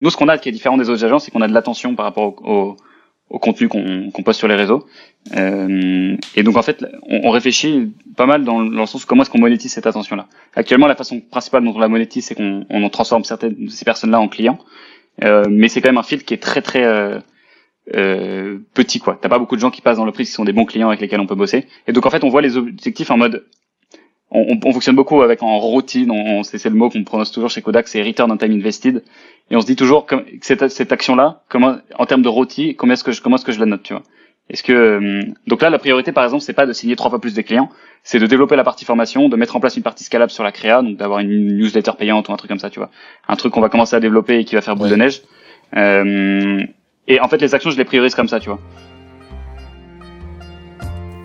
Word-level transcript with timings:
nous, 0.00 0.10
ce 0.10 0.16
qu'on 0.16 0.28
a 0.28 0.38
qui 0.38 0.48
est 0.48 0.52
différent 0.52 0.76
des 0.76 0.90
autres 0.90 1.04
agences, 1.04 1.24
c'est 1.24 1.30
qu'on 1.30 1.42
a 1.42 1.48
de 1.48 1.54
l'attention 1.54 1.94
par 1.94 2.06
rapport 2.06 2.34
au, 2.44 2.76
au, 3.28 3.38
contenu 3.38 3.68
qu'on 3.68 4.22
poste 4.24 4.38
sur 4.38 4.48
les 4.48 4.54
réseaux. 4.54 4.86
Euh, 5.36 6.16
et 6.34 6.42
donc, 6.42 6.56
en 6.56 6.62
fait, 6.62 6.84
on, 7.08 7.20
on 7.24 7.30
réfléchit 7.30 7.92
pas 8.16 8.26
mal 8.26 8.44
dans, 8.44 8.62
dans 8.64 8.80
le 8.80 8.86
sens 8.86 9.04
comment 9.04 9.22
est-ce 9.22 9.30
qu'on 9.30 9.40
monétise 9.40 9.72
cette 9.72 9.86
attention-là. 9.86 10.26
Actuellement, 10.54 10.86
la 10.86 10.96
façon 10.96 11.20
principale 11.20 11.64
dont 11.64 11.74
on 11.74 11.78
la 11.78 11.88
monétise, 11.88 12.26
c'est 12.26 12.34
qu'on 12.34 12.66
on 12.70 12.88
transforme 12.88 13.24
certaines 13.24 13.54
de 13.54 13.70
ces 13.70 13.84
personnes-là 13.84 14.20
en 14.20 14.28
clients. 14.28 14.58
Euh, 15.24 15.44
mais 15.50 15.68
c'est 15.68 15.80
quand 15.80 15.88
même 15.88 15.98
un 15.98 16.02
filtre 16.02 16.24
qui 16.24 16.34
est 16.34 16.42
très 16.42 16.62
très 16.62 16.84
euh, 16.84 17.18
euh, 17.94 18.58
petit 18.74 19.00
quoi. 19.00 19.18
T'as 19.20 19.28
pas 19.28 19.38
beaucoup 19.38 19.56
de 19.56 19.60
gens 19.60 19.70
qui 19.70 19.82
passent 19.82 19.98
dans 19.98 20.04
le 20.04 20.12
prix 20.12 20.24
qui 20.24 20.30
sont 20.30 20.44
des 20.44 20.52
bons 20.52 20.64
clients 20.64 20.88
avec 20.88 21.00
lesquels 21.00 21.20
on 21.20 21.26
peut 21.26 21.34
bosser. 21.34 21.66
Et 21.86 21.92
donc 21.92 22.06
en 22.06 22.10
fait 22.10 22.24
on 22.24 22.28
voit 22.28 22.42
les 22.42 22.56
objectifs 22.56 23.10
en 23.10 23.16
mode 23.16 23.46
on, 24.30 24.58
on, 24.64 24.72
fonctionne 24.72 24.96
beaucoup 24.96 25.22
avec 25.22 25.42
en 25.42 25.58
routine, 25.58 26.10
on, 26.10 26.42
c'est 26.42 26.64
le 26.64 26.74
mot 26.74 26.88
qu'on 26.88 27.02
prononce 27.04 27.32
toujours 27.32 27.50
chez 27.50 27.62
Kodak, 27.62 27.88
c'est 27.88 28.02
return 28.02 28.30
on 28.30 28.36
time 28.36 28.52
invested. 28.52 29.02
Et 29.50 29.56
on 29.56 29.60
se 29.60 29.66
dit 29.66 29.76
toujours 29.76 30.06
que 30.06 30.14
cette, 30.40 30.68
cette 30.68 30.92
action-là, 30.92 31.42
comment, 31.48 31.76
en 31.98 32.06
termes 32.06 32.22
de 32.22 32.28
routine, 32.28 32.74
comment 32.76 32.92
est-ce 32.92 33.02
que 33.02 33.12
je, 33.12 33.20
comment 33.20 33.36
est-ce 33.36 33.44
que 33.44 33.52
je 33.52 33.58
la 33.58 33.66
note, 33.66 33.82
tu 33.82 33.92
vois? 33.92 34.02
Est-ce 34.48 34.64
que 34.64 34.72
euh, 34.72 35.22
donc 35.46 35.62
là 35.62 35.70
la 35.70 35.78
priorité 35.78 36.10
par 36.10 36.24
exemple 36.24 36.42
c'est 36.42 36.52
pas 36.52 36.66
de 36.66 36.72
signer 36.72 36.96
trois 36.96 37.08
fois 37.08 37.20
plus 37.20 37.34
de 37.34 37.42
clients, 37.42 37.68
c'est 38.02 38.18
de 38.18 38.26
développer 38.26 38.56
la 38.56 38.64
partie 38.64 38.84
formation, 38.84 39.28
de 39.28 39.36
mettre 39.36 39.54
en 39.54 39.60
place 39.60 39.76
une 39.76 39.84
partie 39.84 40.02
scalable 40.02 40.32
sur 40.32 40.42
la 40.42 40.50
créa, 40.50 40.82
donc 40.82 40.96
d'avoir 40.96 41.20
une 41.20 41.56
newsletter 41.56 41.92
payante 41.96 42.28
ou 42.28 42.32
un 42.32 42.36
truc 42.36 42.48
comme 42.48 42.58
ça, 42.58 42.68
tu 42.68 42.80
vois, 42.80 42.90
un 43.28 43.36
truc 43.36 43.52
qu'on 43.52 43.60
va 43.60 43.68
commencer 43.68 43.94
à 43.94 44.00
développer 44.00 44.40
et 44.40 44.44
qui 44.44 44.56
va 44.56 44.60
faire 44.60 44.74
boule 44.74 44.90
de 44.90 44.96
neige. 44.96 45.22
Euh, 45.76 46.64
et 47.06 47.20
en 47.20 47.28
fait 47.28 47.40
les 47.40 47.54
actions 47.54 47.70
je 47.70 47.76
les 47.76 47.84
priorise 47.84 48.16
comme 48.16 48.26
ça, 48.26 48.40
tu 48.40 48.48
vois. 48.48 48.58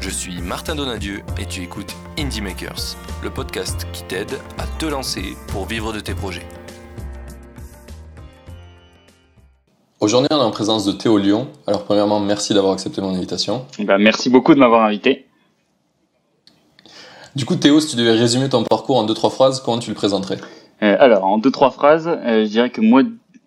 Je 0.00 0.10
suis 0.10 0.40
Martin 0.40 0.74
Donadieu 0.74 1.22
et 1.40 1.46
tu 1.46 1.62
écoutes 1.62 1.94
Indie 2.18 2.40
Makers, 2.40 2.96
le 3.22 3.30
podcast 3.30 3.86
qui 3.92 4.04
t'aide 4.04 4.32
à 4.58 4.66
te 4.78 4.86
lancer 4.86 5.36
pour 5.48 5.66
vivre 5.66 5.92
de 5.92 6.00
tes 6.00 6.14
projets. 6.14 6.46
Aujourd'hui, 10.00 10.28
on 10.30 10.36
est 10.36 10.42
en 10.42 10.50
présence 10.50 10.84
de 10.84 10.92
Théo 10.92 11.18
Lyon. 11.18 11.48
Alors, 11.66 11.84
premièrement, 11.84 12.20
merci 12.20 12.54
d'avoir 12.54 12.74
accepté 12.74 13.00
mon 13.00 13.14
invitation. 13.14 13.64
Bah, 13.80 13.98
merci 13.98 14.28
beaucoup 14.28 14.54
de 14.54 14.60
m'avoir 14.60 14.84
invité. 14.84 15.26
Du 17.34 17.44
coup, 17.44 17.56
Théo, 17.56 17.80
si 17.80 17.88
tu 17.88 17.96
devais 17.96 18.12
résumer 18.12 18.48
ton 18.48 18.62
parcours 18.64 18.98
en 18.98 19.04
deux, 19.04 19.14
trois 19.14 19.30
phrases, 19.30 19.60
comment 19.60 19.78
tu 19.78 19.90
le 19.90 19.96
présenterais? 19.96 20.38
Euh, 20.82 20.96
Alors, 21.00 21.24
en 21.24 21.38
deux, 21.38 21.50
trois 21.50 21.70
phrases, 21.70 22.06
euh, 22.06 22.44
je 22.44 22.48
dirais 22.48 22.70
que 22.70 22.80
moi, 22.80 23.02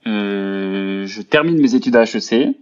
euh, 0.07 1.05
je 1.05 1.21
termine 1.21 1.59
mes 1.61 1.75
études 1.75 1.95
à 1.95 2.03
HEC 2.03 2.55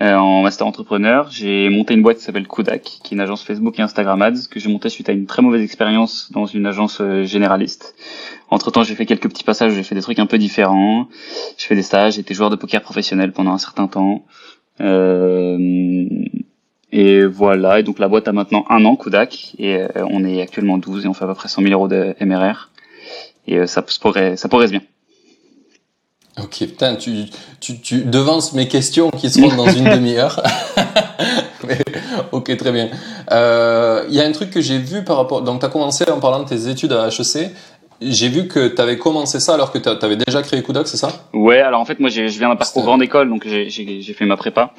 en 0.00 0.42
master 0.42 0.66
entrepreneur. 0.66 1.28
J'ai 1.30 1.68
monté 1.68 1.94
une 1.94 2.02
boîte 2.02 2.18
qui 2.18 2.24
s'appelle 2.24 2.46
Kodak, 2.46 2.82
qui 2.82 3.14
est 3.14 3.16
une 3.16 3.20
agence 3.20 3.44
Facebook 3.44 3.78
et 3.78 3.82
Instagram 3.82 4.20
Ads, 4.22 4.48
que 4.50 4.58
j'ai 4.58 4.68
montée 4.68 4.88
suite 4.88 5.08
à 5.08 5.12
une 5.12 5.26
très 5.26 5.40
mauvaise 5.40 5.62
expérience 5.62 6.32
dans 6.32 6.46
une 6.46 6.66
agence 6.66 7.00
généraliste. 7.22 7.94
Entre 8.50 8.70
temps, 8.70 8.82
j'ai 8.82 8.94
fait 8.94 9.06
quelques 9.06 9.28
petits 9.28 9.44
passages, 9.44 9.72
j'ai 9.72 9.82
fait 9.82 9.94
des 9.94 10.02
trucs 10.02 10.18
un 10.18 10.26
peu 10.26 10.38
différents. 10.38 11.08
J'ai 11.56 11.66
fait 11.66 11.74
des 11.74 11.82
stages, 11.82 12.14
j'étais 12.14 12.34
joueur 12.34 12.50
de 12.50 12.56
poker 12.56 12.82
professionnel 12.82 13.32
pendant 13.32 13.52
un 13.52 13.58
certain 13.58 13.86
temps. 13.86 14.24
Euh, 14.80 16.08
et 16.92 17.24
voilà, 17.26 17.80
et 17.80 17.82
donc 17.82 17.98
la 17.98 18.08
boîte 18.08 18.28
a 18.28 18.32
maintenant 18.32 18.64
un 18.68 18.84
an, 18.84 18.96
Kodak, 18.96 19.54
et 19.58 19.78
euh, 19.78 19.88
on 20.10 20.24
est 20.24 20.40
actuellement 20.40 20.78
12 20.78 21.04
et 21.04 21.08
on 21.08 21.14
fait 21.14 21.24
à 21.24 21.28
peu 21.28 21.34
près 21.34 21.48
100 21.48 21.62
000 21.62 21.72
euros 21.72 21.88
de 21.88 22.14
MRR. 22.20 22.70
Et 23.46 23.58
euh, 23.58 23.66
ça, 23.66 23.82
progresse, 23.82 24.40
ça 24.40 24.48
progresse 24.48 24.70
bien. 24.70 24.82
Ok, 26.42 26.58
putain, 26.58 26.96
tu, 26.96 27.26
tu, 27.60 27.80
tu 27.80 28.02
devances 28.04 28.54
mes 28.54 28.66
questions 28.66 29.10
qui 29.10 29.30
seront 29.30 29.54
dans 29.54 29.70
une 29.70 29.84
demi-heure. 29.96 30.42
ok, 32.32 32.56
très 32.56 32.72
bien. 32.72 32.88
Il 33.30 34.14
y 34.14 34.20
a 34.20 34.24
un 34.24 34.32
truc 34.32 34.50
que 34.50 34.60
j'ai 34.60 34.78
vu 34.78 35.04
par 35.04 35.16
rapport... 35.16 35.42
Donc, 35.42 35.60
tu 35.60 35.66
as 35.66 35.68
commencé 35.68 36.04
en 36.10 36.18
parlant 36.18 36.42
de 36.42 36.48
tes 36.48 36.68
études 36.68 36.92
à 36.92 37.08
HEC. 37.08 37.52
J'ai 38.00 38.28
vu 38.28 38.48
que 38.48 38.68
tu 38.68 38.82
avais 38.82 38.98
commencé 38.98 39.40
ça 39.40 39.54
alors 39.54 39.72
que 39.72 39.78
tu 39.78 39.88
avais 39.88 40.16
déjà 40.16 40.42
créé 40.42 40.62
Kudak, 40.62 40.88
c'est 40.88 40.96
ça? 40.96 41.10
Ouais, 41.32 41.60
alors 41.60 41.80
en 41.80 41.84
fait 41.84 42.00
moi 42.00 42.10
je 42.10 42.22
viens 42.22 42.48
d'un 42.48 42.56
parcours 42.56 42.82
grande 42.82 43.02
école, 43.02 43.28
donc 43.28 43.46
j'ai 43.46 44.14
fait 44.14 44.26
ma 44.26 44.36
prépa. 44.36 44.74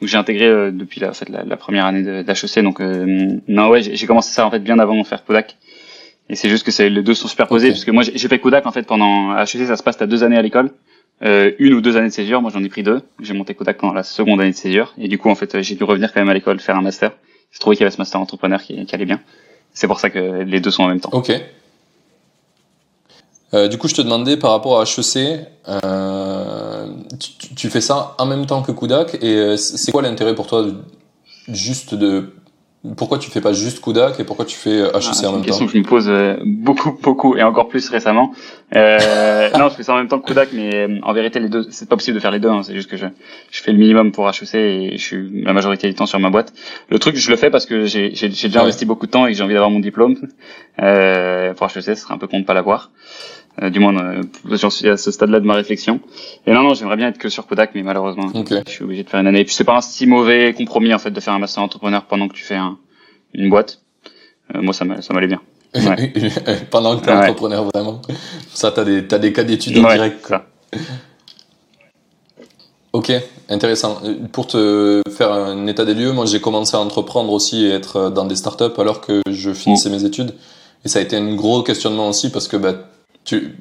Donc 0.00 0.08
j'ai 0.08 0.16
intégré 0.16 0.46
euh, 0.46 0.70
depuis 0.70 1.00
la, 1.00 1.12
la, 1.28 1.44
la, 1.44 1.56
première 1.56 1.84
année 1.84 2.22
d'HEC. 2.22 2.62
Donc 2.62 2.80
euh, 2.80 3.36
non 3.48 3.68
ouais, 3.68 3.82
j'ai 3.82 4.06
commencé 4.06 4.32
ça 4.32 4.46
en 4.46 4.50
fait 4.50 4.60
bien 4.60 4.78
avant 4.78 4.98
de 4.98 5.06
faire 5.06 5.24
Kodak. 5.24 5.56
Et 6.28 6.36
c'est 6.36 6.48
juste 6.48 6.64
que 6.64 6.82
les 6.82 7.02
deux 7.02 7.14
sont 7.14 7.28
superposés 7.28 7.68
parce 7.70 7.84
que 7.84 7.90
moi 7.90 8.02
j'ai 8.02 8.28
fait 8.28 8.38
Kodak 8.38 8.66
en 8.66 8.72
fait 8.72 8.84
pendant 8.84 9.36
HEC, 9.36 9.66
ça 9.66 9.76
se 9.76 9.82
passe 9.82 10.00
à 10.00 10.06
deux 10.06 10.22
années 10.22 10.38
à 10.38 10.42
l'école, 10.42 10.70
euh, 11.22 11.52
une 11.58 11.74
ou 11.74 11.80
deux 11.80 11.96
années 11.96 12.08
de 12.08 12.12
césure. 12.12 12.40
Moi 12.42 12.50
j'en 12.52 12.62
ai 12.62 12.68
pris 12.68 12.82
deux. 12.82 13.02
J'ai 13.20 13.34
monté 13.34 13.54
Kodak 13.54 13.78
pendant 13.78 13.92
la 13.94 14.02
seconde 14.02 14.40
année 14.40 14.52
de 14.52 14.56
césure 14.56 14.94
et 14.98 15.08
du 15.08 15.18
coup 15.18 15.30
en 15.30 15.34
fait 15.34 15.60
j'ai 15.62 15.74
dû 15.74 15.84
revenir 15.84 16.12
quand 16.12 16.20
même 16.20 16.28
à 16.28 16.34
l'école 16.34 16.60
faire 16.60 16.76
un 16.76 16.82
master. 16.82 17.12
J'ai 17.52 17.58
trouvé 17.58 17.76
qu'il 17.76 17.82
y 17.82 17.86
avait 17.86 17.94
ce 17.94 17.98
master 17.98 18.20
entrepreneur 18.20 18.62
qui, 18.62 18.86
allait 18.92 19.06
bien. 19.06 19.20
C'est 19.74 19.86
pour 19.86 20.00
ça 20.00 20.10
que 20.10 20.42
les 20.42 20.60
deux 20.60 20.70
sont 20.70 20.84
en 20.84 20.88
même 20.88 21.00
temps. 21.00 21.10
Ok. 21.12 21.32
Euh, 23.52 23.66
du 23.66 23.78
coup, 23.78 23.88
je 23.88 23.94
te 23.94 24.02
demandais 24.02 24.36
par 24.36 24.52
rapport 24.52 24.80
à 24.80 24.84
HEC, 24.84 25.40
euh, 25.68 26.86
tu, 27.18 27.54
tu, 27.56 27.68
fais 27.68 27.80
ça 27.80 28.14
en 28.18 28.26
même 28.26 28.46
temps 28.46 28.62
que 28.62 28.70
Kudak, 28.70 29.16
et 29.20 29.34
euh, 29.34 29.56
c'est 29.56 29.90
quoi 29.90 30.02
l'intérêt 30.02 30.36
pour 30.36 30.46
toi 30.46 30.64
juste 31.48 31.96
de 31.96 32.32
pourquoi 32.96 33.18
tu 33.18 33.30
fais 33.30 33.42
pas 33.42 33.52
juste 33.52 33.82
Kudak 33.82 34.18
et 34.20 34.24
pourquoi 34.24 34.46
tu 34.46 34.56
fais 34.56 34.78
HEC 34.78 34.90
ah, 34.94 34.96
en 34.96 34.96
même 34.96 35.02
temps 35.02 35.12
C'est 35.12 35.26
une 35.26 35.42
question 35.42 35.66
que 35.66 35.72
je 35.72 35.78
me 35.78 35.84
pose 35.84 36.08
euh, 36.08 36.36
beaucoup, 36.44 36.96
beaucoup 37.02 37.36
et 37.36 37.42
encore 37.42 37.68
plus 37.68 37.86
récemment. 37.90 38.32
Euh, 38.74 39.50
non, 39.58 39.68
je 39.68 39.74
fais 39.74 39.82
ça 39.82 39.92
en 39.92 39.96
même 39.98 40.08
temps 40.08 40.18
que 40.18 40.26
Kudak, 40.26 40.48
mais 40.54 40.88
en 41.02 41.12
vérité, 41.12 41.40
les 41.40 41.50
deux, 41.50 41.66
c'est 41.70 41.86
pas 41.88 41.96
possible 41.96 42.14
de 42.14 42.20
faire 42.20 42.30
les 42.30 42.40
deux. 42.40 42.48
Hein, 42.48 42.62
c'est 42.62 42.74
juste 42.74 42.88
que 42.88 42.96
je, 42.96 43.06
je 43.50 43.60
fais 43.60 43.72
le 43.72 43.78
minimum 43.78 44.12
pour 44.12 44.26
HEC 44.26 44.54
et 44.54 44.92
je 44.96 45.02
suis 45.02 45.42
la 45.42 45.52
majorité 45.52 45.88
du 45.88 45.94
temps 45.94 46.06
sur 46.06 46.18
ma 46.20 46.30
boîte. 46.30 46.54
Le 46.88 46.98
truc, 46.98 47.16
je 47.16 47.30
le 47.30 47.36
fais 47.36 47.50
parce 47.50 47.66
que 47.66 47.84
j'ai 47.84 48.10
déjà 48.10 48.62
investi 48.62 48.86
beaucoup 48.86 49.06
de 49.06 49.10
temps 49.10 49.26
et 49.26 49.32
que 49.32 49.36
j'ai 49.36 49.44
envie 49.44 49.54
d'avoir 49.54 49.70
mon 49.70 49.80
diplôme. 49.80 50.16
Euh, 50.80 51.52
pour 51.52 51.66
HEC, 51.66 51.82
ce 51.82 51.94
serait 51.96 52.14
un 52.14 52.18
peu 52.18 52.28
con 52.28 52.40
de 52.40 52.44
pas 52.46 52.54
l'avoir. 52.54 52.90
Euh, 53.62 53.68
du 53.68 53.78
moins, 53.78 53.96
euh, 53.96 54.22
j'en 54.52 54.70
suis 54.70 54.88
à 54.88 54.96
ce 54.96 55.10
stade-là 55.10 55.40
de 55.40 55.44
ma 55.44 55.54
réflexion. 55.54 56.00
Et 56.46 56.52
non, 56.52 56.62
non, 56.62 56.74
j'aimerais 56.74 56.96
bien 56.96 57.08
être 57.08 57.18
que 57.18 57.28
sur 57.28 57.46
Kodak, 57.46 57.72
mais 57.74 57.82
malheureusement, 57.82 58.30
je 58.32 58.70
suis 58.70 58.84
obligé 58.84 59.02
de 59.02 59.08
faire 59.08 59.20
une 59.20 59.26
année. 59.26 59.40
Et 59.40 59.44
puis 59.44 59.54
c'est 59.54 59.64
pas 59.64 59.76
un 59.76 59.80
si 59.80 60.06
mauvais 60.06 60.54
compromis 60.54 60.94
en 60.94 60.98
fait 60.98 61.10
de 61.10 61.20
faire 61.20 61.34
un 61.34 61.38
master 61.38 61.62
entrepreneur 61.62 62.04
pendant 62.04 62.28
que 62.28 62.34
tu 62.34 62.44
fais 62.44 62.56
un, 62.56 62.78
une 63.34 63.50
boîte. 63.50 63.80
Euh, 64.54 64.62
moi, 64.62 64.72
ça 64.72 64.84
m'allait 64.84 65.26
bien. 65.26 65.40
Ouais. 65.72 66.12
pendant 66.70 66.98
que 66.98 67.04
tu 67.04 67.10
es 67.10 67.12
entrepreneur, 67.12 67.64
vraiment. 67.72 68.02
Ça, 68.52 68.72
tu 68.72 68.80
as 68.80 68.84
des, 68.84 69.06
as 69.08 69.18
des 69.20 69.32
cas 69.32 69.44
d'études 69.44 69.78
en 69.78 69.88
direct. 69.88 70.20
Quoi. 70.26 70.44
Ok, 72.92 73.12
intéressant. 73.48 74.00
Pour 74.32 74.48
te 74.48 75.00
faire 75.16 75.32
un 75.32 75.68
état 75.68 75.84
des 75.84 75.94
lieux, 75.94 76.10
moi 76.10 76.26
j'ai 76.26 76.40
commencé 76.40 76.76
à 76.76 76.80
entreprendre 76.80 77.32
aussi 77.32 77.66
et 77.66 77.70
être 77.70 78.10
dans 78.10 78.24
des 78.24 78.34
startups 78.34 78.64
alors 78.78 79.00
que 79.00 79.22
je 79.30 79.52
finissais 79.52 79.88
mm. 79.88 79.92
mes 79.92 80.04
études. 80.04 80.34
Et 80.84 80.88
ça 80.88 80.98
a 80.98 81.02
été 81.02 81.16
un 81.16 81.36
gros 81.36 81.62
questionnement 81.62 82.08
aussi 82.08 82.32
parce 82.32 82.48
que 82.48 82.56
bah, 82.56 82.74
tu, 83.24 83.56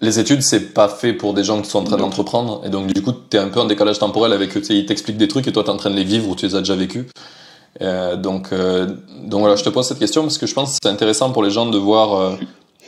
les 0.00 0.20
études, 0.20 0.42
c'est 0.42 0.74
pas 0.74 0.88
fait 0.88 1.12
pour 1.12 1.32
des 1.32 1.44
gens 1.44 1.62
qui 1.62 1.70
sont 1.70 1.78
en 1.78 1.84
train 1.84 1.96
d'entreprendre. 1.96 2.62
Et 2.64 2.68
donc, 2.68 2.92
du 2.92 3.02
coup, 3.02 3.12
tu 3.12 3.36
es 3.36 3.40
un 3.40 3.48
peu 3.48 3.60
en 3.60 3.64
décalage 3.64 3.98
temporel 3.98 4.32
avec 4.32 4.56
eux. 4.56 4.62
Ils 4.70 4.86
t'expliquent 4.86 5.16
des 5.16 5.28
trucs 5.28 5.48
et 5.48 5.52
toi, 5.52 5.62
tu 5.62 5.70
es 5.70 5.72
en 5.72 5.76
train 5.76 5.90
de 5.90 5.96
les 5.96 6.04
vivre 6.04 6.28
ou 6.28 6.34
tu 6.34 6.46
les 6.46 6.54
as 6.54 6.58
déjà 6.58 6.76
vécus. 6.76 7.06
Euh, 7.82 8.16
donc, 8.16 8.52
euh, 8.52 8.86
donc 9.24 9.40
voilà, 9.40 9.56
je 9.56 9.64
te 9.64 9.68
pose 9.68 9.86
cette 9.86 9.98
question 9.98 10.22
parce 10.22 10.38
que 10.38 10.46
je 10.46 10.54
pense 10.54 10.72
que 10.72 10.78
c'est 10.82 10.88
intéressant 10.88 11.30
pour 11.30 11.42
les 11.42 11.50
gens 11.50 11.66
de 11.66 11.76
voir 11.76 12.14
euh, 12.14 12.36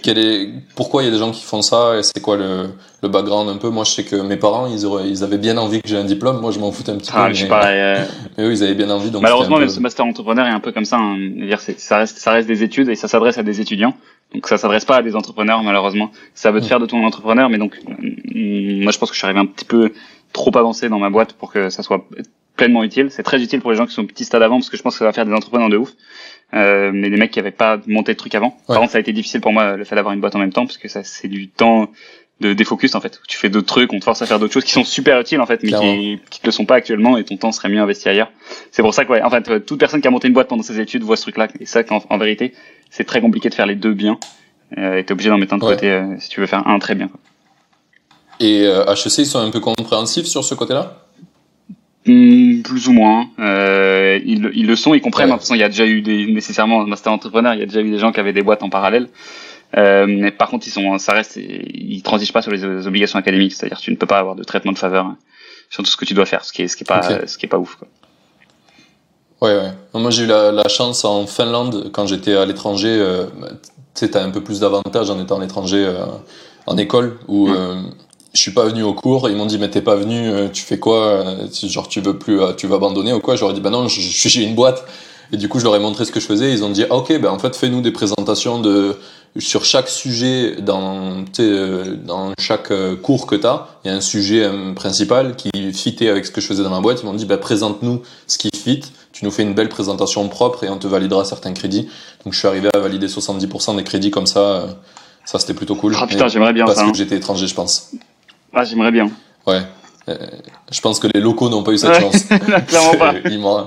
est, 0.06 0.50
pourquoi 0.74 1.02
il 1.02 1.06
y 1.06 1.08
a 1.08 1.12
des 1.12 1.18
gens 1.18 1.30
qui 1.30 1.42
font 1.42 1.60
ça 1.60 1.98
et 1.98 2.02
c'est 2.02 2.20
quoi 2.20 2.36
le, 2.36 2.70
le, 3.02 3.08
background 3.08 3.48
un 3.48 3.56
peu. 3.56 3.68
Moi, 3.68 3.84
je 3.84 3.90
sais 3.90 4.04
que 4.04 4.16
mes 4.16 4.36
parents, 4.36 4.66
ils, 4.66 4.86
auraient, 4.86 5.08
ils 5.08 5.24
avaient 5.24 5.38
bien 5.38 5.56
envie 5.56 5.82
que 5.82 5.88
j'ai 5.88 5.96
un 5.96 6.04
diplôme. 6.04 6.40
Moi, 6.40 6.52
je 6.52 6.58
m'en 6.58 6.72
foutais 6.72 6.92
un 6.92 6.96
petit 6.96 7.10
ah, 7.14 7.28
peu. 7.28 7.34
Mais, 7.38 7.48
pareil, 7.48 7.80
euh. 7.80 8.04
mais 8.38 8.44
eux, 8.44 8.52
ils 8.52 8.62
avaient 8.62 8.74
bien 8.74 8.90
envie. 8.90 9.10
Donc 9.10 9.22
Malheureusement, 9.22 9.58
même 9.58 9.68
ce 9.68 9.80
master 9.80 10.06
entrepreneur 10.06 10.46
est 10.46 10.52
un 10.52 10.60
peu 10.60 10.72
comme 10.72 10.84
ça. 10.84 10.96
Hein. 10.96 11.16
Dire, 11.18 11.60
ça 11.60 11.98
reste, 11.98 12.18
ça 12.18 12.32
reste 12.32 12.48
des 12.48 12.62
études 12.62 12.88
et 12.88 12.94
ça 12.94 13.08
s'adresse 13.08 13.38
à 13.38 13.42
des 13.42 13.60
étudiants. 13.60 13.94
Donc 14.34 14.46
ça 14.46 14.58
s'adresse 14.58 14.84
pas 14.84 14.96
à 14.96 15.02
des 15.02 15.16
entrepreneurs 15.16 15.62
malheureusement. 15.62 16.10
Ça 16.34 16.50
veut 16.50 16.60
te 16.60 16.66
faire 16.66 16.80
de 16.80 16.86
toi 16.86 16.98
un 16.98 17.04
entrepreneur, 17.04 17.48
mais 17.48 17.58
donc 17.58 17.78
mm, 17.86 18.82
moi 18.82 18.92
je 18.92 18.98
pense 18.98 19.10
que 19.10 19.14
je 19.14 19.18
suis 19.18 19.26
arrivé 19.26 19.40
un 19.40 19.46
petit 19.46 19.64
peu 19.64 19.92
trop 20.32 20.56
avancé 20.56 20.88
dans 20.88 20.98
ma 20.98 21.10
boîte 21.10 21.32
pour 21.32 21.52
que 21.52 21.70
ça 21.70 21.82
soit 21.82 22.04
pleinement 22.56 22.84
utile. 22.84 23.10
C'est 23.10 23.22
très 23.22 23.42
utile 23.42 23.60
pour 23.60 23.70
les 23.70 23.76
gens 23.76 23.86
qui 23.86 23.94
sont 23.94 24.02
au 24.02 24.06
petit 24.06 24.24
stade 24.24 24.42
avant 24.42 24.56
parce 24.56 24.68
que 24.68 24.76
je 24.76 24.82
pense 24.82 24.94
que 24.94 24.98
ça 24.98 25.04
va 25.04 25.12
faire 25.12 25.24
des 25.24 25.32
entrepreneurs 25.32 25.70
de 25.70 25.78
ouf. 25.78 25.92
Euh, 26.54 26.92
mais 26.94 27.10
des 27.10 27.18
mecs 27.18 27.30
qui 27.30 27.38
avaient 27.38 27.50
pas 27.50 27.78
monté 27.86 28.12
de 28.14 28.18
trucs 28.18 28.34
avant. 28.34 28.56
Par 28.66 28.78
contre, 28.78 28.92
ça 28.92 28.98
a 28.98 29.00
été 29.02 29.12
difficile 29.12 29.42
pour 29.42 29.52
moi 29.52 29.76
le 29.76 29.84
fait 29.84 29.94
d'avoir 29.94 30.14
une 30.14 30.20
boîte 30.20 30.34
en 30.34 30.38
même 30.38 30.52
temps 30.52 30.64
parce 30.64 30.78
que 30.78 30.88
ça 30.88 31.04
c'est 31.04 31.28
du 31.28 31.48
temps 31.48 31.90
de 32.40 32.52
défocus 32.52 32.94
en 32.94 33.00
fait. 33.00 33.20
Tu 33.26 33.36
fais 33.36 33.48
d'autres 33.48 33.66
trucs, 33.66 33.92
on 33.92 33.98
te 33.98 34.04
force 34.04 34.22
à 34.22 34.26
faire 34.26 34.38
d'autres 34.38 34.52
choses 34.52 34.64
qui 34.64 34.72
sont 34.72 34.84
super 34.84 35.20
utiles 35.20 35.40
en 35.40 35.46
fait, 35.46 35.62
mais 35.62 35.72
qui, 35.72 36.20
qui 36.30 36.40
te 36.40 36.46
le 36.46 36.52
sont 36.52 36.66
pas 36.66 36.76
actuellement 36.76 37.16
et 37.16 37.24
ton 37.24 37.36
temps 37.36 37.52
serait 37.52 37.68
mieux 37.68 37.80
investi 37.80 38.08
ailleurs. 38.08 38.30
C'est 38.70 38.82
pour 38.82 38.94
ça 38.94 39.04
que 39.04 39.12
ouais, 39.12 39.22
en 39.22 39.30
fait, 39.30 39.64
toute 39.66 39.78
personne 39.80 40.00
qui 40.00 40.08
a 40.08 40.10
monté 40.10 40.28
une 40.28 40.34
boîte 40.34 40.48
pendant 40.48 40.62
ses 40.62 40.80
études 40.80 41.02
voit 41.02 41.16
ce 41.16 41.22
truc-là. 41.22 41.48
Et 41.60 41.66
ça, 41.66 41.82
en, 41.90 42.00
en 42.08 42.18
vérité, 42.18 42.54
c'est 42.90 43.04
très 43.04 43.20
compliqué 43.20 43.48
de 43.48 43.54
faire 43.54 43.66
les 43.66 43.74
deux 43.74 43.92
bien. 43.92 44.18
Euh, 44.76 44.98
et 44.98 45.04
t'es 45.04 45.12
obligé 45.12 45.30
d'en 45.30 45.38
mettre 45.38 45.54
un 45.54 45.58
de 45.58 45.62
côté 45.62 45.90
euh, 45.90 46.16
si 46.18 46.28
tu 46.28 46.40
veux 46.40 46.46
faire 46.46 46.66
un 46.66 46.78
très 46.78 46.94
bien. 46.94 47.08
Quoi. 47.08 47.18
Et 48.40 48.62
HEC, 48.62 49.18
ils 49.18 49.26
sont 49.26 49.40
un 49.40 49.50
peu 49.50 49.60
compréhensifs 49.60 50.26
sur 50.26 50.44
ce 50.44 50.54
côté-là? 50.54 51.08
Hmm, 52.08 52.62
plus 52.62 52.88
ou 52.88 52.92
moins. 52.92 53.28
Euh, 53.38 54.18
ils, 54.24 54.50
ils, 54.54 54.66
le 54.66 54.76
sont, 54.76 54.94
ils 54.94 55.00
comprennent. 55.00 55.26
De 55.26 55.32
toute 55.32 55.42
façon, 55.42 55.54
il 55.54 55.60
y 55.60 55.64
a 55.64 55.68
déjà 55.68 55.86
eu 55.86 56.00
des 56.00 56.26
nécessairement 56.26 56.86
master 56.86 57.12
entrepreneur, 57.12 57.52
il 57.54 57.60
y 57.60 57.62
a 57.62 57.66
déjà 57.66 57.80
eu 57.80 57.90
des 57.90 57.98
gens 57.98 58.12
qui 58.12 58.20
avaient 58.20 58.32
des 58.32 58.42
boîtes 58.42 58.62
en 58.62 58.70
parallèle. 58.70 59.08
Euh, 59.76 60.06
mais 60.08 60.30
par 60.30 60.48
contre, 60.48 60.66
ils 60.66 60.70
sont, 60.70 60.98
ça 60.98 61.12
reste, 61.12 61.36
ils 61.36 62.02
transigent 62.02 62.32
pas 62.32 62.42
sur 62.42 62.50
les, 62.50 62.86
obligations 62.86 63.18
académiques. 63.18 63.54
C'est-à-dire, 63.54 63.78
tu 63.78 63.90
ne 63.90 63.96
peux 63.96 64.06
pas 64.06 64.18
avoir 64.18 64.34
de 64.34 64.44
traitement 64.44 64.72
de 64.72 64.78
faveur 64.78 65.14
sur 65.70 65.82
tout 65.82 65.90
ce 65.90 65.96
que 65.96 66.04
tu 66.04 66.14
dois 66.14 66.26
faire, 66.26 66.44
ce 66.44 66.52
qui 66.52 66.62
est, 66.62 66.68
ce 66.68 66.76
qui 66.76 66.84
est 66.84 66.86
pas, 66.86 67.26
ce 67.26 67.36
qui 67.36 67.46
est 67.46 67.48
pas 67.48 67.58
ouf. 67.58 67.76
Quoi. 67.76 67.88
Ouais, 69.40 69.54
ouais. 69.54 69.70
Moi, 69.94 70.10
j'ai 70.10 70.24
eu 70.24 70.26
la, 70.26 70.50
la, 70.50 70.68
chance 70.68 71.04
en 71.04 71.26
Finlande 71.26 71.90
quand 71.92 72.06
j'étais 72.06 72.34
à 72.34 72.44
l'étranger. 72.44 72.88
Euh, 72.88 73.26
tu 73.98 74.04
sais, 74.04 74.10
t'as 74.10 74.24
un 74.24 74.30
peu 74.30 74.40
plus 74.40 74.60
d'avantages 74.60 75.10
en 75.10 75.20
étant 75.20 75.38
à 75.38 75.40
l'étranger 75.40 75.84
euh, 75.86 76.04
en 76.66 76.76
école 76.76 77.18
où. 77.28 77.48
Mm. 77.48 77.56
Euh, 77.56 77.82
je 78.34 78.42
suis 78.42 78.50
pas 78.52 78.66
venu 78.66 78.82
au 78.82 78.92
cours. 78.92 79.28
Ils 79.30 79.36
m'ont 79.36 79.46
dit 79.46 79.58
mais 79.58 79.70
t'es 79.70 79.80
pas 79.80 79.96
venu, 79.96 80.30
euh, 80.30 80.48
tu 80.48 80.62
fais 80.62 80.78
quoi 80.78 81.24
Genre 81.50 81.88
tu 81.88 82.00
veux 82.00 82.18
plus, 82.18 82.38
tu 82.56 82.66
vas 82.66 82.76
abandonner 82.76 83.12
ou 83.12 83.20
quoi? 83.20 83.36
J'aurais 83.36 83.54
dit 83.54 83.60
bah 83.60 83.70
non, 83.70 83.88
je, 83.88 84.00
suis 84.00 84.28
j'ai 84.28 84.44
une 84.44 84.54
boîte. 84.54 84.84
Et 85.32 85.38
du 85.38 85.48
coup 85.48 85.58
je 85.58 85.64
leur 85.64 85.74
ai 85.74 85.80
montré 85.80 86.04
ce 86.04 86.12
que 86.12 86.20
je 86.20 86.26
faisais. 86.26 86.52
Ils 86.52 86.62
ont 86.62 86.68
dit 86.68 86.84
ah, 86.88 86.94
ok 86.94 87.20
ben 87.20 87.30
en 87.30 87.38
fait 87.38 87.56
fais-nous 87.56 87.80
des 87.80 87.90
présentations 87.90 88.60
de 88.60 88.96
sur 89.36 89.64
chaque 89.64 89.88
sujet 89.88 90.56
dans 90.60 91.24
dans 92.04 92.32
chaque 92.38 92.72
cours 93.02 93.26
que 93.26 93.34
t'as. 93.34 93.66
Il 93.84 93.90
y 93.90 93.94
a 93.94 93.96
un 93.96 94.00
sujet 94.00 94.48
principal 94.74 95.36
qui 95.36 95.50
fitait 95.72 96.08
avec 96.08 96.26
ce 96.26 96.30
que 96.30 96.40
je 96.40 96.46
faisais 96.46 96.62
dans 96.62 96.70
ma 96.70 96.80
boîte. 96.80 97.02
Ils 97.02 97.06
m'ont 97.06 97.14
dit 97.14 97.26
bah 97.26 97.38
présente-nous 97.38 98.02
ce 98.26 98.38
qui 98.38 98.50
fit. 98.54 98.80
Tu 99.12 99.24
nous 99.24 99.30
fais 99.30 99.42
une 99.42 99.54
belle 99.54 99.68
présentation 99.68 100.26
propre 100.28 100.64
et 100.64 100.68
on 100.68 100.78
te 100.78 100.86
validera 100.86 101.24
certains 101.24 101.52
crédits. 101.52 101.88
Donc 102.24 102.34
je 102.34 102.38
suis 102.38 102.48
arrivé 102.48 102.68
à 102.74 102.78
valider 102.78 103.06
70% 103.06 103.76
des 103.76 103.84
crédits 103.84 104.10
comme 104.10 104.26
ça. 104.26 104.78
Ça 105.24 105.38
c'était 105.38 105.54
plutôt 105.54 105.76
cool. 105.76 105.94
Ah 105.98 106.06
putain 106.06 106.28
j'aimerais 106.28 106.52
bien 106.52 106.64
parce 106.64 106.78
ça. 106.78 106.84
Parce 106.84 106.92
que 106.92 107.02
hein. 107.02 107.04
j'étais 107.04 107.16
étranger 107.16 107.46
je 107.46 107.54
pense. 107.54 107.92
Ah, 108.52 108.64
j'aimerais 108.64 108.90
bien. 108.90 109.10
Ouais. 109.46 109.62
Euh, 110.08 110.16
je 110.70 110.80
pense 110.80 110.98
que 110.98 111.06
les 111.12 111.20
locaux 111.20 111.48
n'ont 111.48 111.62
pas 111.62 111.72
eu 111.72 111.78
cette 111.78 112.00
chance. 112.00 112.24
Clairement 112.66 112.98
pas. 112.98 113.14
ils 113.30 113.38
m'ont, 113.38 113.64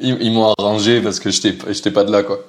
ils, 0.00 0.32
m'ont 0.32 0.52
arrangé 0.58 1.00
parce 1.00 1.20
que 1.20 1.30
j'étais, 1.30 1.56
j'étais 1.72 1.90
pas 1.90 2.04
de 2.04 2.12
là, 2.12 2.22
quoi. 2.22 2.40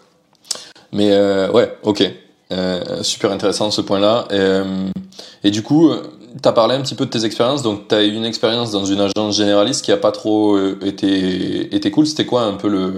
Mais 0.93 1.11
euh, 1.11 1.51
ouais, 1.51 1.75
ok. 1.83 2.03
Euh, 2.51 3.01
super 3.01 3.31
intéressant 3.31 3.71
ce 3.71 3.81
point-là. 3.81 4.27
Et, 4.29 4.35
euh, 4.35 4.89
et 5.43 5.51
du 5.51 5.63
coup, 5.63 5.91
tu 6.41 6.47
as 6.47 6.51
parlé 6.51 6.75
un 6.75 6.81
petit 6.81 6.95
peu 6.95 7.05
de 7.05 7.09
tes 7.09 7.25
expériences. 7.25 7.63
Donc, 7.63 7.87
tu 7.87 7.95
as 7.95 8.03
eu 8.03 8.13
une 8.13 8.25
expérience 8.25 8.71
dans 8.71 8.85
une 8.85 8.99
agence 8.99 9.37
généraliste 9.37 9.83
qui 9.83 9.91
a 9.91 9.97
pas 9.97 10.11
trop 10.11 10.55
euh, 10.55 10.77
été, 10.83 11.75
été 11.75 11.91
cool. 11.91 12.05
C'était 12.05 12.25
quoi 12.25 12.43
un 12.43 12.53
peu 12.53 12.69
le, 12.69 12.93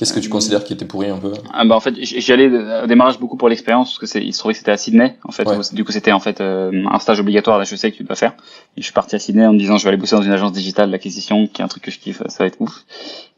Qu'est-ce 0.00 0.14
que 0.14 0.20
tu 0.20 0.30
considères 0.30 0.64
qui 0.64 0.72
était 0.72 0.86
pourri 0.86 1.10
un 1.10 1.18
peu? 1.18 1.34
Ah 1.52 1.62
bah 1.66 1.76
En 1.76 1.80
fait, 1.80 1.94
j'y 2.00 2.32
allais 2.32 2.46
au 2.46 2.86
démarrage 2.86 3.18
beaucoup 3.18 3.36
pour 3.36 3.50
l'expérience, 3.50 3.90
parce 3.90 3.98
que 3.98 4.06
c'est, 4.06 4.24
il 4.24 4.32
se 4.32 4.38
trouvait 4.38 4.54
que 4.54 4.58
c'était 4.58 4.70
à 4.70 4.78
Sydney, 4.78 5.18
en 5.24 5.30
fait. 5.30 5.46
Du 5.74 5.84
coup, 5.84 5.92
c'était 5.92 6.12
en 6.12 6.20
fait 6.20 6.40
euh, 6.40 6.86
un 6.90 6.98
stage 7.00 7.20
obligatoire 7.20 7.58
d'HEC 7.58 7.92
que 7.92 7.96
tu 7.98 8.04
dois 8.04 8.16
faire. 8.16 8.32
Et 8.78 8.80
je 8.80 8.84
suis 8.84 8.94
parti 8.94 9.14
à 9.14 9.18
Sydney 9.18 9.44
en 9.44 9.52
me 9.52 9.58
disant, 9.58 9.76
je 9.76 9.84
vais 9.84 9.88
aller 9.88 9.98
bosser 9.98 10.16
dans 10.16 10.22
une 10.22 10.32
agence 10.32 10.52
digitale 10.52 10.90
d'acquisition, 10.90 11.46
qui 11.48 11.60
est 11.60 11.64
un 11.66 11.68
truc 11.68 11.82
que 11.82 11.90
je 11.90 11.98
kiffe, 11.98 12.22
ça 12.28 12.44
va 12.44 12.46
être 12.46 12.58
ouf. 12.62 12.86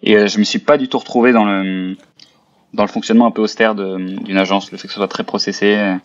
Et 0.05 0.17
euh, 0.17 0.29
je 0.29 0.39
me 0.39 0.45
suis 0.45 0.61
pas 0.61 0.79
du 0.79 0.87
tout 0.87 0.99
retrouvé 0.99 1.33
dans 1.33 1.45
le 1.45 1.97
dans 2.73 2.85
le 2.85 2.89
fonctionnement 2.89 3.27
un 3.27 3.31
peu 3.31 3.43
austère 3.43 3.75
d'une 3.75 4.39
agence, 4.39 4.73
le 4.73 4.79
fait 4.79 4.89
que 4.89 4.95
ce 4.95 4.99
soit 4.99 5.09
très 5.09 5.25
processé 5.25 5.97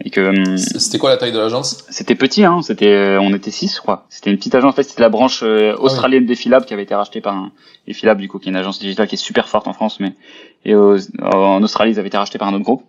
et 0.00 0.10
que. 0.10 0.20
Hum, 0.20 0.56
c'était 0.58 0.98
quoi 0.98 1.10
la 1.10 1.16
taille 1.16 1.32
de 1.32 1.38
l'agence? 1.38 1.84
C'était 1.90 2.14
petit, 2.14 2.44
hein. 2.44 2.62
C'était, 2.62 2.92
euh, 2.92 3.20
on 3.20 3.34
était 3.34 3.50
six, 3.50 3.74
je 3.74 3.80
crois. 3.80 4.06
C'était 4.08 4.30
une 4.30 4.36
petite 4.36 4.54
agence. 4.54 4.72
En 4.72 4.76
fait, 4.76 4.82
c'était 4.82 5.02
la 5.02 5.08
branche 5.08 5.42
euh, 5.42 5.74
ah 5.76 5.80
australienne 5.80 6.26
d'Effilab 6.26 6.64
qui 6.64 6.74
avait 6.74 6.82
été 6.82 6.94
rachetée 6.94 7.20
par 7.20 7.34
un 7.34 7.52
du 8.16 8.28
coup, 8.28 8.38
qui 8.38 8.48
est 8.48 8.52
une 8.52 8.56
agence 8.56 8.78
digitale 8.78 9.06
qui 9.06 9.14
est 9.14 9.18
super 9.18 9.48
forte 9.48 9.68
en 9.68 9.72
France, 9.72 10.00
mais 10.00 10.14
et 10.64 10.74
en 10.74 11.62
Australie, 11.62 11.92
ils 11.92 11.98
avaient 11.98 12.08
été 12.08 12.16
rachetés 12.16 12.38
par 12.38 12.48
un 12.48 12.54
autre 12.54 12.64
groupe. 12.64 12.84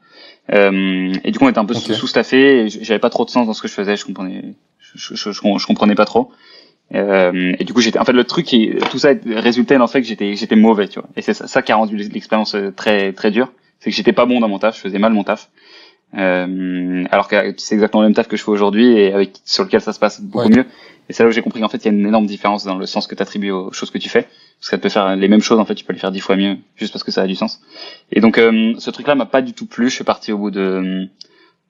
Euh, 0.54 1.12
et 1.24 1.32
du 1.32 1.38
coup, 1.38 1.46
on 1.46 1.50
était 1.50 1.60
un 1.60 1.66
peu 1.66 1.74
sous-staffé. 1.74 2.70
J'avais 2.70 3.00
pas 3.00 3.10
trop 3.10 3.26
de 3.26 3.30
sens 3.30 3.46
dans 3.46 3.54
ce 3.54 3.62
que 3.62 3.68
je 3.68 3.74
faisais. 3.74 3.98
Je 3.98 4.06
comprenais, 4.06 4.56
je, 4.80 5.16
je, 5.16 5.32
je, 5.32 5.66
comprenais 5.66 5.96
pas 5.96 6.06
trop. 6.06 6.32
Euh, 6.94 7.54
et 7.60 7.64
du 7.64 7.74
coup, 7.74 7.82
j'étais, 7.82 8.00
en 8.00 8.06
fait, 8.06 8.14
le 8.14 8.24
truc, 8.24 8.46
qui, 8.46 8.72
tout 8.92 9.00
ça 9.00 9.10
résultait 9.26 9.78
dans 9.78 9.86
le 9.86 9.90
fait 9.90 10.02
que 10.02 10.08
j'étais, 10.08 10.36
j'étais 10.36 10.56
mauvais, 10.56 10.88
tu 10.88 11.00
vois. 11.00 11.10
Et 11.16 11.22
c'est 11.22 11.34
ça, 11.34 11.62
qui 11.62 11.72
a 11.72 11.76
rendu 11.76 11.98
l'expérience 11.98 12.56
euh, 12.56 12.72
très, 12.72 13.14
très 13.14 13.32
dure. 13.32 13.52
C'est 13.80 13.90
que 13.90 13.96
j'étais 13.96 14.14
pas 14.14 14.26
bon 14.26 14.40
dans 14.40 14.48
mon 14.48 14.60
taf, 14.60 14.76
je 14.76 14.82
faisais 14.82 15.00
mal 15.00 15.14
mon 15.14 15.24
taf. 15.24 15.50
Euh, 16.18 17.04
alors 17.12 17.28
que 17.28 17.54
c'est 17.58 17.76
exactement 17.76 18.02
le 18.02 18.08
même 18.08 18.16
taf 18.16 18.28
que 18.28 18.38
je 18.38 18.44
fais 18.44 18.52
aujourd'hui 18.52 18.88
et 18.88 19.12
avec 19.12 19.32
sur 19.44 19.66
lequel 19.66 19.82
ça 19.82 19.92
se 19.92 20.00
passe 20.00 20.22
beaucoup 20.22 20.48
mieux. 20.48 20.66
Et 21.10 21.14
c'est 21.14 21.24
là 21.24 21.30
où 21.30 21.32
j'ai 21.32 21.42
compris 21.42 21.60
qu'en 21.60 21.68
fait, 21.68 21.78
il 21.80 21.86
y 21.86 21.90
a 21.90 21.92
une 21.92 22.06
énorme 22.06 22.26
différence 22.26 22.64
dans 22.64 22.78
le 22.78 22.86
sens 22.86 23.06
que 23.06 23.16
tu 23.16 23.22
attribues 23.22 23.52
aux 23.52 23.72
choses 23.74 23.92
que 23.92 23.98
tu 23.98 24.10
fais. 24.10 24.28
Parce 24.60 24.70
qu'elle 24.70 24.80
peut 24.80 24.90
faire 24.90 25.16
les 25.16 25.28
mêmes 25.28 25.42
choses, 25.42 25.60
en 25.60 25.66
fait, 25.66 25.76
tu 25.76 25.84
peux 25.84 25.94
les 25.94 26.00
faire 26.00 26.12
dix 26.12 26.22
fois 26.22 26.36
mieux, 26.36 26.58
juste 26.78 26.94
parce 26.94 27.04
que 27.04 27.12
ça 27.12 27.22
a 27.22 27.28
du 27.28 27.36
sens. 27.36 27.62
Et 28.12 28.22
donc, 28.22 28.38
euh, 28.38 28.74
ce 28.80 28.90
truc-là 28.90 29.14
m'a 29.16 29.26
pas 29.26 29.42
du 29.42 29.54
tout 29.54 29.66
plu. 29.66 29.90
Je 29.90 29.96
suis 29.96 30.04
parti 30.04 30.32
au 30.32 30.38
bout 30.38 30.52
de 30.52 31.08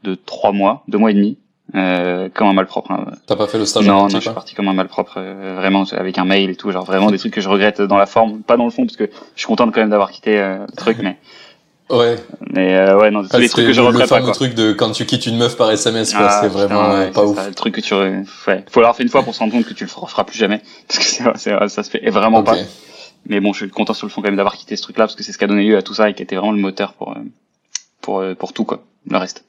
de 0.03 0.15
trois 0.15 0.51
mois, 0.51 0.83
deux 0.87 0.99
mois 0.99 1.11
et 1.11 1.15
demi. 1.15 1.37
Euh, 1.73 2.29
comme 2.33 2.47
un 2.47 2.53
malpropre. 2.53 2.91
Hein. 2.91 3.05
T'as 3.25 3.35
pas 3.35 3.47
fait 3.47 3.57
le 3.57 3.65
stage 3.65 3.87
Non, 3.87 4.03
non, 4.03 4.09
je 4.09 4.19
suis 4.19 4.29
parti 4.29 4.53
comme 4.53 4.67
un 4.67 4.73
malpropre, 4.73 5.15
euh, 5.17 5.55
vraiment 5.57 5.83
avec 5.93 6.17
un 6.19 6.25
mail 6.25 6.51
et 6.51 6.55
tout, 6.55 6.71
genre 6.71 6.85
vraiment 6.85 7.09
des 7.09 7.17
trucs 7.17 7.33
que 7.33 7.41
je 7.41 7.49
regrette 7.49 7.81
dans 7.81 7.97
la 7.97 8.05
forme, 8.05 8.43
pas 8.43 8.55
dans 8.55 8.65
le 8.65 8.69
fond, 8.69 8.85
parce 8.85 8.95
que 8.95 9.09
je 9.35 9.39
suis 9.39 9.47
content 9.47 9.65
quand 9.71 9.81
même 9.81 9.89
d'avoir 9.89 10.11
quitté 10.11 10.37
euh, 10.37 10.59
le 10.59 10.75
truc, 10.75 10.97
mais. 11.01 11.17
Ouais. 11.87 12.15
Mais 12.51 12.75
euh, 12.75 12.97
ouais, 12.97 13.11
non, 13.11 13.21
tous 13.27 13.37
les 13.37 13.47
trucs 13.47 13.67
que 13.67 13.71
je 13.71 13.79
regrette 13.79 14.09
pas. 14.09 14.19
Le 14.19 14.31
truc 14.31 14.55
de 14.55 14.73
quand 14.73 14.89
tu 14.89 15.05
quittes 15.05 15.27
une 15.27 15.37
meuf 15.37 15.55
par 15.55 15.69
SMS, 15.69 16.15
quoi, 16.15 16.25
ah, 16.27 16.39
c'est 16.41 16.47
vraiment 16.47 17.11
pas 17.11 17.23
ouf. 17.23 17.37
Ça, 17.37 17.47
le 17.47 17.53
truc 17.53 17.75
que 17.75 17.81
tu, 17.81 17.93
ouais, 17.93 18.23
faut 18.67 18.79
l'avoir 18.79 18.95
fait 18.95 19.03
une 19.03 19.09
fois 19.09 19.21
pour 19.21 19.35
se 19.35 19.39
rendre 19.39 19.53
compte 19.53 19.65
que 19.65 19.73
tu 19.75 19.83
le 19.83 19.89
feras 19.91 20.23
plus 20.23 20.35
jamais, 20.35 20.63
parce 20.87 20.97
que 20.97 21.05
c'est, 21.35 21.69
ça 21.69 21.83
se 21.83 21.89
fait 21.91 22.09
vraiment 22.09 22.41
pas. 22.41 22.55
Mais 23.27 23.39
bon, 23.39 23.53
je 23.53 23.59
suis 23.59 23.69
content 23.69 23.93
sur 23.93 24.07
le 24.07 24.11
fond 24.11 24.23
quand 24.23 24.29
même 24.29 24.35
d'avoir 24.35 24.55
quitté 24.55 24.75
ce 24.75 24.81
truc-là, 24.81 25.03
parce 25.03 25.13
que 25.13 25.21
c'est 25.21 25.31
ce 25.31 25.37
qui 25.37 25.43
a 25.43 25.47
donné 25.47 25.63
lieu 25.63 25.77
à 25.77 25.83
tout 25.83 25.93
ça 25.93 26.09
et 26.09 26.15
qui 26.15 26.23
était 26.23 26.35
vraiment 26.35 26.53
le 26.53 26.57
moteur 26.57 26.93
pour 26.93 27.15
pour 28.01 28.23
pour 28.35 28.53
tout 28.53 28.65
quoi, 28.65 28.83
le 29.07 29.17
reste. 29.17 29.45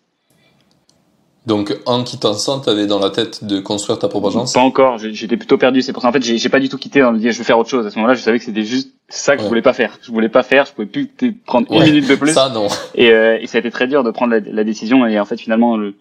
Donc 1.46 1.76
en 1.87 2.02
quittant 2.02 2.34
ça, 2.34 2.60
t'avais 2.64 2.87
dans 2.87 2.98
la 2.98 3.10
tête 3.10 3.44
de 3.44 3.60
construire 3.60 4.00
ta 4.00 4.08
propre 4.08 4.28
agence 4.28 4.52
Pas 4.52 4.60
encore, 4.60 4.98
j'étais 4.98 5.37
plutôt 5.37 5.58
perdu. 5.58 5.81
C'est 5.81 5.93
pour 5.93 6.02
ça 6.02 6.08
en 6.08 6.12
fait, 6.12 6.22
j'ai 6.22 6.48
pas 6.48 6.58
du 6.58 6.69
tout 6.69 6.76
quitté 6.76 7.04
en 7.04 7.12
me 7.12 7.19
disant 7.19 7.31
je 7.31 7.38
vais 7.38 7.44
faire 7.44 7.58
autre 7.58 7.70
chose. 7.70 7.87
À 7.87 7.90
ce 7.90 7.96
moment-là, 7.96 8.14
je 8.14 8.20
savais 8.20 8.38
que 8.38 8.44
c'était 8.44 8.64
juste 8.64 8.93
ça 9.08 9.37
que 9.37 9.43
je 9.43 9.46
voulais 9.46 9.62
pas 9.62 9.72
faire. 9.72 9.96
Je 10.02 10.10
voulais 10.10 10.28
pas 10.28 10.43
faire, 10.43 10.66
je 10.66 10.72
pouvais 10.72 10.88
plus 10.88 11.08
prendre 11.46 11.72
une 11.72 11.84
minute 11.84 12.08
de 12.08 12.16
plus. 12.16 12.32
Ça 12.32 12.48
non. 12.48 12.66
Et, 12.96 13.12
euh, 13.12 13.38
et 13.40 13.46
ça 13.46 13.58
a 13.58 13.60
été 13.60 13.70
très 13.70 13.87
dur 13.87 14.02
de 14.02 14.10
prendre 14.10 14.37
la, 14.37 14.64
décision. 14.64 15.06
Et 15.06 15.20
en 15.20 15.25
fait, 15.25 15.37
finalement, 15.37 15.76
le, 15.76 15.94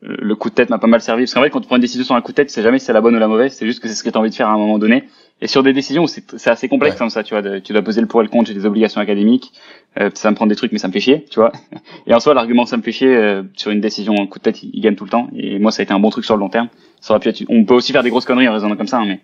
le 0.00 0.34
coup 0.36 0.48
de 0.48 0.54
tête 0.54 0.70
m'a 0.70 0.78
pas 0.78 0.86
mal 0.86 1.02
servi. 1.02 1.24
Parce 1.24 1.34
qu'en 1.34 1.42
fait, 1.42 1.50
quand 1.50 1.60
tu 1.60 1.66
prends 1.66 1.76
une 1.76 1.82
décision 1.82 2.04
sur 2.04 2.14
un 2.14 2.22
coup 2.22 2.32
de 2.32 2.36
tête, 2.36 2.48
tu 2.48 2.54
sais 2.54 2.62
jamais 2.62 2.78
si 2.78 2.86
c'est 2.86 2.94
la 2.94 3.02
bonne 3.02 3.14
ou 3.14 3.18
la 3.18 3.28
mauvaise. 3.28 3.52
C'est 3.52 3.66
juste 3.66 3.80
que 3.80 3.88
c'est 3.88 3.94
ce 3.94 4.02
que 4.02 4.08
tu 4.08 4.16
as 4.16 4.20
envie 4.20 4.30
de 4.30 4.34
faire 4.34 4.48
à 4.48 4.52
un 4.52 4.58
moment 4.58 4.78
donné. 4.78 5.04
Et 5.40 5.46
sur 5.46 5.62
des 5.62 5.72
décisions, 5.72 6.06
c'est 6.06 6.48
assez 6.48 6.68
complexe 6.68 6.96
comme 6.96 7.10
ça, 7.10 7.22
tu 7.22 7.34
vois. 7.34 7.60
tu 7.60 7.72
dois 7.72 7.82
poser 7.82 8.00
le 8.00 8.06
pour 8.06 8.20
et 8.20 8.24
le 8.24 8.30
contre. 8.30 8.48
J'ai 8.48 8.54
des 8.54 8.66
obligations 8.66 9.00
académiques. 9.00 9.52
Euh, 9.98 10.10
ça 10.14 10.30
me 10.30 10.36
prend 10.36 10.46
des 10.46 10.54
trucs, 10.54 10.72
mais 10.72 10.78
ça 10.78 10.88
me 10.88 10.92
fait 10.92 11.00
chier, 11.00 11.24
tu 11.30 11.40
vois. 11.40 11.52
Et 12.06 12.14
en 12.14 12.20
soi, 12.20 12.34
l'argument 12.34 12.66
ça 12.66 12.76
me 12.76 12.82
fait 12.82 12.92
chier 12.92 13.14
euh, 13.14 13.42
sur 13.54 13.70
une 13.70 13.80
décision 13.80 14.14
un 14.20 14.26
coup 14.26 14.38
de 14.38 14.44
tête, 14.44 14.62
il, 14.62 14.80
gagne 14.80 14.94
tout 14.94 15.04
le 15.04 15.10
temps. 15.10 15.28
Et 15.36 15.58
moi, 15.58 15.70
ça 15.72 15.80
a 15.80 15.84
été 15.84 15.92
un 15.92 16.00
bon 16.00 16.10
truc 16.10 16.24
sur 16.24 16.34
le 16.34 16.40
long 16.40 16.48
terme. 16.48 16.68
Ça 17.00 17.14
aurait 17.14 17.20
pu 17.20 17.28
être, 17.28 17.42
on 17.48 17.64
peut 17.64 17.74
aussi 17.74 17.92
faire 17.92 18.02
des 18.02 18.10
grosses 18.10 18.24
conneries 18.24 18.48
en 18.48 18.52
raisonnant 18.52 18.76
comme 18.76 18.86
ça, 18.86 18.98
hein, 18.98 19.06
mais. 19.06 19.20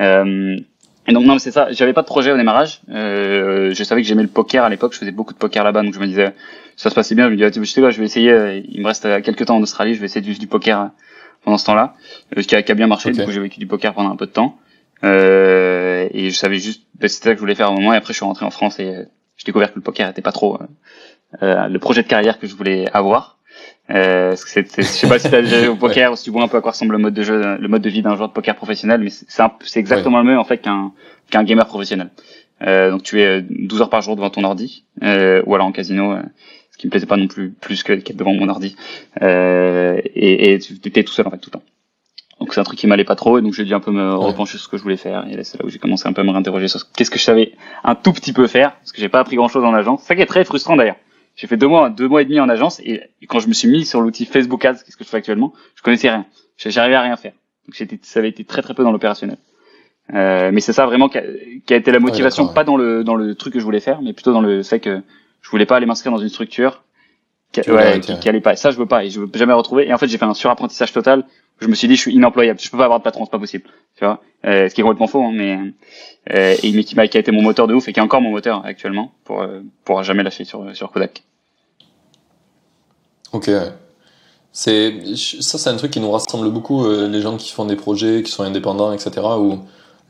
Euh, 0.00 0.56
et 1.06 1.12
donc 1.12 1.24
non, 1.24 1.38
c'est 1.38 1.50
ça. 1.50 1.72
J'avais 1.72 1.92
pas 1.92 2.02
de 2.02 2.06
projet 2.06 2.30
au 2.30 2.36
démarrage. 2.36 2.82
Euh, 2.90 3.72
je 3.74 3.84
savais 3.84 4.02
que 4.02 4.06
j'aimais 4.06 4.22
le 4.22 4.28
poker 4.28 4.64
à 4.64 4.68
l'époque. 4.68 4.92
Je 4.92 4.98
faisais 4.98 5.10
beaucoup 5.10 5.32
de 5.32 5.38
poker 5.38 5.64
là-bas, 5.64 5.82
donc 5.82 5.94
je 5.94 5.98
me 5.98 6.06
disais 6.06 6.34
ça 6.76 6.90
se 6.90 6.94
passait 6.94 7.14
bien. 7.14 7.26
Je 7.26 7.30
me 7.30 7.36
disais, 7.36 7.50
tu 7.50 7.64
sais 7.64 7.80
quoi, 7.80 7.90
je 7.90 7.98
vais 7.98 8.04
essayer. 8.04 8.62
Il 8.68 8.82
me 8.82 8.86
reste 8.86 9.22
quelques 9.22 9.46
temps 9.46 9.56
en 9.56 9.62
Australie. 9.62 9.94
Je 9.94 10.00
vais 10.00 10.06
essayer 10.06 10.20
du, 10.20 10.38
du 10.38 10.46
poker 10.46 10.90
pendant 11.44 11.58
ce 11.58 11.64
temps-là, 11.66 11.94
qui 12.46 12.54
a, 12.54 12.62
qui 12.62 12.72
a 12.72 12.74
bien 12.74 12.86
marché. 12.86 13.12
Du 13.12 13.24
coup, 13.24 13.30
j'ai 13.30 13.40
vécu 13.40 13.58
du 13.58 13.66
poker 13.66 13.94
pendant 13.94 14.10
un 14.10 14.16
peu 14.16 14.26
de 14.26 14.32
temps. 14.32 14.58
Euh, 15.04 16.08
et 16.12 16.30
je 16.30 16.36
savais 16.36 16.58
juste, 16.58 16.82
c'était 16.94 17.08
ça 17.08 17.30
que 17.30 17.36
je 17.36 17.40
voulais 17.40 17.54
faire 17.54 17.72
au 17.72 17.74
moment. 17.74 17.92
Et 17.92 17.96
après, 17.96 18.12
je 18.12 18.18
suis 18.18 18.24
rentré 18.24 18.44
en 18.44 18.50
France 18.50 18.78
et 18.78 18.88
euh, 18.88 19.04
j'ai 19.40 19.46
découvert 19.46 19.70
que 19.70 19.76
le 19.76 19.82
poker 19.82 20.10
était 20.10 20.20
pas 20.20 20.32
trop 20.32 20.56
euh, 20.56 20.66
euh, 21.42 21.68
le 21.68 21.78
projet 21.78 22.02
de 22.02 22.08
carrière 22.08 22.38
que 22.38 22.46
je 22.46 22.54
voulais 22.54 22.86
avoir. 22.92 23.38
Euh, 23.88 24.36
c'est, 24.36 24.68
je 24.76 24.82
sais 24.82 25.08
pas 25.08 25.18
si 25.18 25.30
tu 25.30 25.34
as 25.34 25.40
déjà 25.40 25.60
joué 25.60 25.68
au 25.68 25.76
poker 25.86 26.12
ou 26.12 26.16
si 26.16 26.24
tu 26.24 26.30
vois 26.30 26.42
un 26.42 26.48
peu 26.48 26.58
à 26.58 26.60
quoi 26.60 26.72
ressemble 26.72 26.92
le 26.92 26.98
mode 26.98 27.14
de 27.14 27.22
jeu, 27.22 27.56
le 27.56 27.68
mode 27.68 27.80
de 27.80 27.88
vie 27.88 28.02
d'un 28.02 28.16
joueur 28.16 28.28
de 28.28 28.34
poker 28.34 28.54
professionnel, 28.54 29.00
mais 29.00 29.08
c'est, 29.10 29.80
exactement 29.80 30.18
le 30.18 30.24
même 30.24 30.38
en 30.38 30.44
fait 30.44 30.58
qu'un 30.58 30.92
qu'un 31.30 31.42
gamer 31.42 31.66
professionnel. 31.66 32.10
Euh, 32.62 32.90
donc 32.90 33.02
tu 33.02 33.22
es 33.22 33.40
12 33.40 33.80
heures 33.80 33.90
par 33.90 34.02
jour 34.02 34.14
devant 34.14 34.28
ton 34.28 34.44
ordi, 34.44 34.84
euh, 35.02 35.42
ou 35.46 35.54
alors 35.54 35.66
en 35.66 35.72
casino, 35.72 36.14
ce 36.70 36.76
qui 36.76 36.86
me 36.86 36.90
plaisait 36.90 37.06
pas 37.06 37.16
non 37.16 37.26
plus 37.26 37.50
plus 37.50 37.82
que 37.82 37.94
qu'être 37.94 38.18
devant 38.18 38.34
mon 38.34 38.48
ordi. 38.50 38.76
et, 39.22 40.52
et 40.52 40.58
tu 40.58 40.74
es 40.94 41.02
tout 41.02 41.12
seul 41.12 41.26
en 41.26 41.30
fait 41.30 41.38
tout 41.38 41.50
le 41.50 41.58
temps. 41.58 41.64
Donc 42.40 42.54
c'est 42.54 42.60
un 42.60 42.64
truc 42.64 42.78
qui 42.78 42.86
m'allait 42.86 43.04
pas 43.04 43.16
trop 43.16 43.38
et 43.38 43.42
donc 43.42 43.52
j'ai 43.52 43.64
dû 43.64 43.74
un 43.74 43.80
peu 43.80 43.90
me 43.90 44.14
repencher 44.14 44.56
sur 44.56 44.64
ce 44.64 44.68
que 44.68 44.78
je 44.78 44.82
voulais 44.82 44.96
faire 44.96 45.26
et 45.28 45.36
là 45.36 45.44
c'est 45.44 45.58
là 45.58 45.66
où 45.66 45.68
j'ai 45.68 45.78
commencé 45.78 46.08
un 46.08 46.14
peu 46.14 46.22
à 46.22 46.24
me 46.24 46.30
réinterroger 46.30 46.68
sur 46.68 46.90
qu'est-ce 46.92 47.10
que 47.10 47.18
je 47.18 47.24
savais 47.24 47.52
un 47.84 47.94
tout 47.94 48.14
petit 48.14 48.32
peu 48.32 48.46
faire 48.46 48.76
parce 48.76 48.92
que 48.92 49.00
j'ai 49.00 49.10
pas 49.10 49.20
appris 49.20 49.36
grand 49.36 49.48
chose 49.48 49.64
en 49.64 49.74
agence. 49.74 50.00
C'est 50.00 50.08
ça 50.08 50.16
qui 50.16 50.22
est 50.22 50.26
très 50.26 50.44
frustrant 50.44 50.76
d'ailleurs. 50.76 50.96
J'ai 51.36 51.46
fait 51.46 51.58
deux 51.58 51.68
mois, 51.68 51.90
deux 51.90 52.08
mois 52.08 52.22
et 52.22 52.24
demi 52.24 52.40
en 52.40 52.48
agence 52.48 52.80
et 52.80 53.02
quand 53.28 53.40
je 53.40 53.48
me 53.48 53.52
suis 53.52 53.68
mis 53.68 53.84
sur 53.84 54.00
l'outil 54.00 54.24
Facebook 54.24 54.64
Ads, 54.64 54.82
qu'est-ce 54.84 54.96
que 54.96 55.04
je 55.04 55.08
fais 55.08 55.18
actuellement, 55.18 55.52
je 55.74 55.82
connaissais 55.82 56.08
rien. 56.08 56.24
J'arrivais 56.56 56.96
à 56.96 57.02
rien 57.02 57.16
faire. 57.16 57.32
Donc 57.66 57.74
j'étais, 57.74 57.98
ça 58.02 58.20
avait 58.20 58.30
été 58.30 58.44
très 58.44 58.62
très 58.62 58.74
peu 58.74 58.84
dans 58.84 58.92
l'opérationnel. 58.92 59.36
Euh, 60.14 60.50
mais 60.52 60.60
c'est 60.60 60.72
ça 60.72 60.86
vraiment 60.86 61.08
qui 61.08 61.18
a, 61.18 61.22
qui 61.66 61.74
a, 61.74 61.76
été 61.76 61.92
la 61.92 62.00
motivation, 62.00 62.48
pas 62.48 62.64
dans 62.64 62.76
le 62.76 63.04
dans 63.04 63.14
le 63.14 63.34
truc 63.34 63.52
que 63.52 63.60
je 63.60 63.64
voulais 63.64 63.80
faire, 63.80 64.02
mais 64.02 64.12
plutôt 64.12 64.32
dans 64.32 64.40
le 64.40 64.62
fait 64.62 64.80
que 64.80 65.02
je 65.40 65.50
voulais 65.50 65.66
pas 65.66 65.76
aller 65.76 65.86
m'inscrire 65.86 66.10
dans 66.10 66.18
une 66.18 66.28
structure 66.28 66.82
qui, 67.52 67.60
ouais, 67.70 68.00
qui, 68.00 68.18
qui, 68.18 68.28
allait 68.28 68.40
pas. 68.40 68.56
Ça 68.56 68.70
je 68.70 68.76
veux 68.76 68.86
pas 68.86 69.04
et 69.04 69.10
je 69.10 69.20
veux 69.20 69.30
jamais 69.34 69.52
retrouver. 69.52 69.86
Et 69.88 69.94
en 69.94 69.98
fait 69.98 70.08
j'ai 70.08 70.18
fait 70.18 70.24
un 70.24 70.34
surapprentissage 70.34 70.92
total 70.92 71.24
je 71.60 71.66
me 71.66 71.74
suis 71.74 71.88
dit 71.88 71.96
je 71.96 72.00
suis 72.00 72.14
inemployable, 72.14 72.58
je 72.60 72.70
peux 72.70 72.78
pas 72.78 72.84
avoir 72.84 72.98
de 72.98 73.04
patron, 73.04 73.24
c'est 73.24 73.30
pas 73.30 73.38
possible, 73.38 73.64
tu 73.96 74.04
vois? 74.04 74.22
Euh, 74.44 74.68
ce 74.68 74.74
qui 74.74 74.80
est 74.80 74.84
complètement 74.84 75.06
faux, 75.06 75.22
hein, 75.22 75.32
mais 75.34 75.58
euh, 76.32 76.56
et 76.62 76.72
mais 76.72 76.84
qui, 76.84 76.94
qui 76.94 77.16
a 77.16 77.20
été 77.20 77.30
mon 77.30 77.42
moteur 77.42 77.66
de 77.66 77.74
ouf 77.74 77.88
et 77.88 77.92
qui 77.92 78.00
est 78.00 78.02
encore 78.02 78.20
mon 78.20 78.30
moteur 78.30 78.64
actuellement 78.64 79.12
pour 79.24 79.42
euh, 79.42 79.60
pour 79.84 80.02
jamais 80.02 80.22
lâcher 80.22 80.44
sur 80.44 80.74
sur 80.74 80.90
Kodak. 80.90 81.22
Ok. 83.32 83.50
C'est 84.52 85.14
ça, 85.14 85.58
c'est 85.58 85.70
un 85.70 85.76
truc 85.76 85.92
qui 85.92 86.00
nous 86.00 86.10
rassemble 86.10 86.50
beaucoup, 86.50 86.84
euh, 86.84 87.06
les 87.06 87.20
gens 87.20 87.36
qui 87.36 87.52
font 87.52 87.64
des 87.66 87.76
projets, 87.76 88.22
qui 88.24 88.32
sont 88.32 88.42
indépendants, 88.42 88.92
etc. 88.92 89.12
Où 89.38 89.60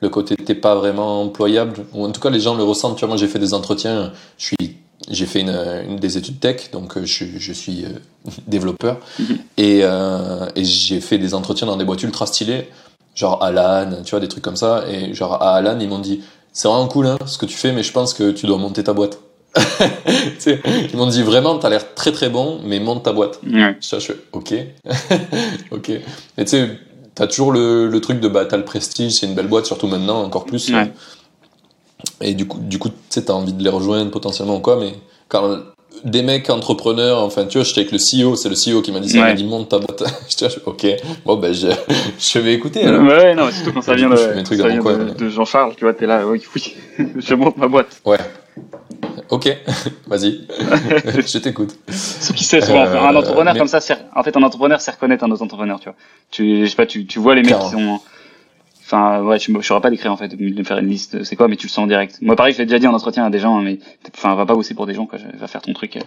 le 0.00 0.08
côté 0.08 0.34
t'es 0.36 0.54
pas 0.54 0.74
vraiment 0.74 1.22
employable, 1.22 1.84
ou 1.92 2.06
en 2.06 2.12
tout 2.12 2.20
cas 2.20 2.30
les 2.30 2.40
gens 2.40 2.54
le 2.54 2.62
ressentent. 2.62 2.96
Tu 2.96 3.00
vois, 3.00 3.08
moi 3.08 3.16
j'ai 3.18 3.28
fait 3.28 3.38
des 3.38 3.52
entretiens, 3.52 4.12
je 4.38 4.46
suis, 4.46 4.78
j'ai 5.08 5.26
fait 5.26 5.40
une, 5.40 5.56
une, 5.88 5.96
des 5.96 6.18
études 6.18 6.40
tech, 6.40 6.70
donc 6.72 6.96
euh, 6.96 7.04
je, 7.04 7.24
je 7.38 7.52
suis 7.52 7.84
euh, 7.84 7.88
développeur, 8.46 8.98
et, 9.56 9.80
euh, 9.82 10.46
et 10.56 10.64
j'ai 10.64 11.00
fait 11.00 11.18
des 11.18 11.34
entretiens 11.34 11.66
dans 11.66 11.76
des 11.76 11.84
boîtes 11.84 12.02
ultra 12.02 12.26
stylées, 12.26 12.68
genre 13.14 13.42
Alan, 13.42 14.02
tu 14.04 14.10
vois, 14.10 14.20
des 14.20 14.28
trucs 14.28 14.44
comme 14.44 14.56
ça, 14.56 14.84
et 14.90 15.14
genre 15.14 15.34
à 15.42 15.54
Alan 15.54 15.78
ils 15.80 15.88
m'ont 15.88 15.98
dit 15.98 16.20
c'est 16.52 16.68
vraiment 16.68 16.88
cool 16.88 17.06
hein, 17.06 17.18
ce 17.26 17.38
que 17.38 17.46
tu 17.46 17.56
fais, 17.56 17.72
mais 17.72 17.82
je 17.82 17.92
pense 17.92 18.12
que 18.12 18.30
tu 18.30 18.46
dois 18.46 18.58
monter 18.58 18.84
ta 18.84 18.92
boîte. 18.92 19.18
Ils 20.46 20.96
m'ont 20.96 21.08
dit 21.08 21.24
vraiment 21.24 21.58
t'as 21.58 21.70
l'air 21.70 21.94
très 21.94 22.12
très 22.12 22.28
bon, 22.28 22.60
mais 22.64 22.78
monte 22.78 23.02
ta 23.02 23.12
boîte. 23.12 23.40
Ouais. 23.44 23.76
Je 23.80 23.98
fais, 23.98 24.16
ok, 24.30 24.54
ok. 25.72 25.88
Et 25.90 26.00
tu 26.38 26.46
sais, 26.46 26.78
t'as 27.16 27.26
toujours 27.26 27.50
le, 27.50 27.88
le 27.88 28.00
truc 28.00 28.20
de 28.20 28.28
bah 28.28 28.44
t'as 28.44 28.56
le 28.56 28.64
prestige, 28.64 29.12
c'est 29.12 29.26
une 29.26 29.34
belle 29.34 29.48
boîte, 29.48 29.66
surtout 29.66 29.88
maintenant 29.88 30.22
encore 30.22 30.44
plus. 30.44 30.70
Ouais. 30.70 30.92
Et 32.20 32.34
du 32.34 32.46
coup, 32.46 32.58
du 32.60 32.78
coup, 32.78 32.88
tu 32.88 32.94
sais, 33.10 33.24
t'as 33.24 33.32
envie 33.32 33.52
de 33.52 33.62
les 33.62 33.70
rejoindre 33.70 34.10
potentiellement 34.10 34.56
ou 34.56 34.60
quoi, 34.60 34.76
mais 34.78 34.92
quand 35.28 35.58
des 36.04 36.22
mecs 36.22 36.48
entrepreneurs, 36.50 37.22
enfin, 37.22 37.44
tu 37.46 37.58
vois, 37.58 37.64
j'étais 37.64 37.80
avec 37.80 37.92
le 37.92 37.98
CEO, 37.98 38.36
c'est 38.36 38.48
le 38.48 38.54
CEO 38.54 38.80
qui 38.82 38.92
m'a 38.92 39.00
dit 39.00 39.08
ça, 39.10 39.18
il 39.18 39.22
m'a 39.22 39.32
dit 39.34 39.44
monte 39.44 39.68
ta 39.68 39.78
boîte. 39.78 40.02
je 40.30 40.36
dis, 40.46 40.54
ok, 40.64 40.86
bon, 41.24 41.36
ben, 41.36 41.52
je, 41.52 41.68
je 42.18 42.38
vais 42.38 42.54
écouter 42.54 42.84
alors. 42.84 43.02
Ouais, 43.02 43.34
non, 43.34 43.50
surtout 43.50 43.72
quand 43.72 43.82
ça 43.82 43.94
vient 43.94 44.08
coup, 44.08 44.14
de, 44.14 44.44
ça 44.56 44.68
vient 44.68 44.80
mais- 44.82 45.30
Jean-Charles, 45.30 45.74
tu 45.76 45.84
vois, 45.84 45.94
t'es 45.94 46.06
là, 46.06 46.26
oui, 46.26 46.42
oui, 46.54 46.74
je 47.18 47.34
monte 47.34 47.56
ma 47.56 47.68
boîte. 47.68 48.00
Ouais. 48.04 48.18
Ok, 49.30 49.48
vas-y, 50.08 50.40
je 50.48 51.38
t'écoute. 51.38 51.76
Ce 51.88 52.32
qui 52.32 52.42
sait 52.44 52.60
souvent, 52.60 52.84
Euh, 52.84 52.98
un 53.00 53.14
entrepreneur 53.14 53.52
mais- 53.54 53.60
comme 53.60 53.68
ça, 53.68 53.78
en 54.16 54.22
fait, 54.24 54.36
un 54.36 54.42
entrepreneur, 54.42 54.80
c'est 54.80 54.90
reconnaître 54.90 55.22
un 55.24 55.30
autre 55.30 55.42
entrepreneur, 55.42 55.78
tu 55.78 55.84
vois. 55.84 55.94
Tu, 56.32 56.64
je 56.64 56.70
sais 56.70 56.76
pas, 56.76 56.86
tu, 56.86 57.06
tu 57.06 57.20
vois 57.20 57.34
les 57.36 57.42
mecs 57.42 57.56
qui 57.58 57.70
sont, 57.70 58.00
enfin, 58.90 59.22
ouais, 59.22 59.38
je, 59.38 59.52
je 59.52 59.66
saurais 59.66 59.80
pas 59.80 59.90
décrire, 59.90 60.12
en 60.12 60.16
fait, 60.16 60.28
de 60.28 60.62
faire 60.62 60.78
une 60.78 60.88
liste, 60.88 61.22
c'est 61.24 61.36
quoi, 61.36 61.48
mais 61.48 61.56
tu 61.56 61.66
le 61.66 61.70
sens 61.70 61.84
en 61.84 61.86
direct. 61.86 62.18
Moi, 62.22 62.34
pareil, 62.36 62.52
je 62.52 62.58
l'ai 62.58 62.66
déjà 62.66 62.78
dit 62.78 62.86
en 62.86 62.94
entretien 62.94 63.24
à 63.24 63.30
des 63.30 63.38
gens, 63.38 63.58
hein, 63.58 63.62
mais, 63.62 63.78
enfin, 64.14 64.34
va 64.34 64.46
pas 64.46 64.54
bosser 64.54 64.74
pour 64.74 64.86
des 64.86 64.94
gens, 64.94 65.06
quoi, 65.06 65.18
va 65.38 65.46
faire 65.46 65.62
ton 65.62 65.72
truc. 65.72 65.96
euh. 65.96 66.00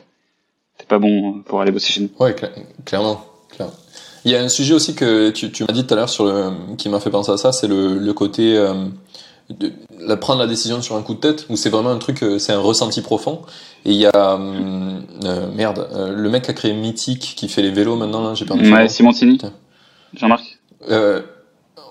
T'es 0.77 0.85
pas 0.85 0.99
bon 0.99 1.41
pour 1.45 1.61
aller 1.61 1.71
bosser 1.71 1.91
chez 1.93 2.01
nous. 2.01 2.09
Ouais, 2.19 2.31
cla- 2.33 2.49
clairement, 2.85 3.23
clairement. 3.49 3.73
Il 4.25 4.31
y 4.31 4.35
a 4.35 4.41
un 4.41 4.49
sujet 4.49 4.73
aussi 4.73 4.95
que 4.95 5.29
tu, 5.31 5.51
tu 5.51 5.63
m'as 5.65 5.73
dit 5.73 5.85
tout 5.85 5.93
à 5.93 5.97
l'heure 5.97 6.09
sur 6.09 6.25
le, 6.25 6.51
qui 6.77 6.89
m'a 6.89 6.99
fait 6.99 7.09
penser 7.09 7.31
à 7.31 7.37
ça, 7.37 7.51
c'est 7.51 7.67
le, 7.67 7.97
le 7.99 8.13
côté 8.13 8.57
euh, 8.57 8.73
de 9.49 9.71
la, 9.99 10.15
prendre 10.17 10.39
la 10.39 10.47
décision 10.47 10.81
sur 10.81 10.95
un 10.95 11.01
coup 11.01 11.13
de 11.13 11.19
tête, 11.19 11.45
où 11.49 11.55
c'est 11.57 11.69
vraiment 11.69 11.89
un 11.91 11.97
truc, 11.99 12.23
euh, 12.23 12.39
c'est 12.39 12.53
un 12.53 12.59
ressenti 12.59 13.01
profond. 13.01 13.41
Et 13.85 13.91
il 13.91 13.97
y 13.97 14.05
a 14.05 14.11
euh, 14.15 14.99
euh, 15.25 15.47
merde, 15.53 15.87
euh, 15.93 16.13
le 16.15 16.29
mec 16.29 16.43
qui 16.43 16.51
a 16.51 16.53
créé 16.53 16.73
Mythique, 16.73 17.33
qui 17.35 17.49
fait 17.49 17.61
les 17.61 17.69
vélos 17.71 17.97
maintenant, 17.97 18.23
là, 18.23 18.33
j'ai 18.33 18.45
perdu 18.45 18.71
Ouais. 18.73 18.87
Simoncini. 18.87 19.37
Jean-Marc. 20.15 20.57
Euh, 20.89 21.21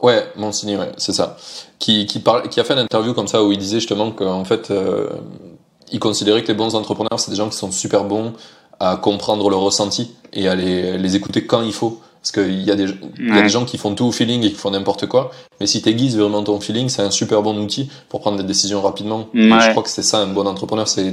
ouais, 0.03 0.27
Mancini, 0.37 0.77
ouais, 0.77 0.93
c'est 0.99 1.13
ça. 1.13 1.37
Qui, 1.79 2.07
qui, 2.07 2.21
parle, 2.21 2.49
qui 2.49 2.61
a 2.61 2.65
fait 2.65 2.75
une 2.75 2.79
interview 2.81 3.15
comme 3.15 3.29
ça 3.29 3.43
où 3.43 3.53
il 3.53 3.59
disait 3.59 3.81
justement 3.81 4.11
qu'en 4.11 4.45
fait, 4.45 4.71
euh, 4.71 5.09
il 5.91 5.99
considérait 5.99 6.43
que 6.43 6.49
les 6.49 6.55
bons 6.55 6.75
entrepreneurs, 6.75 7.19
c'est 7.19 7.31
des 7.31 7.37
gens 7.37 7.49
qui 7.49 7.57
sont 7.57 7.73
super 7.73 8.05
bons 8.05 8.33
à 8.81 8.97
comprendre 8.97 9.49
le 9.51 9.57
ressenti 9.57 10.15
et 10.33 10.49
à 10.49 10.55
les, 10.55 10.99
les 10.99 11.17
écouter 11.17 11.45
quand 11.47 11.63
il 11.63 11.73
faut. 11.73 12.01
Parce 12.21 12.31
qu'il 12.31 12.63
y, 12.63 12.71
a 12.71 12.77
des- 12.77 12.85
il 13.19 13.27
y 13.27 13.31
a 13.33 13.35
Ouais. 13.35 13.43
des 13.43 13.49
gens 13.49 13.65
qui 13.65 13.79
font 13.79 13.97
tout 13.97 14.05
au 14.05 14.13
feeling 14.13 14.45
et 14.45 14.51
qui 14.51 14.55
font 14.55 14.71
n'importe 14.71 15.07
quoi. 15.07 15.33
Mais 15.59 15.67
si 15.67 15.83
t'aiguises 15.83 16.17
vraiment 16.17 16.45
ton 16.45 16.61
feeling, 16.61 16.89
c'est 16.89 17.03
un 17.03 17.11
super 17.11 17.43
bon 17.43 17.59
outil 17.59 17.91
pour 18.09 18.21
prendre 18.21 18.37
des 18.37 18.45
décisions 18.45 18.81
rapidement. 18.81 19.27
Et 19.35 19.51
Ouais. 19.51 19.61
je 19.61 19.71
crois 19.73 19.83
que 19.83 19.89
c'est 19.89 20.03
ça, 20.05 20.19
un 20.19 20.29
bon 20.29 20.47
entrepreneur, 20.47 20.87
c'est 20.87 21.13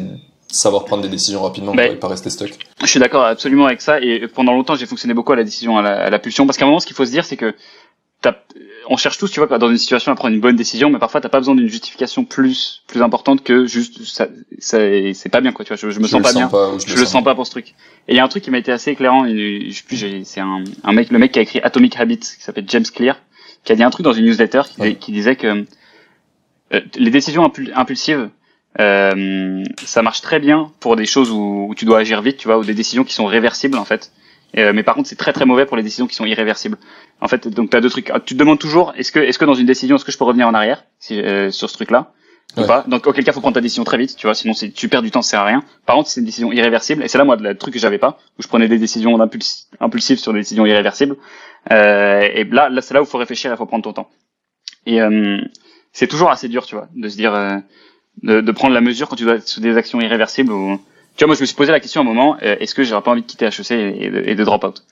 savoir 0.52 0.86
prendre 0.86 1.02
des 1.02 1.10
décisions 1.10 1.42
rapidement 1.42 1.74
Ben, 1.74 1.94
et 1.94 1.96
pas 1.96 2.08
rester 2.10 2.30
stuck. 2.30 2.52
Je 2.82 2.86
suis 2.86 3.00
d'accord 3.00 3.24
absolument 3.24 3.66
avec 3.66 3.82
ça 3.82 4.00
et 4.00 4.28
pendant 4.28 4.54
longtemps 4.54 4.76
j'ai 4.76 4.86
fonctionné 4.86 5.16
beaucoup 5.16 5.32
à 5.32 5.36
la 5.36 5.44
décision, 5.44 5.80
à 5.80 5.82
la, 5.82 6.00
à 6.06 6.10
la 6.12 6.20
pulsion 6.20 6.46
parce 6.46 6.58
qu'à 6.60 6.66
un 6.66 6.68
moment 6.68 6.80
ce 6.80 6.86
qu'il 6.88 6.96
faut 6.96 7.06
se 7.06 7.12
dire 7.12 7.26
c'est 7.26 7.38
que 7.38 7.54
on 8.92 8.98
cherche 8.98 9.18
tous 9.20 9.30
tu 9.32 9.40
vois 9.40 9.58
dans 9.60 9.70
une 9.70 9.78
situation 9.78 10.12
à 10.12 10.16
prendre 10.16 10.34
une 10.34 10.42
bonne 10.42 10.56
décision 10.56 10.90
mais 10.90 11.00
parfois 11.00 11.22
t'as 11.22 11.30
pas 11.30 11.38
besoin 11.40 11.56
d'une 11.56 11.68
justification 11.70 12.26
plus 12.26 12.82
plus 12.88 13.02
importante 13.02 13.44
que 13.44 13.66
juste 13.66 14.04
ça, 14.04 14.28
ça 14.58 14.80
c'est 15.14 15.30
pas 15.30 15.42
bien 15.42 15.52
quoi 15.54 15.64
tu 15.64 15.70
vois 15.70 15.78
je, 15.78 15.90
je 15.92 16.00
me 16.00 16.06
Je 16.06 16.10
sens 16.12 16.22
pas 16.24 16.34
bien 16.34 16.48
ou 16.50 16.80
je 16.80 16.96
le 16.96 17.06
sens 17.06 17.24
pas 17.24 17.36
pour 17.36 17.46
ce 17.46 17.52
truc 17.52 17.76
et 18.08 18.14
il 18.14 18.16
y 18.18 18.20
a 18.20 18.24
un 18.24 18.28
truc 18.28 18.44
qui 18.44 18.52
m'a 18.52 18.58
été 18.58 18.72
assez 18.72 18.92
éclairant 18.92 19.26
je 19.28 19.72
sais 19.72 19.84
plus 19.88 20.24
c'est 20.26 20.40
un, 20.42 20.64
un 20.84 20.94
mec 20.94 21.12
le 21.12 21.20
mec 21.20 21.32
qui 21.32 21.40
a 21.40 21.42
écrit 21.44 21.60
Atomic 21.62 21.98
Habits 22.00 22.18
qui 22.20 22.42
s'appelle 22.44 22.66
James 22.68 22.86
Clear 22.94 23.16
qui 23.64 23.72
a 23.72 23.76
dit 23.76 23.84
un 23.84 23.90
truc 23.92 24.04
dans 24.04 24.14
une 24.14 24.26
newsletter 24.26 24.62
qui, 24.74 24.82
Ouais. 24.82 24.96
qui 24.96 25.12
disait 25.12 25.36
que 25.36 25.66
euh, 26.74 26.82
les 26.98 27.12
décisions 27.12 27.46
impul- 27.48 27.72
impulsives 27.76 28.30
euh, 28.80 29.64
ça 29.84 30.02
marche 30.02 30.22
très 30.22 30.40
bien 30.40 30.72
pour 30.80 30.96
des 30.96 31.06
choses 31.06 31.32
où, 31.32 31.68
où 31.70 31.76
tu 31.76 31.86
dois 31.86 32.00
agir 32.00 32.22
vite, 32.22 32.38
tu 32.38 32.48
vois, 32.48 32.60
ou 32.60 32.64
des 32.64 32.76
décisions 32.76 33.04
qui 33.04 33.14
sont 33.16 33.26
réversibles 33.26 33.78
en 33.78 33.84
fait. 33.84 34.12
Euh, 34.58 34.74
mais 34.74 34.84
par 34.84 34.96
contre, 34.96 35.08
c'est 35.08 35.16
très 35.16 35.32
très 35.34 35.46
mauvais 35.46 35.66
pour 35.66 35.78
les 35.78 35.84
décisions 35.84 36.08
qui 36.08 36.16
sont 36.16 36.26
irréversibles. 36.26 36.78
En 37.22 37.28
fait, 37.28 37.48
donc 37.48 37.70
tu 37.70 37.78
as 37.78 37.82
deux 37.82 37.90
trucs. 37.90 38.12
Tu 38.26 38.34
te 38.34 38.40
demandes 38.40 38.60
toujours, 38.60 38.94
est-ce 38.98 39.12
que, 39.12 39.20
est-ce 39.20 39.38
que 39.38 39.46
dans 39.46 39.54
une 39.54 39.68
décision, 39.68 39.96
est-ce 39.96 40.06
que 40.06 40.12
je 40.12 40.18
peux 40.18 40.24
revenir 40.26 40.48
en 40.48 40.54
arrière 40.54 40.86
si, 41.00 41.20
euh, 41.22 41.52
sur 41.52 41.70
ce 41.70 41.76
truc-là 41.76 42.14
ou 42.58 42.62
Ouais. 42.62 42.68
pas? 42.68 42.84
Donc 42.88 43.06
auquel 43.06 43.24
cas, 43.24 43.32
faut 43.32 43.42
prendre 43.42 43.54
ta 43.56 43.62
décision 43.62 43.84
très 43.84 43.98
vite, 44.00 44.16
tu 44.18 44.26
vois, 44.26 44.34
sinon 44.34 44.54
c'est, 44.54 44.72
tu 44.72 44.90
perds 44.90 45.04
du 45.04 45.12
temps, 45.12 45.22
ça 45.22 45.32
sert 45.32 45.40
à 45.42 45.46
rien. 45.46 45.64
Par 45.86 45.96
contre, 45.96 46.10
c'est 46.10 46.20
une 46.20 46.26
décision 46.26 46.52
irréversible, 46.52 47.04
et 47.04 47.08
c'est 47.08 47.20
là 47.20 47.26
moi 47.26 47.36
le 47.36 47.56
truc 47.56 47.76
que 47.76 47.80
j'avais 47.80 48.00
pas, 48.00 48.18
où 48.40 48.42
je 48.42 48.48
prenais 48.48 48.68
des 48.68 48.80
décisions 48.80 49.16
impuls- 49.20 49.66
impulsives 49.80 50.18
sur 50.18 50.34
des 50.34 50.40
décisions 50.40 50.66
irréversibles. 50.66 51.16
Euh, 51.72 52.22
et 52.34 52.44
là, 52.46 52.70
là 52.70 52.82
c'est 52.82 52.94
là 52.96 53.02
où 53.04 53.06
faut 53.06 53.20
réfléchir, 53.20 53.52
il 53.52 53.58
faut 53.58 53.68
prendre 53.68 53.84
ton 53.84 53.94
temps. 53.94 54.10
Et 54.88 55.00
euh, 55.00 55.38
c'est 55.94 56.08
toujours 56.08 56.32
assez 56.32 56.48
dur, 56.48 56.66
tu 56.66 56.74
vois, 56.74 56.88
de 56.96 57.08
se 57.08 57.18
dire, 57.18 57.36
euh, 57.36 57.58
de, 58.24 58.42
de 58.42 58.52
prendre 58.52 58.74
la 58.74 58.82
mesure 58.82 59.10
quand 59.10 59.16
tu 59.16 59.26
dois 59.26 59.36
être 59.36 59.48
sur 59.48 59.62
des 59.62 59.78
actions 59.78 60.02
irréversibles. 60.02 60.52
Ou... 60.52 60.80
Tu 61.20 61.26
vois, 61.26 61.28
moi 61.28 61.36
je 61.36 61.42
me 61.42 61.46
suis 61.46 61.56
posé 61.56 61.74
la 61.74 61.82
question 61.82 62.00
à 62.00 62.04
un 62.06 62.08
moment, 62.08 62.38
euh, 62.44 62.56
est-ce 62.62 62.74
que 62.74 62.82
j'aurais 62.86 63.02
pas 63.02 63.12
envie 63.12 63.24
de 63.24 63.26
quitter 63.28 63.46
HEC 63.48 63.72
et, 63.72 64.10
de, 64.10 64.24
et 64.26 64.36
de 64.36 64.44
drop 64.46 64.64
out? 64.64 64.84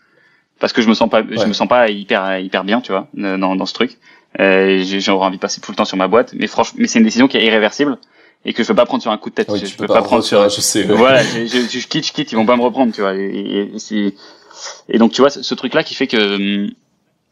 Parce 0.60 0.74
que 0.74 0.82
je 0.82 0.90
me 0.90 0.94
sens 0.94 1.10
pas, 1.10 1.22
je 1.22 1.46
me 1.46 1.54
sens 1.54 1.70
pas 1.70 1.88
hyper 1.90 2.38
hyper 2.40 2.66
bien, 2.66 2.82
tu 2.82 2.92
vois, 2.92 3.08
euh, 3.18 3.38
dans, 3.38 3.56
dans 3.56 3.66
ce 3.66 3.74
truc. 3.74 3.98
Euh, 4.42 4.84
j'aurais 4.84 5.26
envie 5.26 5.38
de 5.38 5.42
passer 5.42 5.62
tout 5.62 5.72
le 5.72 5.78
temps 5.78 5.86
sur 5.86 5.96
ma 5.96 6.10
boîte, 6.10 6.34
mais 6.38 6.48
franchement, 6.48 6.80
mais 6.82 6.88
c'est 6.88 7.00
une 7.00 7.06
décision 7.06 7.30
qui 7.30 7.38
est 7.38 7.46
irréversible 7.46 7.98
et 8.44 8.52
que 8.52 8.62
je 8.62 8.68
peux 8.68 8.76
pas 8.76 8.86
prendre 8.86 9.02
sur 9.02 9.12
un 9.12 9.18
coup 9.18 9.30
de 9.30 9.36
tête. 9.36 9.48
Oui, 9.50 9.60
je, 9.62 9.68
je 9.68 9.78
peux 9.78 9.88
pas 9.88 10.02
prendre 10.02 10.22
sur. 10.24 10.44
HEC. 10.44 10.76
ouais. 10.90 10.96
Voilà, 10.96 11.24
je, 11.24 11.46
je, 11.48 11.80
je 11.80 11.88
quitte, 11.88 12.06
je 12.08 12.12
quitte, 12.12 12.34
ils 12.34 12.36
vont 12.36 12.46
pas 12.46 12.58
me 12.58 12.62
reprendre, 12.62 12.92
tu 12.94 13.00
vois. 13.00 13.16
Et, 13.16 13.72
et- 13.90 14.16
et 14.90 14.98
donc 14.98 15.14
tu 15.14 15.22
vois, 15.22 15.30
ce, 15.30 15.42
ce 15.44 15.56
truc-là 15.56 15.84
qui 15.84 15.96
fait 15.96 16.08
que 16.08 16.18
hum, 16.66 16.72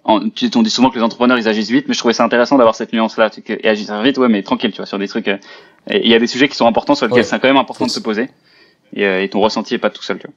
en- 0.06 0.30
tu- 0.30 0.50
on 0.56 0.62
dit 0.62 0.70
souvent 0.70 0.90
que 0.90 0.96
les 0.96 1.04
entrepreneurs 1.04 1.38
ils 1.38 1.50
agissent 1.50 1.70
vite, 1.72 1.90
mais 1.90 1.94
je 1.96 2.00
trouvais 2.00 2.14
ça 2.14 2.24
intéressant 2.24 2.56
d'avoir 2.58 2.75
cette 2.75 2.94
nuance-là. 2.94 3.30
Et 3.50 3.68
agir 3.68 4.02
vite, 4.04 4.18
ouais, 4.20 4.30
mais 4.30 4.42
tranquille, 4.42 4.72
tu 4.72 4.78
vois, 4.78 4.86
sur 4.86 5.00
des 5.00 5.10
trucs. 5.10 5.28
euh, 5.28 5.38
Il 5.92 6.08
y 6.08 6.14
a 6.16 6.20
des 6.20 6.28
sujets 6.28 6.48
qui 6.48 6.56
sont 6.56 6.66
importants 6.68 6.96
sur 6.96 7.08
lesquels 7.08 7.20
Ouais. 7.24 7.28
c'est 7.28 7.40
quand 7.40 7.50
même 7.50 7.58
important 7.58 7.80
Faut 7.86 7.90
de 7.90 7.92
se 7.92 8.00
poser. 8.00 8.30
Et, 8.94 9.06
euh, 9.06 9.22
et 9.24 9.30
ton 9.30 9.39
ressenti 9.42 9.74
est 9.75 9.80
pas 9.80 9.89
tout 9.89 10.04
seul, 10.04 10.20
tu 10.20 10.27
vois. 10.27 10.36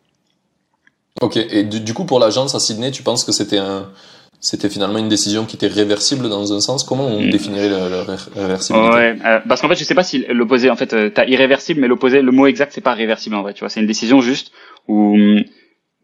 Ok, 1.21 1.37
et 1.37 1.65
du, 1.65 1.81
du 1.81 1.95
coup 1.95 2.05
pour 2.05 2.21
l'agence 2.21 2.55
à 2.55 2.61
Sydney, 2.61 2.91
tu 2.93 3.03
penses 3.03 3.25
que 3.25 3.33
c'était 3.33 3.59
un, 3.59 3.91
c'était 4.41 4.69
finalement 4.71 4.99
une 4.99 5.09
décision 5.09 5.47
qui 5.47 5.57
était 5.57 5.67
réversible 5.67 6.29
dans 6.29 6.53
un 6.53 6.61
sens? 6.61 6.85
Comment 6.85 7.07
on 7.07 7.23
Mm. 7.25 7.31
définirait 7.31 7.69
la, 7.69 7.89
la 7.89 8.03
ré- 8.05 8.17
réversibilité? 8.37 8.95
Ouais, 8.95 9.17
euh, 9.25 9.41
parce 9.49 9.61
qu'en 9.61 9.69
fait, 9.69 9.75
je 9.75 9.83
sais 9.85 9.97
pas 9.97 10.05
si 10.05 10.25
l'opposé, 10.29 10.71
en 10.71 10.77
fait, 10.77 10.93
euh, 10.93 11.11
t'as 11.11 11.27
irréversible, 11.27 11.81
mais 11.81 11.89
l'opposé, 11.89 12.23
le 12.23 12.31
mot 12.31 12.47
exact, 12.47 12.73
c'est 12.73 12.81
pas 12.81 12.95
réversible 12.95 13.35
en 13.35 13.43
vrai, 13.43 13.53
tu 13.55 13.61
vois. 13.61 13.69
C'est 13.69 13.81
une 13.81 13.87
décision 13.89 14.21
juste 14.21 14.53
ou 14.87 15.15
hum, 15.15 15.43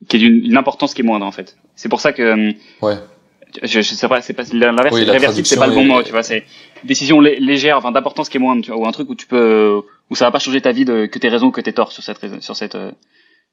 qui 0.09 0.17
est 0.17 0.19
d'une 0.19 0.45
une 0.45 0.57
importance 0.57 0.95
qui 0.95 1.03
est 1.03 1.05
moindre 1.05 1.27
en 1.27 1.33
fait. 1.33 1.57
C'est 1.77 1.89
pour 1.89 2.01
ça 2.01 2.13
que 2.13 2.33
hum, 2.33 2.53
Ouais. 2.83 2.97
je, 3.63 3.81
je 3.83 3.95
sais 3.95 4.09
pas, 4.09 4.21
c'est 4.21 4.33
pas 4.35 4.43
l'inverse, 4.53 4.93
Oui, 4.97 5.05
réversible, 5.05 5.47
c'est 5.47 5.57
pas 5.57 5.69
le 5.69 5.75
bon 5.75 5.85
mot, 5.85 6.03
tu 6.03 6.11
vois. 6.11 6.25
C'est 6.25 6.45
décision 6.85 7.21
lé- 7.21 7.39
légère, 7.41 7.77
enfin 7.79 7.93
d'importance 7.93 8.29
qui 8.29 8.37
est 8.37 8.41
moindre, 8.41 8.63
tu 8.63 8.71
vois, 8.71 8.81
ou 8.81 8.87
un 8.87 8.93
truc 8.93 9.09
où 9.11 9.15
tu 9.15 9.27
peux, 9.27 9.81
où 10.11 10.15
ça 10.15 10.25
va 10.27 10.31
pas 10.31 10.39
changer 10.39 10.61
ta 10.61 10.73
vie 10.73 10.85
de 10.85 11.07
que 11.07 11.19
t'aies 11.19 11.29
raison 11.29 11.47
ou 11.47 11.51
que 11.51 11.61
t'aies 11.61 11.73
tort 11.73 11.93
sur 11.93 12.03
cette 12.03 12.19
sur 12.43 12.57
cette 12.57 12.77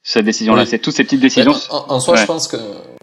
cette 0.04 0.26
décision-là. 0.26 0.64
Oui. 0.64 0.68
C'est 0.68 0.80
toutes 0.80 0.96
ces 0.96 1.04
petites 1.04 1.20
décisions. 1.20 1.54
En, 1.70 1.86
en 1.96 2.00
soi, 2.00 2.16
Ouais. 2.16 2.22
je 2.22 2.26
pense 2.26 2.48
que 2.48 2.58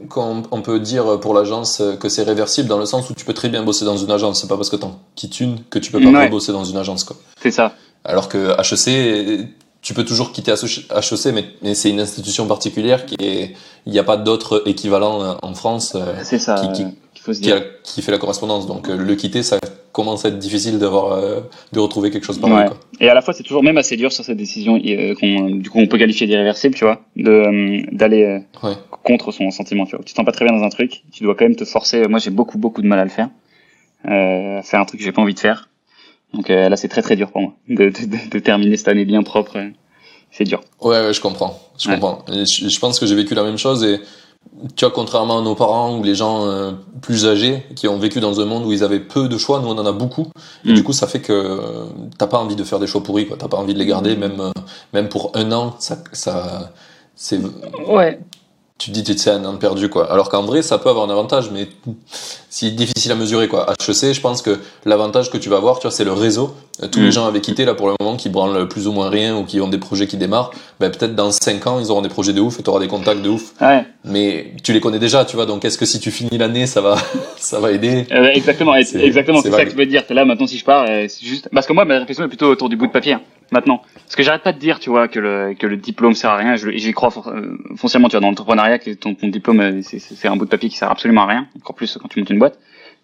qu'on 0.08 0.42
on 0.50 0.62
peut 0.62 0.80
dire 0.80 1.20
pour 1.20 1.32
l'agence 1.32 1.80
que 2.00 2.08
c'est 2.08 2.24
réversible 2.24 2.68
dans 2.68 2.78
le 2.78 2.86
sens 2.86 3.08
où 3.08 3.14
tu 3.14 3.24
peux 3.24 3.34
très 3.34 3.48
bien 3.48 3.62
bosser 3.62 3.84
dans 3.84 3.96
une 3.96 4.10
agence. 4.10 4.40
C'est 4.40 4.48
pas 4.48 4.56
parce 4.56 4.68
que 4.70 4.76
t'en 4.76 4.98
quittes 5.14 5.38
une 5.40 5.62
que 5.70 5.78
tu 5.78 5.92
peux 5.92 6.00
pas 6.00 6.08
Ouais. 6.10 6.28
bosser 6.28 6.50
dans 6.52 6.64
une 6.64 6.76
agence, 6.76 7.04
quoi. 7.04 7.16
C'est 7.40 7.52
ça. 7.52 7.74
Alors 8.04 8.28
que 8.28 8.50
HEC, 8.60 9.48
tu 9.80 9.94
peux 9.94 10.04
toujours 10.04 10.32
quitter 10.32 10.50
HEC, 10.52 11.26
mais, 11.32 11.44
mais 11.62 11.74
c'est 11.74 11.90
une 11.90 12.00
institution 12.00 12.46
particulière 12.48 13.06
qui 13.06 13.14
est, 13.20 13.54
il 13.86 13.92
n'y 13.92 13.98
a 14.00 14.04
pas 14.04 14.16
d'autre 14.16 14.62
équivalent 14.66 15.22
euh, 15.22 15.34
en 15.42 15.54
France 15.54 15.92
euh, 15.94 16.14
C'est 16.24 16.38
ça. 16.40 16.56
Qui- 16.56 16.72
qui- 16.72 16.86
faut 17.28 17.34
se 17.34 17.40
qui, 17.40 17.46
dire. 17.46 17.56
a- 17.56 17.60
qui 17.82 18.02
fait 18.02 18.10
la 18.12 18.18
correspondance. 18.18 18.66
Donc 18.66 18.88
euh, 18.88 18.96
le 18.96 19.14
quitter, 19.14 19.42
ça 19.42 19.58
commence 19.92 20.24
à 20.24 20.28
être 20.28 20.38
difficile 20.38 20.78
d'avoir, 20.78 21.12
euh, 21.12 21.40
de 21.72 21.80
retrouver 21.80 22.10
quelque 22.10 22.24
chose 22.24 22.38
pareil, 22.38 22.56
Ouais. 22.56 22.66
quoi. 22.66 22.76
Et 23.00 23.08
à 23.08 23.14
la 23.14 23.20
fois, 23.22 23.34
c'est 23.34 23.42
toujours 23.42 23.62
même 23.62 23.78
assez 23.78 23.96
dur 23.96 24.12
sur 24.12 24.24
cette 24.24 24.36
décision 24.36 24.80
euh, 24.84 25.14
qu'on, 25.14 25.50
du 25.50 25.68
coup, 25.70 25.78
on 25.80 25.86
peut 25.86 25.98
qualifier 25.98 26.26
d'irréversible, 26.26 26.74
tu 26.74 26.84
vois, 26.84 27.02
de 27.16 27.30
euh, 27.30 27.82
d'aller 27.92 28.22
euh, 28.24 28.38
Ouais. 28.66 28.74
contre 29.04 29.32
son 29.32 29.50
sentiment, 29.50 29.84
tu 29.86 29.96
vois. 29.96 30.04
Tu 30.04 30.12
te 30.12 30.16
sens 30.16 30.24
pas 30.24 30.32
très 30.32 30.44
bien 30.44 30.56
dans 30.56 30.62
un 30.64 30.68
truc, 30.68 31.02
tu 31.12 31.22
dois 31.24 31.34
quand 31.34 31.44
même 31.44 31.56
te 31.56 31.64
forcer. 31.64 32.06
Moi, 32.08 32.18
j'ai 32.20 32.30
beaucoup 32.30 32.58
beaucoup 32.58 32.80
de 32.82 32.86
mal 32.86 32.98
à 33.00 33.04
le 33.04 33.10
faire, 33.10 33.28
euh, 34.06 34.62
faire 34.62 34.80
un 34.80 34.84
truc 34.84 35.00
que 35.00 35.04
j'ai 35.04 35.12
pas 35.12 35.22
envie 35.22 35.34
de 35.34 35.40
faire. 35.40 35.68
Donc 36.34 36.50
euh, 36.50 36.68
là, 36.68 36.76
c'est 36.76 36.88
très 36.88 37.02
très 37.02 37.16
dur 37.16 37.30
pour 37.32 37.40
moi 37.40 37.54
de, 37.68 37.86
de, 37.86 37.90
de- 37.90 38.30
de 38.30 38.38
terminer 38.38 38.76
cette 38.76 38.88
année 38.88 39.04
bien 39.04 39.22
propre. 39.22 39.56
euh, 39.56 39.68
C'est 40.30 40.44
dur. 40.44 40.60
Ouais, 40.82 41.00
ouais, 41.06 41.12
je 41.14 41.20
comprends. 41.20 41.58
Je 41.78 41.88
Ouais. 41.88 41.94
comprends. 41.94 42.24
Et 42.32 42.44
je, 42.44 42.68
je 42.68 42.78
pense 42.78 43.00
que 43.00 43.06
j'ai 43.06 43.14
vécu 43.14 43.34
la 43.34 43.42
même 43.44 43.56
chose 43.58 43.82
et 43.84 43.98
tu 44.76 44.84
vois, 44.84 44.92
contrairement 44.94 45.38
à 45.38 45.42
nos 45.42 45.54
parents 45.54 45.96
ou 45.96 46.02
les 46.02 46.14
gens 46.14 46.46
euh, 46.46 46.72
plus 47.00 47.26
âgés 47.26 47.64
qui 47.76 47.86
ont 47.88 47.98
vécu 47.98 48.20
dans 48.20 48.40
un 48.40 48.44
monde 48.44 48.64
où 48.66 48.72
ils 48.72 48.82
avaient 48.82 48.98
peu 49.00 49.28
de 49.28 49.38
choix, 49.38 49.60
nous 49.60 49.68
on 49.68 49.78
en 49.78 49.86
a 49.86 49.92
beaucoup. 49.92 50.28
Et 50.64 50.72
Mm. 50.72 50.74
du 50.74 50.82
coup, 50.84 50.92
ça 50.92 51.06
fait 51.06 51.20
que 51.20 51.32
euh, 51.32 51.84
t'as 52.18 52.26
pas 52.26 52.38
envie 52.38 52.56
de 52.56 52.64
faire 52.64 52.78
des 52.80 52.86
choix 52.86 53.02
pourris, 53.02 53.26
quoi. 53.28 53.36
T'as 53.38 53.48
pas 53.48 53.56
envie 53.56 53.74
de 53.74 53.78
les 53.78 53.86
garder, 53.86 54.16
même 54.16 54.40
euh, 54.40 54.50
même 54.92 55.08
pour 55.08 55.30
un 55.34 55.52
an. 55.52 55.74
Ça, 55.78 55.98
ça, 56.12 56.72
c'est 57.14 57.38
Ouais. 57.88 58.18
Tu 58.78 58.92
te 58.92 59.00
dis 59.00 59.18
c'est 59.18 59.30
un 59.30 59.44
an 59.44 59.56
perdu 59.56 59.88
quoi. 59.88 60.10
Alors 60.10 60.28
qu'en 60.28 60.42
vrai 60.42 60.62
ça 60.62 60.78
peut 60.78 60.88
avoir 60.88 61.04
un 61.04 61.10
avantage 61.10 61.50
mais 61.50 61.66
c'est 62.48 62.70
difficile 62.70 63.10
à 63.10 63.16
mesurer 63.16 63.48
quoi. 63.48 63.66
HEC 63.80 64.14
je 64.14 64.20
pense 64.20 64.40
que 64.40 64.60
l'avantage 64.86 65.30
que 65.30 65.36
tu 65.36 65.48
vas 65.48 65.56
avoir 65.56 65.80
tu 65.80 65.82
vois 65.82 65.90
c'est 65.90 66.04
le 66.04 66.12
réseau. 66.12 66.54
Euh, 66.80 66.86
tous 66.86 67.00
les 67.00 67.08
mm. 67.08 67.12
gens 67.12 67.26
avaient 67.26 67.40
quitté 67.40 67.64
là 67.64 67.74
pour 67.74 67.88
le 67.88 67.94
moment 67.98 68.16
qui 68.16 68.28
branlent 68.28 68.68
plus 68.68 68.86
ou 68.86 68.92
moins 68.92 69.10
rien 69.10 69.36
ou 69.36 69.44
qui 69.44 69.60
ont 69.60 69.66
des 69.66 69.78
projets 69.78 70.06
qui 70.06 70.16
démarrent. 70.16 70.52
Ben, 70.78 70.92
peut-être 70.92 71.16
dans 71.16 71.32
5 71.32 71.66
ans 71.66 71.80
ils 71.80 71.90
auront 71.90 72.02
des 72.02 72.08
projets 72.08 72.32
de 72.32 72.40
ouf 72.40 72.60
et 72.60 72.62
tu 72.62 72.70
auras 72.70 72.78
des 72.78 72.86
contacts 72.86 73.20
de 73.20 73.28
ouf. 73.28 73.52
Ouais. 73.60 73.84
Mais 74.04 74.52
tu 74.62 74.72
les 74.72 74.80
connais 74.80 75.00
déjà 75.00 75.24
tu 75.24 75.34
vois 75.34 75.46
donc 75.46 75.64
est-ce 75.64 75.76
que 75.76 75.84
si 75.84 75.98
tu 75.98 76.12
finis 76.12 76.38
l'année 76.38 76.66
ça 76.68 76.80
va 76.80 76.96
ça 77.36 77.58
va 77.58 77.72
aider? 77.72 78.06
Euh, 78.12 78.30
Exactement 78.32 78.76
exactement 78.76 79.42
c'est 79.42 79.50
ça 79.50 79.64
que 79.64 79.72
je 79.72 79.76
veux 79.76 79.86
dire. 79.86 80.04
C'est 80.06 80.14
là 80.14 80.24
maintenant 80.24 80.46
si 80.46 80.56
je 80.56 80.64
pars 80.64 80.86
euh, 80.88 81.06
c'est 81.08 81.26
juste 81.26 81.48
parce 81.52 81.66
que 81.66 81.72
moi 81.72 81.84
ma 81.84 81.98
réflexion 81.98 82.24
est 82.24 82.28
plutôt 82.28 82.46
autour 82.46 82.68
du 82.68 82.76
bout 82.76 82.86
de 82.86 82.92
papier 82.92 83.14
hein, 83.14 83.22
maintenant. 83.50 83.82
Parce 83.94 84.16
que 84.16 84.22
j'arrête 84.22 84.42
pas 84.42 84.52
de 84.52 84.58
dire 84.58 84.78
tu 84.78 84.90
vois 84.90 85.08
que 85.08 85.18
le 85.18 85.54
que 85.58 85.66
le 85.66 85.76
diplôme 85.76 86.14
sert 86.14 86.30
à 86.30 86.36
rien. 86.36 86.56
J'y 86.56 86.92
crois 86.92 87.10
foncièrement 87.76 88.08
tu 88.08 88.12
vois 88.12 88.20
dans 88.20 88.28
l'entrepreneuriat 88.28 88.78
que 88.78 88.90
ton, 88.92 89.14
ton 89.14 89.28
diplôme 89.28 89.60
euh, 89.60 89.80
c'est 89.82 90.28
un 90.28 90.36
bout 90.36 90.44
de 90.44 90.50
papier 90.50 90.68
qui 90.68 90.76
sert 90.76 90.90
absolument 90.90 91.22
à 91.22 91.26
rien, 91.26 91.46
encore 91.56 91.74
plus 91.74 91.98
quand 91.98 92.08
tu 92.08 92.18
montes 92.20 92.30
une 92.30 92.38
boîte. 92.38 92.58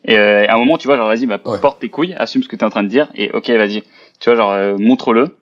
Et 0.04 0.18
euh, 0.18 0.46
à 0.46 0.54
un 0.54 0.58
moment, 0.58 0.76
tu 0.76 0.86
vois, 0.86 0.96
genre 0.96 1.08
vas-y, 1.08 1.26
bah, 1.26 1.38
porte 1.38 1.80
tes 1.80 1.88
couilles, 1.88 2.14
assume 2.14 2.42
ce 2.42 2.48
que 2.48 2.56
tu 2.56 2.60
es 2.60 2.64
en 2.64 2.70
train 2.70 2.82
de 2.82 2.88
dire, 2.88 3.08
et 3.14 3.30
ok, 3.30 3.48
vas-y, 3.50 3.82
tu 4.20 4.30
vois, 4.30 4.34
genre 4.34 4.52
euh, 4.52 4.76
montre-le. 4.78 5.36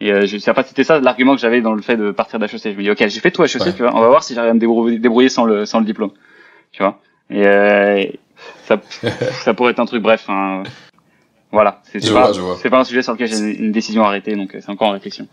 Et 0.00 0.12
euh, 0.12 0.26
je 0.26 0.38
sais 0.38 0.52
pas, 0.54 0.62
c'était 0.62 0.84
ça 0.84 1.00
l'argument 1.00 1.34
que 1.34 1.40
j'avais 1.40 1.60
dans 1.60 1.74
le 1.74 1.82
fait 1.82 1.96
de 1.96 2.12
partir 2.12 2.38
d'HEC. 2.38 2.58
Je 2.62 2.68
me 2.70 2.82
dis 2.82 2.90
ok, 2.90 3.06
j'ai 3.06 3.20
fait 3.20 3.30
tout 3.30 3.42
HEC, 3.42 3.58
tu 3.74 3.82
vois, 3.82 3.94
on 3.94 4.00
va 4.00 4.08
voir 4.08 4.22
si 4.22 4.34
j'arrive 4.34 4.50
à 4.50 4.54
me 4.54 4.60
débrouiller, 4.60 4.98
débrouiller, 4.98 5.28
sans 5.28 5.44
le 5.44 5.66
sans 5.66 5.80
le 5.80 5.84
diplôme, 5.84 6.12
tu 6.72 6.82
vois. 6.82 7.00
Et 7.30 7.46
euh, 7.46 8.04
ça 8.64 8.80
ça 9.42 9.54
pourrait 9.54 9.72
être 9.72 9.80
un 9.80 9.86
truc, 9.86 10.02
bref. 10.02 10.24
Hein, 10.28 10.62
voilà, 11.50 11.82
c'est 11.92 12.12
pas, 12.12 12.32
pas 12.70 12.78
un 12.78 12.84
sujet 12.84 13.02
sur 13.02 13.12
lequel 13.12 13.28
j'ai 13.28 13.38
une 13.38 13.72
décision 13.72 14.04
arrêtée, 14.04 14.36
donc 14.36 14.50
c'est 14.52 14.68
encore 14.68 14.88
en 14.88 14.92
réflexion. 14.92 15.26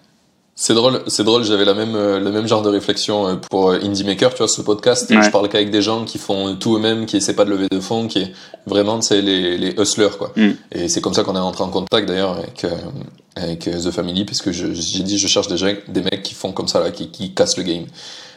C'est 0.57 0.73
drôle, 0.73 1.01
c'est 1.07 1.25
drôle. 1.25 1.43
J'avais 1.43 1.65
la 1.65 1.73
même, 1.73 1.95
euh, 1.95 2.17
le 2.17 2.31
même 2.31 2.47
genre 2.47 2.61
de 2.61 2.69
réflexion 2.69 3.27
euh, 3.27 3.35
pour 3.35 3.71
euh, 3.71 3.79
Indie 3.83 4.05
Maker, 4.05 4.31
tu 4.33 4.37
vois, 4.37 4.47
ce 4.47 4.61
podcast. 4.61 5.11
Je 5.11 5.29
parle 5.29 5.49
qu'avec 5.49 5.69
des 5.69 5.81
gens 5.81 6.05
qui 6.05 6.17
font 6.17 6.55
tout 6.55 6.77
eux-mêmes, 6.77 7.05
qui 7.05 7.17
essaient 7.17 7.35
pas 7.35 7.43
de 7.43 7.49
lever 7.49 7.67
de 7.69 7.81
fonds, 7.81 8.07
qui 8.07 8.19
est 8.19 8.31
vraiment, 8.65 9.01
c'est 9.01 9.21
les, 9.21 9.57
les 9.57 9.75
hustlers, 9.77 10.15
quoi. 10.17 10.31
Mm. 10.37 10.51
Et 10.71 10.87
c'est 10.87 11.01
comme 11.01 11.13
ça 11.13 11.23
qu'on 11.23 11.35
est 11.35 11.39
rentré 11.39 11.65
en 11.65 11.69
contact 11.69 12.07
d'ailleurs 12.07 12.37
avec 12.37 12.65
avec 13.35 13.65
The 13.65 13.91
Family, 13.91 14.23
puisque 14.23 14.51
j'ai 14.51 14.69
dit, 15.03 15.17
je 15.17 15.27
cherche 15.27 15.49
des, 15.49 15.83
des 15.89 16.01
mecs 16.01 16.23
qui 16.23 16.33
font 16.33 16.53
comme 16.53 16.69
ça 16.69 16.79
là, 16.79 16.91
qui, 16.91 17.11
qui 17.11 17.33
cassent 17.33 17.57
le 17.57 17.63
game. 17.63 17.83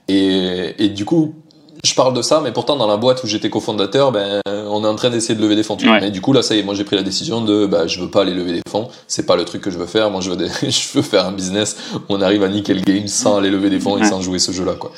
Et, 0.08 0.74
et 0.84 0.88
du 0.88 1.04
coup, 1.04 1.36
je 1.84 1.94
parle 1.94 2.14
de 2.14 2.22
ça, 2.22 2.40
mais 2.42 2.52
pourtant 2.52 2.76
dans 2.76 2.86
la 2.86 2.96
boîte 2.96 3.22
où 3.24 3.26
j'étais 3.26 3.50
cofondateur, 3.50 4.12
ben 4.12 4.40
on 4.46 4.84
est 4.84 4.88
en 4.88 4.96
train 4.96 5.10
d'essayer 5.10 5.34
de 5.34 5.42
lever 5.42 5.56
des 5.56 5.62
fonds. 5.62 5.76
Et 6.02 6.10
du 6.10 6.20
coup 6.20 6.32
là, 6.32 6.42
ça 6.42 6.54
y 6.54 6.60
est, 6.60 6.62
moi 6.62 6.74
j'ai 6.74 6.84
pris 6.84 6.96
la 6.96 7.02
décision 7.02 7.40
de, 7.42 7.66
bah 7.66 7.86
je 7.86 8.00
veux 8.00 8.10
pas 8.10 8.22
aller 8.22 8.34
lever 8.34 8.52
des 8.52 8.62
fonds, 8.68 8.88
c'est 9.06 9.26
pas 9.26 9.36
le 9.36 9.44
truc 9.44 9.62
que 9.62 9.70
je 9.70 9.78
veux 9.78 9.86
faire. 9.86 10.10
Moi 10.10 10.20
je 10.20 10.30
veux, 10.30 10.36
je 10.68 10.92
veux 10.94 11.02
faire 11.02 11.26
un 11.26 11.32
business 11.32 11.76
où 11.94 12.00
on 12.08 12.20
arrive 12.20 12.42
à 12.42 12.48
nickel 12.48 12.82
game 12.82 13.06
sans 13.06 13.38
aller 13.38 13.50
lever 13.50 13.70
des 13.70 13.80
fonds 13.80 13.98
et 13.98 14.04
sans 14.04 14.20
jouer 14.20 14.38
ce 14.38 14.52
jeu-là, 14.52 14.74
quoi. 14.74 14.92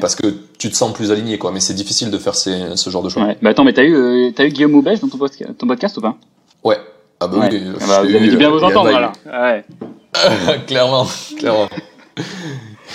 Parce 0.00 0.14
que 0.14 0.26
tu 0.58 0.70
te 0.70 0.76
sens 0.76 0.92
plus 0.92 1.12
aligné, 1.12 1.38
quoi. 1.38 1.52
Mais 1.52 1.60
c'est 1.60 1.74
difficile 1.74 2.10
de 2.10 2.18
faire 2.18 2.34
ces, 2.34 2.76
ce 2.76 2.90
genre 2.90 3.02
de 3.02 3.08
choses. 3.08 3.22
Ouais. 3.22 3.36
Bah 3.42 3.50
attends, 3.50 3.64
mais 3.64 3.72
t'as 3.72 3.84
eu, 3.84 3.94
euh, 3.94 4.32
as 4.36 4.44
eu 4.44 4.48
Guillaume 4.48 4.72
Moubèche 4.72 5.00
dans 5.00 5.08
ton, 5.08 5.18
podcast, 5.18 5.56
ton 5.56 5.66
podcast 5.66 5.96
ou 5.98 6.00
pas? 6.00 6.16
Ouais. 6.64 6.78
Ah 7.20 7.28
bah 7.28 7.48
oui. 7.50 7.62
Ah 7.80 7.84
bah, 7.86 8.02
vous 8.02 8.14
avez 8.14 8.28
dû 8.28 8.36
bien 8.36 8.50
vous 8.50 8.62
entendre, 8.62 8.90
là. 8.90 9.12
Ouais. 9.26 9.64
clairement, 10.66 11.06
clairement. 11.36 11.68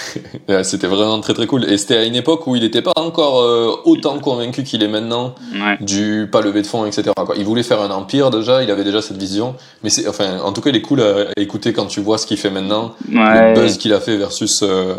c'était 0.64 0.88
vraiment 0.88 1.20
très 1.20 1.34
très 1.34 1.48
cool. 1.48 1.66
Et 1.66 1.78
c'était 1.78 1.98
à 1.98 2.04
une 2.04 2.16
époque 2.16 2.48
où 2.48 2.56
il 2.56 2.64
n'était 2.64 2.82
pas 2.82 2.94
encore 2.96 3.42
euh, 3.42 3.76
autant 3.86 4.20
convaincu 4.20 4.64
qu'il 4.64 4.84
est 4.84 4.88
maintenant 4.88 5.36
du 5.80 6.28
pas 6.32 6.42
lever 6.42 6.62
de 6.62 6.68
fonds, 6.68 6.86
etc. 6.86 7.12
Quoi. 7.16 7.36
Il 7.38 7.46
voulait 7.46 7.64
faire 7.64 7.82
un 7.82 7.92
empire 7.92 8.30
déjà, 8.30 8.64
il 8.64 8.72
avait 8.72 8.84
déjà 8.84 9.02
cette 9.02 9.18
vision. 9.18 9.56
Mais 9.84 9.90
c'est, 9.90 10.08
enfin, 10.08 10.40
en 10.40 10.54
tout 10.54 10.62
cas, 10.62 10.70
il 10.70 10.76
est 10.76 10.82
cool 10.82 11.02
à, 11.02 11.28
écouter 11.38 11.74
quand 11.74 11.86
tu 11.86 12.00
vois 12.00 12.18
ce 12.18 12.26
qu'il 12.26 12.38
fait 12.38 12.50
maintenant, 12.50 12.96
le 13.10 13.54
buzz 13.54 13.78
qu'il 13.78 13.94
a 13.94 14.00
fait 14.00 14.18
versus. 14.18 14.62
Euh, 14.64 14.96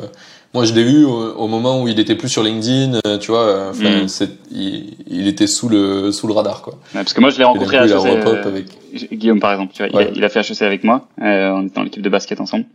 moi, 0.53 0.65
je 0.65 0.73
l'ai 0.73 0.83
eu 0.83 1.05
au, 1.05 1.49
moment 1.49 1.83
où 1.83 1.89
il 1.89 1.99
était 1.99 2.15
plus 2.15 2.29
sur 2.29 2.45
LinkedIn, 2.45 3.01
euh, 3.05 3.19
tu 3.19 3.33
vois. 3.33 3.71
Enfin, 3.71 4.05
mm. 4.05 4.27
il, 4.53 5.27
était 5.27 5.49
sous 5.49 5.69
le 5.69 6.13
sous 6.13 6.29
le 6.29 6.33
radar, 6.33 6.63
quoi. 6.63 6.79
parce 6.93 7.13
que 7.13 7.21
moi, 7.21 7.31
je 7.31 7.39
l'ai 7.39 7.45
rencontré 7.45 7.77
à 7.77 7.87
HEC, 7.87 8.47
avec... 8.47 8.67
Guillaume, 9.13 9.41
par 9.41 9.51
exemple. 9.51 9.73
Tu 9.75 9.83
vois, 9.83 9.91
il, 9.93 10.09
a, 10.09 10.11
il, 10.15 10.25
a, 10.25 10.29
fait 10.29 10.49
HEC 10.49 10.63
avec 10.63 10.85
moi. 10.85 11.09
on 11.19 11.67
était 11.67 11.75
dans 11.75 11.83
l'équipe 11.83 12.03
de 12.03 12.09
basket 12.09 12.41
ensemble. 12.41 12.67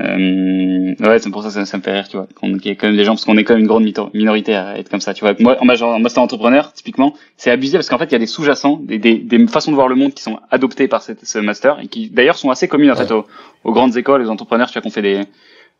Euh, 0.00 0.94
ouais, 1.00 1.18
c'est 1.18 1.30
pour 1.30 1.42
ça, 1.42 1.50
ça 1.50 1.66
ça 1.66 1.76
me 1.76 1.82
fait 1.82 1.92
rire, 1.92 2.08
tu 2.08 2.16
vois. 2.16 2.26
Qu'on 2.34 2.56
y 2.56 2.68
ait 2.68 2.76
quand 2.76 2.86
même 2.86 2.96
des 2.96 3.04
gens, 3.04 3.12
parce 3.12 3.24
qu'on 3.24 3.36
est 3.36 3.44
quand 3.44 3.54
même 3.54 3.62
une 3.62 3.68
grande 3.68 3.84
minorité 4.14 4.54
à 4.54 4.78
être 4.78 4.88
comme 4.88 5.00
ça, 5.00 5.12
tu 5.12 5.24
vois. 5.24 5.34
Moi, 5.38 5.56
en 5.60 5.98
master 5.98 6.22
entrepreneur, 6.22 6.72
typiquement, 6.72 7.14
c'est 7.36 7.50
abusé 7.50 7.76
parce 7.76 7.88
qu'en 7.88 7.98
fait, 7.98 8.06
il 8.06 8.12
y 8.12 8.16
a 8.16 8.18
des 8.18 8.26
sous-jacents, 8.26 8.80
des, 8.82 8.98
des, 8.98 9.18
des, 9.18 9.46
façons 9.46 9.70
de 9.70 9.76
voir 9.76 9.88
le 9.88 9.94
monde 9.94 10.14
qui 10.14 10.22
sont 10.22 10.38
adoptées 10.50 10.88
par 10.88 11.02
cette, 11.02 11.24
ce 11.26 11.38
master 11.38 11.78
et 11.80 11.88
qui, 11.88 12.08
d'ailleurs, 12.08 12.36
sont 12.36 12.50
assez 12.50 12.68
communes 12.68 12.90
en 12.90 12.96
fait 12.96 13.10
aux, 13.12 13.26
aux, 13.64 13.72
grandes 13.72 13.96
écoles, 13.96 14.22
aux 14.22 14.30
entrepreneurs, 14.30 14.68
tu 14.68 14.74
vois, 14.74 14.82
qu'on 14.82 14.90
fait 14.90 15.02
des, 15.02 15.20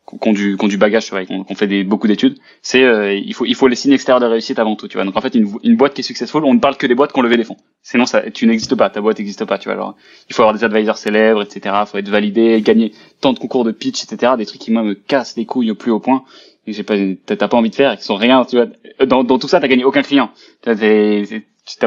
qu'on 0.05 0.33
du, 0.33 0.57
du 0.57 0.77
bagage, 0.77 1.05
tu 1.05 1.11
vois, 1.11 1.25
qu'on 1.25 1.55
fait 1.55 1.67
des, 1.67 1.83
beaucoup 1.83 2.07
d'études, 2.07 2.37
c'est 2.61 2.83
euh, 2.83 3.13
il 3.13 3.33
faut 3.33 3.45
il 3.45 3.55
faut 3.55 3.67
les 3.67 3.75
signes 3.75 3.93
extérieurs 3.93 4.19
de 4.19 4.25
réussite 4.25 4.59
avant 4.59 4.75
tout, 4.75 4.87
tu 4.87 4.97
vois. 4.97 5.05
Donc 5.05 5.15
en 5.15 5.21
fait, 5.21 5.33
une, 5.33 5.49
une 5.63 5.75
boîte 5.75 5.93
qui 5.93 6.01
est 6.01 6.03
successful, 6.03 6.43
on 6.43 6.53
ne 6.53 6.59
parle 6.59 6.77
que 6.77 6.87
des 6.87 6.95
boîtes 6.95 7.13
qui 7.13 7.19
ont 7.19 7.23
levé 7.23 7.37
des 7.37 7.45
fonds. 7.45 7.57
Sinon, 7.81 8.05
ça, 8.05 8.29
tu 8.31 8.45
n'existes 8.45 8.75
pas, 8.75 8.89
ta 8.89 9.01
boîte 9.01 9.19
n'existe 9.19 9.45
pas, 9.45 9.57
tu 9.57 9.69
vois. 9.69 9.73
Alors, 9.73 9.95
il 10.29 10.35
faut 10.35 10.41
avoir 10.41 10.53
des 10.55 10.63
advisors 10.63 10.97
célèbres, 10.97 11.43
etc. 11.43 11.75
Il 11.81 11.87
faut 11.87 11.97
être 11.97 12.09
validé, 12.09 12.61
gagner 12.61 12.91
tant 13.21 13.33
de 13.33 13.39
concours 13.39 13.63
de 13.63 13.71
pitch, 13.71 14.03
etc. 14.03 14.33
Des 14.37 14.45
trucs 14.45 14.61
qui 14.61 14.71
moi 14.71 14.83
me 14.83 14.93
cassent 14.93 15.37
les 15.37 15.45
couilles 15.45 15.71
au 15.71 15.75
plus 15.75 15.91
haut 15.91 15.99
point 15.99 16.23
et 16.65 16.73
j'ai 16.73 16.83
pas, 16.83 16.95
t'as 17.25 17.47
pas 17.47 17.57
envie 17.57 17.69
de 17.69 17.75
faire, 17.75 17.91
et 17.91 17.97
qui 17.97 18.03
sont 18.03 18.15
rien, 18.15 18.45
tu 18.45 18.55
vois. 18.55 18.67
Dans, 19.05 19.23
dans 19.23 19.37
tout 19.37 19.47
ça, 19.47 19.59
t'as 19.59 19.67
gagné 19.67 19.83
aucun 19.83 20.01
client. 20.01 20.31
T'as 20.61 20.75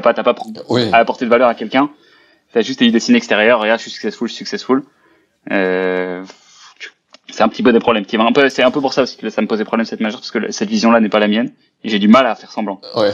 pas, 0.01 0.15
t'as 0.15 0.23
pas 0.23 0.35
à 0.93 0.97
apporter 0.97 1.25
de 1.25 1.31
valeur 1.31 1.49
à 1.49 1.55
quelqu'un. 1.55 1.91
T'as 2.53 2.61
juste 2.61 2.83
des 2.83 3.01
signes 3.01 3.17
extérieurs. 3.17 3.61
Regarde, 3.61 3.79
je 3.79 3.85
suis 3.85 3.93
successful, 3.93 4.29
je 4.29 4.35
suis 4.35 4.45
successful. 4.45 4.83
Euh, 5.51 6.25
c'est 7.31 7.43
un 7.43 7.49
petit 7.49 7.63
peu 7.63 7.73
des 7.73 7.81
problèmes 7.81 8.05
qui 8.05 8.17
un 8.17 8.33
peu 8.33 8.49
c'est 8.49 8.63
un 8.63 8.71
peu 8.71 8.81
pour 8.81 8.93
ça 8.93 9.03
aussi 9.03 9.17
que 9.17 9.31
ça 9.31 9.43
me 9.43 9.47
posait 9.47 9.65
problème 9.65 9.87
cette 9.87 10.01
majeure 10.01 10.21
parce 10.21 10.31
que 10.31 10.51
cette 10.51 10.69
vision 10.69 10.91
là 10.91 11.01
n'est 11.01 11.09
pas 11.09 11.19
la 11.19 11.29
mienne 11.29 11.53
et 11.83 11.89
j'ai 11.89 11.99
du 11.99 12.09
mal 12.09 12.27
à 12.27 12.35
faire 12.35 12.53
semblant 12.53 12.81
ouais. 12.97 13.13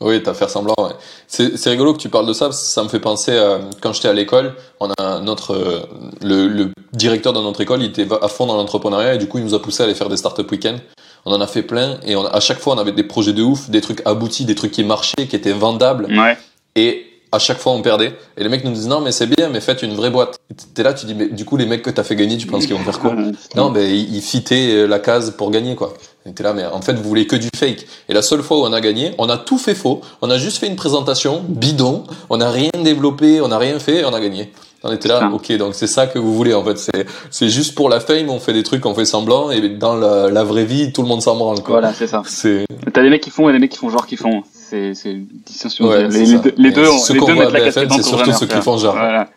oui 0.00 0.22
t'as 0.22 0.34
faire 0.34 0.50
semblant 0.50 0.74
ouais. 0.78 0.92
c'est 1.26 1.70
rigolo 1.70 1.92
que 1.94 1.98
tu 1.98 2.08
parles 2.08 2.26
de 2.26 2.32
ça 2.32 2.46
parce 2.46 2.60
que 2.60 2.66
ça 2.68 2.82
me 2.84 2.88
fait 2.88 3.00
penser 3.00 3.36
à, 3.36 3.60
quand 3.80 3.92
j'étais 3.92 4.08
à 4.08 4.12
l'école 4.12 4.54
on 4.80 4.90
a 4.98 5.20
notre 5.20 5.54
euh, 5.54 5.82
le, 6.22 6.48
le, 6.48 6.70
directeur 6.92 7.32
de 7.32 7.40
notre 7.40 7.60
école 7.60 7.82
il 7.82 7.90
était 7.90 8.06
à 8.22 8.28
fond 8.28 8.46
dans 8.46 8.56
l'entrepreneuriat 8.56 9.14
et 9.14 9.18
du 9.18 9.26
coup 9.26 9.38
il 9.38 9.44
nous 9.44 9.54
a 9.54 9.62
poussé 9.62 9.82
à 9.82 9.86
aller 9.86 9.94
faire 9.94 10.08
des 10.08 10.16
startup 10.16 10.50
week-end 10.50 10.76
on 11.24 11.32
en 11.32 11.40
a 11.40 11.46
fait 11.46 11.62
plein 11.62 11.98
et 12.04 12.14
on, 12.14 12.24
à 12.24 12.40
chaque 12.40 12.58
fois 12.58 12.74
on 12.74 12.78
avait 12.78 12.92
des 12.92 13.04
projets 13.04 13.32
de 13.32 13.42
ouf 13.42 13.68
des 13.68 13.80
trucs 13.80 14.00
aboutis 14.06 14.44
des 14.44 14.54
trucs 14.54 14.72
qui 14.72 14.84
marchaient 14.84 15.26
qui 15.28 15.36
étaient 15.36 15.52
vendables 15.52 16.06
ouais. 16.06 16.38
et 16.76 17.06
à 17.36 17.38
chaque 17.38 17.58
fois 17.58 17.72
on 17.72 17.82
perdait. 17.82 18.14
Et 18.36 18.42
les 18.42 18.48
mecs 18.48 18.64
nous 18.64 18.72
disent 18.72 18.88
non 18.88 19.00
mais 19.00 19.12
c'est 19.12 19.26
bien, 19.26 19.48
mais 19.50 19.60
faites 19.60 19.82
une 19.82 19.94
vraie 19.94 20.10
boîte. 20.10 20.38
T'es 20.74 20.82
là, 20.82 20.94
tu 20.94 21.06
dis 21.06 21.14
mais 21.14 21.28
du 21.28 21.44
coup 21.44 21.56
les 21.56 21.66
mecs 21.66 21.82
que 21.82 21.90
t'as 21.90 22.02
fait 22.02 22.16
gagner, 22.16 22.36
tu 22.36 22.46
penses 22.46 22.66
qu'ils 22.66 22.74
vont 22.74 22.82
faire 22.82 22.98
quoi 22.98 23.14
Non 23.54 23.70
mais 23.70 23.96
ils, 23.96 24.22
fitaient 24.22 24.72
euh, 24.72 24.86
la 24.86 24.98
case 24.98 25.30
pour 25.36 25.50
gagner 25.50 25.76
quoi. 25.76 25.94
T'es 26.34 26.42
là 26.42 26.52
mais 26.52 26.64
en 26.64 26.80
fait 26.80 26.94
vous 26.94 27.08
voulez 27.08 27.26
que 27.26 27.36
du 27.36 27.48
fake. 27.54 27.86
Et 28.08 28.14
la 28.14 28.22
seule 28.22 28.42
fois 28.42 28.58
où 28.58 28.62
on 28.62 28.72
a 28.72 28.80
gagné, 28.80 29.12
on 29.18 29.28
a 29.28 29.38
tout 29.38 29.58
fait 29.58 29.74
faux. 29.74 30.00
On 30.22 30.30
a 30.30 30.38
juste 30.38 30.58
fait 30.58 30.66
une 30.66 30.76
présentation 30.76 31.44
bidon. 31.46 32.04
On 32.30 32.38
n'a 32.38 32.50
rien 32.50 32.70
développé, 32.82 33.40
on 33.40 33.48
n'a 33.48 33.58
rien 33.58 33.78
fait, 33.78 34.00
et 34.00 34.04
on 34.04 34.14
a 34.14 34.20
gagné. 34.20 34.52
On 34.82 34.92
était 34.92 35.08
là, 35.08 35.30
ok, 35.32 35.52
donc 35.56 35.74
c'est 35.74 35.86
ça 35.86 36.06
que 36.06 36.18
vous 36.18 36.34
voulez 36.34 36.54
en 36.54 36.62
fait. 36.62 36.78
C'est 36.78 37.06
c'est 37.30 37.48
juste 37.48 37.74
pour 37.74 37.88
la 37.88 37.98
fame, 37.98 38.30
on 38.30 38.38
fait 38.38 38.52
des 38.52 38.62
trucs, 38.62 38.86
on 38.86 38.94
fait 38.94 39.04
semblant, 39.04 39.50
et 39.50 39.68
dans 39.68 39.96
la, 39.96 40.30
la 40.30 40.44
vraie 40.44 40.64
vie, 40.64 40.92
tout 40.92 41.02
le 41.02 41.08
monde 41.08 41.22
s'en 41.22 41.36
branle. 41.36 41.60
Quoi. 41.62 41.80
Voilà, 41.80 41.92
c'est 41.92 42.06
ça. 42.06 42.22
C'est. 42.26 42.64
T'as 42.92 43.02
des 43.02 43.10
mecs 43.10 43.22
qui 43.22 43.30
font 43.30 43.48
et 43.48 43.52
des 43.52 43.58
mecs 43.58 43.72
qui 43.72 43.78
font 43.78 43.90
genre 43.90 44.06
qui 44.06 44.16
font 44.16 44.42
c'est 44.68 44.94
c'est 44.94 45.14
distinction. 45.14 45.90
les, 45.90 46.08
les, 46.08 46.38
deux, 46.38 46.54
les 46.56 46.72
deux, 46.72 46.82
les 47.10 47.20
deux 47.20 47.34
mettent 47.34 47.52
la 47.52 47.60
casquette 47.60 47.92
C'est 47.92 48.02
surtout 48.02 48.32
ceux 48.32 48.46
qui 48.46 48.60
font 48.60 48.76
genre. 48.76 48.94
Voilà. 48.94 49.28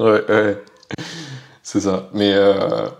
Ouais, 0.00 0.22
ouais. 0.28 0.62
C'est 1.66 1.80
ça. 1.80 2.10
Mais 2.12 2.34
euh, 2.34 2.52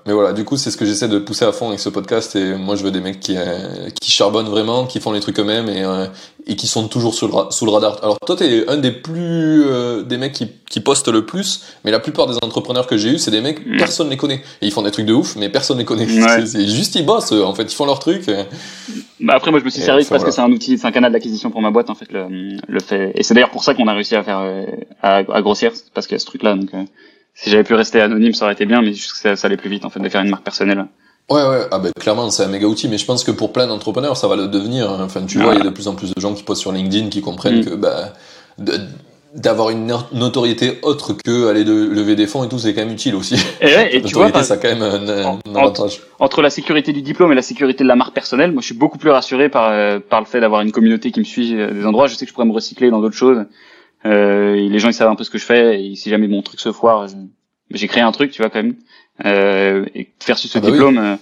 mais 0.07 0.15
voilà, 0.15 0.33
du 0.33 0.47
coup, 0.47 0.57
c'est 0.57 0.71
ce 0.71 0.79
que 0.79 0.87
j'essaie 0.87 1.07
de 1.07 1.19
pousser 1.19 1.45
à 1.45 1.53
fond 1.53 1.69
avec 1.69 1.81
ce 1.81 1.91
podcast. 1.91 2.35
Et 2.35 2.55
moi, 2.55 2.77
je 2.77 2.83
veux 2.83 2.91
des 2.91 3.01
mecs 3.01 3.21
qui 3.21 3.37
euh, 3.37 3.91
qui 4.01 4.11
charbonnent 4.11 4.49
vraiment, 4.49 4.87
qui 4.87 5.01
font 5.01 5.13
les 5.13 5.21
trucs 5.21 5.39
eux-mêmes 5.39 5.69
et 5.69 5.85
euh, 5.85 6.07
et 6.47 6.57
qui 6.57 6.67
sont 6.67 6.89
toujours 6.89 7.13
sous 7.13 7.29
le, 7.29 7.35
sous 7.51 7.67
le 7.67 7.73
radar. 7.73 7.99
Alors 8.03 8.19
toi, 8.21 8.37
t'es 8.37 8.67
un 8.67 8.79
des 8.79 8.91
plus 8.91 9.67
euh, 9.67 10.03
des 10.03 10.17
mecs 10.17 10.33
qui 10.33 10.49
qui 10.71 10.81
postent 10.81 11.09
le 11.09 11.27
plus, 11.27 11.63
mais 11.85 11.91
la 11.91 12.01
plupart 12.01 12.27
des 12.27 12.37
entrepreneurs 12.41 12.87
que 12.87 12.97
j'ai 12.97 13.11
eu, 13.11 13.19
c'est 13.19 13.31
des 13.31 13.43
mecs 13.43 13.67
mm. 13.67 13.77
personne 13.77 14.09
les 14.09 14.17
connaît. 14.17 14.41
Et 14.63 14.67
ils 14.67 14.73
font 14.73 14.81
des 14.81 14.91
trucs 14.91 15.07
de 15.07 15.13
ouf, 15.13 15.37
mais 15.37 15.51
personne 15.51 15.77
les 15.77 15.85
connaît. 15.85 16.07
C'est 16.47 16.67
juste 16.67 16.95
ils 16.95 17.05
bossent. 17.05 17.33
En 17.33 17.55
fait, 17.55 17.65
ils 17.65 17.77
font 17.77 17.85
leur 17.85 17.99
truc. 17.99 18.31
Bah 19.21 19.35
après, 19.37 19.51
moi, 19.51 19.61
je 19.61 19.67
me 19.67 19.71
suis 19.71 19.83
servi 19.83 20.07
parce 20.07 20.25
que 20.25 20.31
c'est 20.31 20.41
un 20.41 20.51
outil, 20.51 20.79
c'est 20.79 20.87
un 20.87 20.93
canal 20.93 21.13
d'acquisition 21.13 21.51
pour 21.51 21.61
ma 21.61 21.71
boîte 21.71 21.91
en 21.91 21.95
fait 21.95 22.11
le 22.11 22.57
le 22.67 22.81
fait. 22.81 23.13
Et 23.15 23.23
c'est 23.23 23.35
d'ailleurs 23.35 23.51
pour 23.51 23.63
ça 23.63 23.75
qu'on 23.75 23.89
a 23.89 23.93
réussi 23.93 24.17
à 24.17 24.23
faire 24.23 24.43
à, 25.03 25.17
à 25.17 25.43
grossir, 25.43 25.71
parce 25.93 26.07
qu'il 26.07 26.15
y 26.15 26.17
a 26.17 26.19
ce 26.19 26.27
truc-là. 26.27 26.55
Donc 26.55 26.71
si 27.35 27.51
j'avais 27.51 27.65
pu 27.65 27.75
rester 27.75 28.01
anonyme, 28.01 28.33
ça 28.33 28.45
aurait 28.45 28.55
été 28.55 28.65
bien, 28.65 28.81
mais 28.81 28.93
juste 28.93 29.13
que 29.13 29.19
ça, 29.19 29.37
ça, 29.37 29.47
allait 29.47 29.57
plus 29.57 29.71
vite 29.71 29.85
en 29.85 29.91
fait 29.91 30.01
de 30.01 30.09
faire 30.09 30.23
une 30.23 30.31
marque 30.31 30.45
personnelle. 30.45 30.87
Ouais, 31.31 31.43
ouais, 31.43 31.63
ah 31.71 31.79
ben 31.79 31.91
clairement, 31.99 32.31
c'est 32.31 32.43
un 32.43 32.49
méga 32.49 32.67
outil, 32.67 32.87
mais 32.89 32.99
je 32.99 33.07
pense 33.07 33.25
que 33.25 33.31
pour 33.31 33.53
plein 33.53 33.67
d'entrepreneurs, 33.67 34.17
ça 34.17 34.29
va 34.29 34.37
le 34.37 34.47
devenir. 34.47 34.91
Hein. 34.91 35.01
Enfin, 35.03 35.25
tu 35.27 35.39
vois, 35.39 35.55
il 35.55 35.59
y 35.59 35.61
a 35.63 35.65
de 35.65 35.71
plus 35.71 35.89
en 35.89 35.95
plus 35.95 36.13
de 36.15 36.21
gens 36.21 36.35
qui 36.35 36.43
postent 36.43 36.61
sur 36.61 36.73
LinkedIn 36.73 37.09
qui 37.09 37.23
comprennent 37.23 37.61
mm. 37.61 37.65
que 37.65 37.75
bah, 37.75 38.13
d'avoir 39.35 39.71
une 39.71 39.93
notoriété 40.13 40.79
autre 40.83 41.15
que 41.15 41.49
aller 41.49 41.65
de 41.65 41.73
lever 41.73 42.15
des 42.15 42.27
fonds 42.27 42.45
et 42.45 42.49
tout, 42.49 42.59
c'est 42.59 42.75
quand 42.75 42.83
même 42.83 42.93
utile 42.93 43.15
aussi. 43.15 43.37
Et, 43.63 43.67
ouais, 43.67 43.97
et 43.97 44.03
tu 44.05 44.15
vois, 44.15 44.31
ça 44.43 44.55
a 44.55 44.57
quand 44.59 44.69
même 44.69 44.83
un, 44.83 45.09
un 45.35 45.55
avantage. 45.57 46.03
Entre, 46.21 46.43
la 46.43 46.51
sécurité 46.51 46.93
du 46.93 47.01
diplôme 47.01 47.33
et 47.33 47.35
la 47.35 47.43
sécurité 47.43 47.85
de 47.85 47.89
la 47.89 47.97
marque 47.97 48.15
personnelle, 48.15 48.53
moi, 48.53 48.61
je 48.61 48.67
suis 48.67 48.75
beaucoup 48.75 48.99
plus 48.99 49.11
rassuré 49.11 49.49
par 49.49 49.71
euh, 49.73 49.99
par 49.99 50.21
le 50.21 50.27
fait 50.27 50.41
d'avoir 50.41 50.61
une 50.61 50.73
communauté 50.73 51.11
qui 51.11 51.21
me 51.21 51.25
suit 51.25 51.59
euh, 51.59 51.73
des 51.73 51.87
endroits. 51.87 52.07
Je 52.07 52.15
sais 52.15 52.27
que 52.27 52.29
je 52.29 52.35
pourrais 52.35 52.47
me 52.47 52.53
recycler 52.53 52.91
dans 52.91 53.01
d'autres 53.01 53.17
choses. 53.17 53.45
Euh, 54.07 54.55
les 54.55 54.79
gens 54.79 54.89
ils 54.89 54.95
savent 54.95 55.11
un 55.11 55.17
peu 55.17 55.25
ce 55.25 55.31
que 55.31 55.39
je 55.39 55.45
fais. 55.45 55.85
Et 55.85 55.95
si 55.95 56.11
jamais 56.11 56.29
mon 56.29 56.43
truc 56.43 56.61
se 56.61 56.73
foire, 56.73 57.07
j'ai 57.71 57.89
créé 57.89 58.03
un 58.03 58.13
truc, 58.13 58.31
tu 58.31 58.43
vois, 58.43 58.51
quand 58.51 58.63
même. 58.63 58.77
Euh, 59.25 59.87
et 59.95 60.09
faire 60.21 60.39
sur 60.39 60.51
ce 60.51 60.59
ah 60.59 60.61
bah 60.61 60.71
diplôme, 60.71 60.99
euh, 60.99 61.17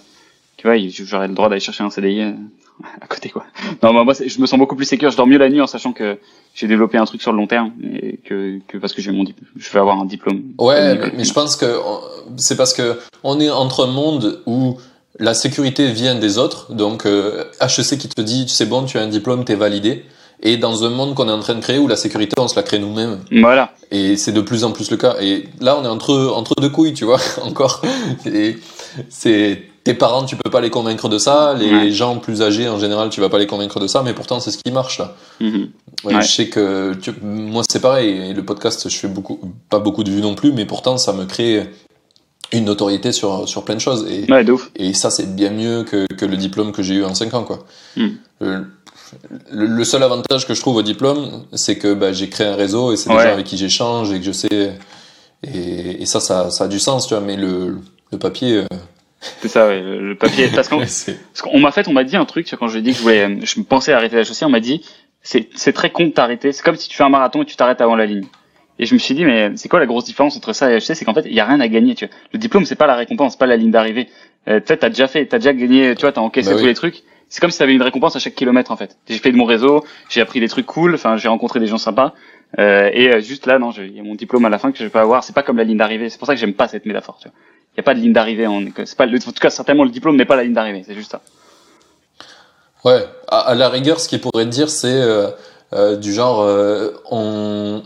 tu 0.56 0.66
vois, 0.66 0.76
j'aurais 0.78 1.28
le 1.28 1.34
droit 1.34 1.48
d'aller 1.48 1.60
chercher 1.60 1.84
un 1.84 1.90
CDI 1.90 2.22
euh, 2.22 2.32
à 3.02 3.06
côté 3.06 3.28
quoi. 3.28 3.44
Non, 3.82 3.92
moi, 3.92 4.04
moi 4.04 4.14
je 4.14 4.40
me 4.40 4.46
sens 4.46 4.58
beaucoup 4.58 4.76
plus 4.76 4.86
sécure. 4.86 5.10
Je 5.10 5.16
dors 5.16 5.26
mieux 5.26 5.38
la 5.38 5.50
nuit 5.50 5.60
en 5.60 5.66
sachant 5.66 5.92
que 5.92 6.18
j'ai 6.54 6.66
développé 6.66 6.96
un 6.96 7.04
truc 7.04 7.20
sur 7.20 7.32
le 7.32 7.38
long 7.38 7.46
terme 7.46 7.72
et 7.92 8.16
que, 8.16 8.60
que 8.66 8.78
parce 8.78 8.94
que 8.94 9.02
j'ai 9.02 9.12
mon 9.12 9.24
je 9.56 9.70
vais 9.70 9.78
avoir 9.78 10.00
un 10.00 10.06
diplôme. 10.06 10.42
Ouais, 10.58 10.94
mais, 10.94 11.12
mais 11.18 11.24
je 11.24 11.32
pense 11.34 11.56
que 11.56 11.66
c'est 12.38 12.56
parce 12.56 12.72
que 12.72 12.98
on 13.22 13.40
est 13.40 13.50
entre 13.50 13.86
un 13.86 13.92
monde 13.92 14.42
où 14.46 14.78
la 15.18 15.34
sécurité 15.34 15.92
vient 15.92 16.14
des 16.14 16.38
autres, 16.38 16.72
donc 16.72 17.06
euh, 17.06 17.44
HEC 17.60 17.98
qui 17.98 18.08
te 18.08 18.20
dit 18.20 18.46
c'est 18.48 18.66
bon, 18.66 18.84
tu 18.84 18.98
as 18.98 19.02
un 19.02 19.08
diplôme, 19.08 19.44
t'es 19.44 19.54
validé. 19.54 20.04
Et 20.44 20.56
dans 20.56 20.84
un 20.84 20.90
monde 20.90 21.14
qu'on 21.14 21.28
est 21.28 21.32
en 21.32 21.38
train 21.40 21.54
de 21.54 21.60
créer 21.60 21.78
où 21.78 21.86
la 21.86 21.94
sécurité, 21.96 22.34
on 22.38 22.48
se 22.48 22.56
la 22.56 22.62
crée 22.64 22.78
nous-mêmes. 22.80 23.20
Voilà. 23.40 23.72
Et 23.92 24.16
c'est 24.16 24.32
de 24.32 24.40
plus 24.40 24.64
en 24.64 24.72
plus 24.72 24.90
le 24.90 24.96
cas. 24.96 25.14
Et 25.20 25.48
là, 25.60 25.78
on 25.80 25.84
est 25.84 25.88
entre 25.88 26.32
entre 26.34 26.54
deux 26.60 26.68
couilles, 26.70 26.94
tu 26.94 27.04
vois, 27.04 27.20
encore. 27.42 27.80
C'est 29.08 29.62
tes 29.84 29.94
parents, 29.94 30.24
tu 30.24 30.36
peux 30.36 30.50
pas 30.50 30.60
les 30.60 30.70
convaincre 30.70 31.08
de 31.08 31.18
ça. 31.18 31.54
Les 31.54 31.70
Ouais. 31.72 31.90
gens 31.90 32.18
plus 32.18 32.42
âgés, 32.42 32.68
en 32.68 32.78
général, 32.78 33.08
tu 33.10 33.20
vas 33.20 33.28
pas 33.28 33.38
les 33.38 33.46
convaincre 33.46 33.80
de 33.80 33.86
ça. 33.86 34.02
Mais 34.04 34.14
pourtant, 34.14 34.38
c'est 34.40 34.50
ce 34.50 34.58
qui 34.58 34.70
marche 34.70 34.98
là. 34.98 35.14
Mhm. 35.40 35.68
Ouais, 36.04 36.14
Ouais. 36.14 36.22
Je 36.22 36.26
sais 36.28 36.48
que 36.48 36.94
tu- 36.94 37.12
moi, 37.22 37.62
c'est 37.68 37.80
pareil. 37.80 38.10
Et 38.30 38.32
le 38.34 38.44
podcast, 38.44 38.88
je 38.88 38.96
fais 38.96 39.08
beaucoup, 39.08 39.40
pas 39.70 39.78
beaucoup 39.78 40.04
de 40.04 40.10
vues 40.10 40.20
non 40.20 40.34
plus, 40.34 40.52
mais 40.52 40.66
pourtant, 40.66 40.98
ça 40.98 41.12
me 41.12 41.24
crée 41.24 41.68
une 42.52 42.64
notoriété 42.66 43.12
sur 43.12 43.48
sur 43.48 43.64
plein 43.64 43.74
de 43.76 43.80
choses. 43.80 44.06
Et 44.10 44.30
Ouais, 44.30 44.44
de 44.44 44.52
ouf. 44.52 44.70
et 44.76 44.92
ça, 44.94 45.10
c'est 45.10 45.34
bien 45.34 45.50
mieux 45.50 45.84
que, 45.84 46.06
que 46.16 46.26
le 46.26 46.36
diplôme 46.36 46.72
que 46.72 46.82
j'ai 46.82 46.94
eu 46.94 47.04
en 47.04 47.14
5 47.14 47.32
ans, 47.34 47.44
quoi. 47.44 47.60
Hmm. 47.96 48.08
Le, 48.40 48.66
le- 49.50 49.66
le 49.66 49.84
seul 49.84 50.02
avantage 50.02 50.46
que 50.46 50.54
je 50.54 50.60
trouve 50.60 50.76
au 50.76 50.82
diplôme, 50.82 51.44
c'est 51.52 51.76
que 51.78 51.94
bah, 51.94 52.12
j'ai 52.12 52.28
créé 52.28 52.46
un 52.46 52.56
réseau 52.56 52.92
et 52.92 52.96
c'est 52.96 53.08
des 53.10 53.14
gens 53.16 53.32
avec 53.32 53.46
qui 53.46 53.56
j'échange 53.56 54.12
et 54.12 54.18
que 54.18 54.24
je 54.24 54.32
sais. 54.32 54.72
Et, 55.44 56.02
et 56.02 56.06
ça, 56.06 56.20
ça, 56.20 56.50
ça 56.50 56.64
a 56.64 56.68
du 56.68 56.78
sens, 56.78 57.06
tu 57.08 57.14
vois. 57.14 57.22
Mais 57.22 57.36
le, 57.36 57.78
le 58.12 58.18
papier, 58.18 58.58
euh, 58.58 58.66
C'est 59.40 59.48
ça, 59.48 59.66
ouais, 59.68 59.80
le 59.82 60.14
papier. 60.14 60.48
Parce 60.54 60.68
qu'on 60.68 60.78
m'a 61.58 61.72
fait, 61.72 61.88
on 61.88 61.92
m'a 61.92 62.04
dit 62.04 62.16
un 62.16 62.24
truc, 62.24 62.46
tu 62.46 62.50
vois, 62.50 62.58
quand 62.60 62.68
je 62.68 62.74
lui 62.74 62.80
ai 62.80 62.82
dit 62.82 62.92
que 62.92 62.98
je 62.98 63.02
voulais, 63.02 63.38
je 63.44 63.58
me 63.60 63.64
pensais 63.64 63.92
arrêter 63.92 64.16
la 64.16 64.24
chaussée, 64.24 64.44
on 64.44 64.50
m'a 64.50 64.60
dit, 64.60 64.82
c'est, 65.22 65.72
très 65.72 65.90
con 65.90 66.04
de 66.06 66.10
t'arrêter. 66.10 66.52
C'est 66.52 66.62
comme 66.62 66.76
si 66.76 66.88
tu 66.88 66.96
fais 66.96 67.04
un 67.04 67.08
marathon 67.08 67.42
et 67.42 67.46
tu 67.46 67.56
t'arrêtes 67.56 67.80
avant 67.80 67.96
la 67.96 68.06
ligne. 68.06 68.26
Et 68.78 68.86
je 68.86 68.94
me 68.94 68.98
suis 68.98 69.14
dit, 69.14 69.24
mais 69.24 69.50
c'est 69.56 69.68
quoi 69.68 69.78
la 69.80 69.86
grosse 69.86 70.04
différence 70.04 70.36
entre 70.36 70.52
ça 70.52 70.72
et 70.72 70.78
HC 70.78 70.94
C'est 70.94 71.04
qu'en 71.04 71.14
fait, 71.14 71.24
il 71.26 71.34
y 71.34 71.40
a 71.40 71.44
rien 71.44 71.60
à 71.60 71.68
gagner, 71.68 71.94
tu 71.94 72.06
vois. 72.06 72.14
Le 72.32 72.38
diplôme, 72.38 72.64
c'est 72.64 72.74
pas 72.74 72.86
la 72.86 72.94
récompense, 72.96 73.36
pas 73.36 73.46
la 73.46 73.56
ligne 73.56 73.70
d'arrivée. 73.70 74.08
Euh, 74.48 74.58
tu 74.60 74.66
sais, 74.68 74.76
t'as 74.76 74.88
déjà 74.88 75.06
fait, 75.06 75.26
t'as 75.26 75.38
déjà 75.38 75.52
gagné, 75.52 75.94
tu 75.94 76.00
vois, 76.00 76.12
t'as 76.12 76.20
encaissé 76.20 76.48
Bah 76.50 76.56
tous 76.56 76.62
oui. 76.62 76.68
les 76.68 76.74
trucs. 76.74 77.02
C'est 77.32 77.40
comme 77.40 77.50
si 77.50 77.56
t'avais 77.58 77.72
une 77.72 77.80
récompense 77.80 78.14
à 78.14 78.18
chaque 78.18 78.34
kilomètre, 78.34 78.70
en 78.72 78.76
fait. 78.76 78.98
J'ai 79.08 79.16
fait 79.16 79.32
de 79.32 79.38
mon 79.38 79.46
réseau, 79.46 79.82
j'ai 80.10 80.20
appris 80.20 80.38
des 80.38 80.48
trucs 80.50 80.66
cool, 80.66 80.94
enfin, 80.96 81.16
j'ai 81.16 81.28
rencontré 81.28 81.60
des 81.60 81.66
gens 81.66 81.78
sympas. 81.78 82.12
Euh, 82.58 82.90
et 82.92 83.08
euh, 83.10 83.20
juste 83.20 83.46
là, 83.46 83.58
non, 83.58 83.70
il 83.70 83.96
y 83.96 84.00
a 84.00 84.02
mon 84.02 84.14
diplôme 84.14 84.44
à 84.44 84.50
la 84.50 84.58
fin 84.58 84.70
que 84.70 84.76
je 84.76 84.84
vais 84.84 84.90
pas 84.90 85.00
avoir. 85.00 85.24
C'est 85.24 85.32
pas 85.32 85.42
comme 85.42 85.56
la 85.56 85.64
ligne 85.64 85.78
d'arrivée. 85.78 86.10
C'est 86.10 86.18
pour 86.18 86.26
ça 86.26 86.34
que 86.34 86.40
j'aime 86.40 86.52
pas 86.52 86.68
cette 86.68 86.84
métaphore. 86.84 87.18
Il 87.24 87.30
y 87.78 87.80
a 87.80 87.82
pas 87.82 87.94
de 87.94 88.00
ligne 88.00 88.12
d'arrivée 88.12 88.46
en. 88.46 88.62
C'est 88.84 88.98
pas, 88.98 89.06
le- 89.06 89.16
en 89.16 89.32
tout 89.32 89.40
cas, 89.40 89.48
certainement, 89.48 89.84
le 89.84 89.90
diplôme 89.90 90.16
n'est 90.16 90.26
pas 90.26 90.36
la 90.36 90.44
ligne 90.44 90.52
d'arrivée. 90.52 90.82
C'est 90.86 90.94
juste 90.94 91.10
ça. 91.12 91.22
Ouais, 92.84 93.02
à, 93.28 93.38
à 93.38 93.54
la 93.54 93.70
rigueur, 93.70 93.98
ce 93.98 94.10
qu'il 94.10 94.20
pourrait 94.20 94.44
te 94.44 94.50
dire, 94.50 94.68
c'est 94.68 94.88
euh, 94.92 95.28
euh, 95.72 95.96
du 95.96 96.12
genre, 96.12 96.42
euh, 96.42 96.90
on... 97.10 97.82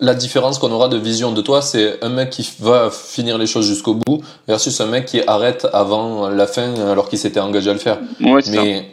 la 0.00 0.14
différence 0.14 0.58
qu'on 0.58 0.72
aura 0.72 0.88
de 0.88 0.96
vision 0.96 1.32
de 1.32 1.40
toi, 1.40 1.62
c'est 1.62 2.02
un 2.02 2.08
mec 2.08 2.30
qui 2.30 2.48
va 2.60 2.90
finir 2.90 3.38
les 3.38 3.46
choses 3.46 3.66
jusqu'au 3.66 3.94
bout 3.94 4.22
versus 4.48 4.80
un 4.80 4.86
mec 4.86 5.06
qui 5.06 5.20
arrête 5.26 5.66
avant 5.72 6.28
la 6.28 6.46
fin 6.46 6.74
alors 6.90 7.08
qu'il 7.08 7.18
s'était 7.18 7.40
engagé 7.40 7.70
à 7.70 7.72
le 7.74 7.78
faire. 7.78 7.98
Ouais, 8.20 8.42
ça. 8.42 8.50
Mais 8.50 8.86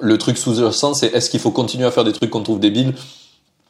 le 0.00 0.16
truc 0.18 0.38
sous-jacent, 0.38 0.94
c'est 0.94 1.14
est-ce 1.14 1.28
qu'il 1.30 1.40
faut 1.40 1.50
continuer 1.50 1.84
à 1.86 1.90
faire 1.90 2.04
des 2.04 2.12
trucs 2.12 2.30
qu'on 2.30 2.42
trouve 2.42 2.60
débiles? 2.60 2.94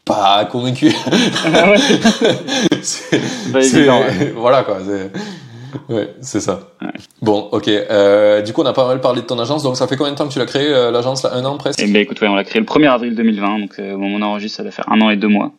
Pas 0.04 0.44
convaincu. 0.46 0.92
Ah 1.54 1.70
ouais. 1.70 1.78
C'est- 2.82 3.20
pas 3.52 3.60
c'est- 3.62 3.76
évident, 3.78 4.00
ouais. 4.00 4.32
Voilà 4.36 4.62
quoi. 4.62 4.78
C'est 4.86 5.92
ouais, 5.94 6.14
c'est 6.22 6.40
ça. 6.40 6.60
Bon, 7.20 7.48
ok. 7.52 7.68
Euh, 7.68 8.40
du 8.42 8.52
coup, 8.52 8.62
on 8.62 8.66
a 8.66 8.72
pas 8.72 8.86
mal 8.86 9.00
parlé 9.00 9.20
de 9.22 9.26
ton 9.26 9.38
agence. 9.38 9.62
Donc, 9.62 9.76
ça 9.76 9.86
fait 9.86 9.96
combien 9.96 10.12
de 10.12 10.16
temps 10.18 10.26
que 10.28 10.32
tu 10.32 10.38
l'as 10.38 10.46
créé 10.46 10.66
euh, 10.68 10.90
l'agence 10.90 11.22
là? 11.24 11.34
Un 11.34 11.44
an 11.44 11.56
presque? 11.58 11.80
Eh 11.82 11.86
ben 11.92 12.00
écoute, 12.00 12.20
ouais, 12.22 12.28
on 12.28 12.34
l'a 12.34 12.44
créé 12.44 12.60
le 12.60 12.66
1er 12.66 12.88
avril 12.90 13.14
2020, 13.14 13.58
donc 13.58 13.72
euh, 13.78 13.94
au 13.94 13.98
moment 13.98 14.14
où 14.16 14.18
on 14.18 14.22
enregistre, 14.22 14.58
ça 14.58 14.62
doit 14.62 14.72
faire 14.72 14.90
un 14.90 15.00
an 15.02 15.10
et 15.10 15.16
deux 15.16 15.28
mois. 15.28 15.52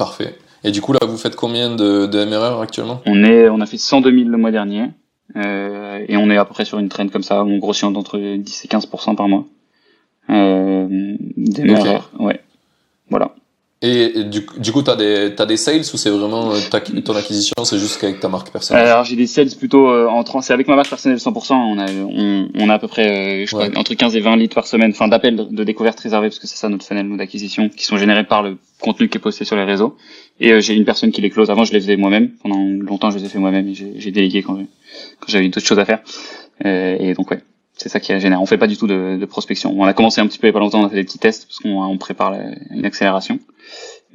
Parfait. 0.00 0.34
Et 0.64 0.70
du 0.70 0.80
coup, 0.80 0.94
là, 0.94 1.00
vous 1.06 1.18
faites 1.18 1.36
combien 1.36 1.76
de, 1.76 2.06
de 2.06 2.24
MRR 2.24 2.58
actuellement? 2.62 3.02
On 3.04 3.22
est, 3.22 3.50
on 3.50 3.60
a 3.60 3.66
fait 3.66 3.76
102 3.76 4.10
000 4.10 4.30
le 4.30 4.38
mois 4.38 4.50
dernier, 4.50 4.86
euh, 5.36 6.02
et 6.08 6.16
on 6.16 6.30
est 6.30 6.38
à 6.38 6.46
peu 6.46 6.54
près 6.54 6.64
sur 6.64 6.78
une 6.78 6.88
trend 6.88 7.06
comme 7.08 7.22
ça, 7.22 7.44
on 7.44 7.58
grossit 7.58 7.84
entre 7.84 8.18
10 8.18 8.64
et 8.64 8.68
15% 8.68 9.14
par 9.14 9.28
mois. 9.28 9.44
Euh, 10.30 10.86
des 11.36 11.70
erreurs, 11.70 12.10
ouais. 12.18 12.40
Voilà. 13.10 13.34
Et, 13.82 14.24
du, 14.24 14.44
du 14.58 14.72
coup, 14.72 14.82
t'as 14.82 14.94
des 14.94 15.34
t'as 15.34 15.46
des 15.46 15.56
sales 15.56 15.80
ou 15.80 15.96
c'est 15.96 16.10
vraiment 16.10 16.52
euh, 16.52 17.00
ton 17.02 17.16
acquisition, 17.16 17.54
c'est 17.64 17.78
juste 17.78 17.98
qu'avec 17.98 18.20
ta 18.20 18.28
marque 18.28 18.50
personnelle? 18.50 18.86
Alors 18.86 19.04
j'ai 19.04 19.16
des 19.16 19.26
sales 19.26 19.48
plutôt 19.58 19.88
euh, 19.88 20.06
en 20.06 20.22
trans, 20.22 20.42
c'est 20.42 20.52
avec 20.52 20.68
ma 20.68 20.76
marque 20.76 20.90
personnelle 20.90 21.16
100%, 21.16 21.54
on 21.54 21.78
a, 21.78 21.90
on, 21.90 22.48
on 22.54 22.68
a 22.68 22.74
à 22.74 22.78
peu 22.78 22.88
près, 22.88 23.42
euh, 23.42 23.46
je 23.46 23.56
crois, 23.56 23.68
entre 23.76 23.94
15 23.94 24.16
et 24.16 24.20
20 24.20 24.36
leads 24.36 24.54
par 24.54 24.66
semaine, 24.66 24.90
enfin 24.90 25.08
d'appels 25.08 25.34
de, 25.34 25.64
découverte 25.64 25.98
réservés, 25.98 26.28
parce 26.28 26.38
que 26.38 26.46
c'est 26.46 26.58
ça 26.58 26.68
notre 26.68 26.84
funnel 26.84 27.16
d'acquisition, 27.16 27.70
qui 27.70 27.86
sont 27.86 27.96
générés 27.96 28.24
par 28.24 28.42
le 28.42 28.58
contenu 28.82 29.08
qui 29.08 29.16
est 29.16 29.20
posté 29.20 29.46
sur 29.46 29.56
les 29.56 29.64
réseaux. 29.64 29.96
Et 30.40 30.52
euh, 30.52 30.60
j'ai 30.60 30.74
une 30.74 30.84
personne 30.84 31.10
qui 31.10 31.22
les 31.22 31.30
close. 31.30 31.48
Avant 31.48 31.64
je 31.64 31.72
les 31.72 31.80
faisais 31.80 31.96
moi-même, 31.96 32.32
pendant 32.42 32.58
longtemps 32.58 33.10
je 33.10 33.16
les 33.16 33.24
ai 33.24 33.28
fait 33.28 33.38
moi-même 33.38 33.66
et 33.66 33.72
j'ai 33.72 33.94
j'ai 33.96 34.10
délégué 34.10 34.42
quand, 34.42 34.56
quand 34.56 35.28
j'avais 35.28 35.48
d'autres 35.48 35.66
choses 35.66 35.78
à 35.78 35.86
faire. 35.86 36.00
Euh, 36.66 36.98
et 37.00 37.14
donc 37.14 37.30
ouais, 37.30 37.40
c'est 37.80 37.88
ça 37.88 37.98
qui 38.00 38.18
génère. 38.20 38.40
On 38.42 38.46
fait 38.46 38.58
pas 38.58 38.66
du 38.66 38.76
tout 38.76 38.86
de, 38.86 39.16
de 39.18 39.24
prospection. 39.26 39.74
On 39.76 39.84
a 39.84 39.94
commencé 39.94 40.20
un 40.20 40.26
petit 40.26 40.38
peu 40.38 40.46
il 40.46 40.50
y 40.50 40.50
a 40.50 40.52
pas 40.52 40.58
longtemps, 40.60 40.80
on 40.82 40.86
a 40.86 40.90
fait 40.90 40.96
des 40.96 41.04
petits 41.04 41.18
tests 41.18 41.46
parce 41.46 41.58
qu'on 41.58 41.82
on 41.82 41.96
prépare 41.98 42.30
la- 42.30 42.50
une 42.70 42.84
accélération. 42.84 43.38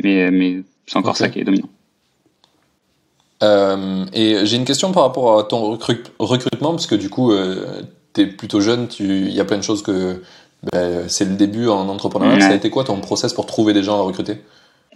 Mais, 0.03 0.29
mais 0.31 0.61
c'est 0.87 0.97
encore 0.97 1.17
ça 1.17 1.29
qui 1.29 1.39
est 1.39 1.43
dominant. 1.43 1.69
Euh, 3.43 4.05
et 4.13 4.45
j'ai 4.45 4.57
une 4.57 4.65
question 4.65 4.91
par 4.91 5.03
rapport 5.03 5.39
à 5.39 5.43
ton 5.43 5.75
recrut- 5.75 6.11
recrutement, 6.19 6.71
parce 6.71 6.87
que 6.87 6.95
du 6.95 7.09
coup, 7.09 7.31
euh, 7.31 7.81
t'es 8.13 8.27
plutôt 8.27 8.61
jeune, 8.61 8.87
tu- 8.87 9.03
il 9.03 9.33
y 9.33 9.39
a 9.39 9.45
plein 9.45 9.57
de 9.57 9.63
choses 9.63 9.81
que 9.83 10.21
ben, 10.71 11.07
c'est 11.09 11.25
le 11.25 11.35
début 11.35 11.67
en 11.67 11.87
entrepreneuriat. 11.89 12.39
Ça 12.41 12.47
a 12.49 12.55
été 12.55 12.69
quoi 12.69 12.83
ton 12.85 12.99
process 13.01 13.33
pour 13.33 13.45
trouver 13.45 13.73
des 13.73 13.83
gens 13.83 13.99
à 13.99 14.01
recruter? 14.03 14.37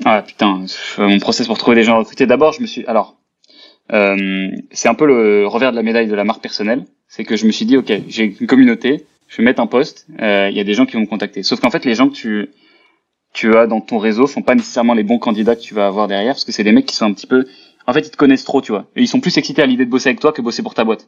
Ah 0.05 0.21
putain, 0.21 0.63
mon 0.97 1.19
process 1.19 1.47
pour 1.47 1.57
trouver 1.57 1.75
des 1.75 1.83
gens 1.83 1.95
à 1.95 1.99
recruter. 1.99 2.25
D'abord, 2.25 2.53
je 2.53 2.61
me 2.61 2.67
suis. 2.67 2.85
Alors, 2.85 3.15
euh, 3.91 4.49
c'est 4.71 4.89
un 4.89 4.93
peu 4.93 5.05
le 5.05 5.47
revers 5.47 5.71
de 5.71 5.75
la 5.75 5.83
médaille 5.83 6.07
de 6.07 6.15
la 6.15 6.23
marque 6.23 6.41
personnelle. 6.41 6.85
C'est 7.07 7.23
que 7.23 7.35
je 7.35 7.45
me 7.45 7.51
suis 7.51 7.65
dit, 7.65 7.77
ok, 7.77 7.91
j'ai 8.07 8.35
une 8.39 8.47
communauté, 8.47 9.05
je 9.27 9.37
vais 9.37 9.43
mettre 9.43 9.61
un 9.61 9.67
post, 9.67 10.05
euh, 10.21 10.49
il 10.51 10.57
y 10.57 10.59
a 10.59 10.63
des 10.63 10.73
gens 10.73 10.85
qui 10.85 10.93
vont 10.93 11.01
me 11.01 11.07
contacter. 11.07 11.43
Sauf 11.43 11.59
qu'en 11.59 11.71
fait, 11.71 11.85
les 11.85 11.95
gens 11.95 12.09
que 12.09 12.15
tu 12.15 12.49
tu 13.31 13.55
as 13.55 13.67
dans 13.67 13.79
ton 13.79 13.99
réseau 13.99 14.25
sont 14.25 14.41
pas 14.41 14.55
nécessairement 14.55 14.95
les 14.95 15.03
bons 15.03 15.19
candidats 15.19 15.55
que 15.55 15.61
tu 15.61 15.73
vas 15.73 15.85
avoir 15.85 16.07
derrière, 16.07 16.33
parce 16.33 16.45
que 16.45 16.51
c'est 16.51 16.63
des 16.63 16.71
mecs 16.71 16.87
qui 16.87 16.95
sont 16.95 17.05
un 17.05 17.13
petit 17.13 17.27
peu. 17.27 17.45
En 17.85 17.93
fait, 17.93 18.01
ils 18.01 18.11
te 18.11 18.17
connaissent 18.17 18.43
trop, 18.43 18.61
tu 18.61 18.71
vois. 18.71 18.87
Et 18.95 19.01
ils 19.01 19.07
sont 19.07 19.19
plus 19.19 19.37
excités 19.37 19.61
à 19.61 19.65
l'idée 19.65 19.85
de 19.85 19.89
bosser 19.89 20.09
avec 20.09 20.19
toi 20.19 20.31
que 20.31 20.41
bosser 20.41 20.63
pour 20.63 20.73
ta 20.73 20.83
boîte. 20.83 21.07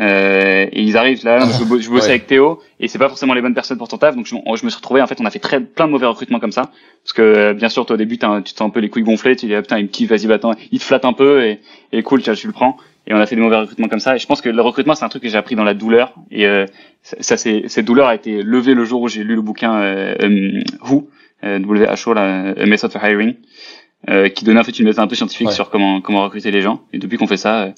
Euh, 0.00 0.66
et 0.72 0.82
ils 0.82 0.96
arrivent 0.96 1.24
là, 1.24 1.38
je 1.40 1.58
veux, 1.60 1.64
bo- 1.66 1.78
je 1.78 1.88
veux 1.88 1.94
bosser 1.94 2.06
Ouais. 2.08 2.14
avec 2.14 2.26
Théo, 2.26 2.60
et 2.80 2.88
c'est 2.88 2.98
pas 2.98 3.08
forcément 3.08 3.32
les 3.34 3.40
bonnes 3.42 3.54
personnes 3.54 3.78
pour 3.78 3.86
ton 3.88 3.96
taf. 3.96 4.16
Donc 4.16 4.26
je, 4.26 4.34
je 4.34 4.64
me 4.64 4.70
suis 4.70 4.76
retrouvé, 4.76 5.00
en 5.00 5.06
fait, 5.06 5.20
on 5.20 5.24
a 5.24 5.30
fait 5.30 5.38
très 5.38 5.60
plein 5.60 5.86
de 5.86 5.92
mauvais 5.92 6.06
recrutements 6.06 6.40
comme 6.40 6.50
ça. 6.52 6.70
Parce 7.04 7.12
que 7.12 7.22
euh, 7.22 7.54
bien 7.54 7.68
sûr, 7.68 7.86
toi 7.86 7.94
au 7.94 7.96
début, 7.96 8.18
un- 8.22 8.42
tu 8.42 8.52
te 8.52 8.58
sens 8.58 8.66
un 8.66 8.70
peu 8.70 8.80
les 8.80 8.88
couilles 8.90 9.04
gonflées, 9.04 9.36
tu 9.36 9.46
dis 9.46 9.54
ah, 9.54 9.62
putain, 9.62 9.78
il 9.78 9.84
me 9.84 9.88
kiffe, 9.88 10.10
vas-y, 10.10 10.26
bah, 10.26 10.34
attends, 10.34 10.52
il 10.72 10.78
te 10.80 10.84
flatte 10.84 11.04
un 11.04 11.12
peu 11.12 11.44
et, 11.44 11.60
et 11.92 12.02
cool, 12.02 12.20
tu, 12.22 12.30
vois, 12.30 12.36
tu 12.36 12.46
le 12.48 12.52
prends. 12.52 12.76
Et 13.06 13.12
on 13.14 13.18
a 13.18 13.26
fait 13.26 13.36
des 13.36 13.42
mauvais 13.42 13.56
recrutements 13.58 13.88
comme 13.88 14.00
ça. 14.00 14.16
Et 14.16 14.18
je 14.18 14.26
pense 14.26 14.40
que 14.40 14.48
le 14.48 14.62
recrutement, 14.62 14.94
c'est 14.94 15.04
un 15.04 15.08
truc 15.10 15.22
que 15.22 15.28
j'ai 15.28 15.36
appris 15.36 15.54
dans 15.56 15.64
la 15.64 15.74
douleur. 15.74 16.14
Et 16.30 16.46
euh, 16.46 16.64
ça, 17.02 17.36
c'est- 17.36 17.68
cette 17.68 17.84
douleur 17.84 18.08
a 18.08 18.14
été 18.14 18.42
levée 18.42 18.74
le 18.74 18.84
jour 18.84 19.02
où 19.02 19.08
j'ai 19.08 19.22
lu 19.22 19.34
le 19.36 19.42
bouquin 19.42 19.74
euh, 19.76 20.14
euh, 20.22 20.60
Who, 20.88 21.08
euh, 21.44 21.58
WHO, 21.60 22.14
là, 22.14 22.54
A 22.58 22.66
Method 22.66 22.90
for 22.90 23.04
Hiring, 23.04 23.34
euh, 24.08 24.28
qui 24.30 24.44
donnait 24.44 24.58
en 24.60 24.64
fait 24.64 24.78
une 24.78 24.86
méthode 24.86 25.04
un 25.04 25.06
peu 25.06 25.14
scientifique 25.14 25.48
Ouais. 25.48 25.52
sur 25.54 25.68
comment 25.70 26.00
comment 26.00 26.22
recruter 26.24 26.50
les 26.50 26.62
gens. 26.62 26.80
Et 26.94 26.98
depuis 26.98 27.18
qu'on 27.18 27.26
fait 27.26 27.36
ça, 27.36 27.64
euh, 27.64 27.70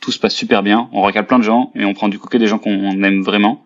tout 0.00 0.12
se 0.12 0.18
passe 0.18 0.34
super 0.34 0.62
bien. 0.62 0.88
On 0.92 1.02
recale 1.02 1.26
plein 1.26 1.38
de 1.38 1.44
gens 1.44 1.70
et 1.74 1.84
on 1.84 1.94
prend 1.94 2.08
du 2.08 2.18
coup 2.18 2.28
que 2.28 2.38
des 2.38 2.46
gens 2.46 2.58
qu'on 2.58 3.02
aime 3.02 3.22
vraiment 3.22 3.64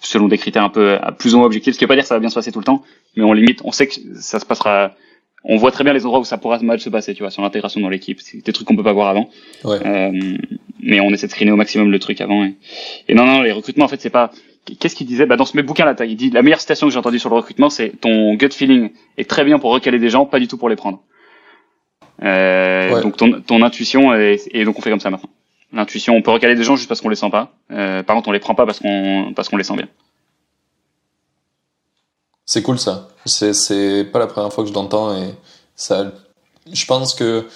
selon 0.00 0.26
des 0.28 0.36
critères 0.38 0.64
un 0.64 0.68
peu 0.68 0.94
à 1.00 1.12
plus 1.12 1.34
ou 1.34 1.38
moins 1.38 1.46
objectifs. 1.46 1.74
Ce 1.74 1.78
qui 1.78 1.84
veut 1.84 1.88
pas 1.88 1.94
dire 1.94 2.02
que 2.02 2.08
ça 2.08 2.14
va 2.14 2.20
bien 2.20 2.28
se 2.28 2.34
passer 2.34 2.50
tout 2.52 2.58
le 2.58 2.64
temps, 2.64 2.82
mais 3.16 3.22
on 3.24 3.32
limite, 3.32 3.60
on 3.64 3.72
sait 3.72 3.86
que 3.86 3.94
ça 4.20 4.38
se 4.40 4.44
passera. 4.46 4.92
On 5.48 5.56
voit 5.56 5.70
très 5.70 5.84
bien 5.84 5.92
les 5.92 6.04
endroits 6.04 6.18
où 6.18 6.24
ça 6.24 6.38
pourra 6.38 6.58
mal 6.58 6.80
se 6.80 6.88
passer, 6.88 7.14
tu 7.14 7.22
vois, 7.22 7.30
sur 7.30 7.40
l'intégration 7.42 7.80
dans 7.80 7.88
l'équipe. 7.88 8.18
C'est 8.20 8.44
des 8.44 8.52
trucs 8.52 8.66
qu'on 8.66 8.74
peut 8.74 8.82
pas 8.82 8.92
voir 8.92 9.06
avant. 9.08 9.30
Ouais. 9.62 9.78
Euh, 9.86 10.36
mais 10.82 10.98
on 11.00 11.10
essaie 11.10 11.28
de 11.28 11.32
screener 11.32 11.52
au 11.52 11.56
maximum 11.56 11.92
le 11.92 11.98
truc 12.00 12.20
avant. 12.20 12.44
Et, 12.44 12.54
et 13.06 13.14
non, 13.14 13.24
non, 13.26 13.42
les 13.42 13.52
recrutements, 13.52 13.84
en 13.84 13.88
fait, 13.88 14.00
c'est 14.00 14.10
pas. 14.10 14.32
Qu'est-ce 14.80 14.96
qu'il 14.96 15.06
disait? 15.06 15.24
Bah, 15.26 15.36
Dans 15.36 15.44
ce 15.44 15.56
même 15.56 15.64
bouquin 15.66 15.84
là, 15.84 15.94
il 16.04 16.16
dit 16.16 16.30
la 16.30 16.42
meilleure 16.42 16.58
citation 16.60 16.88
que 16.88 16.92
j'ai 16.92 16.98
entendue 16.98 17.20
sur 17.20 17.30
le 17.30 17.36
recrutement, 17.36 17.70
c'est 17.70 17.90
ton 18.00 18.34
gut 18.34 18.50
feeling 18.52 18.90
est 19.18 19.30
très 19.30 19.44
bien 19.44 19.60
pour 19.60 19.70
recaler 19.70 20.00
des 20.00 20.08
gens, 20.10 20.26
pas 20.26 20.40
du 20.40 20.48
tout 20.48 20.58
pour 20.58 20.68
les 20.68 20.74
prendre. 20.74 21.00
Euh, 22.22 22.92
Ouais. 22.94 23.02
Donc 23.02 23.16
ton, 23.16 23.40
ton 23.40 23.62
intuition 23.62 24.14
est, 24.14 24.48
et 24.52 24.64
donc 24.64 24.78
on 24.78 24.82
fait 24.82 24.90
comme 24.90 25.00
ça 25.00 25.10
maintenant. 25.10 25.28
L'intuition, 25.72 26.14
on 26.14 26.22
peut 26.22 26.30
recaler 26.30 26.54
des 26.54 26.64
gens 26.64 26.76
juste 26.76 26.88
parce 26.88 27.00
qu'on 27.00 27.08
les 27.08 27.16
sent 27.16 27.30
pas. 27.30 27.52
Euh, 27.72 28.02
par 28.02 28.14
contre, 28.16 28.28
on 28.28 28.32
les 28.32 28.38
prend 28.40 28.54
pas 28.54 28.66
parce 28.66 28.78
qu'on 28.80 29.32
parce 29.34 29.48
qu'on 29.48 29.56
les 29.56 29.64
sent 29.64 29.74
bien. 29.76 29.88
C'est 32.44 32.62
cool 32.62 32.78
ça. 32.78 33.08
C'est 33.24 33.52
c'est 33.52 34.04
pas 34.04 34.18
la 34.20 34.26
première 34.28 34.52
fois 34.52 34.62
que 34.64 34.70
je 34.70 34.74
l'entends 34.74 35.16
et 35.16 35.34
ça. 35.74 36.12
Je 36.72 36.86
pense 36.86 37.14
que 37.14 37.46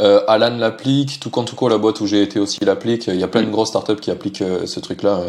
euh, 0.00 0.22
Alan 0.26 0.56
l'applique, 0.56 1.20
tout 1.20 1.30
tout 1.30 1.56
la 1.68 1.78
boîte 1.78 2.00
où 2.00 2.06
j'ai 2.06 2.22
été 2.22 2.40
aussi 2.40 2.64
l'applique. 2.64 3.06
Il 3.06 3.16
y 3.16 3.22
a 3.22 3.28
plein 3.28 3.42
de 3.42 3.48
Mm. 3.48 3.52
grosses 3.52 3.68
startups 3.68 3.96
qui 4.00 4.10
appliquent 4.10 4.42
euh, 4.42 4.66
ce 4.66 4.80
truc-là. 4.80 5.20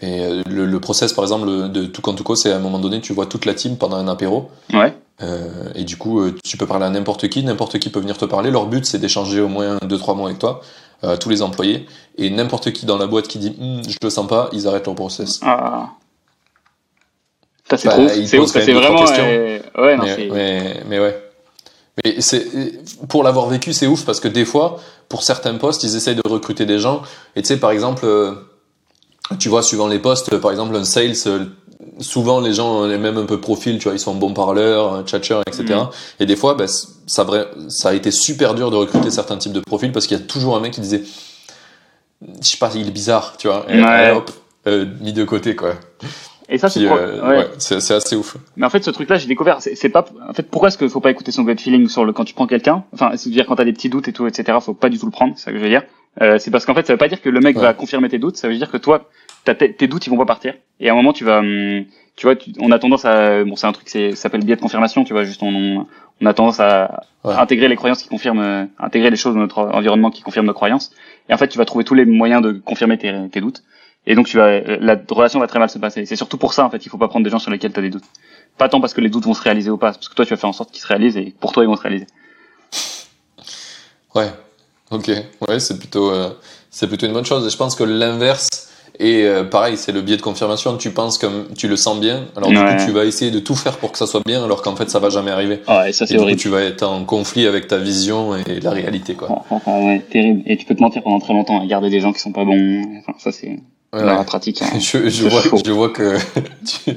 Et, 0.00 0.06
et 0.06 0.42
le, 0.44 0.66
le 0.66 0.80
process, 0.80 1.12
par 1.12 1.24
exemple, 1.24 1.46
le- 1.46 1.68
de 1.68 1.86
tout 1.86 2.02
tout 2.02 2.36
c'est 2.36 2.52
à 2.52 2.56
un 2.56 2.60
moment 2.60 2.78
donné, 2.78 3.00
tu 3.00 3.12
vois 3.12 3.26
toute 3.26 3.46
la 3.46 3.54
team 3.54 3.76
pendant 3.76 3.96
un 3.96 4.06
apéro. 4.08 4.50
Ouais. 4.72 4.94
Euh, 5.22 5.70
et 5.74 5.84
du 5.84 5.96
coup, 5.96 6.30
tu 6.44 6.56
peux 6.56 6.66
parler 6.66 6.84
à 6.86 6.90
n'importe 6.90 7.28
qui, 7.28 7.42
n'importe 7.44 7.78
qui 7.78 7.88
peut 7.90 8.00
venir 8.00 8.18
te 8.18 8.24
parler. 8.24 8.50
Leur 8.50 8.66
but, 8.66 8.84
c'est 8.84 8.98
d'échanger 8.98 9.40
au 9.40 9.48
moins 9.48 9.78
2-3 9.78 10.14
mois 10.16 10.26
avec 10.26 10.38
toi. 10.40 10.60
À 11.02 11.16
tous 11.16 11.28
les 11.28 11.42
employés. 11.42 11.86
Et 12.16 12.30
n'importe 12.30 12.72
qui 12.72 12.86
dans 12.86 12.96
la 12.98 13.06
boîte 13.06 13.28
qui 13.28 13.38
dit 13.38 13.56
Hum, 13.60 13.82
je 13.88 13.96
le 14.02 14.10
sens 14.10 14.26
pas, 14.28 14.48
ils 14.52 14.66
arrêtent 14.68 14.86
leur 14.86 14.94
process. 14.94 15.40
Ah. 15.42 15.88
Ça, 17.70 17.76
c'est 17.78 17.88
Bah, 17.88 17.96
vraiment. 18.80 18.98
euh, 19.28 19.58
Ouais, 19.78 19.96
non, 19.96 20.04
mais, 20.04 20.28
mais, 20.30 20.82
mais 20.88 21.00
ouais. 21.00 21.20
Mais 22.04 22.20
c'est 22.20 22.44
pour 23.08 23.22
l'avoir 23.22 23.46
vécu, 23.46 23.72
c'est 23.72 23.86
ouf 23.86 24.04
parce 24.04 24.20
que 24.20 24.28
des 24.28 24.44
fois, 24.44 24.80
pour 25.08 25.22
certains 25.22 25.54
postes, 25.54 25.82
ils 25.84 25.94
essayent 25.96 26.16
de 26.16 26.28
recruter 26.28 26.66
des 26.66 26.78
gens. 26.78 27.02
Et 27.36 27.42
tu 27.42 27.48
sais, 27.48 27.56
par 27.58 27.70
exemple, 27.70 28.04
euh, 28.04 28.32
tu 29.38 29.48
vois, 29.48 29.62
suivant 29.62 29.86
les 29.86 29.98
postes, 30.00 30.36
par 30.38 30.50
exemple, 30.50 30.74
un 30.76 30.84
sales, 30.84 31.14
euh, 31.26 31.44
souvent 32.00 32.40
les 32.40 32.52
gens 32.52 32.80
ont 32.82 32.86
les 32.86 32.98
mêmes 32.98 33.18
un 33.18 33.24
peu 33.26 33.40
profil, 33.40 33.78
tu 33.78 33.84
vois, 33.84 33.92
ils 33.94 33.98
sont 34.00 34.14
bons 34.14 34.32
parleurs, 34.34 35.02
tchatcheurs, 35.04 35.42
etc. 35.46 35.64
Mhm. 35.80 35.88
Et 36.20 36.26
des 36.26 36.36
fois, 36.36 36.54
bah, 36.54 36.66
ça, 36.68 37.24
vrai- 37.24 37.48
ça 37.68 37.90
a 37.90 37.94
été 37.94 38.10
super 38.10 38.54
dur 38.54 38.70
de 38.70 38.76
recruter 38.76 39.10
certains 39.10 39.36
types 39.36 39.52
de 39.52 39.60
profils 39.60 39.92
parce 39.92 40.06
qu'il 40.06 40.16
y 40.18 40.20
a 40.20 40.24
toujours 40.24 40.56
un 40.56 40.60
mec 40.60 40.72
qui 40.72 40.80
disait, 40.80 41.02
je 42.40 42.46
sais 42.48 42.56
pas, 42.56 42.70
il 42.74 42.88
est 42.88 42.90
bizarre, 42.92 43.34
tu 43.38 43.48
vois. 43.48 43.66
Et, 43.68 43.82
Ouais. 43.82 44.12
hop, 44.12 44.30
euh, 44.66 44.86
mis 45.00 45.12
de 45.12 45.24
côté, 45.24 45.54
quoi. 45.56 45.74
Et 46.48 46.58
ça, 46.58 46.68
c'est 46.68 46.84
euh, 46.86 47.22
ouais. 47.26 47.36
ouais, 47.38 47.92
assez 47.94 48.16
ouf. 48.16 48.36
Mais 48.56 48.66
en 48.66 48.70
fait, 48.70 48.84
ce 48.84 48.90
truc-là, 48.90 49.16
j'ai 49.16 49.26
découvert. 49.26 49.62
C'est 49.62 49.74
c'est 49.76 49.88
pas. 49.88 50.04
En 50.28 50.34
fait, 50.34 50.42
pourquoi 50.42 50.68
est-ce 50.68 50.76
qu'il 50.76 50.90
faut 50.90 51.00
pas 51.00 51.10
écouter 51.10 51.32
son 51.32 51.42
gut 51.42 51.56
feeling 51.58 51.88
sur 51.88 52.04
le 52.04 52.12
quand 52.12 52.24
tu 52.26 52.34
prends 52.34 52.46
quelqu'un? 52.46 52.84
Enfin, 52.92 53.12
c'est-à-dire 53.16 53.46
quand 53.46 53.56
t'as 53.56 53.64
des 53.64 53.72
petits 53.72 53.88
doutes 53.88 54.08
et 54.08 54.12
tout, 54.12 54.26
etc. 54.26 54.58
Faut 54.60 54.74
pas 54.74 54.90
du 54.90 54.98
tout 54.98 55.06
le 55.06 55.10
prendre. 55.10 55.32
C'est 55.36 55.44
ça 55.46 55.52
que 55.52 55.58
je 55.58 55.62
veux 55.62 55.70
dire. 55.70 55.82
Euh, 56.22 56.38
c'est 56.38 56.50
parce 56.50 56.64
qu'en 56.64 56.74
fait, 56.74 56.86
ça 56.86 56.92
veut 56.92 56.98
pas 56.98 57.08
dire 57.08 57.20
que 57.20 57.28
le 57.28 57.40
mec 57.40 57.56
Ouais. 57.56 57.62
va 57.62 57.74
confirmer 57.74 58.08
tes 58.08 58.18
doutes. 58.18 58.36
Ça 58.36 58.48
veut 58.48 58.56
dire 58.56 58.70
que 58.70 58.76
toi, 58.76 59.10
tes, 59.44 59.72
tes 59.74 59.86
doutes, 59.88 60.06
ils 60.06 60.10
vont 60.10 60.16
pas 60.16 60.24
partir. 60.26 60.54
Et 60.80 60.88
à 60.88 60.92
un 60.92 60.96
moment, 60.96 61.12
tu 61.12 61.24
vas. 61.24 61.38
hum, 61.38 61.84
Tu 62.16 62.26
vois, 62.26 62.36
tu- 62.36 62.52
on 62.60 62.70
a 62.70 62.78
tendance 62.78 63.04
à. 63.04 63.42
Bon, 63.44 63.56
c'est 63.56 63.66
un 63.66 63.72
truc, 63.72 63.88
c'est 63.88 64.10
ça 64.12 64.16
s'appelle 64.22 64.40
le 64.40 64.46
biais 64.46 64.54
de 64.56 64.60
confirmation. 64.60 65.02
Tu 65.02 65.12
vois, 65.12 65.24
juste 65.24 65.42
on, 65.42 65.48
on, 65.52 65.86
on 66.20 66.26
a 66.26 66.32
tendance 66.34 66.60
à 66.60 67.02
Ouais. 67.24 67.34
intégrer 67.34 67.66
les 67.68 67.74
croyances 67.76 68.02
qui 68.02 68.08
confirment, 68.08 68.40
euh, 68.40 68.64
intégrer 68.78 69.08
les 69.10 69.16
choses 69.16 69.32
dans 69.34 69.40
notre 69.40 69.58
environnement 69.60 70.10
qui 70.10 70.22
confirment 70.22 70.46
nos 70.46 70.52
croyances. 70.54 70.92
Et 71.28 71.34
en 71.34 71.38
fait, 71.38 71.48
tu 71.48 71.56
vas 71.58 71.64
trouver 71.64 71.82
tous 71.84 71.94
les 71.94 72.04
moyens 72.04 72.42
de 72.42 72.52
confirmer 72.52 72.98
tes, 72.98 73.12
tes 73.32 73.40
doutes. 73.40 73.62
Et 74.06 74.14
donc, 74.14 74.26
tu 74.26 74.36
vas, 74.36 74.60
la 74.60 75.00
relation 75.10 75.40
va 75.40 75.46
très 75.46 75.58
mal 75.58 75.70
se 75.70 75.78
passer. 75.78 76.04
C'est 76.04 76.16
surtout 76.16 76.36
pour 76.36 76.52
ça, 76.52 76.64
en 76.66 76.70
fait, 76.70 76.84
il 76.84 76.88
faut 76.90 76.98
pas 76.98 77.08
prendre 77.08 77.24
des 77.24 77.30
gens 77.30 77.38
sur 77.38 77.50
lesquels 77.50 77.72
tu 77.72 77.78
as 77.78 77.82
des 77.82 77.88
doutes. 77.90 78.04
Pas 78.58 78.68
tant 78.68 78.80
parce 78.80 78.92
que 78.94 79.00
les 79.00 79.08
doutes 79.08 79.24
vont 79.24 79.32
se 79.34 79.40
réaliser 79.42 79.70
ou 79.70 79.78
pas, 79.78 79.92
parce 79.92 80.08
que 80.08 80.14
toi, 80.14 80.26
tu 80.26 80.30
vas 80.30 80.36
faire 80.36 80.50
en 80.50 80.52
sorte 80.52 80.70
qu'ils 80.70 80.82
se 80.82 80.86
réalisent 80.86 81.16
et 81.16 81.34
pour 81.40 81.52
toi, 81.52 81.64
ils 81.64 81.66
vont 81.66 81.74
se 81.76 81.80
réaliser. 81.82 82.06
Ouais, 84.14 84.30
ok, 84.90 85.10
ouais, 85.48 85.60
c'est 85.60 85.78
plutôt, 85.78 86.10
euh, 86.10 86.30
c'est 86.70 86.86
plutôt 86.88 87.06
une 87.06 87.12
bonne 87.12 87.24
chose. 87.26 87.46
Et 87.46 87.50
je 87.50 87.56
pense 87.56 87.74
que 87.74 87.84
l'inverse 87.84 88.48
est 89.00 89.24
euh, 89.24 89.42
pareil, 89.44 89.76
c'est 89.76 89.90
le 89.92 90.00
biais 90.02 90.16
de 90.16 90.22
confirmation. 90.22 90.76
Tu 90.76 90.90
penses 90.90 91.18
comme 91.18 91.48
tu 91.56 91.66
le 91.68 91.76
sens 91.76 91.98
bien, 91.98 92.26
alors 92.36 92.50
du 92.50 92.56
Ouais. 92.58 92.76
coup 92.76 92.84
tu 92.84 92.92
vas 92.92 93.04
essayer 93.04 93.30
de 93.32 93.40
tout 93.40 93.56
faire 93.56 93.78
pour 93.78 93.90
que 93.92 93.98
ça 93.98 94.06
soit 94.06 94.22
bien, 94.24 94.44
alors 94.44 94.62
qu'en 94.62 94.76
fait 94.76 94.88
ça 94.88 94.98
va 95.00 95.10
jamais 95.10 95.30
arriver. 95.32 95.60
Et 95.88 95.92
ça, 95.92 96.04
Et 96.08 96.16
du 96.16 96.18
coup 96.18 96.36
tu 96.36 96.48
vas 96.48 96.62
être 96.62 96.84
en 96.84 97.04
conflit 97.04 97.46
avec 97.46 97.66
ta 97.66 97.78
vision 97.78 98.36
et 98.36 98.60
la 98.60 98.70
réalité, 98.70 99.14
quoi. 99.14 99.44
ouais, 99.66 100.00
terrible. 100.10 100.42
Et 100.46 100.56
tu 100.56 100.64
peux 100.64 100.74
te 100.76 100.80
mentir 100.82 101.02
pendant 101.02 101.18
très 101.18 101.32
longtemps 101.32 101.60
à 101.60 101.66
garder 101.66 101.90
des 101.90 102.00
gens 102.00 102.12
qui 102.12 102.20
sont 102.20 102.32
pas 102.32 102.44
bons. 102.44 102.82
Enfin, 103.00 103.14
ça, 103.18 103.32
c'est 103.32 103.58
Ouais, 103.92 104.00
ouais. 104.00 104.06
la 104.06 104.24
pratique. 104.24 104.60
hein. 104.60 104.66
Je, 104.80 105.08
je 105.08 105.22
C'est 105.22 105.28
vois, 105.28 105.40
chaud. 105.42 105.56
je 105.64 105.70
vois 105.70 105.88
que 105.90 106.16
tu, 106.66 106.94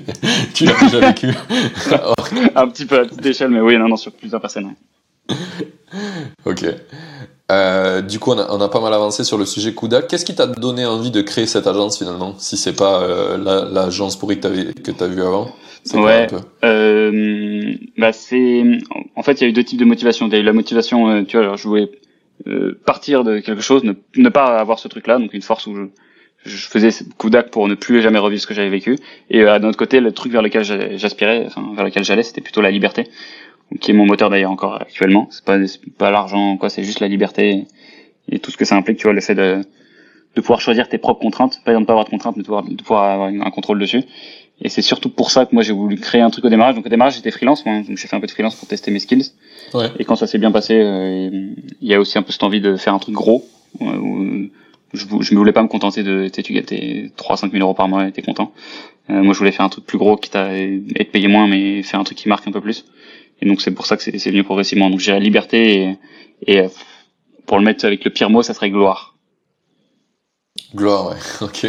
tu 0.55 0.65
l'as 0.65 0.73
déjà 0.81 0.99
vécu. 0.99 1.27
un 2.55 2.67
petit 2.69 2.85
peu 2.87 2.99
à 2.99 3.05
petite 3.05 3.23
échelle, 3.23 3.49
mais 3.49 3.59
oui, 3.59 3.77
non, 3.77 3.87
non, 3.87 3.97
sur 3.97 4.11
plusieurs 4.13 4.41
personnes. 4.41 4.73
ouais. 5.29 5.35
ok. 6.45 6.65
Euh, 7.49 8.01
du 8.01 8.19
coup, 8.19 8.31
on 8.31 8.39
a, 8.39 8.47
on 8.51 8.59
a 8.59 8.67
pas 8.67 8.81
mal 8.81 8.93
avancé 8.93 9.23
sur 9.23 9.37
le 9.37 9.45
sujet 9.45 9.73
Kuda. 9.73 10.01
Qu'est-ce 10.01 10.25
qui 10.25 10.35
t'a 10.35 10.47
donné 10.47 10.85
envie 10.85 11.11
de 11.11 11.21
créer 11.21 11.45
cette 11.47 11.65
agence 11.65 11.97
finalement, 11.97 12.35
si 12.37 12.57
c'est 12.57 12.75
pas 12.75 13.01
euh, 13.01 13.37
la- 13.37 13.63
l'agence 13.63 14.17
pourrie 14.17 14.35
que 14.37 14.41
t'avais 14.41 14.73
que 14.73 14.91
t'as 14.91 15.07
vu 15.07 15.21
avant? 15.21 15.53
Ouais. 15.93 16.27
Euh, 16.65 17.73
bah 17.97 18.11
c'est 18.11 18.63
en 19.15 19.23
fait 19.23 19.39
il 19.39 19.43
y 19.43 19.47
a 19.47 19.49
eu 19.49 19.53
deux 19.53 19.63
types 19.63 19.79
de 19.79 19.85
motivation. 19.85 20.27
Il 20.27 20.33
y 20.33 20.35
a 20.35 20.39
eu 20.39 20.43
la 20.43 20.51
motivation, 20.51 21.09
euh, 21.09 21.23
tu 21.23 21.37
vois, 21.37 21.45
alors 21.45 21.55
je 21.57 21.65
voulais 21.67 21.89
euh, 22.47 22.77
partir 22.85 23.23
de 23.23 23.39
quelque 23.39 23.61
chose, 23.61 23.83
ne, 23.85 23.93
ne 24.17 24.29
pas 24.29 24.59
avoir 24.59 24.79
ce 24.79 24.89
truc-là, 24.89 25.17
donc 25.17 25.33
une 25.33 25.41
force 25.41 25.65
où 25.67 25.75
je, 25.75 25.83
je 26.45 26.67
faisais 26.67 26.89
d'acte 27.23 27.51
pour 27.51 27.67
ne 27.69 27.75
plus 27.75 28.01
jamais 28.01 28.19
revivre 28.19 28.41
ce 28.41 28.47
que 28.47 28.53
j'avais 28.53 28.69
vécu. 28.69 28.97
Et 29.29 29.41
euh, 29.43 29.57
d'un 29.57 29.69
autre 29.69 29.77
côté, 29.77 30.01
le 30.01 30.11
truc 30.11 30.33
vers 30.33 30.41
lequel 30.41 30.65
j'a- 30.65 30.97
j'aspirais, 30.97 31.45
enfin 31.47 31.63
vers 31.75 31.85
lequel 31.85 32.03
j'allais, 32.03 32.23
c'était 32.23 32.41
plutôt 32.41 32.59
la 32.61 32.71
liberté, 32.71 33.07
qui 33.81 33.91
est 33.91 33.93
mon 33.93 34.05
moteur 34.05 34.29
d'ailleurs 34.29 34.51
encore 34.51 34.81
actuellement. 34.81 35.27
C'est 35.31 35.43
pas 35.43 35.57
pas 35.97 36.11
l'argent 36.11 36.57
quoi, 36.57 36.69
c'est 36.69 36.83
juste 36.83 36.99
la 36.99 37.07
liberté 37.07 37.65
et 38.29 38.39
tout 38.39 38.51
ce 38.51 38.57
que 38.57 38.65
ça 38.65 38.75
implique, 38.75 38.97
tu 38.97 39.03
vois, 39.03 39.13
le 39.13 39.21
fait 39.21 39.35
de 39.35 39.61
de 40.35 40.41
pouvoir 40.41 40.61
choisir 40.61 40.87
tes 40.87 40.99
propres 40.99 41.21
contraintes, 41.21 41.61
pas 41.65 41.73
de 41.73 41.79
ne 41.79 41.85
pas 41.85 41.93
avoir 41.93 42.05
de 42.05 42.11
contraintes, 42.11 42.35
mais 42.37 42.43
de 42.43 42.47
pouvoir, 42.47 42.63
de 42.63 42.75
pouvoir 42.83 43.03
avoir 43.05 43.27
un 43.29 43.49
contrôle 43.49 43.79
dessus. 43.79 44.03
Et 44.61 44.69
c'est 44.69 44.83
surtout 44.83 45.09
pour 45.09 45.31
ça 45.31 45.45
que 45.45 45.53
moi 45.53 45.63
j'ai 45.63 45.73
voulu 45.73 45.97
créer 45.97 46.21
un 46.21 46.29
truc 46.29 46.45
au 46.45 46.49
démarrage. 46.49 46.75
Donc 46.75 46.85
au 46.85 46.89
démarrage 46.89 47.15
j'étais 47.15 47.31
freelance, 47.31 47.65
moi, 47.65 47.81
donc 47.81 47.97
j'ai 47.97 48.07
fait 48.07 48.15
un 48.15 48.19
peu 48.19 48.27
de 48.27 48.31
freelance 48.31 48.55
pour 48.55 48.67
tester 48.67 48.91
mes 48.91 48.99
skills. 48.99 49.31
Ouais. 49.73 49.87
Et 49.97 50.05
quand 50.05 50.15
ça 50.15 50.27
s'est 50.27 50.37
bien 50.37 50.51
passé, 50.51 50.75
euh, 50.75 51.29
il 51.81 51.87
y 51.87 51.93
a 51.93 51.99
aussi 51.99 52.17
un 52.17 52.21
peu 52.23 52.31
cette 52.31 52.43
envie 52.43 52.61
de 52.61 52.75
faire 52.75 52.93
un 52.93 52.99
truc 52.99 53.15
gros. 53.15 53.45
euh, 53.81 53.85
où 53.97 54.47
je, 54.93 55.05
je 55.19 55.33
ne 55.33 55.37
voulais 55.37 55.51
pas 55.51 55.63
me 55.63 55.67
contenter 55.67 56.01
de, 56.01 56.29
tu 56.29 56.41
sais, 56.41 56.61
tes 56.63 57.11
3-5 57.17 57.51
000 57.51 57.61
euros 57.63 57.73
par 57.73 57.87
mois 57.87 58.07
et 58.07 58.11
t'es 58.11 58.21
content. 58.21 58.53
Euh, 59.09 59.21
moi 59.21 59.33
je 59.33 59.39
voulais 59.39 59.51
faire 59.51 59.65
un 59.65 59.69
truc 59.69 59.85
plus 59.85 59.97
gros, 59.97 60.15
quitte 60.17 60.35
à 60.35 60.53
être 60.55 61.11
payé 61.11 61.27
moins, 61.27 61.47
mais 61.47 61.83
faire 61.83 61.99
un 61.99 62.03
truc 62.03 62.17
qui 62.17 62.29
marque 62.29 62.47
un 62.47 62.51
peu 62.51 62.61
plus. 62.61 62.85
Et 63.41 63.45
donc 63.47 63.61
c'est 63.61 63.71
pour 63.71 63.85
ça 63.85 63.97
que 63.97 64.03
c'est 64.03 64.17
c'est 64.17 64.31
venu 64.31 64.43
progressivement. 64.43 64.89
Donc 64.89 64.99
j'ai 64.99 65.11
la 65.11 65.19
liberté 65.19 65.81
et, 65.81 65.97
et 66.45 66.61
euh, 66.61 66.67
pour 67.45 67.57
le 67.57 67.63
mettre 67.63 67.85
avec 67.85 68.03
le 68.03 68.11
pire 68.11 68.29
mot, 68.29 68.41
ça 68.41 68.53
serait 68.53 68.69
gloire. 68.69 69.15
Gloire, 70.75 71.09
ouais, 71.09 71.15
ok. 71.41 71.67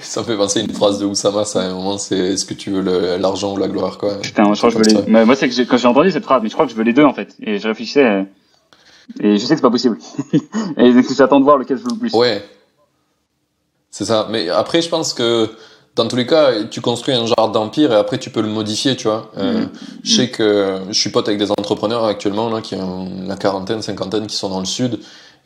Ça 0.00 0.20
me 0.20 0.26
fait 0.26 0.36
penser 0.36 0.60
à 0.60 0.62
une 0.62 0.72
phrase 0.72 0.98
de 0.98 1.06
Oussama, 1.06 1.44
ça, 1.44 1.62
à 1.62 1.66
un 1.66 1.74
moment, 1.74 1.98
c'est 1.98 2.18
est-ce 2.18 2.44
que 2.44 2.54
tu 2.54 2.70
veux 2.70 3.16
l'argent 3.16 3.54
ou 3.54 3.56
la 3.56 3.68
gloire, 3.68 3.96
quoi? 3.96 4.20
Putain, 4.20 4.52
je 4.52 4.58
crois 4.58 4.70
que 4.70 4.84
je 4.84 4.96
veux 4.96 5.02
les... 5.02 5.10
Mais 5.10 5.24
moi, 5.24 5.36
c'est 5.36 5.48
que 5.48 5.62
quand 5.62 5.76
j'ai 5.76 5.86
entendu 5.86 6.10
cette 6.10 6.24
phrase, 6.24 6.42
mais 6.42 6.48
je 6.48 6.54
crois 6.54 6.66
que 6.66 6.72
je 6.72 6.76
veux 6.76 6.82
les 6.82 6.92
deux, 6.92 7.04
en 7.04 7.14
fait. 7.14 7.34
Et 7.40 7.58
je 7.58 7.68
réfléchissais, 7.68 8.04
euh, 8.04 8.22
et 9.20 9.36
je 9.36 9.38
sais 9.38 9.54
que 9.54 9.56
c'est 9.56 9.62
pas 9.62 9.70
possible. 9.70 9.98
et 10.76 10.92
j'attends 11.16 11.38
de 11.38 11.44
voir 11.44 11.58
lequel 11.58 11.78
je 11.78 11.84
veux 11.84 11.90
le 11.92 11.98
plus. 11.98 12.12
Ouais. 12.12 12.42
C'est 13.90 14.04
ça. 14.04 14.26
Mais 14.30 14.48
après, 14.48 14.82
je 14.82 14.88
pense 14.88 15.14
que 15.14 15.50
dans 15.96 16.08
tous 16.08 16.16
les 16.16 16.26
cas, 16.26 16.50
tu 16.70 16.80
construis 16.80 17.14
un 17.14 17.26
genre 17.26 17.50
d'empire 17.50 17.92
et 17.92 17.96
après, 17.96 18.18
tu 18.18 18.30
peux 18.30 18.40
le 18.40 18.48
modifier, 18.48 18.96
tu 18.96 19.08
vois. 19.08 19.30
Euh, 19.38 19.60
Mhm. 19.60 19.68
Je 20.04 20.16
sais 20.16 20.28
que 20.30 20.80
je 20.88 20.98
suis 20.98 21.10
pote 21.10 21.28
avec 21.28 21.38
des 21.38 21.50
entrepreneurs 21.50 22.04
actuellement, 22.04 22.48
là, 22.50 22.60
qui 22.60 22.74
ont 22.76 23.08
la 23.26 23.36
quarantaine, 23.36 23.82
cinquantaine, 23.82 24.26
qui 24.26 24.36
sont 24.36 24.48
dans 24.48 24.60
le 24.60 24.66
sud. 24.66 24.98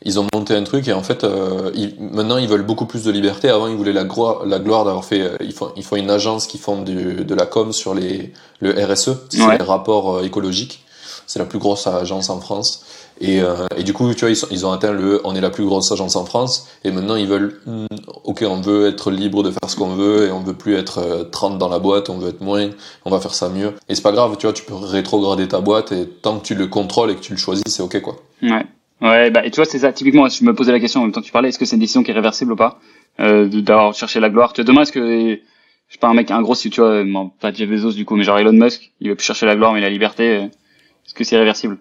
Ils 0.03 0.19
ont 0.19 0.27
monté 0.33 0.55
un 0.55 0.63
truc 0.63 0.87
et 0.87 0.93
en 0.93 1.01
fait, 1.01 1.23
euh, 1.23 1.71
ils- 1.73 1.95
maintenant, 1.99 2.37
ils 2.37 2.47
veulent 2.47 2.61
beaucoup 2.65 2.85
plus 2.85 3.03
de 3.03 3.11
liberté. 3.11 3.49
Avant, 3.49 3.67
ils 3.67 3.75
voulaient 3.75 3.93
la 3.93 4.03
gloire, 4.03 4.45
la 4.45 4.59
gloire 4.59 4.85
d'avoir 4.85 5.03
fait. 5.03 5.21
euh, 5.21 5.37
ils, 5.41 5.51
font, 5.53 5.71
ils 5.75 5.83
font 5.83 5.95
une 5.95 6.11
agence 6.11 6.45
qui 6.47 6.59
font 6.59 6.81
du, 6.83 7.25
de 7.25 7.35
la 7.35 7.45
com 7.47 7.73
sur 7.73 7.93
les, 7.95 8.31
le 8.59 8.71
RSE, 8.85 9.09
c'est 9.29 9.41
Ouais. 9.43 9.57
les 9.57 9.63
rapports 9.63 10.23
écologiques. 10.23 10.83
C'est 11.25 11.39
la 11.39 11.45
plus 11.45 11.59
grosse 11.59 11.87
agence 11.87 12.29
en 12.29 12.39
France. 12.39 12.83
Et, 13.19 13.41
euh, 13.41 13.65
et 13.75 13.83
du 13.83 13.93
coup, 13.93 14.13
tu 14.13 14.25
vois, 14.25 14.47
ils, 14.51 14.65
ont 14.65 14.71
atteint 14.71 14.91
le 14.91 15.21
on 15.23 15.35
est 15.35 15.41
la 15.41 15.49
plus 15.49 15.65
grosse 15.65 15.91
agence 15.91 16.15
en 16.15 16.25
France. 16.25 16.67
Et 16.83 16.91
maintenant, 16.91 17.15
ils 17.15 17.27
veulent 17.27 17.59
hmm, 17.65 17.85
ok, 18.23 18.43
on 18.47 18.61
veut 18.61 18.87
être 18.87 19.11
libre 19.11 19.43
de 19.43 19.51
faire 19.51 19.69
ce 19.69 19.75
qu'on 19.75 19.95
veut 19.95 20.27
et 20.27 20.31
on 20.31 20.41
veut 20.41 20.53
plus 20.53 20.75
être 20.75 20.99
euh, 20.99 21.23
30 21.23 21.57
dans 21.57 21.69
la 21.69 21.79
boîte, 21.79 22.09
on 22.09 22.17
veut 22.17 22.29
être 22.29 22.41
moins, 22.41 22.69
on 23.05 23.09
va 23.09 23.19
faire 23.19 23.33
ça 23.33 23.49
mieux. 23.49 23.73
Et 23.89 23.95
c'est 23.95 24.01
pas 24.01 24.11
grave, 24.11 24.35
tu 24.37 24.45
vois, 24.45 24.53
tu 24.53 24.63
peux 24.63 24.75
rétrograder 24.75 25.47
ta 25.47 25.61
boîte 25.61 25.91
et 25.91 26.07
tant 26.07 26.39
que 26.39 26.45
tu 26.45 26.55
le 26.55 26.67
contrôles 26.67 27.11
et 27.11 27.15
que 27.15 27.21
tu 27.21 27.31
le 27.31 27.37
choisis, 27.37 27.63
c'est 27.67 27.83
ok 27.83 28.01
quoi. 28.01 28.17
Ouais. 28.41 28.65
Ouais, 29.01 29.29
bah, 29.29 29.45
et 29.45 29.51
tu 29.51 29.57
vois, 29.57 29.65
c'est 29.65 29.79
ça. 29.79 29.93
Typiquement, 29.93 30.27
je 30.27 30.43
me 30.43 30.55
posais 30.55 30.71
la 30.71 30.79
question 30.79 31.01
en 31.01 31.03
même 31.03 31.11
temps 31.11 31.21
que 31.21 31.25
tu 31.25 31.31
parlais, 31.31 31.49
est-ce 31.49 31.59
que 31.59 31.65
c'est 31.65 31.75
une 31.75 31.81
décision 31.81 32.03
qui 32.03 32.11
est 32.11 32.15
réversible 32.15 32.53
ou 32.53 32.55
pas, 32.55 32.79
euh, 33.19 33.47
d'avoir 33.47 33.93
cherché 33.93 34.19
la 34.19 34.29
gloire? 34.29 34.53
Tu 34.53 34.61
vois, 34.61 34.67
demain, 34.67 34.81
est-ce 34.81 34.91
que, 34.91 35.35
je 35.35 35.93
sais 35.93 35.99
pas, 35.99 36.07
un 36.07 36.15
mec, 36.15 36.31
un 36.31 36.41
gros, 36.41 36.55
si 36.55 36.69
tu 36.71 36.81
vois, 36.81 37.03
bon, 37.03 37.29
pas 37.39 37.53
Jeff 37.53 37.69
Bezos 37.69 37.93
du 37.93 38.05
coup, 38.05 38.15
mais 38.15 38.23
genre 38.23 38.39
Elon 38.39 38.53
Musk, 38.53 38.91
il 38.99 39.09
veut 39.09 39.15
plus 39.15 39.25
chercher 39.25 39.45
la 39.45 39.55
gloire 39.55 39.73
mais 39.73 39.81
la 39.81 39.89
liberté, 39.89 40.37
euh, 40.37 40.45
est-ce 40.45 41.13
que 41.13 41.23
c'est 41.23 41.37
réversible? 41.37 41.77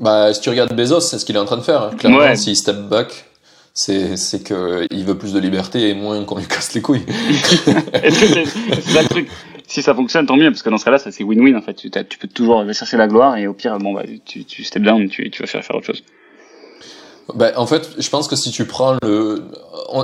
Bah, 0.00 0.32
si 0.32 0.40
tu 0.40 0.48
regardes 0.50 0.74
Bezos, 0.74 1.00
c'est 1.00 1.18
ce 1.18 1.24
qu'il 1.24 1.36
est 1.36 1.38
en 1.40 1.44
train 1.44 1.56
de 1.58 1.62
faire. 1.62 1.82
hein. 1.82 1.90
Clairement, 1.98 2.18
Ouais. 2.18 2.36
s'il 2.36 2.56
step 2.56 2.76
back, 2.88 3.26
c'est 3.74 4.16
c'est 4.16 4.42
que 4.42 4.86
il 4.90 5.04
veut 5.04 5.16
plus 5.18 5.32
de 5.32 5.38
liberté 5.38 5.90
et 5.90 5.94
moins 5.94 6.22
qu'on 6.24 6.38
lui 6.38 6.46
casse 6.46 6.74
les 6.74 6.80
couilles. 6.80 7.04
Est-ce 8.02 8.20
que 8.20 8.26
c'est 8.26 8.44
c'est 8.74 8.90
ça 8.92 9.02
le 9.02 9.08
truc? 9.08 9.28
Si 9.66 9.82
ça 9.82 9.94
fonctionne, 9.94 10.26
tant 10.26 10.36
mieux, 10.36 10.50
parce 10.50 10.62
que 10.64 10.70
dans 10.70 10.78
ce 10.78 10.84
cas-là, 10.84 10.98
ça 10.98 11.12
c'est 11.12 11.22
win-win 11.22 11.56
en 11.56 11.62
fait. 11.62 11.74
Tu, 11.74 11.90
tu 11.90 12.18
peux 12.18 12.26
toujours 12.26 12.64
chercher 12.72 12.96
la 12.96 13.06
gloire 13.06 13.36
et 13.36 13.46
au 13.46 13.52
pire, 13.54 13.78
bon 13.78 13.92
bah 13.94 14.02
tu, 14.24 14.44
tu 14.44 14.64
step 14.64 14.82
down, 14.82 15.08
tu, 15.08 15.30
tu 15.30 15.42
vas 15.42 15.46
faire 15.46 15.62
faire 15.64 15.76
autre 15.76 15.86
chose. 15.86 16.02
Ben, 17.34 17.52
en 17.56 17.66
fait, 17.66 17.90
je 17.98 18.08
pense 18.10 18.28
que 18.28 18.36
si 18.36 18.50
tu 18.50 18.64
prends 18.66 18.96
le, 19.02 19.42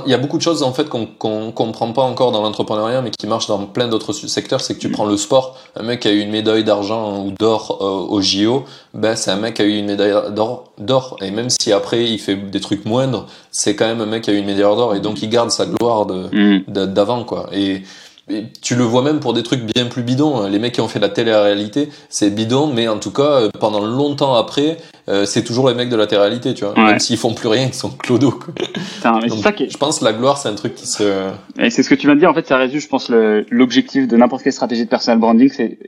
il 0.05 0.11
y 0.11 0.13
a 0.13 0.17
beaucoup 0.17 0.37
de 0.37 0.41
choses 0.41 0.63
en 0.63 0.73
fait 0.73 0.89
qu'on 0.89 1.05
qu'on 1.05 1.51
comprend 1.51 1.91
pas 1.93 2.01
encore 2.03 2.31
dans 2.31 2.41
l'entrepreneuriat, 2.41 3.01
mais 3.01 3.11
qui 3.11 3.25
marchent 3.27 3.47
dans 3.47 3.65
plein 3.65 3.87
d'autres 3.87 4.13
secteurs. 4.13 4.61
C'est 4.61 4.75
que 4.75 4.79
tu 4.79 4.89
Mm. 4.89 4.91
prends 4.91 5.05
le 5.05 5.17
sport, 5.17 5.55
un 5.75 5.83
mec 5.83 6.01
qui 6.01 6.07
a 6.07 6.11
eu 6.11 6.19
une 6.19 6.31
médaille 6.31 6.63
d'argent 6.63 7.23
ou 7.25 7.31
d'or 7.39 7.77
euh, 7.81 8.13
au 8.15 8.21
JO, 8.21 8.63
ben 8.93 9.15
c'est 9.15 9.31
un 9.31 9.37
mec 9.37 9.55
qui 9.55 9.61
a 9.61 9.65
eu 9.65 9.77
une 9.77 9.85
médaille 9.87 10.13
d'or, 10.33 10.65
d'or. 10.77 11.17
Et 11.21 11.31
même 11.31 11.49
si 11.49 11.71
après 11.71 12.03
il 12.05 12.19
fait 12.19 12.35
des 12.35 12.59
trucs 12.61 12.85
moindres, 12.85 13.25
c'est 13.51 13.75
quand 13.75 13.85
même 13.87 14.01
un 14.01 14.05
mec 14.05 14.23
qui 14.23 14.29
a 14.29 14.33
eu 14.33 14.37
une 14.37 14.45
médaille 14.45 14.63
d'or 14.75 14.95
et 14.95 14.99
donc 14.99 15.21
il 15.21 15.29
garde 15.29 15.51
sa 15.51 15.65
gloire 15.65 16.05
de 16.05 16.27
Mm. 16.31 16.63
de- 16.67 16.85
d'avant 16.85 17.23
quoi. 17.23 17.47
Et, 17.53 17.83
et 18.29 18.43
tu 18.61 18.75
le 18.75 18.83
vois 18.83 19.03
même 19.03 19.21
pour 19.21 19.31
des 19.33 19.41
trucs 19.43 19.63
bien 19.65 19.85
plus 19.85 20.03
bidons. 20.03 20.47
Les 20.47 20.59
mecs 20.59 20.73
qui 20.73 20.81
ont 20.81 20.89
fait 20.89 20.99
la 20.99 21.07
télé-réalité, 21.07 21.89
c'est 22.09 22.29
bidon, 22.29 22.67
mais 22.67 22.89
en 22.89 22.97
tout 22.99 23.11
cas, 23.11 23.23
euh, 23.23 23.49
pendant 23.57 23.79
longtemps 23.79 24.35
après, 24.35 24.77
euh, 25.09 25.25
c'est 25.25 25.43
toujours 25.43 25.69
les 25.69 25.75
mecs 25.75 25.89
de 25.89 25.95
la 25.95 26.05
télé-réalité, 26.05 26.53
tu 26.53 26.65
vois. 26.65 26.73
Ouais. 26.73 26.83
Même 26.83 26.99
s'ils 26.99 27.17
font 27.17 27.33
plus 27.33 27.47
rien, 27.47 27.67
ils 27.67 27.73
sont 27.73 27.89
clodo. 27.89 28.31
Quoi. 28.31 28.53
Putain, 28.55 29.13
mais 29.15 29.21
c'est 29.21 29.27
Donc, 29.29 29.43
ça 29.43 29.51
qui. 29.53 29.69
Je 29.69 29.77
pense 29.77 29.99
que 29.99 30.05
la 30.05 30.13
gloire, 30.13 30.37
c'est 30.37 30.49
un 30.49 30.55
truc 30.55 30.75
qui 30.75 30.85
se. 30.85 31.29
Et 31.57 31.69
c'est 31.69 31.81
ce 31.83 31.89
que 31.89 31.95
tu 31.95 32.07
viens 32.07 32.15
de 32.15 32.19
dire, 32.19 32.29
en 32.29 32.33
fait, 32.33 32.45
ça 32.45 32.57
résume, 32.57 32.79
je 32.81 32.87
pense, 32.87 33.09
l'objectif 33.09 34.07
de 34.07 34.17
n'importe 34.17 34.43
quelle 34.43 34.53
stratégie 34.53 34.83
de 34.83 34.89
personal 34.89 35.19
branding, 35.19 35.49
c'est 35.49 35.79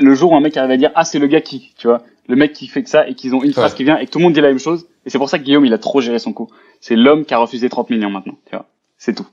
le 0.00 0.14
jour 0.14 0.32
où 0.32 0.36
un 0.36 0.40
mec 0.40 0.56
arrive 0.56 0.70
à 0.70 0.76
dire, 0.76 0.90
ah, 0.94 1.04
c'est 1.04 1.18
le 1.18 1.26
gars 1.26 1.40
qui, 1.40 1.74
tu 1.76 1.88
vois, 1.88 2.02
le 2.28 2.36
mec 2.36 2.52
qui 2.52 2.68
fait 2.68 2.82
que 2.82 2.90
ça, 2.90 3.08
et 3.08 3.14
qu'ils 3.14 3.34
ont 3.34 3.42
une 3.42 3.52
phrase 3.52 3.74
qui 3.74 3.84
vient, 3.84 3.98
et 3.98 4.06
que 4.06 4.10
tout 4.10 4.18
le 4.18 4.24
monde 4.24 4.34
dit 4.34 4.40
la 4.40 4.48
même 4.48 4.58
chose, 4.58 4.86
Et 5.06 5.10
c'est 5.10 5.18
pour 5.18 5.28
ça 5.28 5.38
que 5.38 5.44
Guillaume, 5.44 5.64
il 5.64 5.72
a 5.72 5.78
trop 5.78 6.00
géré 6.00 6.18
son 6.18 6.32
coup. 6.32 6.48
C'est 6.80 6.94
l'homme 6.94 7.24
qui 7.24 7.34
a 7.34 7.38
refusé 7.38 7.68
30 7.68 7.90
millions 7.90 8.10
maintenant, 8.10 8.36
tu 8.48 8.54
vois. 8.54 8.66
C'est 8.96 9.14
tout. 9.14 9.26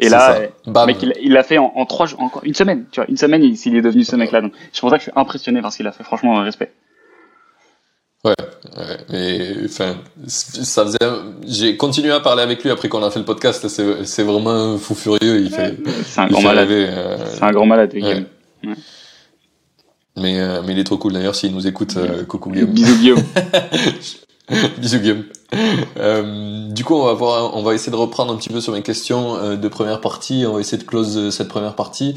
Et 0.00 0.08
là, 0.08 0.40
le 0.66 0.86
mec, 0.86 0.98
il 1.22 1.32
l'a 1.32 1.42
fait 1.42 1.58
en, 1.58 1.72
en 1.74 1.84
trois 1.86 2.06
jours, 2.06 2.20
encore 2.22 2.42
une 2.44 2.54
semaine, 2.54 2.86
tu 2.90 3.00
vois, 3.00 3.08
une 3.08 3.16
semaine, 3.16 3.42
il, 3.42 3.54
il 3.66 3.76
est 3.76 3.82
devenu 3.82 4.04
ce 4.04 4.16
mec-là. 4.16 4.40
Donc, 4.40 4.52
c'est 4.72 4.80
pour 4.80 4.90
ça 4.90 4.96
que 4.96 5.04
je 5.04 5.10
suis 5.10 5.18
impressionné 5.20 5.60
par 5.60 5.72
ce 5.72 5.78
qu'il 5.78 5.86
a 5.86 5.92
fait. 5.92 6.04
Franchement, 6.04 6.34
respect. 6.42 6.72
Ouais, 8.28 8.34
ouais, 8.76 8.96
mais 9.10 9.54
enfin, 9.64 9.96
ça 10.26 10.84
faisait. 10.84 10.98
J'ai 11.46 11.76
continué 11.76 12.12
à 12.12 12.20
parler 12.20 12.42
avec 12.42 12.62
lui 12.62 12.70
après 12.70 12.88
qu'on 12.88 13.02
a 13.02 13.10
fait 13.10 13.18
le 13.18 13.24
podcast. 13.24 13.66
C'est, 13.68 14.22
vraiment 14.22 14.50
un 14.50 14.78
fou 14.78 14.94
furieux. 14.94 15.40
Il 15.40 15.50
fait. 15.50 15.76
C'est 16.04 16.20
un 16.20 16.28
grand 16.28 16.42
malade. 16.42 16.70
Euh, 16.70 17.16
c'est 17.34 17.42
un 17.42 17.52
grand 17.52 17.66
malade. 17.66 17.92
Ouais. 17.94 18.26
Ouais. 18.64 18.74
Mais, 20.16 20.40
euh, 20.40 20.62
mais 20.66 20.72
il 20.72 20.78
est 20.78 20.84
trop 20.84 20.98
cool 20.98 21.12
d'ailleurs 21.12 21.34
s'il 21.34 21.54
nous 21.54 21.66
écoute. 21.66 21.96
Euh, 21.96 22.24
coucou 22.24 22.50
Guillaume. 22.50 22.70
Bisous 22.70 22.98
Guillaume. 22.98 23.22
Bisous 24.78 24.98
Guillaume. 24.98 25.24
Euh, 25.96 26.68
du 26.70 26.84
coup, 26.84 26.94
on 26.94 27.04
va 27.04 27.14
voir, 27.14 27.56
on 27.56 27.62
va 27.62 27.74
essayer 27.74 27.90
de 27.90 27.96
reprendre 27.96 28.32
un 28.32 28.36
petit 28.36 28.50
peu 28.50 28.60
sur 28.60 28.72
mes 28.72 28.82
questions 28.82 29.36
euh, 29.36 29.56
de 29.56 29.68
première 29.68 30.00
partie. 30.00 30.44
On 30.46 30.52
va 30.52 30.60
essayer 30.60 30.78
de 30.78 30.86
close 30.86 31.30
cette 31.30 31.48
première 31.48 31.74
partie. 31.74 32.14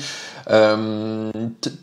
Euh, 0.49 1.31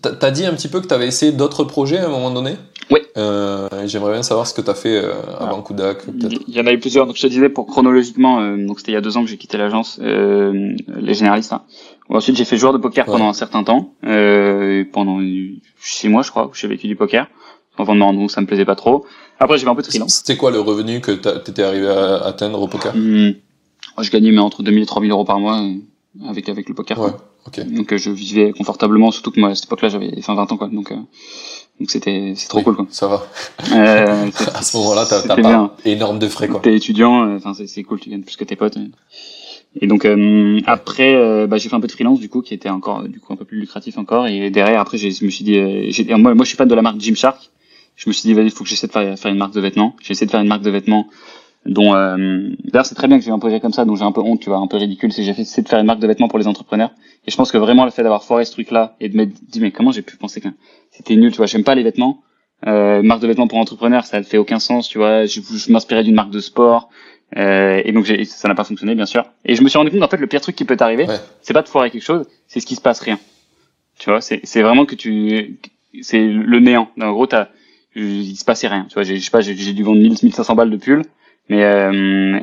T'as 0.03 0.31
dit 0.31 0.47
un 0.47 0.53
petit 0.53 0.69
peu 0.69 0.81
que 0.81 0.87
tu 0.87 0.95
avais 0.95 1.09
essayé 1.09 1.33
d'autres 1.33 1.65
projets 1.65 1.99
à 1.99 2.07
un 2.07 2.11
moment 2.11 2.31
donné? 2.31 2.57
Oui. 2.91 3.01
Euh, 3.17 3.69
J'aimerais 3.87 4.13
bien 4.13 4.23
savoir 4.23 4.47
ce 4.47 4.55
que 4.55 4.61
tu 4.61 4.71
as 4.71 4.75
fait 4.75 4.97
euh, 4.97 5.13
avant 5.39 5.63
Kudak. 5.63 6.03
Il 6.47 6.55
y 6.55 6.61
en 6.61 6.67
a 6.67 6.73
eu 6.73 6.79
plusieurs. 6.79 7.07
Donc 7.07 7.17
je 7.17 7.23
te 7.23 7.27
disais 7.27 7.49
pour 7.49 7.67
chronologiquement, 7.67 8.41
euh, 8.41 8.57
donc 8.57 8.79
c'était 8.79 8.93
il 8.93 8.95
y 8.95 8.99
a 8.99 9.01
deux 9.01 9.17
ans 9.17 9.23
que 9.23 9.29
j'ai 9.29 9.37
quitté 9.37 9.59
l'agence, 9.59 9.99
euh, 10.03 10.75
les 10.87 11.15
généralistes. 11.15 11.53
Hein. 11.53 11.63
Ensuite, 12.09 12.37
j'ai 12.37 12.45
fait 12.45 12.57
joueur 12.57 12.73
de 12.73 12.79
poker 12.79 13.07
ouais. 13.07 13.13
pendant 13.13 13.29
un 13.29 13.35
certain 13.35 13.65
temps, 13.65 13.93
euh, 14.05 14.85
pendant 14.93 15.21
six 15.81 16.09
mois, 16.09 16.23
je 16.23 16.31
crois, 16.31 16.47
où 16.47 16.55
j'ai 16.55 16.69
vécu 16.69 16.87
du 16.87 16.97
poker. 16.97 17.27
Enfin 17.77 17.95
non, 17.95 18.13
donc 18.13 18.31
ça 18.31 18.41
me 18.41 18.47
plaisait 18.47 18.65
pas 18.65 18.77
trop. 18.77 19.05
Après, 19.39 19.59
j'ai 19.59 19.65
fait 19.65 19.71
un 19.71 19.75
peu 19.75 19.83
de 19.83 19.87
freelance. 19.87 20.15
C'était 20.15 20.37
quoi 20.37 20.51
le 20.51 20.61
revenu 20.61 21.01
que 21.01 21.13
tu 21.13 21.51
étais 21.51 21.63
arrivé 21.63 21.89
à 21.89 22.17
atteindre 22.25 22.61
au 22.61 22.69
poker 22.69 22.95
mmh. 22.95 23.35
Je 24.01 24.11
gagnais 24.11 24.31
mais 24.31 24.39
entre 24.39 24.63
2000 24.63 24.83
et 24.83 24.87
3000 24.87 25.11
euros 25.11 25.25
par 25.25 25.41
mois 25.41 25.61
avec 26.29 26.49
avec 26.49 26.69
le 26.69 26.75
poker. 26.75 27.01
Ouais, 27.01 27.11
okay. 27.47 27.65
Donc 27.65 27.97
je 27.97 28.11
vivais 28.11 28.53
confortablement, 28.53 29.11
surtout 29.11 29.33
que 29.33 29.41
moi 29.41 29.51
à 29.51 29.55
cette 29.57 29.65
époque-là 29.65 29.89
j'avais 29.89 30.11
20 30.21 30.53
ans 30.53 30.57
quoi. 30.57 30.69
Donc 30.69 30.93
donc 30.93 31.91
c'était 31.91 32.35
c'est 32.37 32.49
trop 32.49 32.59
oui, 32.59 32.65
cool 32.65 32.77
quoi. 32.77 32.87
Ça 32.91 33.09
va. 33.09 33.27
Euh, 33.73 34.31
à 34.55 34.63
ce 34.63 34.77
moment-là, 34.77 35.05
t'as 35.09 35.23
pas 35.23 35.35
bien. 35.35 35.73
énorme 35.85 36.21
de 36.21 36.29
frais 36.29 36.47
quoi. 36.47 36.61
T'es 36.61 36.77
étudiant, 36.77 37.35
enfin 37.35 37.55
c'est 37.55 37.83
cool, 37.83 37.99
tu 37.99 38.11
gagnes 38.11 38.23
plus 38.23 38.37
que 38.37 38.45
tes 38.45 38.55
potes. 38.55 38.79
Et 39.81 39.87
donc 39.87 40.05
euh, 40.05 40.61
après, 40.67 41.15
euh, 41.15 41.47
bah, 41.47 41.59
j'ai 41.59 41.69
fait 41.69 41.77
un 41.77 41.81
peu 41.81 41.87
de 41.87 41.93
freelance 41.93 42.21
du 42.21 42.29
coup, 42.29 42.43
qui 42.43 42.55
était 42.55 42.71
encore 42.71 43.03
du 43.03 43.21
coup 43.21 43.33
un 43.33 43.37
peu 43.37 43.45
plus 43.45 43.61
lucratif 43.61 43.99
encore. 43.99 44.27
Et 44.27 44.51
derrière, 44.51 44.81
après, 44.81 44.99
je 44.99 45.25
me 45.25 45.31
suis 45.31 45.45
dit, 45.45 45.59
euh, 45.59 46.17
moi, 46.17 46.35
moi, 46.35 46.45
je 46.45 46.49
suis 46.49 46.57
fan 46.57 46.69
de 46.69 46.75
la 46.75 46.83
marque 46.83 47.01
Gymshark. 47.01 47.51
Je 47.99 48.09
me 48.09 48.13
suis 48.13 48.23
dit, 48.23 48.33
vas-y, 48.33 48.47
il 48.47 48.51
faut 48.53 48.63
que 48.63 48.71
j'essaie 48.71 48.87
de 48.87 48.93
faire, 48.93 49.19
faire 49.19 49.31
une 49.31 49.39
marque 49.39 49.53
de 49.53 49.61
vêtements. 49.61 49.97
J'ai 50.01 50.13
essayé 50.13 50.25
de 50.25 50.31
faire 50.31 50.41
une 50.41 50.49
marque 50.49 50.63
de 50.63 50.71
vêtements 50.71 51.09
dont, 51.67 51.95
euh, 51.95 52.17
d'ailleurs, 52.65 52.87
c'est 52.87 52.95
très 52.95 53.09
bien 53.09 53.19
que 53.19 53.25
j'ai 53.25 53.33
un 53.33 53.41
projet 53.41 53.59
comme 53.59 53.73
ça, 53.73 53.85
donc 53.85 53.97
j'ai 53.97 54.05
un 54.05 54.13
peu 54.13 54.21
honte, 54.21 54.41
tu 54.41 54.49
vois, 54.49 54.59
un 54.59 54.69
peu 54.69 54.77
ridicule, 54.77 55.13
c'est 55.13 55.23
que 55.23 55.27
j'ai 55.27 55.41
essayé 55.43 55.65
de 55.65 55.69
faire 55.69 55.81
une 55.81 55.87
marque 55.87 55.99
de 55.99 56.07
vêtements 56.07 56.29
pour 56.29 56.39
les 56.39 56.47
entrepreneurs. 56.47 56.93
Et 57.27 57.31
je 57.31 57.37
pense 57.37 57.51
que 57.51 57.59
vraiment 57.59 57.85
le 57.85 57.91
fait 57.91 58.03
d'avoir 58.03 58.23
foiré 58.23 58.45
ce 58.45 58.53
truc-là 58.53 58.97
et 59.01 59.09
de 59.09 59.17
me 59.17 59.27
dire, 59.27 59.61
mais 59.61 59.73
comment 59.73 59.91
j'ai 59.91 60.03
pu 60.03 60.17
penser 60.17 60.41
que 60.41 60.49
c'était 60.91 61.17
nul, 61.17 61.33
tu 61.33 61.39
vois, 61.39 61.47
j'aime 61.47 61.65
pas 61.65 61.75
les 61.75 61.83
vêtements. 61.83 62.23
Euh, 62.67 63.03
marque 63.03 63.21
de 63.21 63.27
vêtements 63.27 63.49
pour 63.49 63.59
entrepreneurs, 63.59 64.07
ça 64.07 64.19
ne 64.19 64.25
fait 64.25 64.39
aucun 64.39 64.61
sens, 64.61 64.89
tu 64.89 64.99
vois. 64.99 65.27
Je, 65.27 65.41
je 65.41 65.73
m'inspirais 65.73 66.05
d'une 66.05 66.15
marque 66.15 66.31
de 66.31 66.41
sport. 66.41 66.89
Euh, 67.37 67.83
et 67.85 67.93
donc 67.93 68.07
ça 68.25 68.49
n'a 68.49 68.55
pas 68.55 68.65
fonctionné 68.65 68.95
bien 68.95 69.05
sûr. 69.05 69.25
Et 69.45 69.55
je 69.55 69.63
me 69.63 69.69
suis 69.69 69.77
rendu 69.77 69.91
compte 69.91 70.03
en 70.03 70.09
fait 70.09 70.17
le 70.17 70.27
pire 70.27 70.41
truc 70.41 70.57
qui 70.57 70.65
peut 70.65 70.77
t'arriver, 70.77 71.07
ouais. 71.07 71.19
c'est 71.43 71.53
pas 71.53 71.61
de 71.61 71.69
foirer 71.69 71.91
quelque 71.91 72.03
chose, 72.03 72.27
c'est 72.47 72.61
ce 72.61 72.67
qui 72.67 72.75
se 72.75 72.81
passe 72.81 73.01
rien. 73.01 73.19
Tu 73.99 74.09
vois, 74.09 74.23
c'est 74.23 74.41
c'est 74.45 74.63
vraiment 74.63 74.87
que 74.87 74.95
tu 74.95 75.59
c'est 76.01 76.27
le 76.27 76.61
néant. 76.61 76.89
En 77.01 77.13
gros, 77.13 77.27
t'as 77.27 77.49
il 77.95 78.37
se 78.37 78.45
passait 78.45 78.69
rien. 78.69 78.87
Tu 78.89 78.95
vois, 78.95 79.03
je 79.03 79.17
sais 79.17 79.31
pas, 79.31 79.41
j'ai 79.41 79.55
dû 79.55 79.83
vendre 79.83 80.01
1000 80.01 80.17
1500 80.23 80.55
balles 80.55 80.71
de 80.71 80.77
pull, 80.77 81.03
mais 81.49 81.65
euh, 81.65 82.41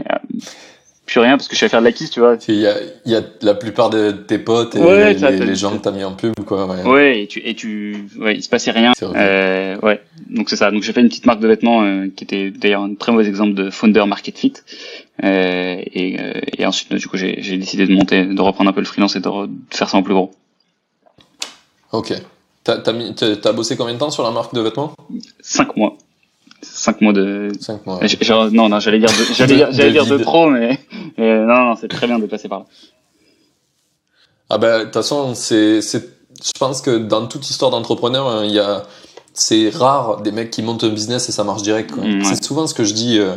plus 1.06 1.20
rien 1.20 1.38
parce 1.38 1.48
que 1.48 1.54
je 1.54 1.58
suis 1.58 1.66
à 1.66 1.70
faire 1.70 1.82
de 1.82 1.86
la 1.86 1.92
kiss, 1.92 2.10
tu 2.10 2.20
vois. 2.20 2.38
Il 2.48 2.56
y 2.56 2.68
a, 2.68 2.76
il 3.06 3.12
y 3.12 3.16
a 3.16 3.22
la 3.42 3.54
plupart 3.54 3.90
de 3.90 4.12
tes 4.12 4.40
potes 4.40 4.76
et 4.76 4.80
ouais, 4.80 5.14
les, 5.14 5.32
les, 5.32 5.46
les, 5.46 5.56
gens 5.56 5.78
que 5.78 5.84
t'as 5.84 5.92
mis 5.92 6.04
en 6.04 6.14
pub, 6.14 6.34
quoi. 6.46 6.66
Ouais, 6.66 6.84
ouais 6.84 7.22
et 7.22 7.28
tu, 7.28 7.40
et 7.40 7.54
tu, 7.54 8.08
ouais, 8.18 8.36
il 8.36 8.44
se 8.44 8.50
passait 8.50 8.72
rien. 8.72 8.94
Euh, 9.04 9.78
ouais, 9.82 10.02
donc 10.30 10.50
c'est 10.50 10.56
ça. 10.56 10.72
Donc 10.72 10.82
j'ai 10.82 10.94
fait 10.94 11.02
une 11.02 11.10
petite 11.10 11.28
marque 11.28 11.42
de 11.42 11.48
vêtements 11.48 11.84
euh, 11.84 12.08
qui 12.16 12.24
était 12.24 12.50
d'ailleurs 12.50 12.82
un 12.82 12.96
très 12.96 13.12
mauvais 13.12 13.28
exemple 13.28 13.54
de 13.54 13.70
founder 13.70 14.06
market 14.08 14.38
fit. 14.38 14.54
Euh, 15.24 15.82
et, 15.86 16.20
euh, 16.20 16.42
et 16.58 16.66
ensuite, 16.66 16.92
du 16.94 17.08
coup, 17.08 17.18
j'ai 17.18 17.58
décidé 17.58 17.86
de 17.86 17.94
monter, 17.94 18.26
de 18.26 18.42
reprendre 18.42 18.70
un 18.70 18.74
peu 18.74 18.82
le 18.82 18.88
freelance 18.88 19.16
et 19.16 19.20
de, 19.20 19.46
de 19.46 19.52
faire 19.70 19.90
ça 19.90 19.98
en 19.98 20.04
plus 20.04 20.14
gros. 20.14 20.32
Ok. 21.92 22.14
T'as 22.66 22.82
as, 22.84 23.48
as 23.48 23.54
bossé 23.54 23.78
combien 23.78 23.94
de 23.94 24.00
temps 24.00 24.10
sur 24.10 24.24
la 24.24 24.32
marque 24.32 24.54
de 24.54 24.60
vêtements? 24.60 24.94
Cinq 25.40 25.78
mois. 25.78 25.96
5 26.62 27.02
mois 27.02 27.14
de. 27.14 27.52
5 27.60 27.86
mois. 27.86 28.00
Ouais. 28.00 28.08
Genre, 28.08 28.52
non, 28.52 28.70
non, 28.70 28.80
j'allais 28.80 28.98
dire 28.98 29.10
de, 29.10 29.34
j'allais 29.34 29.56
dire, 29.56 29.68
j'allais 29.72 29.92
dire 29.92 30.08
de 30.08 30.18
trop, 30.18 30.50
mais, 30.50 30.80
mais 31.16 31.46
non, 31.46 31.66
non, 31.66 31.76
c'est 31.80 31.88
très 31.88 32.08
bien 32.08 32.18
de 32.18 32.26
passer 32.26 32.50
par 32.50 32.60
là. 32.60 32.66
Ah 34.50 34.58
ben, 34.58 34.80
de 34.80 34.84
toute 34.86 34.94
façon, 34.94 35.36
c'est, 35.36 35.82
c'est, 35.82 36.10
je 36.44 36.52
pense 36.60 36.82
que 36.82 36.98
dans 36.98 37.28
toute 37.28 37.48
histoire 37.48 37.70
d'entrepreneur, 37.70 38.28
hein, 38.28 38.46
il 38.46 38.52
y 38.52 38.60
a, 38.60 38.84
c'est 39.34 39.70
rare 39.70 40.22
des 40.22 40.32
mecs 40.32 40.50
qui 40.50 40.64
montent 40.64 40.84
un 40.84 40.90
business 40.90 41.30
et 41.30 41.32
ça 41.32 41.44
marche 41.44 41.62
direct. 41.62 41.96
Mmh, 41.96 42.02
ouais. 42.02 42.24
C'est 42.24 42.44
souvent 42.44 42.66
ce 42.66 42.74
que 42.74 42.84
je 42.84 42.94
dis 42.94 43.20
euh, 43.20 43.36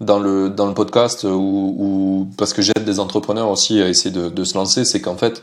dans 0.00 0.20
le 0.20 0.50
dans 0.50 0.66
le 0.66 0.74
podcast 0.74 1.24
ou 1.24 2.28
parce 2.36 2.52
que 2.52 2.62
j'aide 2.62 2.84
des 2.84 3.00
entrepreneurs 3.00 3.50
aussi 3.50 3.82
à 3.82 3.88
essayer 3.88 4.14
de, 4.14 4.28
de 4.28 4.44
se 4.44 4.54
lancer, 4.54 4.84
c'est 4.84 5.00
qu'en 5.00 5.16
fait, 5.16 5.42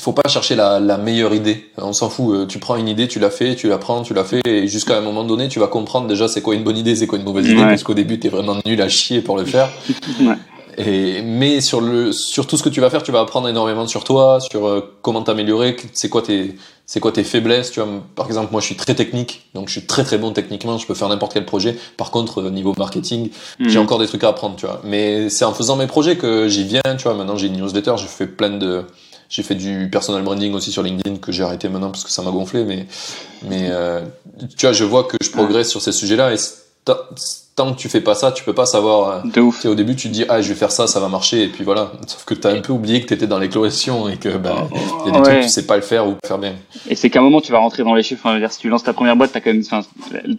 faut 0.00 0.12
pas 0.12 0.28
chercher 0.28 0.56
la, 0.56 0.80
la 0.80 0.98
meilleure 0.98 1.34
idée. 1.34 1.70
On 1.76 1.92
s'en 1.92 2.08
fout. 2.08 2.48
Tu 2.48 2.58
prends 2.58 2.76
une 2.76 2.88
idée, 2.88 3.08
tu 3.08 3.18
la 3.18 3.30
fais, 3.30 3.54
tu 3.54 3.68
la 3.68 3.78
prends, 3.78 4.02
tu 4.02 4.14
la 4.14 4.24
fais, 4.24 4.40
et 4.44 4.66
jusqu'à 4.66 4.96
un 4.96 5.00
moment 5.00 5.24
donné, 5.24 5.48
tu 5.48 5.60
vas 5.60 5.68
comprendre 5.68 6.06
déjà 6.06 6.28
c'est 6.28 6.42
quoi 6.42 6.54
une 6.54 6.64
bonne 6.64 6.78
idée, 6.78 6.96
c'est 6.96 7.06
quoi 7.06 7.18
une 7.18 7.24
mauvaise 7.24 7.46
idée, 7.46 7.60
ouais. 7.60 7.68
parce 7.68 7.82
qu'au 7.82 7.94
début, 7.94 8.18
tu 8.18 8.26
es 8.26 8.30
vraiment 8.30 8.56
nul 8.64 8.80
à 8.82 8.88
chier 8.88 9.20
pour 9.20 9.36
le 9.36 9.44
faire. 9.44 9.70
ouais. 10.20 10.36
Et, 10.78 11.22
mais 11.22 11.60
sur 11.60 11.80
le, 11.80 12.12
sur 12.12 12.46
tout 12.46 12.56
ce 12.56 12.62
que 12.62 12.68
tu 12.68 12.80
vas 12.80 12.90
faire, 12.90 13.02
tu 13.02 13.12
vas 13.12 13.20
apprendre 13.20 13.48
énormément 13.48 13.86
sur 13.86 14.04
toi, 14.04 14.38
sur 14.40 14.66
euh, 14.66 14.96
comment 15.02 15.22
t'améliorer, 15.22 15.76
c'est 15.92 16.08
quoi 16.08 16.22
tes, 16.22 16.56
c'est 16.86 17.00
quoi 17.00 17.12
tes 17.12 17.24
faiblesses. 17.24 17.70
Tu 17.70 17.80
vois, 17.80 17.88
par 18.14 18.26
exemple, 18.26 18.50
moi, 18.52 18.60
je 18.60 18.66
suis 18.66 18.76
très 18.76 18.94
technique, 18.94 19.48
donc 19.54 19.68
je 19.68 19.78
suis 19.78 19.86
très 19.86 20.04
très 20.04 20.18
bon 20.18 20.32
techniquement. 20.32 20.78
Je 20.78 20.86
peux 20.86 20.94
faire 20.94 21.08
n'importe 21.08 21.34
quel 21.34 21.44
projet. 21.44 21.76
Par 21.96 22.10
contre, 22.10 22.42
au 22.42 22.50
niveau 22.50 22.74
marketing, 22.76 23.30
mmh. 23.58 23.68
j'ai 23.68 23.78
encore 23.78 23.98
des 23.98 24.06
trucs 24.06 24.24
à 24.24 24.28
apprendre, 24.28 24.56
tu 24.56 24.66
vois. 24.66 24.80
Mais 24.84 25.28
c'est 25.30 25.44
en 25.44 25.54
faisant 25.54 25.76
mes 25.76 25.86
projets 25.86 26.16
que 26.16 26.48
j'y 26.48 26.64
viens, 26.64 26.82
tu 26.98 27.04
vois. 27.04 27.14
Maintenant, 27.14 27.36
j'ai 27.36 27.46
une 27.46 27.56
newsletter, 27.56 27.94
je 27.96 28.06
fais 28.06 28.26
plein 28.26 28.50
de, 28.50 28.84
j'ai 29.28 29.42
fait 29.42 29.54
du 29.54 29.88
personal 29.90 30.22
branding 30.22 30.52
aussi 30.54 30.72
sur 30.72 30.82
LinkedIn 30.82 31.16
que 31.16 31.32
j'ai 31.32 31.42
arrêté 31.42 31.68
maintenant 31.68 31.90
parce 31.90 32.04
que 32.04 32.10
ça 32.10 32.22
m'a 32.22 32.30
gonflé. 32.30 32.64
Mais, 32.64 32.86
mais 33.48 33.68
euh, 33.70 34.00
tu 34.56 34.66
vois, 34.66 34.72
je 34.72 34.84
vois 34.84 35.04
que 35.04 35.16
je 35.22 35.30
progresse 35.30 35.70
sur 35.70 35.82
ces 35.82 35.92
sujets-là 35.92 36.32
et 36.32 36.36
tant 36.84 37.72
que 37.72 37.78
tu 37.78 37.88
fais 37.88 38.00
pas 38.00 38.14
ça, 38.14 38.32
tu 38.32 38.44
peux 38.44 38.52
pas 38.52 38.66
savoir. 38.66 39.24
De 39.24 39.40
ouf. 39.40 39.64
Au 39.64 39.74
début, 39.74 39.96
tu 39.96 40.08
te 40.08 40.12
dis 40.12 40.24
ah 40.28 40.40
je 40.40 40.48
vais 40.48 40.54
faire 40.54 40.72
ça, 40.72 40.86
ça 40.86 41.00
va 41.00 41.08
marcher 41.08 41.44
et 41.44 41.48
puis 41.48 41.64
voilà. 41.64 41.92
Sauf 42.06 42.24
que 42.24 42.34
t'as 42.34 42.52
un 42.52 42.60
peu 42.60 42.72
oublié 42.72 43.00
que 43.00 43.06
t'étais 43.06 43.26
dans 43.26 43.38
l'éclosion 43.38 44.08
et 44.08 44.16
que 44.16 44.36
ben 44.36 44.68
il 45.06 45.06
y 45.06 45.08
a 45.08 45.12
des 45.12 45.18
ouais. 45.18 45.22
trucs 45.22 45.42
tu 45.42 45.48
sais 45.48 45.66
pas 45.66 45.76
le 45.76 45.82
faire 45.82 46.06
ou 46.06 46.16
faire 46.26 46.38
bien. 46.38 46.54
Et 46.88 46.94
c'est 46.94 47.10
qu'à 47.10 47.20
un 47.20 47.22
moment 47.22 47.40
tu 47.40 47.52
vas 47.52 47.58
rentrer 47.58 47.84
dans 47.84 47.94
les 47.94 48.02
chiffres. 48.02 48.22
Enfin, 48.24 48.48
si 48.48 48.58
tu 48.58 48.68
lances 48.68 48.82
ta 48.82 48.92
première 48.92 49.16
boîte, 49.16 49.32
t'as 49.32 49.40
quand 49.40 49.52
même, 49.52 49.62
enfin, 49.64 49.82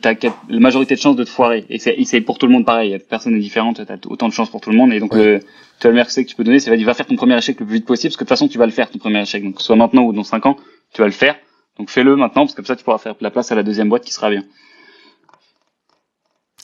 t'as 0.01 0.13
la 0.49 0.60
majorité 0.60 0.95
de 0.95 0.99
chances 0.99 1.15
de 1.15 1.23
te 1.23 1.29
foirer. 1.29 1.65
Et 1.69 1.79
c'est 1.79 2.21
pour 2.21 2.38
tout 2.38 2.47
le 2.47 2.53
monde 2.53 2.65
pareil. 2.65 2.97
Personne 3.10 3.34
n'est 3.34 3.39
différente. 3.39 3.81
T'as 3.86 3.97
autant 4.08 4.27
de 4.27 4.34
chances 4.34 4.49
pour 4.49 4.62
tout 4.62 4.71
le 4.71 4.77
monde. 4.77 4.93
Et 4.93 4.99
donc 4.99 5.13
ouais. 5.13 5.23
le, 5.23 5.39
tu 5.79 5.88
as 5.88 5.89
le 5.89 5.93
meilleur 5.93 6.08
conseil 6.08 6.25
que 6.25 6.29
tu 6.29 6.36
peux 6.36 6.43
donner, 6.43 6.60
c'est 6.60 6.75
va 6.75 6.93
faire 6.93 7.08
ton 7.08 7.15
premier 7.15 7.38
échec 7.38 7.60
le 7.60 7.65
plus 7.65 7.75
vite 7.75 7.86
possible 7.86 8.10
parce 8.10 8.17
que 8.17 8.23
de 8.23 8.27
toute 8.27 8.29
façon 8.29 8.47
tu 8.47 8.58
vas 8.58 8.65
le 8.65 8.71
faire 8.71 8.89
ton 8.89 8.99
premier 8.99 9.21
échec. 9.21 9.43
Donc 9.43 9.62
soit 9.62 9.75
maintenant 9.75 10.03
ou 10.03 10.13
dans 10.13 10.23
5 10.23 10.45
ans, 10.45 10.58
tu 10.93 11.01
vas 11.01 11.08
le 11.08 11.13
faire. 11.13 11.36
Donc 11.79 11.89
fais-le 11.89 12.15
maintenant 12.15 12.43
parce 12.43 12.51
que 12.51 12.58
comme 12.58 12.65
ça 12.65 12.75
tu 12.75 12.84
pourras 12.84 12.97
faire 12.97 13.15
la 13.19 13.31
place 13.31 13.51
à 13.51 13.55
la 13.55 13.63
deuxième 13.63 13.89
boîte 13.89 14.03
qui 14.03 14.13
sera 14.13 14.29
bien. 14.29 14.43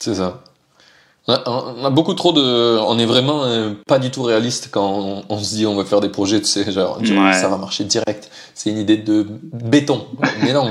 C'est 0.02 0.16
ça. 0.16 0.42
On 1.28 1.84
a 1.84 1.90
beaucoup 1.90 2.14
trop 2.14 2.32
de. 2.32 2.78
On 2.80 2.98
est 2.98 3.06
vraiment 3.06 3.44
euh, 3.44 3.74
pas 3.86 4.00
du 4.00 4.10
tout 4.10 4.24
réaliste 4.24 4.70
quand 4.72 4.88
on, 4.88 5.22
on, 5.28 5.38
se 5.38 5.54
dit 5.54 5.66
on 5.66 5.76
va 5.76 5.84
faire 5.84 6.00
des 6.00 6.08
projets, 6.08 6.40
tu 6.40 6.46
sais, 6.46 6.70
genre, 6.72 6.98
ouais. 7.00 7.32
ça 7.32 7.48
va 7.48 7.56
marcher 7.58 7.84
direct. 7.84 8.28
C'est 8.54 8.70
une 8.70 8.78
idée 8.78 8.96
de 8.96 9.24
béton. 9.52 10.04
Mais 10.42 10.52
non, 10.52 10.68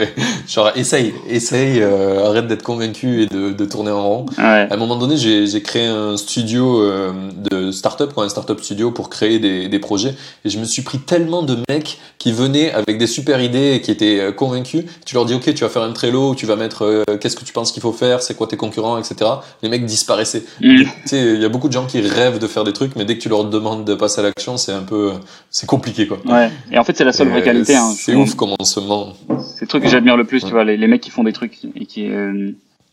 genre, 0.48 0.70
essaye, 0.76 1.14
essaye, 1.28 1.82
euh, 1.82 2.28
arrête 2.28 2.46
d'être 2.46 2.62
convaincu 2.62 3.22
et 3.22 3.26
de, 3.26 3.50
de, 3.50 3.64
tourner 3.64 3.90
en 3.90 4.08
rond. 4.08 4.26
Ouais. 4.38 4.68
À 4.70 4.74
un 4.74 4.76
moment 4.76 4.96
donné, 4.96 5.16
j'ai 5.16 5.62
créé 5.62 5.86
un 5.86 6.16
studio 6.16 6.80
euh, 6.80 7.12
de 7.50 7.72
start-up, 7.72 8.12
quoi, 8.14 8.24
un 8.24 8.28
start-up 8.28 8.60
studio 8.60 8.92
pour 8.92 9.10
créer 9.10 9.40
des, 9.40 9.68
des, 9.68 9.78
projets. 9.80 10.14
Et 10.44 10.50
je 10.50 10.60
me 10.60 10.64
suis 10.64 10.82
pris 10.82 11.00
tellement 11.00 11.42
de 11.42 11.58
mecs 11.68 11.98
qui 12.18 12.30
venaient 12.30 12.70
avec 12.72 12.98
des 12.98 13.08
super 13.08 13.42
idées 13.42 13.74
et 13.74 13.80
qui 13.80 13.90
étaient 13.90 14.32
convaincus. 14.32 14.84
Tu 15.04 15.16
leur 15.16 15.24
dis, 15.24 15.34
OK, 15.34 15.52
tu 15.52 15.64
vas 15.64 15.68
faire 15.68 15.82
un 15.82 15.92
Trello, 15.92 16.36
tu 16.36 16.46
vas 16.46 16.54
mettre 16.54 17.04
qu'est-ce 17.20 17.36
que 17.36 17.44
tu 17.44 17.52
penses 17.52 17.72
qu'il 17.72 17.82
faut 17.82 17.92
faire, 17.92 18.22
c'est 18.22 18.34
quoi 18.34 18.46
tes 18.46 18.56
concurrents, 18.56 18.96
etc. 18.96 19.28
Les 19.62 19.68
mecs 19.68 19.87
disparaissaient. 19.88 20.44
Mm. 20.60 20.82
Tu 20.82 20.88
sais, 21.06 21.34
il 21.34 21.40
y 21.40 21.44
a 21.44 21.48
beaucoup 21.48 21.66
de 21.66 21.72
gens 21.72 21.86
qui 21.86 22.00
rêvent 22.00 22.38
de 22.38 22.46
faire 22.46 22.62
des 22.62 22.72
trucs, 22.72 22.94
mais 22.94 23.04
dès 23.04 23.16
que 23.16 23.22
tu 23.22 23.28
leur 23.28 23.44
demandes 23.44 23.84
de 23.84 23.94
passer 23.94 24.20
à 24.20 24.22
l'action, 24.22 24.56
c'est 24.56 24.72
un 24.72 24.82
peu, 24.82 25.12
c'est 25.50 25.66
compliqué, 25.66 26.06
quoi. 26.06 26.18
Ouais. 26.24 26.50
Et 26.70 26.78
en 26.78 26.84
fait, 26.84 26.96
c'est 26.96 27.04
la 27.04 27.12
seule 27.12 27.28
vraie 27.28 27.42
qualité. 27.42 27.74
Hein, 27.74 27.90
c'est 27.96 28.14
ouf 28.14 28.34
comment 28.34 28.56
on 28.60 28.64
se 28.64 28.78
ment. 28.78 29.14
C'est 29.40 29.62
le 29.62 29.66
truc 29.66 29.82
que 29.82 29.88
j'admire 29.88 30.16
le 30.16 30.24
plus, 30.24 30.42
ouais. 30.42 30.48
tu 30.48 30.54
vois, 30.54 30.64
les, 30.64 30.76
les, 30.76 30.86
mecs 30.86 31.00
qui 31.00 31.10
font 31.10 31.24
des 31.24 31.32
trucs 31.32 31.58
et 31.74 31.86
qui, 31.86 32.08
euh... 32.08 32.52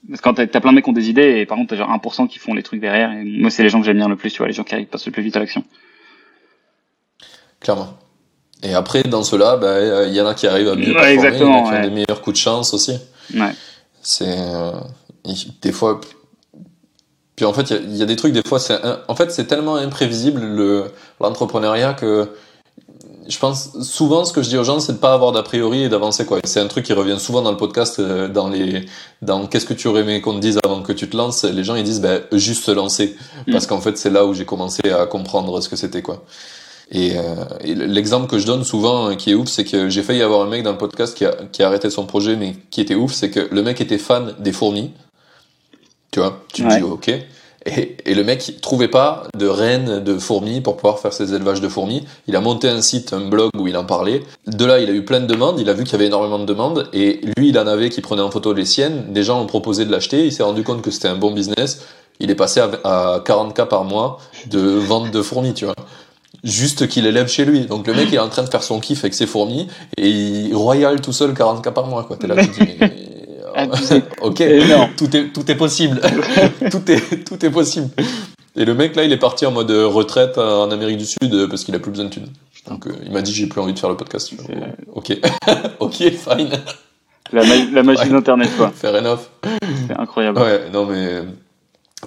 parce 0.10 0.22
que 0.22 0.24
quand 0.24 0.34
t'as 0.34 0.60
plein 0.60 0.72
de 0.72 0.76
mecs 0.76 0.86
qui 0.86 0.90
ont 0.90 0.94
des 0.94 1.10
idées 1.10 1.40
et 1.40 1.46
par 1.46 1.58
contre 1.58 1.70
t'as 1.70 1.78
genre 1.78 1.90
1% 1.90 2.28
qui 2.28 2.40
font 2.40 2.56
les 2.56 2.64
trucs 2.64 2.82
derrière. 2.82 3.12
Et 3.12 3.24
moi, 3.24 3.52
c'est 3.52 3.62
les 3.62 3.70
gens 3.70 3.80
que 3.80 3.86
j'admire 3.86 4.10
le 4.10 4.16
plus, 4.16 4.32
tu 4.32 4.40
vois, 4.40 4.48
les 4.48 4.54
gens 4.54 4.64
qui 4.64 4.76
passent 4.86 5.06
le 5.06 5.12
plus 5.12 5.24
vite 5.24 5.36
à 5.36 5.40
l'action. 5.40 5.64
Clairement. 7.60 7.98
Et 8.64 8.74
après, 8.74 9.04
dans 9.04 9.24
ceux-là, 9.24 9.56
il 9.58 9.62
bah, 9.62 10.08
y 10.08 10.22
en 10.22 10.28
a 10.28 10.34
qui 10.34 10.48
arrivent 10.48 10.70
à 10.70 10.76
mieux 10.76 10.96
ouais, 10.96 11.16
performer, 11.16 11.16
il 11.16 11.18
y 11.18 11.20
en 11.20 11.28
a 11.28 11.32
qui 11.32 11.72
ouais. 11.72 11.78
ont 11.78 11.82
des 11.82 11.90
meilleurs 11.90 12.22
coups 12.22 12.36
de 12.36 12.42
chance 12.42 12.74
aussi. 12.74 12.98
Ouais. 13.34 13.52
C'est 14.02 14.26
euh, 14.28 14.72
des 15.62 15.72
fois 15.72 16.00
Puis 17.36 17.46
en 17.46 17.54
fait, 17.54 17.72
il 17.72 17.96
y, 17.98 18.02
a 18.02 18.06
des 18.06 18.16
trucs, 18.16 18.34
des 18.34 18.44
fois, 18.48 18.60
c'est 18.60 18.80
en 19.08 19.16
fait, 19.16 19.32
c'est 19.32 19.46
tellement 19.46 19.76
imprévisible 19.76 20.42
le 20.42 20.86
l'entrepreneuriat 21.20 21.94
que 21.94 22.30
je 23.28 23.40
pense 23.40 23.80
souvent 23.82 24.26
ce 24.26 24.34
que 24.34 24.42
je 24.42 24.50
dis 24.50 24.58
aux 24.58 24.64
gens, 24.64 24.80
c'est 24.80 24.94
de 24.94 24.98
pas 24.98 25.14
avoir 25.14 25.32
d'a 25.32 25.44
priori 25.44 25.84
et 25.84 25.90
d'avancer 25.90 26.26
quoi. 26.26 26.40
C'est 26.44 26.60
un 26.60 26.68
truc 26.68 26.86
qui 26.86 26.94
revient 26.94 27.20
souvent 27.20 27.42
dans 27.42 27.52
le 27.52 27.58
podcast, 27.58 28.00
euh, 28.00 28.28
dans 28.28 28.50
les, 28.50 28.86
dans 29.22 29.48
qu'est-ce 29.48 29.66
que 29.66 29.74
tu 29.74 29.88
aurais 29.88 30.02
aimé 30.02 30.22
qu'on 30.22 30.36
te 30.36 30.40
dise 30.40 30.60
avant 30.64 30.82
que 30.82 30.94
tu 30.94 31.10
te 31.10 31.18
lances? 31.18 31.44
Les 31.44 31.64
gens 31.64 31.76
ils 31.76 31.84
disent 31.84 32.02
ben 32.02 32.22
juste 32.32 32.64
se 32.64 32.72
lancer, 32.72 33.16
mm. 33.48 33.52
parce 33.52 33.68
qu'en 33.68 33.82
fait 33.82 33.98
c'est 33.98 34.10
là 34.10 34.26
où 34.26 34.34
j'ai 34.34 34.46
commencé 34.46 34.90
à 34.92 35.06
comprendre 35.06 35.60
ce 35.62 35.70
que 35.70 35.76
c'était 35.76 36.02
quoi. 36.02 36.24
Et, 36.92 37.18
euh, 37.18 37.46
l'exemple 37.64 38.28
que 38.28 38.38
je 38.38 38.46
donne 38.46 38.64
souvent 38.64 39.10
euh, 39.10 39.16
qui 39.16 39.32
est 39.32 39.34
ouf, 39.34 39.48
c'est 39.48 39.64
que 39.64 39.90
j'ai 39.90 40.04
failli 40.04 40.22
avoir 40.22 40.42
un 40.42 40.50
mec 40.50 40.62
dans 40.62 40.72
le 40.72 40.78
podcast 40.78 41.18
qui 41.18 41.26
a, 41.26 41.36
qui 41.52 41.64
a 41.64 41.68
arrêté 41.68 41.90
son 41.90 42.06
projet, 42.06 42.36
mais 42.36 42.56
qui 42.70 42.80
était 42.80 42.94
ouf, 42.94 43.12
c'est 43.12 43.32
que 43.32 43.48
le 43.52 43.64
mec 43.64 43.82
était 43.82 43.98
fan 43.98 44.36
des 44.38 44.52
fourmis. 44.52 44.92
Tu 46.16 46.22
vois, 46.22 46.40
tu 46.54 46.64
te 46.64 46.74
dis 46.74 46.82
ok. 46.82 47.10
Et, 47.10 47.98
et, 48.06 48.16
le 48.16 48.24
mec 48.24 48.48
il 48.48 48.56
trouvait 48.62 48.88
pas 48.88 49.24
de 49.38 49.48
reines 49.48 50.02
de 50.02 50.18
fourmis 50.18 50.62
pour 50.62 50.78
pouvoir 50.78 51.00
faire 51.00 51.12
ses 51.12 51.34
élevages 51.34 51.60
de 51.60 51.68
fourmis. 51.68 52.06
Il 52.28 52.38
a 52.38 52.40
monté 52.40 52.70
un 52.70 52.82
site, 52.82 53.12
un 53.12 53.28
blog 53.28 53.50
où 53.60 53.68
il 53.68 53.76
en 53.76 53.84
parlait. 53.84 54.24
De 54.48 54.64
là, 54.64 54.80
il 54.80 54.90
a 54.90 54.94
eu 54.94 55.04
plein 55.04 55.20
de 55.20 55.26
demandes. 55.26 55.60
Il 55.60 55.70
a 55.70 55.74
vu 55.74 55.84
qu'il 55.84 55.92
y 55.92 55.96
avait 55.96 56.06
énormément 56.06 56.40
de 56.40 56.46
demandes. 56.46 56.88
Et 56.94 57.20
lui, 57.36 57.50
il 57.50 57.60
en 57.60 57.68
avait 57.68 57.90
qui 57.90 58.00
prenait 58.00 58.22
en 58.22 58.32
photo 58.32 58.54
les 58.54 58.64
siennes. 58.64 59.12
Des 59.12 59.24
gens 59.24 59.42
ont 59.42 59.46
proposé 59.46 59.84
de 59.84 59.92
l'acheter. 59.92 60.26
Il 60.26 60.32
s'est 60.32 60.44
rendu 60.44 60.64
compte 60.64 60.82
que 60.82 60.90
c'était 60.90 61.10
un 61.10 61.18
bon 61.18 61.32
business. 61.32 61.86
Il 62.22 62.32
est 62.32 62.36
passé 62.36 62.62
à, 62.62 62.70
à 62.86 63.20
40K 63.20 63.68
par 63.68 63.84
mois 63.84 64.20
de 64.50 64.62
vente 64.62 65.12
de 65.12 65.22
fourmis, 65.22 65.54
tu 65.54 65.66
vois 65.66 65.76
juste 66.46 66.88
qu'il 66.88 67.08
élève 67.08 67.28
chez 67.28 67.44
lui. 67.44 67.66
Donc 67.66 67.88
le 67.88 67.94
mec 67.94 68.08
il 68.10 68.16
est 68.16 68.20
en 68.20 68.30
train 68.30 68.44
de 68.44 68.50
faire 68.50 68.64
son 68.64 68.80
kiff 68.80 69.00
avec 69.04 69.16
ses 69.16 69.26
fourmis 69.26 69.68
et 69.98 70.08
il 70.08 70.56
royal 70.56 71.02
tout 71.02 71.12
seul 71.12 71.34
40k 71.34 71.74
par 71.74 71.88
mois 71.88 72.04
quoi. 72.04 72.16
T'es 72.16 72.28
là, 72.28 72.36
tu 72.38 72.52
dis, 72.52 72.78
ok, 74.22 74.44
tout 74.98 75.16
est 75.16 75.34
tout 75.34 75.52
est 75.52 75.56
possible, 75.56 76.02
tout 76.72 76.92
est 76.92 77.26
tout 77.26 77.46
est 77.46 77.50
possible. 77.50 77.90
Et 78.56 78.66
le 78.66 78.74
mec 78.74 78.96
là 78.96 79.04
il 79.04 79.12
est 79.12 79.18
parti 79.18 79.46
en 79.46 79.52
mode 79.52 79.72
retraite 79.72 80.38
en 80.38 80.70
Amérique 80.72 80.98
du 80.98 81.06
Sud 81.06 81.48
parce 81.50 81.64
qu'il 81.64 81.76
a 81.76 81.80
plus 81.80 81.92
besoin 81.92 82.06
de 82.06 82.10
thunes. 82.12 82.30
Donc 82.70 82.88
euh, 82.88 82.92
il 83.06 83.12
m'a 83.12 83.22
dit 83.22 83.34
j'ai 83.34 83.48
plus 83.48 83.62
envie 83.62 83.74
de 83.74 83.80
faire 83.80 83.90
le 83.90 83.98
podcast. 83.98 84.32
Ok, 84.94 85.18
ok, 85.80 85.96
fine. 85.96 86.50
La, 87.32 87.42
la 87.44 87.84
magie 87.84 88.10
d'internet 88.10 88.50
quoi. 88.58 88.72
Fair 88.76 88.96
enough. 88.96 89.30
C'est 89.88 90.00
incroyable. 90.00 90.40
Ouais, 90.40 90.70
non 90.72 90.86
mais 90.86 91.24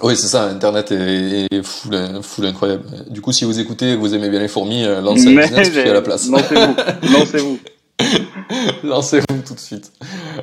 oui, 0.01 0.15
c'est 0.15 0.27
ça, 0.27 0.43
Internet 0.45 0.91
est, 0.91 1.47
est 1.51 1.63
full, 1.63 2.21
full, 2.21 2.45
incroyable. 2.45 2.83
Du 3.09 3.21
coup, 3.21 3.31
si 3.31 3.43
vous 3.43 3.59
écoutez 3.59 3.95
vous 3.95 4.15
aimez 4.15 4.29
bien 4.29 4.39
les 4.39 4.47
fourmis, 4.47 4.85
euh, 4.85 5.01
lancez 5.01 5.35
un 5.35 5.41
business 5.41 5.75
à 5.77 5.93
la 5.93 6.01
place. 6.01 6.29
Lancez-vous, 6.29 6.75
lancez-vous. 7.11 7.59
lancez-vous 8.83 9.41
tout 9.45 9.53
de 9.53 9.59
suite. 9.59 9.91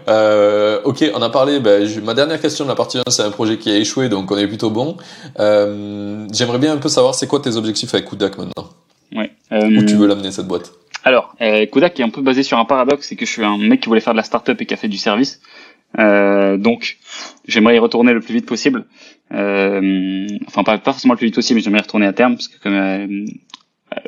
Euh, 0.08 0.80
ok, 0.84 1.04
on 1.14 1.22
a 1.22 1.30
parlé, 1.30 1.60
ben, 1.60 1.88
ma 2.02 2.14
dernière 2.14 2.40
question 2.40 2.64
de 2.64 2.70
la 2.70 2.76
partie 2.76 2.98
1, 2.98 3.02
c'est 3.10 3.22
un 3.22 3.30
projet 3.30 3.58
qui 3.58 3.70
a 3.70 3.76
échoué, 3.76 4.08
donc 4.08 4.30
on 4.30 4.36
est 4.36 4.46
plutôt 4.46 4.70
bon. 4.70 4.96
Euh, 5.38 6.26
J'aimerais 6.32 6.58
bien 6.58 6.72
un 6.72 6.78
peu 6.78 6.88
savoir, 6.88 7.14
c'est 7.14 7.26
quoi 7.26 7.40
tes 7.40 7.56
objectifs 7.56 7.94
avec 7.94 8.08
Kudak 8.08 8.38
maintenant 8.38 8.70
Ouais. 9.14 9.30
Où 9.50 9.84
tu 9.84 9.94
veux 9.94 10.06
l'amener 10.06 10.32
cette 10.32 10.46
boîte 10.48 10.72
alors, 11.06 11.36
euh, 11.40 11.66
Kodak 11.66 12.00
est 12.00 12.02
un 12.02 12.08
peu 12.08 12.20
basé 12.20 12.42
sur 12.42 12.58
un 12.58 12.64
paradoxe, 12.64 13.06
c'est 13.06 13.14
que 13.14 13.24
je 13.24 13.30
suis 13.30 13.44
un 13.44 13.58
mec 13.58 13.80
qui 13.80 13.88
voulait 13.88 14.00
faire 14.00 14.12
de 14.12 14.16
la 14.16 14.24
startup 14.24 14.60
et 14.60 14.66
qui 14.66 14.74
a 14.74 14.76
fait 14.76 14.88
du 14.88 14.98
service. 14.98 15.40
Euh, 16.00 16.56
donc, 16.56 16.98
j'aimerais 17.46 17.76
y 17.76 17.78
retourner 17.78 18.12
le 18.12 18.20
plus 18.20 18.34
vite 18.34 18.46
possible. 18.46 18.86
Euh, 19.32 20.26
enfin, 20.48 20.64
pas, 20.64 20.78
pas 20.78 20.92
forcément 20.92 21.14
le 21.14 21.18
plus 21.18 21.26
vite 21.26 21.36
possible, 21.36 21.58
mais 21.58 21.62
j'aimerais 21.62 21.78
y 21.78 21.82
retourner 21.82 22.06
à 22.06 22.12
terme, 22.12 22.34
parce 22.34 22.48
que 22.48 22.60
comme 22.60 22.74
euh, 22.74 23.24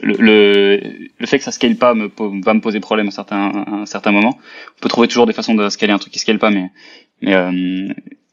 le, 0.03 0.15
le, 0.15 0.81
le, 1.19 1.27
fait 1.27 1.39
que 1.39 1.45
ça 1.45 1.53
scale 1.53 1.77
pas 1.77 1.95
me, 1.95 2.11
va 2.43 2.55
me 2.55 2.61
poser 2.61 2.81
problème 2.81 3.09
à 3.09 3.11
certains, 3.11 3.51
à 3.51 3.71
un 3.71 3.87
certain 3.87 4.11
moment. 4.11 4.39
On 4.79 4.81
peut 4.81 4.89
trouver 4.89 5.09
toujours 5.09 5.27
des 5.27 5.33
façons 5.33 5.55
de 5.55 5.69
scaler 5.69 5.93
un 5.93 5.99
truc 5.99 6.13
qui 6.13 6.19
scale 6.19 6.39
pas, 6.39 6.51
mais, 6.51 6.71
mais 7.23 7.35
euh, 7.35 7.89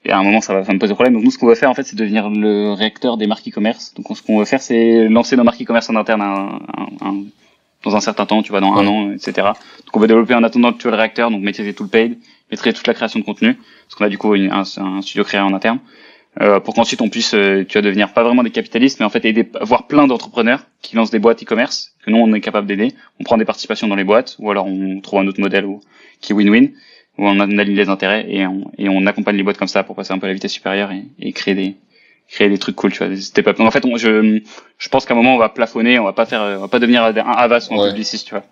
à 0.10 0.18
un 0.18 0.24
moment 0.24 0.42
ça 0.42 0.54
va, 0.54 0.64
ça 0.64 0.74
me 0.74 0.80
poser 0.80 0.94
problème. 0.94 1.14
Donc 1.14 1.24
nous, 1.24 1.32
ce 1.32 1.38
qu'on 1.38 1.48
veut 1.48 1.56
faire 1.56 1.70
en 1.70 1.74
fait, 1.74 1.84
c'est 1.84 1.96
devenir 1.96 2.30
le 2.30 2.74
réacteur 2.74 3.18
des 3.18 3.28
marques 3.28 3.48
e-commerce. 3.48 3.94
Donc 3.96 4.06
ce 4.16 4.22
qu'on 4.22 4.40
veut 4.40 4.46
faire, 4.46 4.62
c'est 4.62 5.08
lancer 5.08 5.36
nos 5.36 5.44
marques 5.44 5.62
e-commerce 5.62 5.90
en 5.90 5.96
interne 5.96 6.22
un, 6.22 6.60
un, 7.02 7.24
dans 7.84 7.96
un 7.96 8.02
certain 8.02 8.26
temps, 8.26 8.42
tu 8.42 8.52
vois, 8.52 8.62
dans 8.62 8.74
un 8.74 8.88
an, 8.88 9.12
etc. 9.12 9.34
Donc 9.86 9.96
on 9.96 10.00
veut 10.00 10.08
développer 10.08 10.34
en 10.34 10.44
attendant 10.44 10.74
que 10.74 10.80
tu 10.80 10.90
le 10.90 10.96
réacteur, 10.96 11.32
donc 11.32 11.42
maîtriser 11.42 11.74
tout 11.74 11.84
le 11.84 11.90
paid, 11.90 12.18
maîtriser 12.52 12.74
toute 12.74 12.88
la 12.88 12.94
création 12.94 13.20
de 13.20 13.26
contenu, 13.26 13.56
parce 13.56 13.96
qu'on 13.96 14.06
a 14.06 14.10
du 14.10 14.18
coup 14.18 14.34
un, 14.34 14.64
un, 14.78 15.02
studio 15.02 15.24
créé 15.24 15.40
en 15.40 15.54
interne, 15.54 15.80
euh, 16.42 16.60
pour 16.60 16.74
qu'ensuite 16.74 17.02
on 17.02 17.10
puisse, 17.10 17.34
euh, 17.34 17.64
tu 17.68 17.78
vas 17.78 17.82
devenir 17.82 18.12
pas 18.14 18.24
vraiment 18.24 18.44
des 18.44 18.52
capitalistes, 18.52 19.00
mais 19.00 19.06
en 19.06 19.10
fait 19.10 19.24
aider, 19.26 19.50
voir 19.62 19.88
plein 19.88 20.06
d'entrepreneurs 20.06 20.66
qui 20.82 20.96
lancent 20.96 21.12
des 21.12 21.20
boîtes 21.20 21.44
e-commerce 21.44 21.94
que 22.04 22.12
nous 22.12 22.18
on 22.18 22.34
est 22.34 22.42
capable 22.42 22.68
d'aider. 22.68 22.94
On 23.20 23.24
prend 23.24 23.38
des 23.38 23.46
participations 23.46 23.88
dans 23.88 23.96
les 23.96 24.04
boîtes, 24.04 24.36
ou 24.40 24.52
alors 24.52 24.68
on 24.68 25.00
trouve 25.00 25.20
un 25.20 25.28
autre 25.28 25.40
modèle 25.40 25.66
où, 25.66 25.80
qui 26.20 26.34
est 26.34 26.36
win-win, 26.36 26.72
où 27.18 27.28
on 27.28 27.40
analyse 27.40 27.78
les 27.78 27.90
intérêts 27.90 28.26
et 28.30 28.46
on, 28.46 28.70
et 28.78 28.90
on 28.90 29.06
accompagne 29.06 29.38
les 29.38 29.44
boîtes 29.44 29.58
comme 29.58 29.70
ça 29.70 29.84
pour 29.84 29.96
passer 29.96 30.12
un 30.12 30.20
peu 30.20 30.26
à 30.26 30.30
la 30.30 30.34
vitesse 30.34 30.52
supérieure 30.52 30.92
et, 30.92 31.06
et 31.20 31.32
créer 31.32 31.56
des 31.56 31.76
créer 32.28 32.50
des 32.50 32.58
trucs 32.58 32.76
cool, 32.76 32.92
tu 32.92 32.98
vois, 32.98 33.08
des 33.08 33.22
step 33.22 33.48
up. 33.48 33.58
Donc 33.58 33.68
en 33.68 33.72
fait, 33.72 33.86
on, 33.86 33.98
je, 33.98 34.42
je 34.78 34.90
pense 34.90 35.06
qu'à 35.06 35.14
un 35.14 35.18
moment 35.18 35.36
on 35.36 35.40
va 35.40 35.50
plafonner, 35.50 36.00
on 36.00 36.04
va 36.04 36.14
pas 36.14 36.26
faire, 36.26 36.42
on 36.42 36.62
va 36.62 36.68
pas 36.68 36.80
devenir 36.80 37.04
un 37.04 37.14
Avas 37.14 37.68
ou 37.72 37.80
un 37.80 37.90
publiciste, 37.90 38.28
tu 38.28 38.34
vois. 38.34 38.44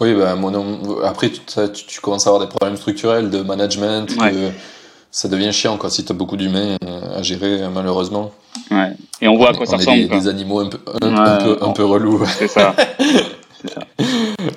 Oui, 0.00 0.14
bah, 0.14 0.34
mon, 0.34 1.02
après, 1.02 1.28
tu, 1.28 1.40
tu, 1.86 2.00
commences 2.00 2.26
à 2.26 2.30
avoir 2.30 2.42
des 2.42 2.48
problèmes 2.48 2.76
structurels 2.76 3.28
de 3.28 3.42
management, 3.42 4.16
ça 5.10 5.28
devient 5.28 5.52
chiant 5.52 5.76
quoi, 5.76 5.90
si 5.90 6.04
tu 6.04 6.12
as 6.12 6.14
beaucoup 6.14 6.36
d'humains 6.36 6.76
euh, 6.84 7.18
à 7.18 7.22
gérer, 7.22 7.68
malheureusement. 7.72 8.30
Ouais. 8.70 8.92
Et 9.20 9.28
on 9.28 9.36
voit 9.36 9.50
à 9.50 9.54
quoi 9.54 9.66
ça 9.66 9.76
ressemble. 9.76 9.98
Des, 9.98 10.08
des, 10.08 10.28
animaux 10.28 10.60
un 10.60 10.68
peu, 10.68 10.78
un, 11.02 11.36
peu, 11.38 11.58
un 11.60 11.70
peu 11.72 11.84
relous. 11.84 12.24
C'est 12.38 12.48
ça. 12.48 12.74
ça. 13.64 13.80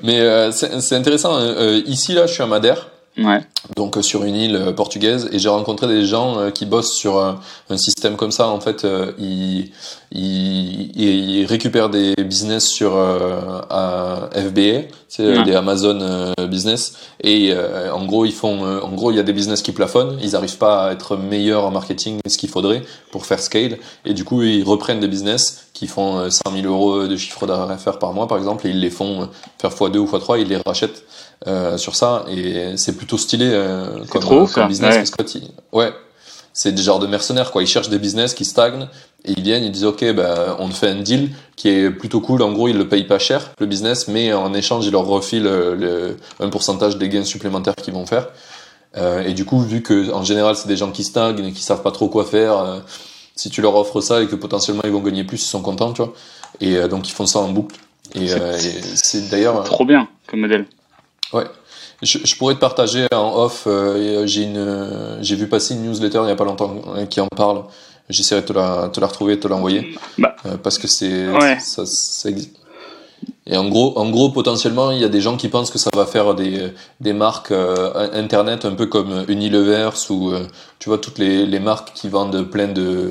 Mais 0.03 0.19
euh, 0.19 0.51
c'est 0.51 0.95
intéressant. 0.95 1.35
Euh, 1.37 1.81
ici, 1.85 2.13
là, 2.13 2.25
je 2.25 2.33
suis 2.33 2.43
à 2.43 2.47
Madère. 2.47 2.89
Ouais. 3.18 3.41
Donc 3.76 3.97
sur 4.01 4.24
une 4.24 4.36
île 4.36 4.74
portugaise. 4.76 5.30
Et 5.32 5.39
j'ai 5.39 5.49
rencontré 5.49 5.88
des 5.88 6.05
gens 6.05 6.51
qui 6.51 6.66
bossent 6.66 6.93
sur 6.93 7.20
un, 7.20 7.39
un 7.70 7.78
système 7.78 8.16
comme 8.16 8.32
ça. 8.32 8.47
En 8.47 8.59
fait, 8.59 8.86
ils, 9.20 9.72
ils, 10.14 10.91
ils, 10.95 11.45
récupèrent 11.45 11.89
des 11.89 12.16
business 12.16 12.68
sur 12.68 12.95
euh, 12.95 14.28
FBA, 14.32 14.88
c'est 15.07 15.43
des 15.43 15.55
Amazon 15.55 15.99
euh, 16.01 16.34
business, 16.47 16.95
et 17.22 17.51
euh, 17.51 17.91
en 17.91 18.05
gros 18.05 18.26
ils 18.26 18.34
font, 18.34 18.64
euh, 18.66 18.80
en 18.82 18.91
gros 18.91 19.11
il 19.11 19.18
y 19.18 19.20
a 19.20 19.24
des 19.24 19.34
business 19.34 19.61
qui 19.61 19.72
plafonnent, 19.72 20.18
ils 20.22 20.32
n'arrivent 20.32 20.57
pas 20.57 20.88
à 20.88 20.91
être 20.91 21.18
meilleurs 21.18 21.66
en 21.66 21.72
marketing, 21.72 22.20
ce 22.28 22.38
qu'il 22.38 22.49
faudrait 22.49 22.84
pour 23.11 23.26
faire 23.26 23.39
scale, 23.39 23.78
et 24.05 24.14
du 24.14 24.24
coup 24.24 24.43
ils 24.43 24.64
reprennent 24.64 24.99
des 24.99 25.07
business 25.07 25.68
qui 25.74 25.88
font 25.88 26.30
100 26.30 26.41
000 26.51 26.68
euros 26.68 27.07
de 27.07 27.16
chiffre 27.18 27.47
d'affaires 27.47 27.97
par 27.97 28.14
mois 28.14 28.28
par 28.28 28.38
exemple, 28.38 28.68
et 28.68 28.70
ils 28.70 28.80
les 28.80 28.91
font 28.91 29.30
faire 29.59 29.72
x2 29.72 29.97
ou 29.97 30.05
x3, 30.05 30.39
ils 30.39 30.47
les 30.47 30.57
rachètent 30.57 31.03
sur 31.77 31.95
ça, 31.95 32.25
et 32.29 32.77
c'est 32.77 32.95
plutôt 32.95 33.17
stylé 33.17 33.51
comme, 34.09 34.21
trop, 34.21 34.47
comme 34.47 34.67
business. 34.67 35.11
Parce 35.11 35.33
que, 35.33 35.39
ouais, 35.71 35.93
c'est 36.53 36.71
des 36.71 36.81
genres 36.83 36.99
de 36.99 37.07
mercenaires 37.07 37.51
quoi. 37.51 37.63
Ils 37.63 37.67
cherchent 37.67 37.89
des 37.89 37.99
business 37.99 38.33
qui 38.33 38.45
stagnent 38.45 38.87
et 39.25 39.31
ils 39.31 39.41
viennent, 39.41 39.63
ils 39.63 39.71
disent 39.71 39.85
ok, 39.85 40.13
ben 40.13 40.55
on 40.59 40.69
fait 40.69 40.89
un 40.89 41.01
deal 41.01 41.31
qui 41.55 41.69
est 41.69 41.89
plutôt 41.89 42.21
cool. 42.21 42.41
En 42.43 42.51
gros, 42.51 42.67
ils 42.67 42.77
le 42.77 42.87
payent 42.87 43.07
pas 43.07 43.19
cher 43.19 43.51
le 43.59 43.65
business, 43.65 44.07
mais 44.07 44.33
en 44.33 44.53
échange, 44.53 44.85
ils 44.85 44.91
leur 44.91 45.05
refilent 45.05 45.47
euh, 45.47 45.75
le, 45.75 46.17
un 46.39 46.49
pourcentage 46.49 46.97
des 46.97 47.09
gains 47.09 47.25
supplémentaires 47.25 47.75
qu'ils 47.75 47.93
vont 47.93 48.05
faire. 48.05 48.27
Euh, 48.95 49.23
et 49.23 49.33
du 49.33 49.45
coup, 49.45 49.59
vu 49.59 49.81
que 49.81 50.11
en 50.11 50.23
général 50.23 50.55
c'est 50.55 50.67
des 50.67 50.77
gens 50.77 50.91
qui 50.91 51.03
stagnent 51.03 51.43
et 51.43 51.51
qui 51.51 51.63
savent 51.63 51.81
pas 51.81 51.91
trop 51.91 52.07
quoi 52.07 52.25
faire, 52.25 52.57
euh, 52.57 52.79
si 53.35 53.49
tu 53.49 53.61
leur 53.61 53.75
offres 53.75 54.01
ça 54.01 54.21
et 54.21 54.27
que 54.27 54.35
potentiellement 54.35 54.83
ils 54.85 54.91
vont 54.91 55.01
gagner 55.01 55.23
plus, 55.23 55.43
ils 55.43 55.49
sont 55.49 55.63
contents, 55.63 55.93
tu 55.93 56.03
vois. 56.03 56.13
Et 56.61 56.75
euh, 56.75 56.87
donc 56.87 57.09
ils 57.09 57.13
font 57.13 57.25
ça 57.25 57.39
en 57.39 57.49
boucle. 57.49 57.75
Et 58.13 58.27
c'est 58.95 59.29
d'ailleurs 59.31 59.63
trop 59.63 59.85
bien 59.85 60.07
comme 60.27 60.41
modèle. 60.41 60.67
Ouais. 61.32 61.45
Je, 62.01 62.19
je, 62.24 62.36
pourrais 62.36 62.55
te 62.55 62.59
partager 62.59 63.07
en 63.13 63.36
off. 63.36 63.63
Euh, 63.65 64.28
j'ai 64.28 64.43
une, 64.43 65.17
j'ai 65.21 65.36
vu 65.36 65.47
passer 65.47 65.74
une 65.74 65.84
newsletter 65.84 66.21
il 66.24 66.30
y 66.30 66.32
a 66.32 66.36
pas 66.36 66.43
longtemps 66.43 66.82
euh, 66.95 67.05
qui 67.05 67.21
en 67.21 67.28
parle. 67.28 67.63
J'essaierai 68.09 68.41
de 68.41 68.47
te 68.47 68.53
la, 68.53 68.89
te 68.91 68.99
la 68.99 69.07
retrouver, 69.07 69.38
de 69.38 69.41
te 69.41 69.47
l'envoyer, 69.47 69.95
bah, 70.17 70.36
euh, 70.45 70.57
parce 70.61 70.78
que 70.78 70.88
c'est, 70.88 71.30
ouais. 71.30 71.57
ça, 71.59 71.86
ça 71.86 72.30
existe. 72.30 72.57
Et 73.45 73.57
en 73.57 73.67
gros, 73.69 73.97
en 73.97 74.09
gros, 74.09 74.30
potentiellement, 74.30 74.91
il 74.91 74.99
y 74.99 75.03
a 75.05 75.09
des 75.09 75.21
gens 75.21 75.38
qui 75.38 75.47
pensent 75.47 75.71
que 75.71 75.78
ça 75.78 75.89
va 75.95 76.05
faire 76.05 76.34
des, 76.36 76.74
des 76.99 77.13
marques 77.13 77.51
euh, 77.51 78.09
internet 78.13 78.65
un 78.65 78.74
peu 78.74 78.86
comme 78.86 79.26
Unilever 79.28 79.89
ou 80.09 80.32
euh, 80.32 80.45
tu 80.80 80.89
vois 80.89 80.97
toutes 80.97 81.17
les, 81.17 81.45
les 81.45 81.59
marques 81.59 81.93
qui 81.93 82.09
vendent 82.09 82.43
plein 82.43 82.67
de, 82.67 83.09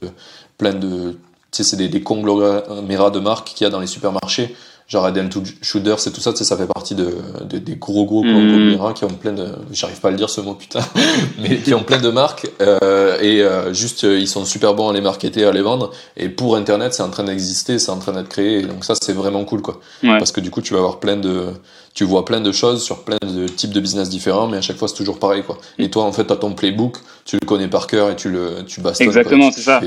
plein 0.58 0.74
de, 0.74 1.12
tu 1.12 1.18
sais, 1.52 1.64
c'est 1.64 1.76
des, 1.76 1.88
des 1.88 2.02
conglomérats 2.02 3.10
de 3.10 3.20
marques 3.20 3.48
qu'il 3.48 3.64
y 3.64 3.68
a 3.68 3.70
dans 3.70 3.80
les 3.80 3.86
supermarchés 3.86 4.54
genre 4.92 5.06
Adel 5.06 5.30
Shooters 5.62 5.98
c'est 6.00 6.10
tout 6.10 6.20
ça, 6.20 6.32
tu 6.32 6.38
sais, 6.38 6.44
ça 6.44 6.56
fait 6.58 6.66
partie 6.66 6.94
de, 6.94 7.14
de 7.48 7.56
des 7.56 7.76
gros 7.76 8.04
gros 8.04 8.22
mmh. 8.22 8.92
qui 8.94 9.04
ont 9.04 9.08
plein 9.08 9.32
de, 9.32 9.46
j'arrive 9.72 9.98
pas 10.00 10.08
à 10.08 10.10
le 10.10 10.18
dire 10.18 10.28
ce 10.28 10.42
mot 10.42 10.52
putain, 10.52 10.80
mais 11.38 11.56
qui 11.56 11.72
ont 11.72 11.82
plein 11.82 11.98
de 11.98 12.10
marques 12.10 12.46
euh, 12.60 13.18
et 13.20 13.40
euh, 13.42 13.72
juste 13.72 14.02
ils 14.02 14.28
sont 14.28 14.44
super 14.44 14.74
bons 14.74 14.90
à 14.90 14.92
les 14.92 15.00
marketer, 15.00 15.46
à 15.46 15.52
les 15.52 15.62
vendre 15.62 15.92
et 16.18 16.28
pour 16.28 16.56
internet 16.56 16.92
c'est 16.92 17.02
en 17.02 17.08
train 17.08 17.24
d'exister, 17.24 17.78
c'est 17.78 17.90
en 17.90 17.98
train 17.98 18.12
d'être 18.12 18.28
créé 18.28 18.58
et 18.58 18.62
donc 18.62 18.84
ça 18.84 18.92
c'est 19.00 19.14
vraiment 19.14 19.44
cool 19.44 19.62
quoi, 19.62 19.80
ouais. 20.02 20.18
parce 20.18 20.30
que 20.30 20.42
du 20.42 20.50
coup 20.50 20.60
tu 20.60 20.74
vas 20.74 20.80
avoir 20.80 21.00
plein 21.00 21.16
de 21.16 21.46
tu 21.94 22.04
vois 22.04 22.24
plein 22.24 22.40
de 22.40 22.52
choses 22.52 22.82
sur 22.82 23.04
plein 23.04 23.18
de 23.22 23.46
types 23.46 23.72
de 23.72 23.80
business 23.80 24.08
différents, 24.08 24.48
mais 24.48 24.56
à 24.56 24.60
chaque 24.60 24.76
fois 24.76 24.88
c'est 24.88 24.96
toujours 24.96 25.18
pareil 25.18 25.42
quoi. 25.42 25.58
Et 25.78 25.90
toi 25.90 26.04
en 26.04 26.12
fait 26.12 26.24
t'as 26.24 26.36
ton 26.36 26.52
playbook, 26.52 26.96
tu 27.24 27.36
le 27.40 27.46
connais 27.46 27.68
par 27.68 27.86
cœur 27.86 28.10
et 28.10 28.16
tu 28.16 28.30
le 28.30 28.64
tu 28.66 28.80
bastonnes. 28.80 29.06
Exactement, 29.06 29.50
c'est 29.50 29.62
ça. 29.62 29.80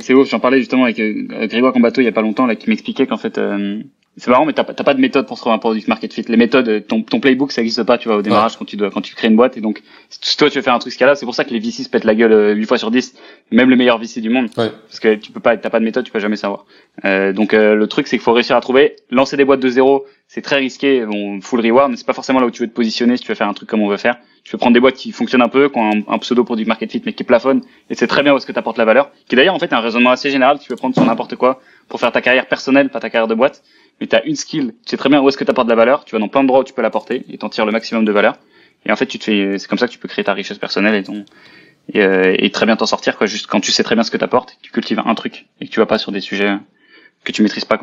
C'est 0.00 0.14
ouf, 0.14 0.28
j'en 0.28 0.40
parlais 0.40 0.58
justement 0.58 0.84
avec 0.84 0.98
euh, 1.00 1.46
Grégoire 1.46 1.72
Combateau 1.72 2.00
il 2.00 2.04
y 2.04 2.08
a 2.08 2.12
pas 2.12 2.22
longtemps 2.22 2.46
là 2.46 2.56
qui 2.56 2.70
m'expliquait 2.70 3.06
qu'en 3.06 3.18
fait 3.18 3.38
euh, 3.38 3.82
c'est 4.18 4.30
marrant, 4.30 4.46
mais 4.46 4.54
t'as 4.54 4.64
pas 4.64 4.94
de 4.94 5.00
méthode 5.00 5.26
pour 5.26 5.36
se 5.36 5.42
trouver 5.42 5.54
un 5.54 5.58
produit 5.58 5.84
market 5.88 6.10
fit. 6.10 6.24
Les 6.26 6.38
méthodes, 6.38 6.86
ton, 6.86 7.02
ton 7.02 7.20
playbook, 7.20 7.52
ça 7.52 7.60
existe 7.60 7.82
pas, 7.82 7.98
tu 7.98 8.08
vois, 8.08 8.16
au 8.16 8.22
démarrage 8.22 8.56
quand 8.56 8.64
tu 8.64 8.76
dois, 8.76 8.90
quand 8.90 9.02
tu 9.02 9.14
crées 9.14 9.28
une 9.28 9.36
boîte. 9.36 9.58
Et 9.58 9.60
donc, 9.60 9.82
si 10.08 10.38
toi 10.38 10.48
tu 10.48 10.56
veux 10.56 10.62
faire 10.62 10.72
un 10.72 10.78
truc 10.78 10.94
ce 10.94 10.98
cas-là, 10.98 11.16
c'est 11.16 11.26
pour 11.26 11.34
ça 11.34 11.44
que 11.44 11.50
les 11.50 11.58
VC 11.58 11.82
se 11.82 11.90
pètent 11.90 12.04
la 12.04 12.14
gueule 12.14 12.32
euh, 12.32 12.54
8 12.54 12.64
fois 12.64 12.78
sur 12.78 12.90
10, 12.90 13.14
même 13.50 13.68
le 13.68 13.76
meilleur 13.76 13.98
VC 13.98 14.22
du 14.22 14.30
monde, 14.30 14.48
parce 14.54 15.00
que 15.00 15.16
tu 15.16 15.32
peux 15.32 15.40
pas, 15.40 15.58
t'as 15.58 15.68
pas 15.68 15.80
de 15.80 15.84
méthode, 15.84 16.04
tu 16.04 16.12
peux 16.12 16.18
jamais 16.18 16.36
savoir. 16.36 16.64
Euh, 17.04 17.34
donc 17.34 17.52
euh, 17.52 17.74
le 17.74 17.86
truc, 17.88 18.06
c'est 18.06 18.16
qu'il 18.16 18.24
faut 18.24 18.32
réussir 18.32 18.56
à 18.56 18.60
trouver, 18.62 18.96
lancer 19.10 19.36
des 19.36 19.44
boîtes 19.44 19.60
de 19.60 19.68
zéro, 19.68 20.06
c'est 20.28 20.42
très 20.42 20.56
risqué, 20.56 21.06
bon, 21.06 21.40
full 21.40 21.60
reward, 21.60 21.90
mais 21.90 21.96
c'est 21.96 22.06
pas 22.06 22.12
forcément 22.12 22.40
là 22.40 22.46
où 22.46 22.50
tu 22.50 22.62
veux 22.62 22.68
te 22.68 22.74
positionner 22.74 23.16
si 23.16 23.22
tu 23.22 23.28
veux 23.28 23.34
faire 23.34 23.48
un 23.48 23.54
truc 23.54 23.68
comme 23.68 23.80
on 23.80 23.88
veut 23.88 23.96
faire. 23.96 24.16
Tu 24.44 24.52
veux 24.52 24.58
prendre 24.58 24.74
des 24.74 24.80
boîtes 24.80 24.96
qui 24.96 25.12
fonctionnent 25.12 25.42
un 25.42 25.48
peu, 25.48 25.68
qui 25.68 25.78
ont 25.78 26.04
un, 26.08 26.18
pseudo 26.18 26.44
produit 26.44 26.64
market 26.64 26.90
fit, 26.90 27.02
mais 27.04 27.12
qui 27.12 27.24
plafonnent, 27.24 27.62
et 27.90 27.94
c'est 27.94 28.06
très 28.06 28.22
bien 28.22 28.36
est-ce 28.36 28.46
que 28.46 28.52
tu 28.52 28.60
la 28.76 28.84
valeur. 28.84 29.10
Qui 29.28 29.36
d'ailleurs 29.36 29.54
en 29.54 29.58
fait 29.58 29.72
un 29.72 29.80
raisonnement 29.80 30.10
assez 30.10 30.30
général, 30.30 30.58
tu 30.58 30.68
veux 30.68 30.76
prendre 30.76 30.94
sur 30.94 31.04
n'importe 31.04 31.36
quoi 31.36 31.60
pour 31.88 32.00
faire 32.00 32.12
ta 32.12 32.20
carrière 32.20 32.46
personnelle, 32.46 32.90
pas 32.90 33.00
ta 33.00 33.10
carrière 33.10 33.28
de 33.28 33.34
boîte 33.34 33.62
mais 34.00 34.06
tu 34.06 34.16
as 34.16 34.24
une 34.24 34.36
skill, 34.36 34.74
tu 34.84 34.90
sais 34.90 34.96
très 34.96 35.08
bien 35.08 35.20
où 35.20 35.28
est-ce 35.28 35.36
que 35.36 35.44
tu 35.44 35.52
de 35.52 35.68
la 35.68 35.74
valeur, 35.74 36.04
tu 36.04 36.14
vas 36.14 36.18
dans 36.18 36.28
plein 36.28 36.42
d'endroits 36.42 36.60
où 36.60 36.64
tu 36.64 36.72
peux 36.72 36.82
l'apporter 36.82 37.24
et 37.30 37.38
t'en 37.38 37.48
tires 37.48 37.66
le 37.66 37.72
maximum 37.72 38.04
de 38.04 38.12
valeur. 38.12 38.36
Et 38.84 38.92
en 38.92 38.96
fait, 38.96 39.06
tu 39.06 39.18
te 39.18 39.24
fais, 39.24 39.58
c'est 39.58 39.68
comme 39.68 39.78
ça 39.78 39.86
que 39.86 39.92
tu 39.92 39.98
peux 39.98 40.08
créer 40.08 40.24
ta 40.24 40.32
richesse 40.32 40.58
personnelle 40.58 40.94
et 40.94 41.02
ton 41.02 41.24
et, 41.92 42.02
euh, 42.02 42.34
et 42.38 42.50
très 42.50 42.66
bien 42.66 42.76
t'en 42.76 42.86
sortir 42.86 43.16
quoi. 43.16 43.26
Juste 43.26 43.46
quand 43.46 43.60
tu 43.60 43.72
sais 43.72 43.82
très 43.82 43.94
bien 43.94 44.04
ce 44.04 44.10
que 44.10 44.16
t'apportes, 44.16 44.58
tu 44.60 44.70
cultives 44.70 45.00
un 45.04 45.14
truc 45.14 45.46
et 45.60 45.66
que 45.66 45.72
tu 45.72 45.80
vas 45.80 45.86
pas 45.86 45.98
sur 45.98 46.12
des 46.12 46.20
sujets 46.20 46.56
que 47.24 47.32
tu 47.32 47.42
maîtrises 47.42 47.64
pas. 47.64 47.78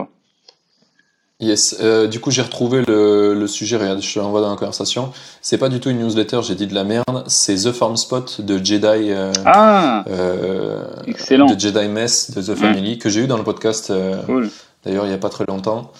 Yes. 1.43 1.75
Euh, 1.81 2.07
du 2.07 2.21
coup, 2.21 2.31
j'ai 2.31 2.41
retrouvé 2.41 2.83
le, 2.87 3.33
le 3.33 3.47
sujet. 3.47 3.75
Regarde, 3.75 4.01
je 4.01 4.19
l'envoie 4.19 4.39
dans 4.39 4.49
la 4.49 4.55
conversation. 4.55 5.11
C'est 5.41 5.57
pas 5.57 5.67
du 5.67 5.81
tout 5.81 5.89
une 5.89 5.99
newsletter. 5.99 6.39
J'ai 6.41 6.55
dit 6.55 6.67
de 6.67 6.73
la 6.73 6.85
merde. 6.85 7.25
C'est 7.27 7.55
The 7.55 7.73
Farm 7.73 7.97
Spot 7.97 8.39
de 8.41 8.63
Jedi. 8.63 9.11
Euh, 9.11 9.33
ah. 9.45 10.05
Euh, 10.07 10.85
excellent. 11.05 11.47
De 11.47 11.59
Jedi 11.59 11.87
Mess 11.89 12.31
de 12.31 12.41
The 12.41 12.55
Family 12.55 12.97
que 12.97 13.09
j'ai 13.09 13.21
eu 13.21 13.27
dans 13.27 13.37
le 13.37 13.43
podcast. 13.43 13.91
Cool 14.25 14.49
d'ailleurs 14.85 15.05
il 15.05 15.09
n'y 15.09 15.13
a 15.13 15.17
pas 15.17 15.29
très 15.29 15.45
longtemps. 15.45 15.91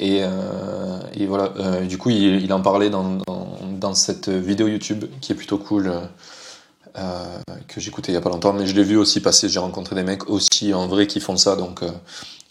Et, 0.00 0.22
et 1.14 1.26
voilà, 1.26 1.52
du 1.88 1.96
coup, 1.96 2.10
il, 2.10 2.42
il, 2.42 2.52
en 2.52 2.60
parlait 2.60 2.90
dans, 2.90 3.18
dans, 3.24 3.56
dans, 3.78 3.94
cette 3.94 4.28
vidéo 4.28 4.66
YouTube 4.66 5.04
qui 5.20 5.30
est 5.30 5.36
plutôt 5.36 5.58
cool, 5.58 5.92
que 7.68 7.80
j'écoutais 7.80 8.10
il 8.10 8.14
n'y 8.16 8.18
a 8.18 8.20
pas 8.20 8.30
longtemps, 8.30 8.52
mais 8.52 8.66
je 8.66 8.74
l'ai 8.74 8.82
vu 8.82 8.96
aussi 8.96 9.20
passer. 9.20 9.48
J'ai 9.48 9.60
rencontré 9.60 9.94
des 9.94 10.02
mecs 10.02 10.28
aussi 10.28 10.74
en 10.74 10.88
vrai 10.88 11.06
qui 11.06 11.20
font 11.20 11.36
ça, 11.36 11.54
donc 11.54 11.84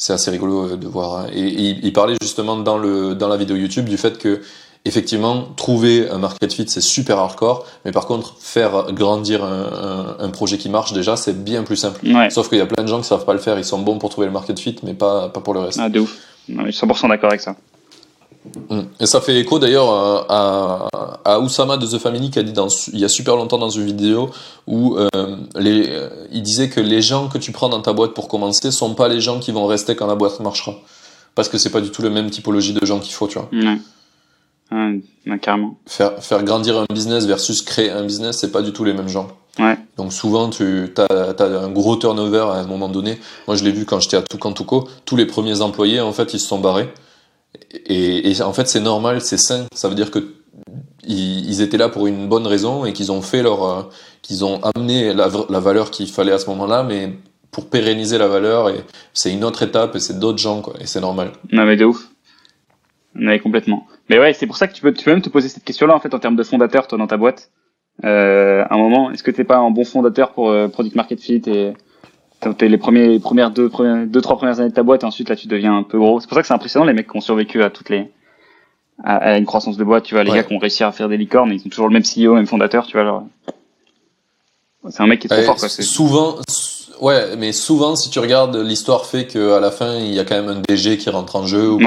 c'est 0.01 0.13
assez 0.13 0.31
rigolo 0.31 0.77
de 0.77 0.87
voir. 0.87 1.19
Hein. 1.19 1.27
Et, 1.31 1.77
il 1.83 1.93
parlait 1.93 2.15
justement 2.19 2.57
dans, 2.57 2.79
le, 2.79 3.13
dans 3.13 3.27
la 3.27 3.37
vidéo 3.37 3.55
YouTube 3.55 3.87
du 3.87 3.97
fait 3.97 4.17
que 4.17 4.41
effectivement, 4.83 5.43
trouver 5.55 6.09
un 6.09 6.17
market 6.17 6.51
fit, 6.51 6.67
c'est 6.67 6.81
super 6.81 7.19
hardcore, 7.19 7.67
mais 7.85 7.91
par 7.91 8.07
contre, 8.07 8.35
faire 8.39 8.91
grandir 8.93 9.43
un, 9.43 10.17
un, 10.19 10.25
un 10.25 10.29
projet 10.29 10.57
qui 10.57 10.69
marche, 10.69 10.93
déjà, 10.93 11.15
c'est 11.17 11.43
bien 11.43 11.61
plus 11.61 11.75
simple. 11.75 12.01
Sauf 12.31 12.49
qu'il 12.49 12.57
y 12.57 12.61
a 12.61 12.65
plein 12.65 12.83
de 12.83 12.89
gens 12.89 12.99
qui 12.99 13.07
savent 13.07 13.25
pas 13.25 13.33
le 13.33 13.39
faire, 13.39 13.59
ils 13.59 13.63
sont 13.63 13.77
bons 13.77 13.99
pour 13.99 14.09
trouver 14.09 14.25
le 14.25 14.33
market 14.33 14.59
fit, 14.59 14.75
mais 14.81 14.95
pas, 14.95 15.29
pas 15.29 15.39
pour 15.39 15.53
le 15.53 15.59
reste. 15.59 15.77
Ah, 15.79 15.87
de 15.87 15.99
ouf. 15.99 16.17
je 16.49 16.71
suis 16.71 16.87
100% 16.87 17.09
d'accord 17.09 17.29
avec 17.29 17.41
ça. 17.41 17.55
Et 18.99 19.05
ça 19.05 19.21
fait 19.21 19.39
écho 19.39 19.59
d'ailleurs 19.59 19.89
à, 19.89 20.87
à, 21.23 21.39
Oussama 21.39 21.77
de 21.77 21.85
The 21.85 21.99
Family 21.99 22.31
qui 22.31 22.39
a 22.39 22.43
dit 22.43 22.53
dans, 22.53 22.67
il 22.91 22.99
y 22.99 23.05
a 23.05 23.09
super 23.09 23.35
longtemps 23.35 23.59
dans 23.59 23.69
une 23.69 23.85
vidéo 23.85 24.31
où 24.65 24.97
euh, 24.97 25.09
les, 25.55 25.89
euh, 25.89 26.09
il 26.31 26.41
disait 26.41 26.67
que 26.67 26.79
les 26.79 27.03
gens 27.03 27.27
que 27.27 27.37
tu 27.37 27.51
prends 27.51 27.69
dans 27.69 27.81
ta 27.81 27.93
boîte 27.93 28.13
pour 28.13 28.27
commencer 28.27 28.71
sont 28.71 28.95
pas 28.95 29.07
les 29.07 29.21
gens 29.21 29.39
qui 29.39 29.51
vont 29.51 29.67
rester 29.67 29.95
quand 29.95 30.07
la 30.07 30.15
boîte 30.15 30.39
marchera. 30.39 30.73
Parce 31.35 31.49
que 31.49 31.57
c'est 31.57 31.69
pas 31.69 31.81
du 31.81 31.91
tout 31.91 32.01
la 32.01 32.09
même 32.09 32.31
typologie 32.31 32.73
de 32.73 32.83
gens 32.85 32.99
qu'il 32.99 33.13
faut, 33.13 33.27
tu 33.27 33.37
vois. 33.37 33.49
Ouais 33.51 33.77
carrément. 35.41 35.77
Faire, 35.85 36.23
faire 36.23 36.43
grandir 36.43 36.77
un 36.77 36.85
business 36.91 37.25
versus 37.25 37.61
créer 37.61 37.89
un 37.89 38.03
business, 38.03 38.37
c'est 38.39 38.51
pas 38.51 38.61
du 38.61 38.71
tout 38.73 38.83
les 38.83 38.93
mêmes 38.93 39.09
gens. 39.09 39.27
Ouais. 39.59 39.77
Donc 39.97 40.13
souvent, 40.13 40.49
tu 40.49 40.93
as, 40.97 41.33
as, 41.37 41.43
un 41.43 41.69
gros 41.69 41.95
turnover 41.97 42.45
à 42.51 42.59
un 42.59 42.67
moment 42.67 42.89
donné. 42.89 43.19
Moi, 43.47 43.55
je 43.57 43.63
l'ai 43.63 43.71
vu 43.71 43.85
quand 43.85 43.99
j'étais 43.99 44.17
à 44.17 44.21
Tucantuco. 44.21 44.87
Tous 45.05 45.15
les 45.15 45.25
premiers 45.25 45.61
employés, 45.61 45.99
en 45.99 46.13
fait, 46.13 46.33
ils 46.33 46.39
se 46.39 46.47
sont 46.47 46.59
barrés. 46.59 46.89
Et, 47.74 48.32
et 48.32 48.41
en 48.41 48.53
fait, 48.53 48.67
c'est 48.67 48.80
normal, 48.80 49.22
c'est 49.22 49.38
sain. 49.38 49.65
Ça 49.74 49.89
veut 49.89 49.95
dire 49.95 50.11
que 50.11 50.19
ils, 51.07 51.61
étaient 51.61 51.78
là 51.78 51.89
pour 51.89 52.07
une 52.07 52.28
bonne 52.28 52.45
raison 52.45 52.86
et 52.86 52.93
qu'ils 52.93 53.11
ont 53.11 53.22
fait 53.22 53.41
leur, 53.41 53.63
euh, 53.63 53.82
qu'ils 54.22 54.45
ont 54.45 54.61
amené 54.76 55.13
la, 55.13 55.30
la 55.49 55.59
valeur 55.59 55.91
qu'il 55.91 56.07
fallait 56.07 56.32
à 56.32 56.39
ce 56.39 56.49
moment-là, 56.49 56.84
mais 56.84 57.13
pour 57.51 57.69
pérenniser 57.69 58.17
la 58.17 58.28
valeur. 58.28 58.69
Et 58.69 58.82
c'est 59.13 59.32
une 59.32 59.43
autre 59.43 59.63
étape 59.63 59.95
et 59.95 59.99
c'est 59.99 60.19
d'autres 60.19 60.38
gens, 60.38 60.61
quoi. 60.61 60.74
Et 60.80 60.86
c'est 60.86 61.01
normal. 61.01 61.32
Non, 61.51 61.65
mais 61.65 61.76
de 61.76 61.86
ouf. 61.86 62.07
Ouais, 63.15 63.39
complètement. 63.39 63.88
Mais 64.09 64.19
ouais, 64.19 64.34
c'est 64.34 64.47
pour 64.47 64.57
ça 64.57 64.67
que 64.67 64.74
tu 64.74 64.82
peux, 64.82 64.93
tu 64.93 65.03
peux 65.03 65.11
même 65.11 65.22
te 65.22 65.30
poser 65.30 65.49
cette 65.49 65.63
question-là 65.63 65.95
en 65.95 65.99
fait 65.99 66.13
en 66.13 66.19
termes 66.19 66.36
de 66.36 66.43
fondateur, 66.43 66.88
toi 66.88 66.97
dans 66.97 67.07
ta 67.07 67.17
boîte. 67.17 67.51
Euh, 68.05 68.63
à 68.63 68.74
un 68.74 68.78
moment, 68.78 69.11
est-ce 69.11 69.24
que 69.24 69.32
t'es 69.32 69.43
pas 69.43 69.57
un 69.57 69.69
bon 69.69 69.84
fondateur 69.84 70.32
pour 70.32 70.49
euh, 70.49 70.67
product 70.67 70.95
market 70.95 71.19
fit 71.19 71.41
et 71.47 71.74
t'es 72.57 72.67
les 72.67 72.77
premiers, 72.77 73.07
les 73.07 73.19
premières 73.19 73.51
deux, 73.51 73.69
premières, 73.69 74.05
deux, 74.05 74.21
trois 74.21 74.37
premières 74.37 74.59
années 74.59 74.69
de 74.69 74.73
ta 74.73 74.83
boîte 74.83 75.03
et 75.03 75.05
ensuite 75.05 75.29
là 75.29 75.35
tu 75.35 75.47
deviens 75.47 75.77
un 75.77 75.83
peu 75.83 75.97
gros. 75.97 76.19
C'est 76.19 76.27
pour 76.27 76.35
ça 76.35 76.41
que 76.41 76.47
c'est 76.47 76.53
impressionnant 76.53 76.85
les 76.85 76.93
mecs 76.93 77.09
qui 77.09 77.17
ont 77.17 77.21
survécu 77.21 77.63
à 77.63 77.69
toutes 77.69 77.89
les, 77.89 78.09
à, 79.03 79.37
une 79.37 79.45
croissance 79.45 79.77
de 79.77 79.83
boîte. 79.83 80.03
Tu 80.03 80.15
vois, 80.15 80.23
les 80.23 80.31
gars 80.31 80.43
qui 80.43 80.53
ont 80.53 80.59
réussi 80.59 80.83
à 80.83 80.91
faire 80.91 81.09
des 81.09 81.17
licornes, 81.17 81.51
ils 81.51 81.61
ont 81.65 81.69
toujours 81.69 81.87
le 81.87 81.93
même 81.93 82.03
CEO, 82.03 82.35
même 82.35 82.47
fondateur. 82.47 82.85
Tu 82.87 82.93
vois, 82.93 83.01
alors 83.01 83.23
c'est 84.89 85.01
un 85.01 85.07
mec 85.07 85.19
qui 85.19 85.27
est 85.27 85.29
trop 85.29 85.41
fort. 85.43 85.57
Quoi, 85.57 85.69
souvent, 85.69 86.37
Ouais, 87.01 87.35
mais 87.35 87.51
souvent, 87.51 87.95
si 87.95 88.11
tu 88.11 88.19
regardes, 88.19 88.55
l'histoire 88.55 89.07
fait 89.07 89.25
qu'à 89.25 89.59
la 89.59 89.71
fin, 89.71 89.95
il 89.95 90.13
y 90.13 90.19
a 90.19 90.23
quand 90.23 90.35
même 90.35 90.49
un 90.49 90.61
DG 90.61 90.99
qui 90.99 91.09
rentre 91.09 91.35
en 91.35 91.47
jeu. 91.47 91.67
Ou 91.67 91.79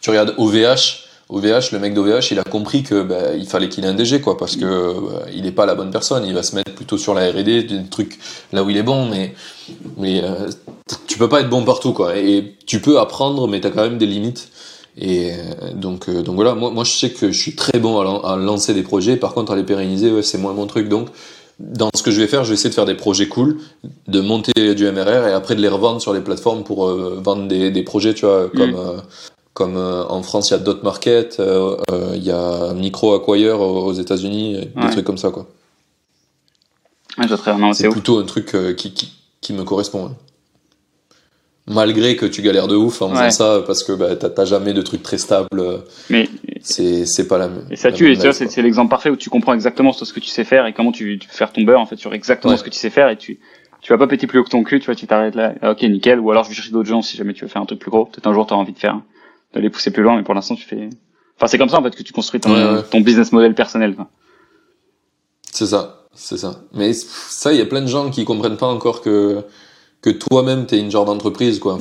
Tu 0.00 0.10
regardes 0.10 0.34
OVH, 0.36 1.04
OVH, 1.30 1.72
le 1.72 1.78
mec 1.78 1.92
d'OVH, 1.92 2.30
il 2.30 2.38
a 2.38 2.44
compris 2.44 2.82
que 2.82 3.02
bah, 3.02 3.34
il 3.36 3.46
fallait 3.46 3.68
qu'il 3.68 3.84
ait 3.84 3.88
un 3.88 3.94
DG, 3.94 4.20
quoi, 4.20 4.36
parce 4.38 4.56
que 4.56 4.64
bah, 4.64 5.26
il 5.34 5.42
n'est 5.42 5.52
pas 5.52 5.66
la 5.66 5.74
bonne 5.74 5.90
personne. 5.90 6.24
Il 6.24 6.34
va 6.34 6.42
se 6.42 6.54
mettre 6.54 6.74
plutôt 6.74 6.96
sur 6.96 7.14
la 7.14 7.30
R&D, 7.30 7.64
des 7.64 7.84
trucs 7.90 8.18
là 8.52 8.64
où 8.64 8.70
il 8.70 8.76
est 8.76 8.82
bon, 8.82 9.06
mais 9.06 9.34
mais 9.98 10.22
euh, 10.24 10.48
tu 11.06 11.18
peux 11.18 11.28
pas 11.28 11.40
être 11.40 11.50
bon 11.50 11.64
partout, 11.64 11.92
quoi. 11.92 12.16
Et 12.16 12.56
tu 12.66 12.80
peux 12.80 12.98
apprendre, 12.98 13.46
mais 13.46 13.60
tu 13.60 13.66
as 13.66 13.70
quand 13.70 13.82
même 13.82 13.98
des 13.98 14.06
limites. 14.06 14.48
Et 14.96 15.32
euh, 15.32 15.72
donc 15.74 16.08
euh, 16.08 16.22
donc 16.22 16.34
voilà, 16.34 16.54
moi 16.54 16.70
moi 16.70 16.82
je 16.82 16.92
sais 16.92 17.10
que 17.10 17.30
je 17.30 17.38
suis 17.38 17.54
très 17.54 17.78
bon 17.78 18.00
à, 18.00 18.32
à 18.32 18.36
lancer 18.36 18.72
des 18.72 18.82
projets. 18.82 19.16
Par 19.16 19.34
contre, 19.34 19.52
à 19.52 19.56
les 19.56 19.64
pérenniser, 19.64 20.10
ouais, 20.10 20.22
c'est 20.22 20.38
moins 20.38 20.54
mon 20.54 20.66
truc. 20.66 20.88
Donc 20.88 21.08
dans 21.58 21.90
ce 21.94 22.02
que 22.02 22.10
je 22.10 22.20
vais 22.20 22.28
faire, 22.28 22.44
je 22.44 22.50
vais 22.50 22.54
essayer 22.54 22.70
de 22.70 22.74
faire 22.74 22.86
des 22.86 22.94
projets 22.94 23.26
cool, 23.26 23.58
de 24.06 24.20
monter 24.20 24.74
du 24.74 24.90
MRR 24.90 25.26
et 25.26 25.32
après 25.32 25.56
de 25.56 25.60
les 25.60 25.68
revendre 25.68 26.00
sur 26.00 26.12
les 26.12 26.20
plateformes 26.20 26.62
pour 26.62 26.86
euh, 26.86 27.20
vendre 27.22 27.48
des, 27.48 27.70
des, 27.72 27.82
projets, 27.82 28.14
tu 28.14 28.26
vois, 28.26 28.48
comme, 28.48 28.72
mm. 28.72 29.02
Euh, 29.60 29.64
comme 29.64 29.76
euh, 29.76 30.04
en 30.08 30.22
France, 30.22 30.50
il 30.50 30.52
y 30.52 30.56
a 30.56 30.58
Dot 30.58 30.82
Market, 30.82 31.40
il 32.14 32.22
y 32.22 32.30
a 32.30 32.72
Micro 32.74 33.14
Acquire 33.14 33.60
aux 33.60 33.92
États-Unis, 33.92 34.68
des 34.76 34.90
trucs 34.90 35.04
comme 35.04 35.18
ça, 35.18 35.30
quoi. 35.30 35.46
c'est 37.72 37.88
plutôt 37.88 38.18
un 38.18 38.24
truc 38.24 38.56
qui, 38.76 38.92
qui, 38.92 39.12
qui, 39.40 39.52
me 39.52 39.64
correspond. 39.64 40.06
Hein 40.06 40.16
malgré 41.70 42.16
que 42.16 42.24
tu 42.24 42.40
galères 42.40 42.66
de 42.66 42.76
ouf 42.76 43.02
en 43.02 43.10
faisant 43.10 43.30
ça 43.30 43.62
parce 43.66 43.84
que 43.84 43.92
bah, 43.92 44.16
t'as 44.16 44.44
jamais 44.44 44.72
de 44.72 44.82
trucs 44.82 45.02
très 45.02 45.18
stables. 45.18 45.82
Mais 46.10 46.28
c'est 46.62 47.28
pas 47.28 47.38
la 47.38 47.48
même. 47.48 47.66
Et 47.70 47.76
ça 47.76 47.92
tue. 47.92 48.10
Et 48.12 48.16
tu 48.16 48.32
c'est 48.32 48.62
l'exemple 48.62 48.90
parfait 48.90 49.10
où 49.10 49.16
tu 49.16 49.30
comprends 49.30 49.54
exactement 49.54 49.92
ce 49.92 50.12
que 50.12 50.20
tu 50.20 50.28
sais 50.28 50.44
faire 50.44 50.66
et 50.66 50.72
comment 50.72 50.92
tu, 50.92 51.18
tu 51.18 51.28
peux 51.28 51.34
faire 51.34 51.52
ton 51.52 51.62
beurre 51.62 51.80
en 51.80 51.86
fait 51.86 51.96
sur 51.96 52.14
exactement 52.14 52.56
ce 52.56 52.62
que 52.62 52.70
tu 52.70 52.78
sais 52.78 52.90
faire 52.90 53.08
et 53.08 53.16
tu 53.16 53.38
tu 53.80 53.92
vas 53.92 53.98
pas 53.98 54.06
péter 54.06 54.26
plus 54.26 54.38
haut 54.40 54.44
que 54.44 54.50
ton 54.50 54.64
cul. 54.64 54.80
Tu 54.80 54.86
vois, 54.86 54.94
tu 54.94 55.06
t'arrêtes 55.06 55.34
là. 55.34 55.54
Ah, 55.62 55.70
ok, 55.70 55.82
nickel. 55.82 56.18
Ou 56.20 56.30
alors 56.30 56.44
je 56.44 56.48
vais 56.48 56.54
chercher 56.54 56.72
d'autres 56.72 56.88
gens 56.88 57.02
si 57.02 57.16
jamais 57.16 57.32
tu 57.32 57.44
veux 57.44 57.48
faire 57.48 57.62
un 57.62 57.66
truc 57.66 57.78
plus 57.78 57.90
gros. 57.90 58.06
Peut-être 58.06 58.26
un 58.26 58.32
jour 58.32 58.46
t'auras 58.46 58.60
envie 58.60 58.72
de 58.72 58.78
faire 58.78 59.00
d'aller 59.54 59.70
pousser 59.70 59.90
plus 59.90 60.02
loin, 60.02 60.16
mais 60.16 60.22
pour 60.22 60.34
l'instant 60.34 60.54
tu 60.54 60.64
fais. 60.64 60.88
Enfin, 61.36 61.46
c'est 61.46 61.58
comme 61.58 61.68
ça 61.68 61.78
en 61.78 61.82
fait 61.82 61.94
que 61.94 62.02
tu 62.02 62.12
construis 62.12 62.40
ton, 62.40 62.82
ton 62.82 63.00
business 63.00 63.32
model 63.32 63.54
personnel. 63.54 63.94
C'est 65.52 65.66
ça, 65.66 66.06
c'est 66.14 66.36
ça. 66.36 66.62
Mais 66.72 66.92
ça, 66.92 67.52
il 67.52 67.58
y 67.58 67.62
a 67.62 67.66
plein 67.66 67.80
de 67.80 67.86
gens 67.86 68.10
qui 68.10 68.24
comprennent 68.24 68.56
pas 68.56 68.66
encore 68.66 69.02
que 69.02 69.44
que 70.00 70.10
toi-même 70.10 70.66
t'es 70.66 70.78
une 70.78 70.90
genre 70.90 71.04
d'entreprise 71.04 71.58
quoi. 71.58 71.78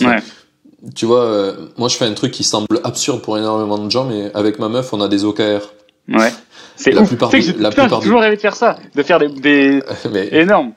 Tu 0.96 1.06
vois, 1.06 1.24
euh, 1.24 1.68
moi 1.78 1.90
je 1.90 1.98
fais 1.98 2.06
un 2.06 2.14
truc 2.14 2.32
qui 2.32 2.44
semble 2.44 2.80
absurde 2.84 3.22
pour 3.22 3.38
énormément 3.38 3.80
de 3.80 3.90
gens, 3.90 4.06
mais 4.06 4.32
avec 4.36 4.60
ma 4.60 4.70
meuf 4.70 4.94
on 4.94 5.02
a 5.02 5.08
des 5.08 5.26
OKR. 5.26 5.74
Ouais. 6.10 6.32
C'est 6.76 6.92
la 6.92 7.04
plupart, 7.04 7.30
du, 7.30 7.54
la 7.54 7.72
plupart 7.72 8.00
toujours 8.00 8.22
rêvé 8.22 8.36
de 8.36 8.42
faire 8.42 8.56
ça, 8.56 8.78
de 8.96 9.04
faire 9.04 9.18
des, 9.18 9.30
des... 9.30 9.84
mais... 10.12 10.30
énormes. 10.32 10.74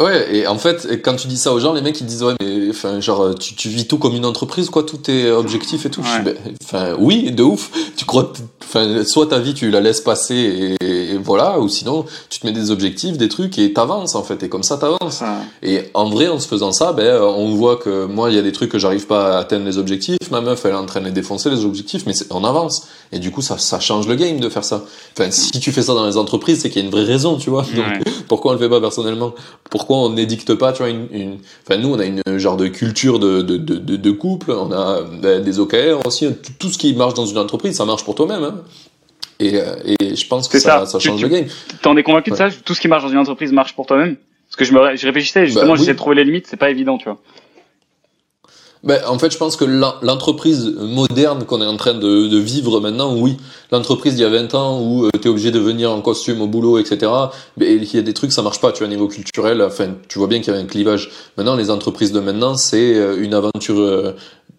Ouais, 0.00 0.34
et 0.34 0.46
en 0.46 0.56
fait, 0.56 1.02
quand 1.02 1.14
tu 1.14 1.28
dis 1.28 1.36
ça 1.36 1.52
aux 1.52 1.60
gens, 1.60 1.74
les 1.74 1.82
mecs 1.82 2.00
ils 2.00 2.06
disent 2.06 2.22
ouais, 2.22 2.32
mais 2.40 2.70
enfin 2.70 3.00
genre 3.00 3.34
tu, 3.34 3.54
tu 3.54 3.68
vis 3.68 3.86
tout 3.86 3.98
comme 3.98 4.14
une 4.14 4.24
entreprise 4.24 4.70
quoi, 4.70 4.82
tout 4.82 5.10
est 5.10 5.30
objectif 5.30 5.84
et 5.84 5.90
tout. 5.90 6.02
Ben, 6.24 6.34
enfin 6.64 6.94
oui, 6.98 7.30
de 7.32 7.42
ouf. 7.42 7.70
Tu 7.96 8.06
crois, 8.06 8.32
enfin 8.62 9.04
soit 9.04 9.26
ta 9.26 9.38
vie 9.38 9.52
tu 9.52 9.70
la 9.70 9.82
laisses 9.82 10.00
passer 10.00 10.76
et, 10.80 11.18
voilà, 11.22 11.60
ou 11.60 11.68
sinon 11.68 12.06
tu 12.30 12.40
te 12.40 12.46
mets 12.46 12.52
des 12.52 12.70
objectifs, 12.70 13.18
des 13.18 13.28
trucs 13.28 13.58
et 13.58 13.74
t'avances 13.74 14.14
en 14.14 14.22
fait. 14.22 14.42
Et 14.42 14.48
comme 14.48 14.62
ça 14.62 14.78
t'avances. 14.78 15.22
Et 15.62 15.82
en 15.92 16.08
vrai, 16.08 16.28
en 16.28 16.40
se 16.40 16.48
faisant 16.48 16.72
ça, 16.72 16.94
ben 16.94 17.20
on 17.20 17.50
voit 17.50 17.76
que 17.76 18.06
moi 18.06 18.30
il 18.30 18.36
y 18.36 18.38
a 18.38 18.42
des 18.42 18.52
trucs 18.52 18.70
que 18.70 18.78
j'arrive 18.78 19.06
pas 19.06 19.36
à 19.36 19.40
atteindre 19.40 19.66
les 19.66 19.76
objectifs. 19.76 20.16
Ma 20.30 20.40
meuf 20.40 20.64
elle 20.64 20.70
est 20.70 20.76
en 20.76 20.86
train 20.86 21.02
de 21.02 21.10
défoncer 21.10 21.50
les 21.50 21.66
objectifs, 21.66 22.04
mais 22.06 22.14
on 22.30 22.42
avance. 22.44 22.86
Et 23.12 23.18
du 23.18 23.30
coup 23.32 23.42
ça 23.42 23.58
ça 23.58 23.80
change 23.80 24.06
le 24.08 24.14
game 24.14 24.40
de 24.40 24.48
faire 24.48 24.64
ça. 24.64 24.82
Enfin 25.12 25.30
si 25.30 25.60
tu 25.60 25.72
fais 25.72 25.82
ça 25.82 25.92
dans 25.92 26.06
les 26.06 26.16
entreprises, 26.16 26.60
c'est 26.62 26.70
qu'il 26.70 26.80
y 26.80 26.84
a 26.84 26.86
une 26.86 26.92
vraie 26.92 27.04
raison, 27.04 27.36
tu 27.36 27.50
vois. 27.50 27.66
Donc 27.76 28.02
pourquoi 28.28 28.52
on 28.52 28.54
le 28.54 28.60
fait 28.60 28.70
pas 28.70 28.80
personnellement? 28.80 29.34
Pourquoi 29.68 29.89
pourquoi 29.90 30.08
on 30.08 30.12
n'édicte 30.12 30.54
pas, 30.54 30.72
tu 30.72 30.84
vois, 30.84 30.88
une, 30.88 31.08
une, 31.10 31.38
enfin, 31.66 31.76
nous, 31.80 31.92
on 31.92 31.98
a 31.98 32.04
une 32.04 32.22
genre 32.38 32.56
de 32.56 32.68
culture 32.68 33.18
de, 33.18 33.42
de, 33.42 33.56
de, 33.56 33.96
de 33.96 34.10
couple, 34.12 34.52
on 34.52 34.70
a 34.70 35.02
ben, 35.02 35.42
des 35.42 35.58
OKR 35.58 36.06
aussi, 36.06 36.28
tout 36.60 36.68
ce 36.68 36.78
qui 36.78 36.94
marche 36.94 37.14
dans 37.14 37.26
une 37.26 37.38
entreprise, 37.38 37.76
ça 37.76 37.84
marche 37.84 38.04
pour 38.04 38.14
toi-même, 38.14 38.44
hein. 38.44 38.54
Et, 39.40 39.56
et 39.56 40.14
je 40.14 40.26
pense 40.28 40.46
que 40.46 40.60
ça, 40.60 40.86
ça, 40.86 41.00
change 41.00 41.20
le 41.20 41.28
game. 41.28 41.46
T'en 41.82 41.96
es 41.96 42.04
convaincu 42.04 42.30
de 42.30 42.36
ça? 42.36 42.50
Tout 42.64 42.74
ce 42.74 42.80
qui 42.80 42.86
marche 42.86 43.02
dans 43.02 43.08
une 43.08 43.18
entreprise 43.18 43.50
marche 43.50 43.74
pour 43.74 43.86
toi-même? 43.86 44.16
Parce 44.46 44.56
que 44.56 44.64
je 44.64 44.72
me 44.72 44.96
je 44.96 45.06
réfléchissais, 45.06 45.46
justement, 45.46 45.72
bah, 45.72 45.74
j'essayais 45.74 45.94
de 45.94 45.98
trouver 45.98 46.14
les 46.14 46.24
limites, 46.24 46.46
c'est 46.46 46.56
pas 46.56 46.70
évident, 46.70 46.96
tu 46.96 47.06
vois. 47.06 47.18
Ben, 48.82 48.98
en 49.06 49.18
fait, 49.18 49.30
je 49.30 49.36
pense 49.36 49.56
que 49.56 49.64
l'entreprise 49.66 50.74
moderne 50.78 51.44
qu'on 51.44 51.60
est 51.60 51.66
en 51.66 51.76
train 51.76 51.92
de, 51.92 52.38
vivre 52.38 52.80
maintenant, 52.80 53.14
oui, 53.14 53.36
l'entreprise 53.70 54.14
d'il 54.14 54.22
y 54.22 54.24
a 54.24 54.30
20 54.30 54.54
ans 54.54 54.80
où 54.80 55.04
euh, 55.04 55.10
tu 55.20 55.28
es 55.28 55.30
obligé 55.30 55.50
de 55.50 55.58
venir 55.58 55.90
en 55.90 56.00
costume 56.00 56.40
au 56.40 56.46
boulot, 56.46 56.78
etc., 56.78 57.12
ben, 57.58 57.68
il 57.68 57.94
y 57.94 57.98
a 57.98 58.02
des 58.02 58.14
trucs, 58.14 58.32
ça 58.32 58.40
marche 58.42 58.60
pas, 58.60 58.72
tu 58.72 58.78
vois, 58.78 58.86
au 58.86 58.90
niveau 58.90 59.06
culturel, 59.06 59.60
enfin, 59.62 59.94
tu 60.08 60.18
vois 60.18 60.28
bien 60.28 60.40
qu'il 60.40 60.54
y 60.54 60.56
a 60.56 60.58
un 60.58 60.64
clivage. 60.64 61.10
Maintenant, 61.36 61.56
les 61.56 61.70
entreprises 61.70 62.12
de 62.12 62.20
maintenant, 62.20 62.54
c'est 62.56 62.96
euh, 62.96 63.22
une 63.22 63.34
aventure 63.34 63.78
euh, 63.78 64.16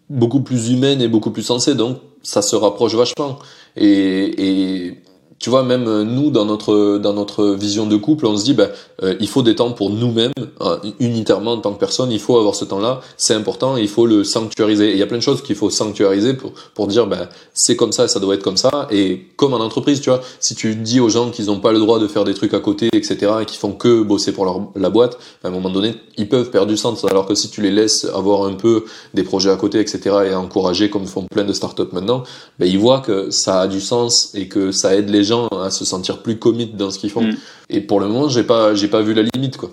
beaucoup 0.08 0.40
plus 0.40 0.70
humaine 0.70 1.02
et 1.02 1.08
beaucoup 1.08 1.32
plus 1.32 1.42
sensée, 1.42 1.74
donc 1.74 1.98
ça 2.22 2.42
se 2.42 2.54
rapproche 2.54 2.94
vachement. 2.94 3.40
Et, 3.76 4.86
et 4.86 5.02
tu 5.42 5.50
vois, 5.50 5.64
même 5.64 5.88
euh, 5.88 6.04
nous, 6.04 6.30
dans 6.30 6.44
notre, 6.44 6.98
dans 6.98 7.12
notre 7.12 7.48
vision 7.48 7.86
de 7.86 7.96
couple, 7.96 8.26
on 8.26 8.36
se 8.36 8.44
dit, 8.44 8.54
ben, 8.54 8.70
euh, 9.02 9.16
il 9.18 9.26
faut 9.26 9.42
des 9.42 9.56
temps 9.56 9.72
pour 9.72 9.90
nous-mêmes, 9.90 10.30
euh, 10.60 10.76
unitairement 11.00 11.54
en 11.54 11.58
tant 11.58 11.72
que 11.72 11.80
personne, 11.80 12.12
il 12.12 12.20
faut 12.20 12.38
avoir 12.38 12.54
ce 12.54 12.64
temps-là, 12.64 13.00
c'est 13.16 13.34
important, 13.34 13.76
il 13.76 13.88
faut 13.88 14.06
le 14.06 14.22
sanctuariser. 14.22 14.90
Et 14.90 14.92
il 14.92 14.98
y 14.98 15.02
a 15.02 15.06
plein 15.06 15.16
de 15.18 15.22
choses 15.22 15.42
qu'il 15.42 15.56
faut 15.56 15.68
sanctuariser 15.68 16.34
pour, 16.34 16.52
pour 16.74 16.86
dire, 16.86 17.08
ben, 17.08 17.28
c'est 17.54 17.74
comme 17.74 17.90
ça, 17.90 18.06
ça 18.06 18.20
doit 18.20 18.36
être 18.36 18.44
comme 18.44 18.56
ça. 18.56 18.86
Et 18.92 19.26
comme 19.34 19.52
en 19.52 19.58
entreprise, 19.58 20.00
tu 20.00 20.10
vois, 20.10 20.20
si 20.38 20.54
tu 20.54 20.76
dis 20.76 21.00
aux 21.00 21.08
gens 21.08 21.30
qu'ils 21.30 21.46
n'ont 21.46 21.58
pas 21.58 21.72
le 21.72 21.80
droit 21.80 21.98
de 21.98 22.06
faire 22.06 22.22
des 22.22 22.34
trucs 22.34 22.54
à 22.54 22.60
côté, 22.60 22.88
etc., 22.92 23.32
et 23.40 23.44
qu'ils 23.44 23.58
font 23.58 23.72
que 23.72 24.00
bosser 24.02 24.30
pour 24.30 24.44
leur, 24.44 24.60
la 24.76 24.90
boîte, 24.90 25.18
à 25.42 25.48
un 25.48 25.50
moment 25.50 25.70
donné, 25.70 25.96
ils 26.18 26.28
peuvent 26.28 26.50
perdre 26.50 26.68
du 26.68 26.76
sens. 26.76 27.04
Alors 27.04 27.26
que 27.26 27.34
si 27.34 27.50
tu 27.50 27.62
les 27.62 27.72
laisses 27.72 28.04
avoir 28.14 28.44
un 28.44 28.52
peu 28.52 28.84
des 29.12 29.24
projets 29.24 29.50
à 29.50 29.56
côté, 29.56 29.80
etc., 29.80 30.18
et 30.30 30.34
encourager, 30.36 30.88
comme 30.88 31.06
font 31.06 31.26
plein 31.28 31.44
de 31.44 31.52
startups 31.52 31.90
maintenant, 31.90 32.22
ben, 32.60 32.66
ils 32.66 32.78
voient 32.78 33.00
que 33.00 33.32
ça 33.32 33.62
a 33.62 33.66
du 33.66 33.80
sens 33.80 34.30
et 34.34 34.46
que 34.46 34.70
ça 34.70 34.94
aide 34.94 35.10
les 35.10 35.24
gens 35.24 35.31
à 35.32 35.70
se 35.70 35.84
sentir 35.84 36.22
plus 36.22 36.38
commit 36.38 36.66
dans 36.66 36.90
ce 36.90 36.98
qu'ils 36.98 37.10
font. 37.10 37.22
Mm. 37.22 37.36
Et 37.70 37.80
pour 37.80 38.00
le 38.00 38.08
moment, 38.08 38.28
j'ai 38.28 38.44
pas, 38.44 38.74
j'ai 38.74 38.88
pas 38.88 39.02
vu 39.02 39.14
la 39.14 39.22
limite, 39.22 39.56
quoi. 39.56 39.70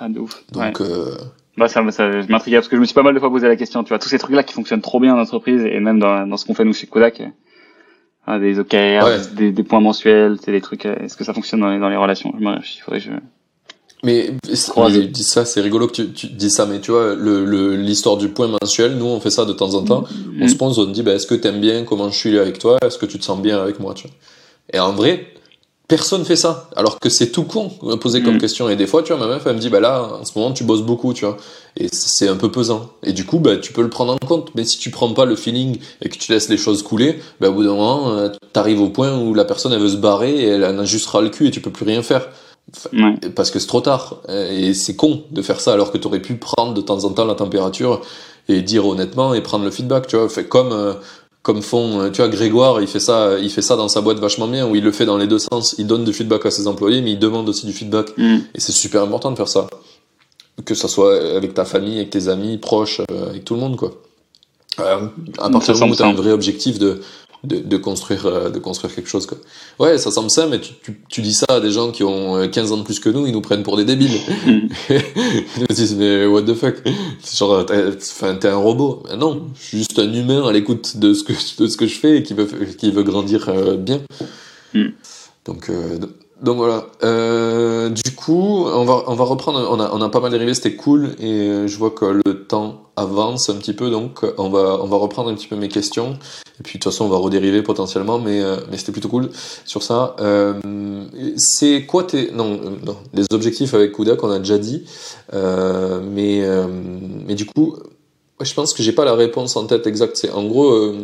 Ah, 0.00 0.08
de 0.08 0.18
ouf. 0.18 0.44
Donc, 0.52 0.80
euh... 0.80 1.16
bah, 1.56 1.68
ça, 1.68 1.88
ça 1.90 2.08
m'intrigue 2.28 2.54
parce 2.54 2.68
que 2.68 2.76
je 2.76 2.80
me 2.80 2.86
suis 2.86 2.94
pas 2.94 3.02
mal 3.02 3.14
de 3.14 3.20
fois 3.20 3.30
posé 3.30 3.46
la 3.46 3.56
question, 3.56 3.82
tu 3.84 3.90
vois, 3.90 3.98
tous 3.98 4.08
ces 4.08 4.18
trucs-là 4.18 4.42
qui 4.42 4.52
fonctionnent 4.52 4.82
trop 4.82 5.00
bien 5.00 5.14
en 5.14 5.18
entreprise 5.18 5.64
et 5.64 5.80
même 5.80 5.98
dans, 5.98 6.26
dans 6.26 6.36
ce 6.36 6.44
qu'on 6.44 6.54
fait 6.54 6.64
nous 6.64 6.74
chez 6.74 6.86
Kodak, 6.86 7.22
euh, 8.28 8.38
des 8.38 8.58
OKR, 8.58 9.34
des, 9.34 9.52
des, 9.52 9.62
points 9.62 9.80
mensuels, 9.80 10.36
c'est 10.42 10.52
des 10.52 10.60
trucs, 10.60 10.86
euh, 10.86 10.96
est-ce 10.96 11.16
que 11.16 11.24
ça 11.24 11.32
fonctionne 11.32 11.60
dans 11.60 11.70
les, 11.70 11.78
dans 11.78 11.88
les 11.88 11.96
relations? 11.96 12.34
Je 12.38 12.44
me 12.44 12.56
il 12.56 12.80
faudrait 12.82 13.00
que 13.00 13.06
je, 13.06 13.10
mais, 14.04 14.34
dis 15.08 15.22
ça, 15.24 15.44
c'est 15.44 15.60
rigolo 15.60 15.86
que 15.86 15.92
tu, 15.92 16.12
tu, 16.12 16.26
dis 16.28 16.50
ça, 16.50 16.66
mais 16.66 16.80
tu 16.80 16.90
vois, 16.90 17.14
l'histoire 17.14 18.16
le, 18.16 18.20
du 18.20 18.28
point 18.28 18.48
mensuel, 18.48 18.96
nous 18.96 19.06
on 19.06 19.20
fait 19.20 19.30
ça 19.30 19.44
de 19.44 19.52
temps 19.52 19.74
en 19.74 19.82
temps. 19.82 20.02
Mm-hmm. 20.02 20.42
On 20.44 20.48
se 20.48 20.54
pose, 20.54 20.78
on 20.78 20.84
dit, 20.84 21.02
bah, 21.02 21.14
est-ce 21.14 21.26
que 21.26 21.34
t'aimes 21.34 21.60
bien 21.60 21.84
comment 21.84 22.10
je 22.10 22.16
suis 22.16 22.38
avec 22.38 22.58
toi 22.58 22.78
Est-ce 22.84 22.98
que 22.98 23.06
tu 23.06 23.18
te 23.18 23.24
sens 23.24 23.40
bien 23.40 23.60
avec 23.60 23.80
moi 23.80 23.94
tu 23.94 24.06
vois 24.06 24.16
Et 24.72 24.78
en 24.78 24.92
vrai, 24.92 25.34
personne 25.88 26.24
fait 26.24 26.36
ça, 26.36 26.70
alors 26.76 26.98
que 26.98 27.08
c'est 27.08 27.30
tout 27.30 27.44
con 27.44 27.68
poser 28.00 28.22
comme 28.22 28.36
mm. 28.36 28.40
question. 28.40 28.68
Et 28.68 28.76
des 28.76 28.86
fois, 28.86 29.02
tu 29.02 29.12
vois, 29.12 29.26
ma 29.26 29.32
meuf, 29.32 29.46
elle 29.46 29.54
me 29.54 29.60
dit, 29.60 29.68
bah 29.68 29.80
là, 29.80 30.18
en 30.20 30.24
ce 30.24 30.38
moment, 30.38 30.52
tu 30.52 30.64
bosses 30.64 30.82
beaucoup, 30.82 31.12
tu 31.12 31.24
vois. 31.24 31.36
Et 31.76 31.88
c'est 31.92 32.28
un 32.28 32.36
peu 32.36 32.50
pesant. 32.50 32.90
Et 33.02 33.12
du 33.12 33.24
coup, 33.24 33.38
bah, 33.38 33.56
tu 33.56 33.72
peux 33.72 33.82
le 33.82 33.90
prendre 33.90 34.12
en 34.12 34.18
compte. 34.18 34.50
Mais 34.54 34.64
si 34.64 34.78
tu 34.78 34.90
prends 34.90 35.12
pas 35.12 35.24
le 35.24 35.36
feeling 35.36 35.78
et 36.02 36.08
que 36.08 36.16
tu 36.16 36.32
laisses 36.32 36.48
les 36.48 36.56
choses 36.56 36.82
couler, 36.82 37.20
bah, 37.40 37.50
au 37.50 37.52
bout 37.52 37.64
d'un 37.64 37.70
moment, 37.70 38.12
euh, 38.12 38.28
t'arrives 38.52 38.80
au 38.80 38.88
point 38.88 39.18
où 39.18 39.34
la 39.34 39.44
personne, 39.44 39.72
elle 39.72 39.80
veut 39.80 39.88
se 39.88 39.96
barrer 39.96 40.34
et 40.34 40.46
elle 40.48 40.64
en 40.64 40.78
a 40.78 40.84
juste 40.84 41.06
ras 41.06 41.20
le 41.20 41.30
cul 41.30 41.48
et 41.48 41.50
tu 41.50 41.60
peux 41.60 41.70
plus 41.70 41.84
rien 41.84 42.02
faire. 42.02 42.28
Parce 43.34 43.50
que 43.50 43.58
c'est 43.58 43.66
trop 43.66 43.80
tard. 43.80 44.20
Et 44.28 44.74
c'est 44.74 44.96
con 44.96 45.24
de 45.30 45.42
faire 45.42 45.60
ça 45.60 45.72
alors 45.72 45.92
que 45.92 45.98
tu 45.98 46.06
aurais 46.06 46.22
pu 46.22 46.34
prendre 46.36 46.74
de 46.74 46.80
temps 46.80 47.04
en 47.04 47.10
temps 47.10 47.24
la 47.24 47.34
température 47.34 48.00
et 48.48 48.62
dire 48.62 48.86
honnêtement 48.86 49.34
et 49.34 49.40
prendre 49.40 49.64
le 49.64 49.70
feedback, 49.70 50.06
tu 50.06 50.16
vois. 50.16 50.28
Fait 50.28 50.46
comme, 50.46 50.72
euh, 50.72 50.94
comme 51.42 51.62
font, 51.62 52.00
euh, 52.00 52.10
tu 52.10 52.20
vois, 52.20 52.28
Grégoire, 52.28 52.80
il 52.80 52.88
fait 52.88 53.00
ça, 53.00 53.38
il 53.38 53.50
fait 53.50 53.62
ça 53.62 53.76
dans 53.76 53.88
sa 53.88 54.00
boîte 54.00 54.18
vachement 54.18 54.48
bien 54.48 54.68
où 54.68 54.74
il 54.76 54.82
le 54.82 54.92
fait 54.92 55.06
dans 55.06 55.16
les 55.16 55.26
deux 55.26 55.38
sens. 55.38 55.74
Il 55.78 55.86
donne 55.86 56.04
du 56.04 56.12
feedback 56.12 56.46
à 56.46 56.50
ses 56.50 56.66
employés, 56.66 57.00
mais 57.02 57.12
il 57.12 57.18
demande 57.18 57.48
aussi 57.48 57.66
du 57.66 57.72
feedback. 57.72 58.16
Mm. 58.16 58.38
Et 58.54 58.60
c'est 58.60 58.72
super 58.72 59.02
important 59.02 59.30
de 59.30 59.36
faire 59.36 59.48
ça. 59.48 59.66
Que 60.64 60.74
ça 60.74 60.88
soit 60.88 61.36
avec 61.36 61.54
ta 61.54 61.64
famille, 61.64 61.96
avec 61.96 62.10
tes 62.10 62.28
amis, 62.28 62.58
proches, 62.58 63.00
euh, 63.10 63.30
avec 63.30 63.44
tout 63.44 63.54
le 63.54 63.60
monde, 63.60 63.76
quoi. 63.76 63.92
à 64.78 65.50
partir 65.50 65.74
du 65.74 65.80
moment 65.80 65.92
où 65.92 65.96
tu 65.96 66.02
as 66.02 66.06
un 66.06 66.12
vrai 66.12 66.32
objectif 66.32 66.78
de, 66.78 67.00
de, 67.44 67.58
de, 67.58 67.76
construire 67.76 68.26
euh, 68.26 68.50
de 68.50 68.58
construire 68.58 68.94
quelque 68.94 69.08
chose 69.08 69.26
quoi. 69.26 69.38
Ouais, 69.78 69.98
ça 69.98 70.10
semble 70.10 70.30
ça 70.30 70.46
mais 70.46 70.60
tu, 70.60 70.72
tu, 70.82 71.00
tu, 71.08 71.22
dis 71.22 71.34
ça 71.34 71.46
à 71.48 71.60
des 71.60 71.70
gens 71.70 71.90
qui 71.90 72.02
ont 72.02 72.48
15 72.48 72.70
euh, 72.70 72.74
ans 72.74 72.78
de 72.78 72.82
plus 72.82 73.00
que 73.00 73.08
nous, 73.08 73.26
ils 73.26 73.32
nous 73.32 73.40
prennent 73.40 73.62
pour 73.62 73.76
des 73.76 73.84
débiles. 73.84 74.18
ils 74.90 75.00
nous 75.60 75.66
disent 75.68 75.96
mais 75.96 76.26
what 76.26 76.42
the 76.42 76.54
fuck? 76.54 76.76
Genre 77.36 77.66
enfin 77.96 78.34
t'es 78.36 78.48
un 78.48 78.56
robot. 78.56 79.02
Mais 79.08 79.16
non, 79.16 79.48
je 79.54 79.66
suis 79.66 79.78
juste 79.78 79.98
un 79.98 80.12
humain 80.12 80.46
à 80.46 80.52
l'écoute 80.52 80.96
de 80.96 81.14
ce 81.14 81.24
que 81.24 81.32
de 81.32 81.66
ce 81.66 81.76
que 81.76 81.86
je 81.86 81.98
fais 81.98 82.18
et 82.18 82.22
qui 82.22 82.34
veut 82.34 82.48
qui 82.78 82.90
veut 82.90 83.02
grandir 83.02 83.48
euh, 83.48 83.76
bien. 83.76 84.00
Hmm. 84.72 84.88
Donc 85.44 85.70
donc 86.42 86.56
voilà. 86.56 86.86
Euh, 87.02 87.88
du 87.88 88.14
coup, 88.14 88.66
on 88.66 88.84
va, 88.84 89.04
on 89.06 89.14
va 89.14 89.24
reprendre. 89.24 89.66
On 89.70 89.80
a, 89.80 89.90
on 89.92 90.00
a 90.00 90.08
pas 90.08 90.20
mal 90.20 90.30
dérivé, 90.30 90.54
c'était 90.54 90.74
cool. 90.74 91.14
Et 91.20 91.66
je 91.66 91.76
vois 91.78 91.90
que 91.90 92.20
le 92.24 92.44
temps 92.44 92.90
avance 92.96 93.48
un 93.48 93.54
petit 93.54 93.72
peu. 93.72 93.90
Donc 93.90 94.24
on 94.38 94.48
va, 94.50 94.78
on 94.82 94.86
va 94.86 94.96
reprendre 94.96 95.30
un 95.30 95.34
petit 95.34 95.46
peu 95.46 95.56
mes 95.56 95.68
questions. 95.68 96.18
Et 96.60 96.62
puis 96.62 96.78
de 96.78 96.82
toute 96.82 96.92
façon, 96.92 97.06
on 97.06 97.08
va 97.08 97.16
redériver 97.18 97.62
potentiellement. 97.62 98.18
Mais, 98.18 98.42
euh, 98.42 98.56
mais 98.70 98.76
c'était 98.76 98.92
plutôt 98.92 99.08
cool 99.08 99.30
sur 99.64 99.82
ça. 99.82 100.16
Euh, 100.20 100.54
c'est 101.36 101.86
quoi 101.86 102.04
tes. 102.04 102.30
Non, 102.32 102.60
non, 102.84 102.96
les 103.12 103.24
objectifs 103.32 103.74
avec 103.74 103.92
Kuda 103.92 104.16
qu'on 104.16 104.30
a 104.30 104.38
déjà 104.38 104.58
dit. 104.58 104.84
Euh, 105.32 106.00
mais, 106.02 106.42
euh, 106.42 106.66
mais 107.26 107.34
du 107.34 107.46
coup, 107.46 107.76
je 108.40 108.54
pense 108.54 108.74
que 108.74 108.82
j'ai 108.82 108.92
pas 108.92 109.04
la 109.04 109.14
réponse 109.14 109.56
en 109.56 109.66
tête 109.66 109.86
exacte. 109.86 110.16
C'est 110.16 110.30
en 110.30 110.44
gros 110.44 110.94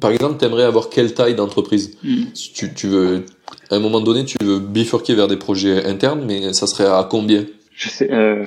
par 0.00 0.10
exemple, 0.10 0.36
tu 0.38 0.44
aimerais 0.44 0.64
avoir 0.64 0.90
quelle 0.90 1.14
taille 1.14 1.34
d'entreprise? 1.34 1.96
Hmm. 2.02 2.24
tu, 2.34 2.74
tu, 2.74 2.88
veux, 2.88 3.24
à 3.70 3.76
un 3.76 3.80
moment 3.80 4.00
donné, 4.00 4.24
tu 4.24 4.36
veux 4.42 4.58
bifurquer 4.58 5.14
vers 5.14 5.28
des 5.28 5.36
projets 5.36 5.84
internes, 5.84 6.24
mais 6.26 6.52
ça 6.52 6.66
serait 6.66 6.88
à 6.88 7.06
combien? 7.08 7.44
Je 7.74 7.88
sais, 7.88 8.10
euh, 8.10 8.44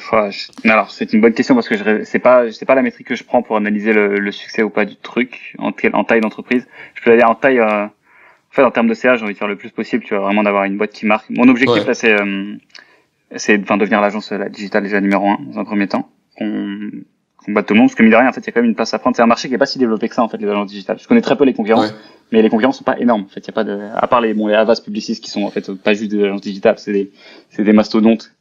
alors 0.66 0.92
c'est 0.92 1.14
une 1.14 1.22
bonne 1.22 1.34
question 1.34 1.56
parce 1.56 1.70
que 1.70 1.78
je 1.78 2.04
c'est 2.04 2.20
pas 2.20 2.52
c'est 2.52 2.66
pas 2.66 2.76
la 2.76 2.82
métrique 2.82 3.08
que 3.08 3.16
je 3.16 3.24
prends 3.24 3.42
pour 3.42 3.56
analyser 3.56 3.94
le, 3.94 4.20
le 4.20 4.32
succès 4.34 4.62
ou 4.62 4.70
pas 4.70 4.84
du 4.84 4.98
truc 4.98 5.56
en, 5.58 5.72
en 5.94 6.04
taille 6.04 6.20
d'entreprise. 6.20 6.68
Je 6.96 7.02
peux 7.02 7.16
dire 7.16 7.30
en 7.30 7.36
taille, 7.36 7.60
euh, 7.60 7.86
en 7.86 7.90
fait 8.50 8.64
en 8.64 8.72
termes 8.72 8.88
de 8.88 8.94
CA, 8.94 9.16
j'ai 9.16 9.24
envie 9.24 9.34
de 9.34 9.38
faire 9.38 9.48
le 9.48 9.56
plus 9.56 9.72
possible. 9.72 10.04
Tu 10.04 10.14
vois 10.14 10.26
vraiment 10.26 10.44
d'avoir 10.44 10.66
une 10.66 10.78
boîte 10.78 10.92
qui 10.92 11.06
marque. 11.06 11.30
Mon 11.30 11.48
objectif 11.48 11.88
là, 11.88 11.94
c'est 11.94 12.12
euh, 12.12 12.56
c'est 13.38 13.58
enfin 13.62 13.78
devenir 13.78 14.02
l'agence 14.02 14.34
la 14.34 14.50
digitale 14.50 14.84
déjà 14.84 15.00
numéro 15.00 15.30
un 15.30 15.38
dans 15.48 15.60
un 15.60 15.64
premier 15.64 15.88
temps. 15.88 16.10
Combattre 17.46 17.68
tout 17.68 17.74
le 17.74 17.80
monde, 17.80 17.90
parce 17.90 17.96
que 17.96 18.04
mine 18.04 18.12
de 18.12 18.18
rien, 18.18 18.30
en 18.30 18.34
fait, 18.34 18.42
il 18.42 18.48
y 18.48 18.50
a 18.50 18.52
quand 18.52 18.62
même 18.62 18.70
une 18.70 18.76
place 18.76 18.94
à 18.94 19.00
prendre. 19.00 19.16
C'est 19.16 19.22
un 19.22 19.28
marché 19.28 19.48
qui 19.48 19.56
est 19.56 19.58
pas 19.58 19.66
si 19.66 19.80
développé 19.80 20.10
que 20.10 20.16
ça, 20.16 20.24
en 20.24 20.30
fait, 20.30 20.38
les 20.38 20.48
agences 20.48 20.70
digitales. 20.70 20.98
Je 21.00 21.08
connais 21.08 21.22
très 21.22 21.36
peu 21.36 21.44
les 21.44 21.54
concurrents, 21.54 21.86
mais 22.32 22.42
les 22.42 22.50
concurrents 22.50 22.72
sont 22.72 22.84
pas 22.84 23.00
énormes. 23.00 23.24
En 23.24 23.28
fait, 23.28 23.42
il 23.42 23.48
y 23.48 23.50
a 23.50 23.54
pas 23.54 23.64
de, 23.64 23.80
à 23.96 24.08
part 24.08 24.22
les, 24.22 24.34
bon, 24.34 24.48
les 24.48 24.56
Avast 24.56 24.84
Publicis 24.84 25.20
qui 25.20 25.30
sont, 25.30 25.44
en 25.44 25.52
fait, 25.52 25.72
pas 25.74 25.94
juste 25.94 26.12
des 26.12 26.24
agences 26.24 26.42
digitales, 26.42 26.76
c'est 26.78 26.94
des, 26.94 27.12
c'est 27.50 27.64
des 27.64 27.74
mastodontes. 27.74 28.32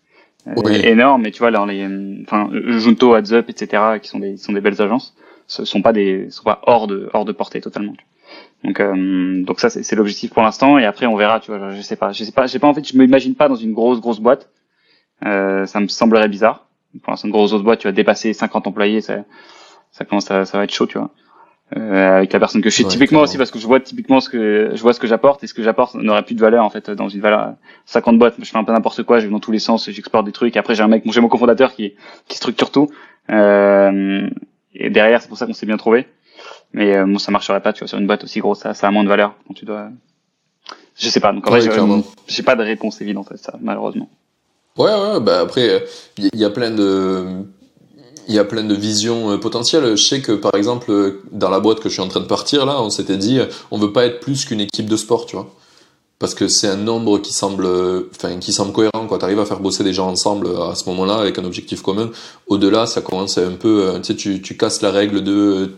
Euh, 0.47 0.83
énormes, 0.83 1.23
mais 1.23 1.33
tu 1.33 1.41
vois, 1.41 1.51
là, 1.51 1.65
les, 1.67 1.87
enfin, 2.23 2.49
Junto, 2.53 3.13
AdsUp, 3.13 3.51
etc., 3.51 3.99
qui 4.01 4.09
sont 4.09 4.19
des, 4.19 4.37
sont 4.39 4.53
des 4.53 4.63
belles 4.63 4.81
agences, 4.81 5.15
ce 5.47 5.65
sont 5.65 5.83
pas 5.83 5.93
des, 5.93 6.31
sont 6.31 6.45
pas 6.45 6.63
hors 6.67 6.87
de, 6.87 7.11
hors 7.13 7.27
de 7.27 7.33
portée 7.33 7.61
totalement. 7.61 7.93
Donc, 8.65 8.81
euh, 8.81 9.43
donc 9.43 9.61
ça, 9.61 9.69
c'est 9.71 9.97
l'objectif 9.97 10.33
pour 10.33 10.43
l'instant, 10.43 10.79
et 10.79 10.85
après, 10.85 11.07
on 11.07 11.17
verra, 11.17 11.41
tu 11.41 11.51
vois, 11.51 11.71
je 11.75 11.83
sais 11.83 11.97
pas, 11.97 12.13
je 12.13 12.25
sais 12.25 12.33
pas, 12.33 12.47
je 12.47 12.53
sais 12.53 12.59
pas, 12.59 12.69
en 12.69 12.75
fait, 12.75 12.87
je 12.87 12.97
m'imagine 12.97 13.35
pas 13.35 13.49
dans 13.49 13.55
une 13.55 13.73
grosse, 13.73 14.01
grosse 14.01 14.21
boîte, 14.21 14.49
euh, 15.27 15.67
ça 15.67 15.81
me 15.81 15.89
semblerait 15.89 16.29
bizarre. 16.29 16.70
Pour 17.03 17.13
l'instant, 17.13 17.29
une 17.29 17.33
grosse 17.33 17.53
boîte, 17.63 17.81
tu 17.81 17.87
vas 17.87 17.93
dépasser 17.93 18.33
50 18.33 18.67
employés, 18.67 19.01
ça, 19.01 19.19
ça 19.93 20.05
commence 20.05 20.31
à, 20.31 20.45
ça 20.45 20.59
va 20.59 20.65
être 20.65 20.75
chaud, 20.75 20.87
tu 20.87 20.99
vois. 20.99 21.11
Euh, 21.77 22.17
avec 22.17 22.33
la 22.33 22.41
personne 22.41 22.63
que 22.63 22.69
je 22.69 22.75
suis 22.75 22.85
typiquement 22.85 23.21
aussi 23.21 23.39
parce 23.39 23.53
que 23.53 23.61
je 23.61 23.67
vois 23.67 23.79
typiquement 23.79 24.21
ce 24.21 24.29
que 24.29 24.73
je 24.75 24.83
vois 24.83 24.93
ce 24.93 24.99
que 24.99 25.07
j'apporte 25.07 25.45
et 25.45 25.47
ce 25.47 25.55
que 25.55 25.63
j'apporte 25.63 25.95
n'aurait 25.95 26.25
plus 26.25 26.35
de 26.35 26.41
valeur 26.41 26.65
en 26.65 26.71
fait 26.71 26.91
dans 26.91 27.09
une 27.09 27.21
valeur 27.21 27.55
50 27.87 28.19
boîtes 28.19 28.35
je 28.41 28.51
fais 28.51 28.57
un 28.57 28.65
peu 28.65 28.73
n'importe 28.73 29.05
quoi 29.05 29.21
je 29.21 29.27
vais 29.27 29.31
dans 29.31 29.39
tous 29.39 29.53
les 29.53 29.61
sens 29.61 29.89
j'exporte 29.89 30.27
des 30.27 30.33
trucs 30.33 30.57
après 30.57 30.75
j'ai 30.75 30.83
un 30.83 30.89
mec 30.89 31.05
j'ai 31.07 31.21
mon 31.21 31.29
cofondateur 31.29 31.73
qui 31.73 31.95
qui 32.27 32.37
structure 32.37 32.73
tout. 32.73 32.89
Euh, 33.31 34.29
et 34.75 34.91
derrière 34.91 35.23
c'est 35.23 35.29
pour 35.29 35.39
ça 35.39 35.47
qu'on 35.47 35.53
s'est 35.53 35.67
bien 35.67 35.77
trouvé. 35.77 36.09
Mais 36.73 36.97
euh, 36.97 37.07
bon 37.07 37.19
ça 37.19 37.31
marcherait 37.31 37.61
pas 37.61 37.73
tu 37.73 37.81
vois 37.81 37.89
sur 37.89 37.99
une 37.99 38.07
boîte 38.09 38.25
aussi 38.25 38.41
grosse 38.41 38.59
ça 38.59 38.75
ça 38.75 38.89
a 38.89 38.91
moins 38.91 39.05
de 39.05 39.09
valeur. 39.09 39.37
Donc 39.47 39.57
tu 39.57 39.65
dois 39.65 39.91
je 40.99 41.09
sais 41.09 41.21
pas 41.21 41.33
donc 41.33 41.47
en 41.47 41.51
vrai 41.51 41.61
j'ai 42.27 42.43
pas 42.43 42.57
de 42.57 42.65
réponse 42.65 43.01
évidente 43.01 43.31
à 43.31 43.37
ça 43.37 43.55
malheureusement 43.61 44.11
ouais 44.79 44.95
ouais 44.95 45.21
bah 45.21 45.41
après 45.41 45.85
il 46.19 46.31
y 46.35 46.45
a 46.45 46.51
plein 46.51 46.71
de 46.71 47.45
il 48.31 48.35
y 48.35 48.39
a 48.39 48.45
plein 48.45 48.63
de 48.63 48.75
visions 48.75 49.33
euh, 49.33 49.39
potentielles. 49.39 49.97
Je 49.97 50.07
sais 50.07 50.21
que 50.21 50.33
par 50.33 50.55
exemple 50.55 51.21
dans 51.33 51.51
la 51.51 51.59
boîte 51.61 51.81
que 51.81 51.89
je 51.89 51.95
suis 51.95 52.03
en 52.03 52.09
train 52.09 52.21
de 52.21 52.27
partir 52.27 52.65
là, 52.65 52.81
on 52.81 52.91
s'était 52.91 53.17
dit 53.17 53.41
on 53.71 53.79
veut 53.79 53.93
pas 53.93 54.07
être 54.07 54.21
plus 54.21 54.45
qu'une 54.45 54.61
équipe 54.61 54.89
de 54.89 54.97
sport, 54.97 55.27
tu 55.27 55.37
vois. 55.37 55.53
Parce 56.21 56.35
que 56.35 56.49
c'est 56.49 56.69
un 56.69 56.77
nombre 56.77 57.19
qui 57.19 57.33
semble, 57.33 57.67
enfin, 58.15 58.39
qui 58.39 58.53
semble 58.53 58.73
cohérent, 58.73 59.07
quoi. 59.09 59.17
T'arrives 59.19 59.41
à 59.41 59.47
faire 59.47 59.61
bosser 59.61 59.85
des 59.85 59.95
gens 59.95 60.07
ensemble 60.07 60.49
à 60.49 60.75
ce 60.75 60.87
moment-là 60.91 61.15
avec 61.15 61.39
un 61.39 61.45
objectif 61.45 61.81
commun. 61.81 62.11
Au-delà, 62.47 62.87
ça 62.87 63.01
commence 63.01 63.39
un 63.39 63.53
peu, 63.53 63.89
euh, 63.89 63.99
tu 64.01 64.09
sais, 64.09 64.17
tu, 64.17 64.43
tu 64.43 64.55
casses 64.59 64.83
la 64.83 64.91
règle 64.91 65.25
de, 65.25 65.71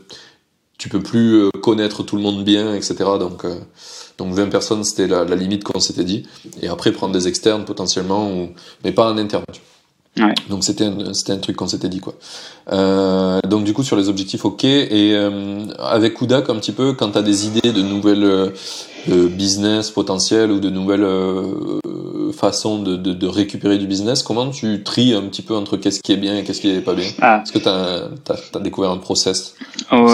tu 0.78 0.88
peux 0.88 1.01
plus 1.01 1.45
euh, 1.45 1.51
connaître 1.62 2.03
tout 2.03 2.16
le 2.16 2.22
monde 2.22 2.43
bien, 2.43 2.74
etc. 2.74 2.97
Donc, 3.20 3.47
donc 4.18 4.34
20 4.34 4.48
personnes, 4.48 4.84
c'était 4.84 5.06
la, 5.06 5.24
la 5.24 5.36
limite 5.36 5.64
qu'on 5.64 5.80
s'était 5.80 6.04
dit. 6.04 6.26
Et 6.60 6.68
après, 6.68 6.92
prendre 6.92 7.12
des 7.12 7.28
externes 7.28 7.64
potentiellement, 7.64 8.30
ou, 8.30 8.50
mais 8.84 8.92
pas 8.92 9.10
en 9.10 9.18
interne. 9.18 9.44
Ouais. 10.18 10.34
Donc 10.50 10.62
c'était 10.62 10.84
un, 10.84 11.14
c'était 11.14 11.32
un 11.32 11.38
truc 11.38 11.56
qu'on 11.56 11.68
s'était 11.68 11.88
dit 11.88 12.00
quoi. 12.00 12.12
Euh, 12.70 13.40
donc 13.48 13.64
du 13.64 13.72
coup 13.72 13.82
sur 13.82 13.96
les 13.96 14.10
objectifs 14.10 14.44
ok 14.44 14.62
et 14.64 15.14
euh, 15.14 15.64
avec 15.78 16.14
Kudak 16.14 16.50
un 16.50 16.56
petit 16.56 16.72
peu 16.72 16.92
quand 16.92 17.12
tu 17.12 17.18
as 17.18 17.22
des 17.22 17.46
idées 17.46 17.72
de 17.72 17.80
nouvelles 17.80 18.24
euh, 18.24 19.28
business 19.28 19.90
potentiels 19.90 20.50
ou 20.50 20.60
de 20.60 20.68
nouvelles 20.68 21.06
façons 22.34 22.82
de, 22.82 22.96
de, 22.96 23.14
de, 23.14 23.26
récupérer 23.26 23.78
du 23.78 23.86
business, 23.86 24.22
comment 24.22 24.50
tu 24.50 24.82
tries 24.82 25.14
un 25.14 25.22
petit 25.22 25.42
peu 25.42 25.54
entre 25.56 25.78
qu'est-ce 25.78 26.00
qui 26.00 26.12
est 26.12 26.16
bien 26.18 26.36
et 26.36 26.44
qu'est-ce 26.44 26.60
qui 26.60 26.70
est 26.70 26.82
pas 26.82 26.94
bien? 26.94 27.08
Ah. 27.20 27.42
Est-ce 27.42 27.52
que 27.52 27.58
tu 27.58 27.68
as, 27.68 28.60
découvert 28.60 28.90
un 28.90 28.98
process? 28.98 29.54
Oh, 29.90 30.06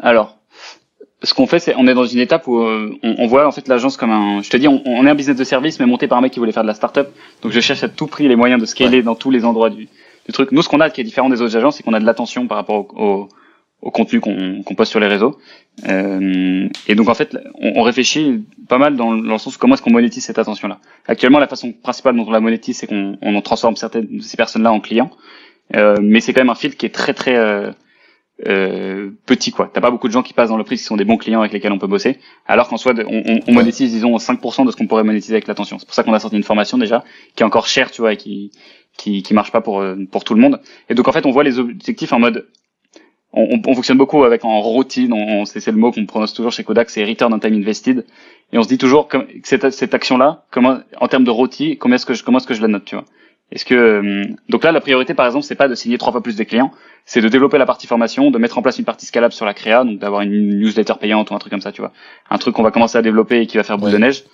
alors, 0.00 0.36
ce 1.22 1.34
qu'on 1.34 1.46
fait, 1.46 1.58
c'est 1.58 1.74
on 1.76 1.86
est 1.86 1.94
dans 1.94 2.04
une 2.04 2.18
étape 2.18 2.46
où 2.46 2.58
euh, 2.58 2.98
on, 3.02 3.14
on, 3.18 3.26
voit 3.26 3.46
en 3.46 3.52
fait 3.52 3.68
l'agence 3.68 3.96
comme 3.96 4.10
un. 4.10 4.42
Je 4.42 4.50
te 4.50 4.56
dis, 4.56 4.68
on, 4.68 4.82
on, 4.84 5.06
est 5.06 5.10
un 5.10 5.14
business 5.14 5.36
de 5.36 5.44
service, 5.44 5.78
mais 5.78 5.86
monté 5.86 6.08
par 6.08 6.18
un 6.18 6.20
mec 6.20 6.32
qui 6.32 6.38
voulait 6.38 6.52
faire 6.52 6.62
de 6.62 6.68
la 6.68 6.74
startup. 6.74 7.08
Donc 7.42 7.52
je 7.52 7.60
cherche 7.60 7.82
à 7.84 7.88
tout 7.88 8.06
prix 8.06 8.28
les 8.28 8.36
moyens 8.36 8.60
de 8.60 8.66
scaler 8.66 8.98
ouais. 8.98 9.02
dans 9.02 9.14
tous 9.14 9.30
les 9.30 9.44
endroits 9.44 9.70
du, 9.70 9.88
du 10.26 10.32
truc. 10.32 10.52
Nous, 10.52 10.62
ce 10.62 10.68
qu'on 10.68 10.80
a 10.80 10.90
qui 10.90 11.00
est 11.00 11.04
différent 11.04 11.28
des 11.28 11.40
autres 11.42 11.56
agences, 11.56 11.76
c'est 11.76 11.82
qu'on 11.82 11.94
a 11.94 12.00
de 12.00 12.06
l'attention 12.06 12.46
par 12.46 12.58
rapport 12.58 12.76
au, 12.96 13.02
au, 13.02 13.28
au 13.82 13.90
contenu 13.90 14.20
qu'on 14.20 14.62
qu 14.62 14.74
poste 14.74 14.90
sur 14.90 15.00
les 15.00 15.06
réseaux. 15.06 15.38
Euh, 15.88 16.68
et 16.88 16.94
donc 16.94 17.08
en 17.08 17.14
fait, 17.14 17.36
on, 17.60 17.72
on, 17.76 17.82
réfléchit 17.82 18.44
pas 18.68 18.78
mal 18.78 18.96
dans, 18.96 19.14
dans 19.14 19.32
le 19.32 19.38
sens 19.38 19.56
comment 19.56 19.74
est-ce 19.74 19.82
qu'on 19.82 19.92
monétise 19.92 20.24
cette 20.24 20.38
attention-là. 20.38 20.78
Actuellement, 21.06 21.38
la 21.38 21.48
façon 21.48 21.72
principale 21.72 22.16
dont 22.16 22.26
on 22.26 22.30
la 22.30 22.40
monétise, 22.40 22.78
c'est 22.78 22.86
qu'on 22.86 23.16
on 23.22 23.40
transforme 23.42 23.76
certaines 23.76 24.06
de 24.06 24.22
ces 24.22 24.36
personnes-là 24.36 24.72
en 24.72 24.80
clients. 24.80 25.10
Euh, 25.76 25.96
mais 26.02 26.20
c'est 26.20 26.32
quand 26.32 26.40
même 26.40 26.50
un 26.50 26.54
fil 26.54 26.76
qui 26.76 26.86
est 26.86 26.94
très 26.94 27.14
très 27.14 27.36
euh, 28.46 28.50
euh, 28.50 29.10
petit 29.26 29.50
quoi. 29.52 29.70
T'as 29.72 29.80
pas 29.80 29.90
beaucoup 29.90 30.08
de 30.08 30.12
gens 30.12 30.22
qui 30.22 30.32
passent 30.32 30.48
dans 30.48 30.56
le 30.56 30.64
prix 30.64 30.76
qui 30.76 30.82
sont 30.82 30.96
des 30.96 31.04
bons 31.04 31.16
clients 31.16 31.40
avec 31.40 31.52
lesquels 31.52 31.72
on 31.72 31.78
peut 31.78 31.86
bosser, 31.86 32.18
alors 32.46 32.68
qu'en 32.68 32.76
soit 32.76 32.94
on, 32.98 33.22
on, 33.26 33.40
on, 33.46 33.52
monétise 33.52 33.92
disons 33.92 34.16
5% 34.16 34.66
de 34.66 34.70
ce 34.70 34.76
qu'on 34.76 34.86
pourrait 34.86 35.04
monétiser 35.04 35.34
avec 35.34 35.46
l'attention. 35.46 35.78
C'est 35.78 35.86
pour 35.86 35.94
ça 35.94 36.02
qu'on 36.02 36.14
a 36.14 36.18
sorti 36.18 36.36
une 36.36 36.42
formation 36.42 36.78
déjà 36.78 37.04
qui 37.34 37.42
est 37.42 37.46
encore 37.46 37.66
chère, 37.66 37.90
tu 37.90 38.00
vois, 38.00 38.12
et 38.12 38.16
qui 38.16 38.50
qui 38.96 39.22
qui 39.22 39.34
marche 39.34 39.52
pas 39.52 39.60
pour 39.60 39.84
pour 40.10 40.24
tout 40.24 40.34
le 40.34 40.40
monde. 40.40 40.60
Et 40.88 40.94
donc 40.94 41.08
en 41.08 41.12
fait 41.12 41.26
on 41.26 41.30
voit 41.30 41.44
les 41.44 41.58
objectifs 41.58 42.12
en 42.12 42.18
mode 42.18 42.46
on, 43.32 43.60
on 43.66 43.74
fonctionne 43.74 43.98
beaucoup 43.98 44.24
avec 44.24 44.44
en 44.44 44.60
routine, 44.60 45.12
on, 45.12 45.44
c'est 45.44 45.66
le 45.66 45.76
mot 45.76 45.90
qu'on 45.90 46.04
prononce 46.06 46.34
toujours 46.34 46.52
chez 46.52 46.64
Kodak, 46.64 46.90
c'est 46.90 47.04
return 47.04 47.32
on 47.32 47.38
time 47.38 47.54
invested. 47.54 48.04
Et 48.52 48.58
on 48.58 48.62
se 48.62 48.68
dit 48.68 48.78
toujours 48.78 49.08
que 49.08 49.16
cette, 49.44 49.70
cette 49.70 49.94
action-là, 49.94 50.44
comment, 50.50 50.80
en 51.00 51.08
termes 51.08 51.24
de 51.24 51.30
rôti, 51.30 51.78
comment 51.78 51.94
est-ce 51.94 52.04
que 52.04 52.14
je, 52.14 52.22
comment 52.22 52.38
est-ce 52.38 52.46
que 52.46 52.54
je 52.54 52.60
la 52.60 52.68
note, 52.68 52.84
tu 52.84 52.94
vois. 52.94 53.04
Est-ce 53.52 53.64
que 53.66 54.24
donc 54.48 54.64
là 54.64 54.72
la 54.72 54.80
priorité 54.80 55.12
par 55.14 55.26
exemple 55.26 55.44
c'est 55.44 55.54
pas 55.54 55.68
de 55.68 55.74
signer 55.74 55.98
trois 55.98 56.10
fois 56.10 56.22
plus 56.22 56.36
de 56.36 56.42
clients, 56.44 56.70
c'est 57.04 57.20
de 57.20 57.28
développer 57.28 57.58
la 57.58 57.66
partie 57.66 57.86
formation, 57.86 58.30
de 58.30 58.38
mettre 58.38 58.56
en 58.58 58.62
place 58.62 58.78
une 58.78 58.84
partie 58.86 59.04
scalable 59.06 59.34
sur 59.34 59.44
la 59.44 59.52
créa, 59.54 59.84
donc 59.84 59.98
d'avoir 59.98 60.22
une 60.22 60.58
newsletter 60.58 60.94
payante 60.98 61.30
ou 61.30 61.34
un 61.34 61.38
truc 61.38 61.50
comme 61.52 61.60
ça, 61.60 61.70
tu 61.70 61.82
vois, 61.82 61.92
un 62.30 62.38
truc 62.38 62.54
qu'on 62.54 62.62
va 62.62 62.70
commencer 62.70 62.96
à 62.98 63.02
développer 63.02 63.40
et 63.42 63.46
qui 63.46 63.58
va 63.58 63.62
faire 63.62 63.76
boule 63.78 63.88
Ouais. 63.88 63.92
de 63.94 63.98
neige. 63.98 64.24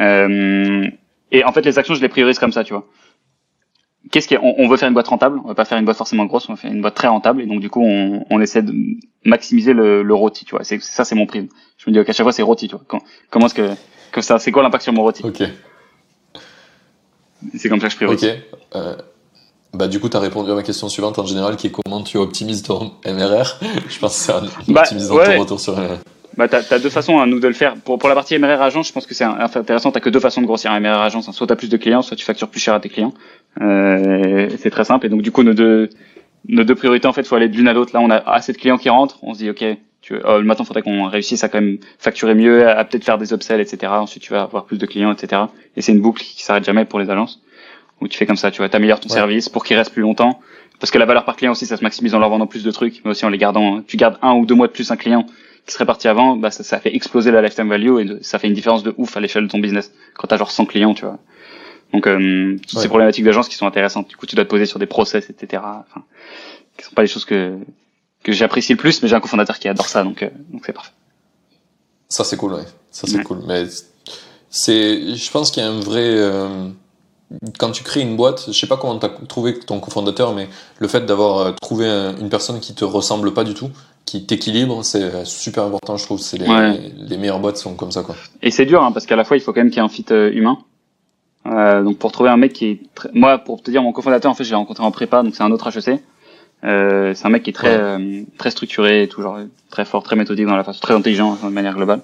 Euh, 0.00 0.86
et 1.30 1.44
en 1.44 1.52
fait 1.52 1.64
les 1.64 1.78
actions 1.78 1.94
je 1.94 2.00
les 2.02 2.08
priorise 2.08 2.38
comme 2.40 2.52
ça, 2.52 2.64
tu 2.64 2.72
vois. 2.74 2.86
Qu'est-ce 4.10 4.28
qui 4.28 4.34
est, 4.34 4.38
on, 4.42 4.54
on 4.58 4.68
veut 4.68 4.76
faire 4.76 4.88
une 4.88 4.94
boîte 4.94 5.08
rentable, 5.08 5.40
on 5.44 5.48
va 5.48 5.54
pas 5.54 5.64
faire 5.64 5.78
une 5.78 5.84
boîte 5.86 5.96
forcément 5.96 6.26
grosse, 6.26 6.48
on 6.48 6.52
va 6.52 6.56
faire 6.56 6.70
une 6.72 6.82
boîte 6.82 6.94
très 6.94 7.08
rentable 7.08 7.40
et 7.42 7.46
donc 7.46 7.60
du 7.60 7.70
coup 7.70 7.82
on, 7.82 8.24
on 8.28 8.40
essaie 8.40 8.62
de 8.62 8.74
maximiser 9.24 9.72
le, 9.72 10.02
le 10.02 10.14
rôti, 10.14 10.44
tu 10.44 10.50
vois. 10.50 10.62
C'est 10.64 10.80
ça 10.82 11.04
c'est 11.04 11.14
mon 11.14 11.26
prime. 11.26 11.48
Je 11.78 11.88
me 11.88 11.94
dis 11.94 12.00
ok 12.00 12.08
à 12.08 12.12
chaque 12.12 12.24
fois 12.24 12.32
c'est 12.32 12.42
rôti, 12.42 12.68
tu 12.68 12.74
vois. 12.74 12.84
Quand- 12.88 13.02
comment 13.30 13.46
est-ce 13.46 13.54
que 13.54 13.70
que 14.12 14.20
ça, 14.20 14.38
c'est 14.38 14.52
quoi 14.52 14.62
l'impact 14.62 14.84
sur 14.84 14.92
mon 14.92 15.02
rôti? 15.02 15.22
Ok, 15.24 15.42
C'est 17.56 17.68
comme 17.68 17.80
ça 17.80 17.86
que 17.86 17.92
je 17.92 17.96
priorise. 17.96 18.24
ok. 18.24 18.30
Euh, 18.76 18.94
bah 19.72 19.88
du 19.88 19.98
coup 19.98 20.08
tu 20.08 20.16
as 20.16 20.20
répondu 20.20 20.50
à 20.50 20.54
ma 20.54 20.62
question 20.62 20.88
suivante 20.88 21.18
en 21.18 21.26
général 21.26 21.56
qui 21.56 21.66
est 21.66 21.70
comment 21.70 22.02
tu 22.02 22.16
optimises 22.16 22.62
ton 22.62 22.92
MRR. 23.06 23.58
Je 23.88 23.98
pense 23.98 24.14
que 24.16 24.20
c'est 24.22 24.32
en 24.32 24.42
Bah, 24.68 24.82
optimisant 24.82 25.16
ouais. 25.16 25.34
ton 25.34 25.40
retour 25.40 25.58
sur 25.60 25.76
un... 25.78 25.98
Bah, 26.36 26.48
t'as, 26.48 26.62
t'as 26.62 26.78
deux 26.80 26.90
façons 26.90 27.18
à 27.20 27.26
nous 27.26 27.38
de 27.40 27.46
le 27.48 27.54
faire. 27.54 27.74
Pour, 27.76 27.98
pour 27.98 28.08
la 28.08 28.14
partie 28.16 28.36
MRR 28.38 28.60
agence, 28.62 28.88
je 28.88 28.92
pense 28.92 29.06
que 29.06 29.14
c'est 29.14 29.22
intéressant. 29.24 29.92
T'as 29.92 30.00
que 30.00 30.10
deux 30.10 30.18
façons 30.20 30.40
de 30.40 30.46
grossir 30.46 30.72
un 30.72 30.80
MRR 30.80 31.00
agence. 31.00 31.28
hein. 31.28 31.32
Soit 31.32 31.46
t'as 31.46 31.54
plus 31.56 31.68
de 31.68 31.76
clients, 31.76 32.02
soit 32.02 32.16
tu 32.16 32.24
factures 32.24 32.48
plus 32.48 32.58
cher 32.60 32.74
à 32.74 32.80
tes 32.80 32.88
clients. 32.88 33.14
Euh, 33.60 34.48
c'est 34.58 34.70
très 34.70 34.84
simple. 34.84 35.06
Et 35.06 35.08
donc, 35.08 35.22
du 35.22 35.30
coup, 35.30 35.42
nos 35.44 35.54
deux, 35.54 35.90
nos 36.48 36.64
deux 36.64 36.74
priorités, 36.74 37.06
en 37.06 37.12
fait, 37.12 37.24
faut 37.26 37.36
aller 37.36 37.48
de 37.48 37.56
l'une 37.56 37.68
à 37.68 37.72
l'autre. 37.72 37.90
Là, 37.94 38.00
on 38.00 38.10
a 38.10 38.16
assez 38.16 38.52
de 38.52 38.58
clients 38.58 38.78
qui 38.78 38.88
rentrent. 38.90 39.18
On 39.22 39.32
se 39.34 39.38
dit, 39.38 39.50
OK, 39.50 39.64
tu, 40.04 40.14
oh, 40.22 40.36
le 40.38 40.44
matin, 40.44 40.64
faudrait 40.64 40.82
qu'on 40.82 41.04
réussisse 41.08 41.42
à 41.44 41.48
quand 41.48 41.60
même 41.60 41.78
facturer 41.98 42.34
mieux, 42.34 42.68
à, 42.68 42.78
à 42.78 42.84
peut-être 42.84 43.04
faire 43.04 43.16
des 43.16 43.32
upsells, 43.32 43.60
etc. 43.60 43.90
Ensuite, 43.94 44.22
tu 44.22 44.32
vas 44.32 44.42
avoir 44.42 44.66
plus 44.66 44.76
de 44.78 44.84
clients, 44.86 45.10
etc. 45.12 45.42
Et 45.76 45.82
c'est 45.82 45.92
une 45.92 46.00
boucle 46.00 46.22
qui 46.22 46.42
s'arrête 46.44 46.64
jamais 46.64 46.84
pour 46.84 46.98
les 46.98 47.08
agences. 47.08 47.40
Où 48.00 48.08
tu 48.08 48.18
fais 48.18 48.26
comme 48.26 48.36
ça, 48.36 48.50
tu 48.50 48.58
vois, 48.58 48.68
t'améliores 48.68 49.00
ton 49.00 49.08
Ouais. 49.08 49.14
service 49.14 49.48
pour 49.48 49.64
qu'il 49.64 49.76
reste 49.78 49.92
plus 49.92 50.02
longtemps. 50.02 50.40
Parce 50.78 50.90
que 50.90 50.98
la 50.98 51.06
valeur 51.06 51.24
par 51.24 51.36
client 51.36 51.52
aussi, 51.52 51.64
ça 51.64 51.76
se 51.78 51.82
maximise 51.82 52.14
en 52.14 52.18
leur 52.18 52.28
vendant 52.28 52.46
plus 52.46 52.64
de 52.64 52.70
trucs, 52.70 53.00
mais 53.04 53.12
aussi 53.12 53.24
en 53.24 53.30
les 53.30 53.38
gardant. 53.38 53.80
Tu 53.86 53.96
gardes 53.96 54.18
un 54.20 54.32
ou 54.34 54.44
deux 54.44 54.54
mois 54.56 54.66
de 54.66 54.72
plus 54.72 54.90
un 54.90 54.96
client 54.96 55.24
qui 55.66 55.72
serait 55.72 55.86
parti 55.86 56.06
avant, 56.08 56.36
bah 56.36 56.50
ça, 56.50 56.62
ça 56.62 56.78
fait 56.78 56.94
exploser 56.94 57.30
la 57.30 57.40
lifetime 57.40 57.70
value 57.70 57.98
et 58.00 58.04
de- 58.04 58.18
ça 58.20 58.38
fait 58.38 58.48
une 58.48 58.52
différence 58.52 58.82
de 58.82 58.92
ouf 58.98 59.16
à 59.16 59.20
l'échelle 59.20 59.44
de 59.44 59.48
ton 59.48 59.58
business 59.60 59.90
quand 60.12 60.26
t'as 60.26 60.36
genre 60.36 60.50
100 60.50 60.66
clients, 60.66 60.92
tu 60.92 61.06
vois. 61.06 61.18
Donc 61.94 62.06
euh, 62.06 62.56
toutes 62.60 62.74
Ouais. 62.74 62.82
ces 62.82 62.88
problématiques 62.88 63.24
d'agence 63.24 63.48
qui 63.48 63.54
sont 63.54 63.66
intéressantes. 63.66 64.08
Du 64.08 64.16
coup, 64.16 64.26
tu 64.26 64.34
dois 64.36 64.44
te 64.44 64.50
poser 64.50 64.66
sur 64.66 64.78
des 64.78 64.84
process, 64.86 65.30
etc. 65.30 65.62
Enfin, 65.64 66.04
qui 66.76 66.84
sont 66.84 66.94
pas 66.94 67.00
les 67.02 67.08
choses 67.08 67.24
que 67.24 67.56
que 68.24 68.32
j'apprécie 68.32 68.72
le 68.72 68.78
plus, 68.78 69.00
mais 69.02 69.08
j'ai 69.08 69.14
un 69.14 69.20
cofondateur 69.20 69.58
qui 69.60 69.68
adore 69.68 69.86
ça, 69.86 70.02
donc 70.02 70.22
euh, 70.24 70.30
donc 70.50 70.62
c'est 70.66 70.72
parfait. 70.72 70.90
Ça 72.08 72.24
c'est 72.24 72.36
cool, 72.36 72.54
ouais. 72.54 72.64
Ça 72.90 73.06
c'est 73.06 73.18
Ouais. 73.18 73.22
cool. 73.24 73.40
Mais 73.46 73.64
c'est, 74.50 75.14
je 75.14 75.30
pense 75.30 75.50
qu'il 75.50 75.62
y 75.62 75.66
a 75.66 75.68
un 75.70 75.80
vrai. 75.80 76.02
euh, 76.04 76.68
Quand 77.58 77.70
tu 77.72 77.82
crées 77.82 78.00
une 78.02 78.16
boîte, 78.16 78.44
je 78.48 78.52
sais 78.52 78.66
pas 78.68 78.76
comment 78.76 78.98
t'as 78.98 79.08
trouvé 79.08 79.58
ton 79.58 79.80
cofondateur, 79.80 80.34
mais 80.34 80.48
le 80.78 80.88
fait 80.88 81.04
d'avoir 81.06 81.38
euh, 81.38 81.52
trouvé 81.60 81.86
un- 81.88 82.16
une 82.18 82.28
personne 82.28 82.60
qui 82.60 82.74
te 82.74 82.84
ressemble 82.84 83.32
pas 83.34 83.42
du 83.44 83.54
tout, 83.54 83.70
qui 84.04 84.24
t'équilibre, 84.26 84.84
c'est 84.84 85.02
euh, 85.02 85.24
super 85.24 85.64
important, 85.64 85.96
je 85.96 86.04
trouve. 86.04 86.20
C'est 86.20 86.36
les, 86.38 86.46
Ouais. 86.48 86.92
les 86.96 87.16
meilleures 87.16 87.40
boîtes 87.40 87.56
sont 87.56 87.74
comme 87.74 87.90
ça, 87.90 88.02
quoi. 88.02 88.14
Et 88.42 88.50
c'est 88.52 88.66
dur, 88.66 88.82
hein, 88.84 88.92
parce 88.92 89.06
qu'à 89.06 89.16
la 89.16 89.24
fois, 89.24 89.36
il 89.36 89.40
faut 89.40 89.52
quand 89.52 89.60
même 89.60 89.70
qu'il 89.70 89.78
y 89.78 89.80
ait 89.80 89.84
un 89.84 89.88
fit 89.88 90.04
euh, 90.12 90.30
humain. 90.32 90.58
Euh, 91.46 91.82
donc 91.82 91.98
pour 91.98 92.10
trouver 92.12 92.30
un 92.30 92.38
mec 92.38 92.52
qui 92.54 92.66
est 92.66 92.80
très... 92.94 93.10
moi 93.12 93.36
pour 93.38 93.62
te 93.62 93.70
dire 93.70 93.82
mon 93.82 93.92
cofondateur 93.92 94.30
en 94.30 94.34
fait 94.34 94.44
je 94.44 94.48
l'ai 94.48 94.56
rencontré 94.56 94.82
en 94.82 94.90
prépa 94.90 95.22
donc 95.22 95.34
c'est 95.36 95.42
un 95.42 95.50
autre 95.50 95.68
HEC 95.68 96.00
euh, 96.64 97.12
c'est 97.14 97.26
un 97.26 97.30
mec 97.30 97.42
qui 97.42 97.50
est 97.50 97.54
très 97.54 97.76
euh, 97.76 98.22
très 98.38 98.50
structuré 98.50 99.02
et 99.02 99.08
tout 99.08 99.22
genre 99.22 99.38
très 99.70 99.84
fort 99.84 100.02
très 100.02 100.16
méthodique 100.16 100.46
dans 100.46 100.56
la 100.56 100.64
façon 100.64 100.80
très 100.80 100.94
intelligent 100.94 101.36
de 101.42 101.48
manière 101.48 101.74
globale. 101.74 102.00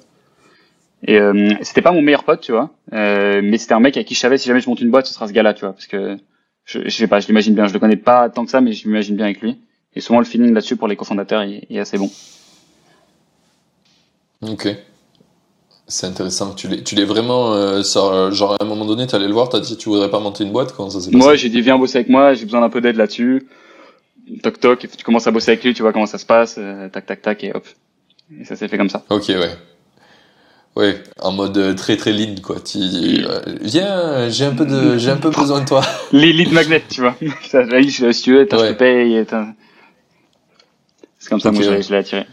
Et 1.07 1.19
euh, 1.19 1.51
c'était 1.63 1.81
pas 1.83 1.93
mon 1.93 2.03
meilleur 2.03 2.25
pote 2.25 2.41
tu 2.43 2.53
vois. 2.53 2.71
Mais 2.93 3.59
c'était 3.59 3.75
un 3.75 3.81
mec 3.81 3.97
avec 3.97 4.07
qui 4.07 4.15
je 4.15 4.21
savais 4.21 4.39
si 4.39 4.49
jamais 4.49 4.61
je 4.61 4.69
monte 4.69 4.81
une 4.81 4.91
boîte 4.91 5.07
ce 5.07 5.15
sera 5.15 5.27
ce 5.29 5.33
gars-là 5.33 5.55
tu 5.55 5.61
vois 5.61 5.73
parce 5.73 5.87
que 5.87 6.19
je, 6.67 6.81
je 6.85 6.91
sais 6.91 7.07
pas 7.07 7.21
je 7.21 7.27
l'imagine 7.27 7.55
bien. 7.55 7.67
Je 7.67 7.73
le 7.73 7.79
connais 7.79 7.97
pas 7.97 8.29
tant 8.29 8.45
que 8.45 8.51
ça 8.51 8.61
mais 8.61 8.73
je 8.73 8.87
m'imagine 8.87 9.17
bien 9.17 9.25
avec 9.27 9.41
lui. 9.41 9.57
Et 9.97 10.01
souvent 10.01 10.19
le 10.19 10.25
feeling 10.27 10.53
là-dessus 10.53 10.77
pour 10.77 10.89
les 10.89 10.97
cofondateurs 10.97 11.43
est, 11.43 11.67
est 11.71 11.79
assez 11.79 11.97
bon. 11.99 12.11
Ok. 14.43 14.69
C'est 15.87 16.07
intéressant. 16.07 16.55
Tu 16.55 16.69
l'es, 16.69 16.85
tu 16.85 16.95
l'es 16.95 17.05
vraiment, 17.05 17.53
euh, 17.53 17.83
sur- 17.83 18.31
genre 18.33 18.53
à 18.53 18.65
un 18.65 18.67
moment 18.67 18.85
donné, 18.85 19.07
tu 19.09 19.17
allé 19.17 19.27
le 19.27 19.33
voir, 19.33 19.49
t'as 19.49 19.59
dit 19.59 19.77
tu 19.77 19.89
voudrais 19.89 20.09
pas 20.11 20.21
monter 20.21 20.45
une 20.45 20.53
boîte, 20.53 20.73
comment 20.73 20.89
ça 20.89 21.01
s'est 21.01 21.11
passé? 21.11 21.17
Moi, 21.17 21.35
j'ai 21.35 21.49
dit 21.49 21.61
viens 21.61 21.77
bosser 21.79 21.99
avec 21.99 22.09
moi, 22.09 22.35
j'ai 22.35 22.45
besoin 22.45 22.61
d'un 22.61 22.71
peu 22.71 22.81
d'aide 22.81 22.95
là-dessus. 22.97 23.49
Toc 24.43 24.61
toc, 24.61 24.87
tu 24.97 25.05
commences 25.05 25.27
à 25.27 25.31
bosser 25.31 25.51
avec 25.53 25.65
lui, 25.65 25.75
tu 25.75 25.83
vois 25.83 25.93
comment 25.93 26.07
ça 26.07 26.19
se 26.19 26.27
passe, 26.27 26.57
euh, 26.59 26.89
tac 26.89 27.07
tac 27.07 27.23
tac, 27.23 27.43
et 27.45 27.53
hop. 27.53 27.67
Et 28.41 28.45
ça 28.45 28.55
s'est 28.57 28.69
fait 28.69 28.79
comme 28.79 28.89
ça. 28.91 29.03
Ok, 29.11 29.25
ouais. 29.29 29.51
Ouais, 30.77 31.03
en 31.21 31.33
mode 31.33 31.59
euh, 31.59 31.75
très 31.75 31.97
très 31.97 32.13
lean, 32.13 32.37
quoi. 32.43 32.61
Tu, 32.61 32.79
euh, 32.79 33.41
viens, 33.61 34.29
j'ai 34.29 34.45
un 34.45 34.55
peu 34.55 34.65
de, 34.65 34.99
j'ai 34.99 35.11
un 35.11 35.17
peu 35.17 35.31
besoin 35.31 35.61
de 35.63 35.67
toi. 35.67 35.83
Les 36.13 36.33
lead 36.39 36.53
magnets, 36.53 36.85
tu 36.89 37.01
vois. 37.01 37.17
ça, 37.51 37.63
là, 37.65 37.83
je, 37.83 38.13
si 38.13 38.23
tu 38.23 38.35
veux, 38.35 38.47
t'as, 38.47 38.57
je 38.59 38.63
Ouais. 38.63 38.73
te 38.75 38.79
paye. 38.79 39.27
C'est 41.19 41.29
comme 41.29 41.41
ça, 41.41 41.49
Ok, 41.49 41.55
moi, 41.57 41.65
je 41.65 41.71
l'ai- 41.71 41.77
ouais. 41.79 41.83
je 41.83 41.91
l'ai 41.91 41.97
attiré. 41.99 42.27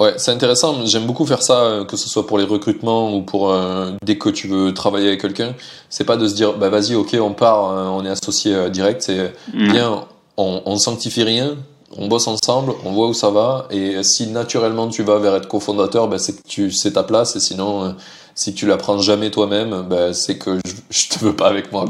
Ouais, 0.00 0.14
c'est 0.16 0.30
intéressant. 0.32 0.84
J'aime 0.86 1.04
beaucoup 1.06 1.26
faire 1.26 1.42
ça, 1.42 1.60
euh, 1.64 1.84
que 1.84 1.96
ce 1.98 2.08
soit 2.08 2.26
pour 2.26 2.38
les 2.38 2.44
recrutements 2.44 3.14
ou 3.14 3.22
pour 3.22 3.52
euh, 3.52 3.92
dès 4.02 4.16
que 4.16 4.30
tu 4.30 4.48
veux 4.48 4.72
travailler 4.74 5.08
avec 5.08 5.20
quelqu'un. 5.20 5.54
C'est 5.90 6.04
pas 6.04 6.16
de 6.16 6.26
se 6.26 6.34
dire, 6.34 6.54
bah 6.54 6.70
vas-y, 6.70 6.94
ok, 6.94 7.14
on 7.20 7.34
part, 7.34 7.92
on 7.94 8.04
est 8.04 8.08
associé 8.08 8.54
euh, 8.54 8.68
direct. 8.70 9.02
C'est 9.02 9.32
Mm. 9.52 9.70
bien, 9.70 10.04
on, 10.36 10.62
on 10.64 10.76
sanctifie 10.78 11.22
rien, 11.24 11.56
on 11.96 12.08
bosse 12.08 12.26
ensemble, 12.26 12.72
on 12.84 12.92
voit 12.92 13.08
où 13.08 13.14
ça 13.14 13.30
va. 13.30 13.66
Et 13.70 14.02
si 14.02 14.26
naturellement 14.28 14.88
tu 14.88 15.02
vas 15.02 15.18
vers 15.18 15.34
être 15.36 15.48
cofondateur, 15.48 16.08
bah, 16.08 16.18
c'est 16.18 16.34
que 16.42 16.46
tu 16.48 16.70
c'est 16.70 16.92
ta 16.92 17.02
place. 17.02 17.36
Et 17.36 17.40
sinon, 17.40 17.84
euh, 17.84 17.90
si 18.34 18.54
tu 18.54 18.66
la 18.66 18.76
prends 18.76 18.98
jamais 18.98 19.30
toi-même, 19.30 19.82
bah, 19.88 20.14
c'est 20.14 20.38
que 20.38 20.58
je, 20.64 20.72
je 20.90 21.08
te 21.08 21.18
veux 21.24 21.36
pas 21.36 21.48
avec 21.48 21.70
moi. 21.72 21.84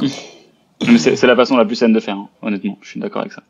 c'est, 0.99 1.23
la 1.23 1.37
façon 1.37 1.57
la 1.57 1.65
plus 1.65 1.77
saine 1.77 1.93
de 1.93 2.01
faire, 2.01 2.17
hein, 2.17 2.29
honnêtement. 2.43 2.79
Je 2.83 2.89
suis 2.89 3.01
d'accord 3.01 3.21
avec 3.23 3.33
ça. 3.33 3.43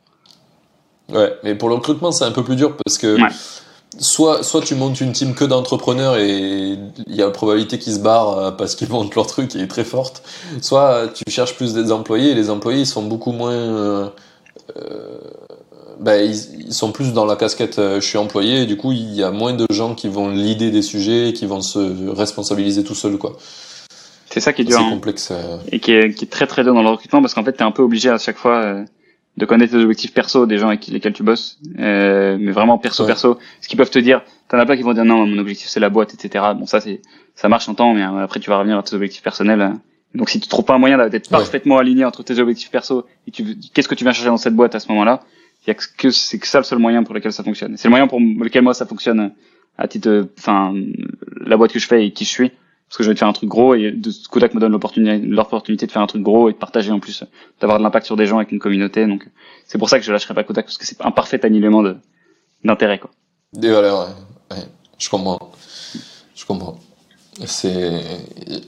Ouais, 1.13 1.33
mais 1.43 1.55
pour 1.55 1.69
le 1.69 1.75
recrutement, 1.77 2.13
c'est 2.13 2.25
un 2.25 2.31
peu 2.33 2.45
plus 2.45 2.57
dur 2.57 2.77
parce 2.85 2.97
que 2.99 3.21
Ouais. 3.21 3.29
soit, 3.99 4.43
soit 4.43 4.61
tu 4.63 4.75
montes 4.75 5.01
une 5.01 5.13
team 5.13 5.35
que 5.35 5.45
d'entrepreneurs 5.45 6.17
et 6.17 6.79
il 7.07 7.15
y 7.15 7.23
a 7.23 7.27
la 7.27 7.31
probabilité 7.31 7.79
qu'ils 7.79 7.95
se 7.95 7.99
barrent 7.99 8.39
euh, 8.39 8.51
parce 8.51 8.75
qu'ils 8.75 8.89
montent 8.89 9.15
leur 9.15 9.27
truc 9.27 9.49
qui 9.49 9.59
est 9.61 9.67
très 9.67 9.85
forte, 9.85 10.23
soit 10.63 11.09
tu 11.09 11.25
cherches 11.31 11.55
plus 11.55 11.75
des 11.75 11.93
employés 11.93 12.31
et 12.31 12.35
les 12.35 12.49
employés 12.51 12.81
ils 12.81 12.87
sont 12.87 13.03
beaucoup 13.03 13.33
moins. 13.33 13.53
euh, 13.53 14.09
euh, 14.77 15.19
bah, 16.01 16.17
ils, 16.23 16.67
ils 16.67 16.73
sont 16.75 16.93
plus 16.93 17.13
dans 17.13 17.25
la 17.25 17.37
casquette 17.37 17.79
euh, 17.79 18.01
je 18.01 18.07
suis 18.07 18.19
employé 18.19 18.63
et 18.63 18.67
du 18.67 18.77
coup 18.77 18.93
il 18.93 19.13
y 19.15 19.23
a 19.23 19.31
moins 19.31 19.53
de 19.55 19.67
gens 19.71 19.95
qui 19.95 20.09
vont 20.09 20.29
l'idée 20.31 20.71
des 20.71 20.83
sujets, 20.83 21.33
qui 21.33 21.47
vont 21.47 21.61
se 21.61 22.09
responsabiliser 22.11 22.85
tout 22.85 22.95
seuls 22.95 23.19
quoi. 23.19 23.37
C'est 24.31 24.41
ça 24.41 24.53
qui 24.53 24.63
est 24.63 24.65
C'est 24.65 24.71
dur. 24.71 24.81
hein. 24.81 24.91
complexe. 24.91 25.31
euh. 25.31 25.59
et 25.71 25.79
qui 25.81 25.93
est, 25.93 26.15
qui 26.15 26.25
est 26.25 26.29
très 26.29 26.47
très 26.47 26.65
dur 26.65 26.75
dans 26.75 26.83
le 26.83 26.89
recrutement 26.89 27.21
parce 27.21 27.35
qu'en 27.35 27.45
fait 27.45 27.53
t'es 27.53 27.63
un 27.65 27.71
peu 27.71 27.83
obligé 27.83 28.09
à 28.09 28.19
chaque 28.19 28.39
fois 28.39 28.63
euh, 28.63 28.85
de 29.37 29.45
connaître 29.47 29.75
les 29.77 29.83
objectifs 29.83 30.13
perso 30.15 30.47
des 30.47 30.59
gens 30.59 30.69
avec 30.69 30.87
lesquels 30.87 31.13
tu 31.13 31.23
bosses 31.23 31.59
euh, 31.79 32.37
mais 32.41 32.53
vraiment 32.53 32.79
perso 32.79 33.03
Ouais. 33.03 33.09
perso 33.09 33.39
ce 33.61 33.69
qu'ils 33.69 33.77
peuvent 33.79 33.91
te 33.91 33.99
dire 33.99 34.23
t'en 34.49 34.59
as 34.59 34.65
plein 34.67 34.77
qui 34.77 34.83
vont 34.83 34.93
dire 34.95 35.05
non 35.05 35.27
mon 35.27 35.39
objectif 35.39 35.69
c'est 35.69 35.81
la 35.81 35.89
boîte 35.91 36.15
etc 36.15 36.45
bon 36.59 36.67
ça 36.67 36.81
c'est 36.81 37.01
ça 37.35 37.49
marche 37.49 37.69
en 37.69 37.75
temps 37.75 37.93
mais 37.95 38.03
après 38.03 38.41
tu 38.41 38.51
vas 38.51 38.59
revenir 38.59 38.79
à 38.79 38.83
tes 38.83 38.95
objectifs 38.95 39.23
personnels 39.23 39.61
euh, 39.61 39.71
Donc 40.15 40.31
si 40.31 40.41
tu 40.41 40.49
trouves 40.49 40.65
pas 40.65 40.75
un 40.75 40.79
moyen 40.79 41.09
d'être 41.09 41.31
parfaitement 41.31 41.79
aligné 41.79 42.05
entre 42.05 42.23
tes 42.23 42.39
objectifs 42.39 42.71
perso 42.71 43.07
et 43.27 43.31
tu 43.31 43.57
qu'est-ce 43.73 43.89
que 43.89 43.95
tu 43.95 44.05
viens 44.05 44.13
chercher 44.13 44.29
dans 44.29 44.37
cette 44.37 44.55
boîte 44.55 44.75
à 44.75 44.81
ce 44.81 44.89
moment-là, 44.89 45.23
il 45.67 45.69
y 45.69 45.71
a 45.71 45.75
que 45.75 46.11
c'est 46.11 46.39
que 46.39 46.47
ça 46.47 46.59
le 46.59 46.65
seul 46.65 46.79
moyen 46.79 47.03
pour 47.03 47.15
lequel 47.15 47.33
ça 47.33 47.43
fonctionne. 47.43 47.77
C'est 47.77 47.89
le 47.89 47.91
moyen 47.91 48.09
pour 48.09 48.21
lequel 48.21 48.63
moi 48.63 48.75
ça 48.75 48.87
fonctionne 48.87 49.33
à 49.79 49.89
titre 49.89 50.29
enfin 50.39 50.75
la 51.41 51.57
boîte 51.57 51.73
que 51.73 51.79
je 51.79 51.87
fais 51.87 52.07
et 52.07 52.13
qui 52.13 52.25
je 52.25 52.31
suis 52.31 52.49
parce 52.49 52.99
que 52.99 53.05
je 53.05 53.09
vais 53.09 53.15
te 53.15 53.21
faire 53.21 53.29
un 53.29 53.33
truc 53.33 53.49
gros 53.49 53.75
et 53.75 53.91
de 53.91 54.11
Kodak 54.31 54.53
me 54.53 54.61
donne 54.61 54.73
l'opportunité 54.73 55.19
l'opportunité 55.27 55.87
de 55.87 55.93
faire 55.93 56.03
un 56.03 56.07
truc 56.07 56.23
gros 56.23 56.51
et 56.51 56.53
de 56.53 56.59
partager 56.59 56.93
en 56.93 57.01
plus 57.01 57.25
d'avoir 57.61 57.79
de 57.79 57.83
l'impact 57.83 58.05
sur 58.05 58.17
des 58.17 58.27
gens 58.27 58.37
avec 58.37 58.53
une 58.53 58.59
communauté 58.59 59.07
donc 59.07 59.27
c'est 59.65 59.79
pour 59.79 59.89
ça 59.89 59.99
que 59.99 60.05
je 60.05 60.13
lâcherai 60.13 60.35
pas 60.35 60.45
Kodak 60.45 60.67
parce 60.67 60.77
que 60.77 60.85
c'est 60.85 61.01
un 61.01 61.11
parfait 61.11 61.39
de 61.39 61.97
d'intérêt 62.65 62.99
quoi. 62.99 63.11
Des 63.53 63.71
valeurs, 63.71 64.09
ouais. 64.51 64.57
Je 64.99 65.09
comprends. 65.09 65.53
Je 66.35 66.47
comprends. 66.47 66.79
C'est 67.47 68.03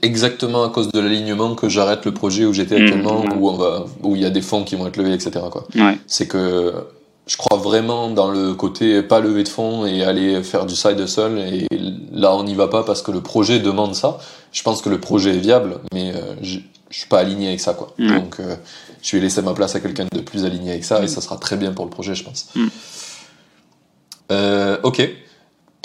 exactement 0.01 0.63
à 0.63 0.69
cause 0.69 0.91
de 0.91 0.99
l'alignement 0.99 1.53
que 1.53 1.69
j'arrête 1.69 2.03
le 2.05 2.13
projet 2.13 2.45
où 2.45 2.53
j'étais 2.53 2.79
mmh, 2.79 2.83
actuellement, 2.83 3.23
où 3.37 3.49
on 3.49 3.53
va, 3.53 3.85
où 4.01 4.15
il 4.15 4.21
y 4.21 4.25
a 4.25 4.31
des 4.31 4.41
fonds 4.41 4.63
qui 4.63 4.75
vont 4.75 4.87
être 4.87 4.97
levés, 4.97 5.13
etc. 5.13 5.45
Quoi. 5.51 5.67
Ouais. 5.75 5.99
C'est 6.07 6.27
que 6.27 6.73
je 7.27 7.37
crois 7.37 7.57
vraiment 7.57 8.09
dans 8.09 8.29
le 8.29 8.53
côté 8.53 9.01
pas 9.01 9.19
lever 9.19 9.43
de 9.43 9.49
fonds 9.49 9.85
et 9.85 10.03
aller 10.03 10.43
faire 10.43 10.65
du 10.65 10.75
side 10.75 10.99
hustle 10.99 11.39
et 11.39 11.67
là 12.11 12.35
on 12.35 12.43
n'y 12.43 12.53
va 12.53 12.67
pas 12.67 12.83
parce 12.83 13.01
que 13.01 13.11
le 13.11 13.21
projet 13.21 13.59
demande 13.59 13.95
ça. 13.95 14.19
Je 14.51 14.63
pense 14.63 14.81
que 14.81 14.89
le 14.89 14.99
projet 14.99 15.35
est 15.35 15.39
viable, 15.39 15.79
mais 15.93 16.13
euh, 16.13 16.35
je, 16.41 16.59
je 16.89 16.99
suis 16.99 17.07
pas 17.07 17.19
aligné 17.19 17.47
avec 17.49 17.59
ça 17.59 17.73
quoi. 17.73 17.93
Donc 17.99 18.39
euh, 18.39 18.55
je 19.01 19.15
vais 19.15 19.21
laisser 19.21 19.41
ma 19.41 19.53
place 19.53 19.75
à 19.75 19.79
quelqu'un 19.79 20.07
de 20.11 20.21
plus 20.21 20.45
aligné 20.45 20.71
avec 20.71 20.83
ça 20.85 21.03
et 21.03 21.07
ça 21.07 21.21
sera 21.21 21.37
très 21.37 21.57
bien 21.57 21.71
pour 21.71 21.85
le 21.85 21.91
projet, 21.91 22.15
je 22.15 22.23
pense. 22.23 22.47
Euh, 24.31 24.77
ok. 24.83 25.07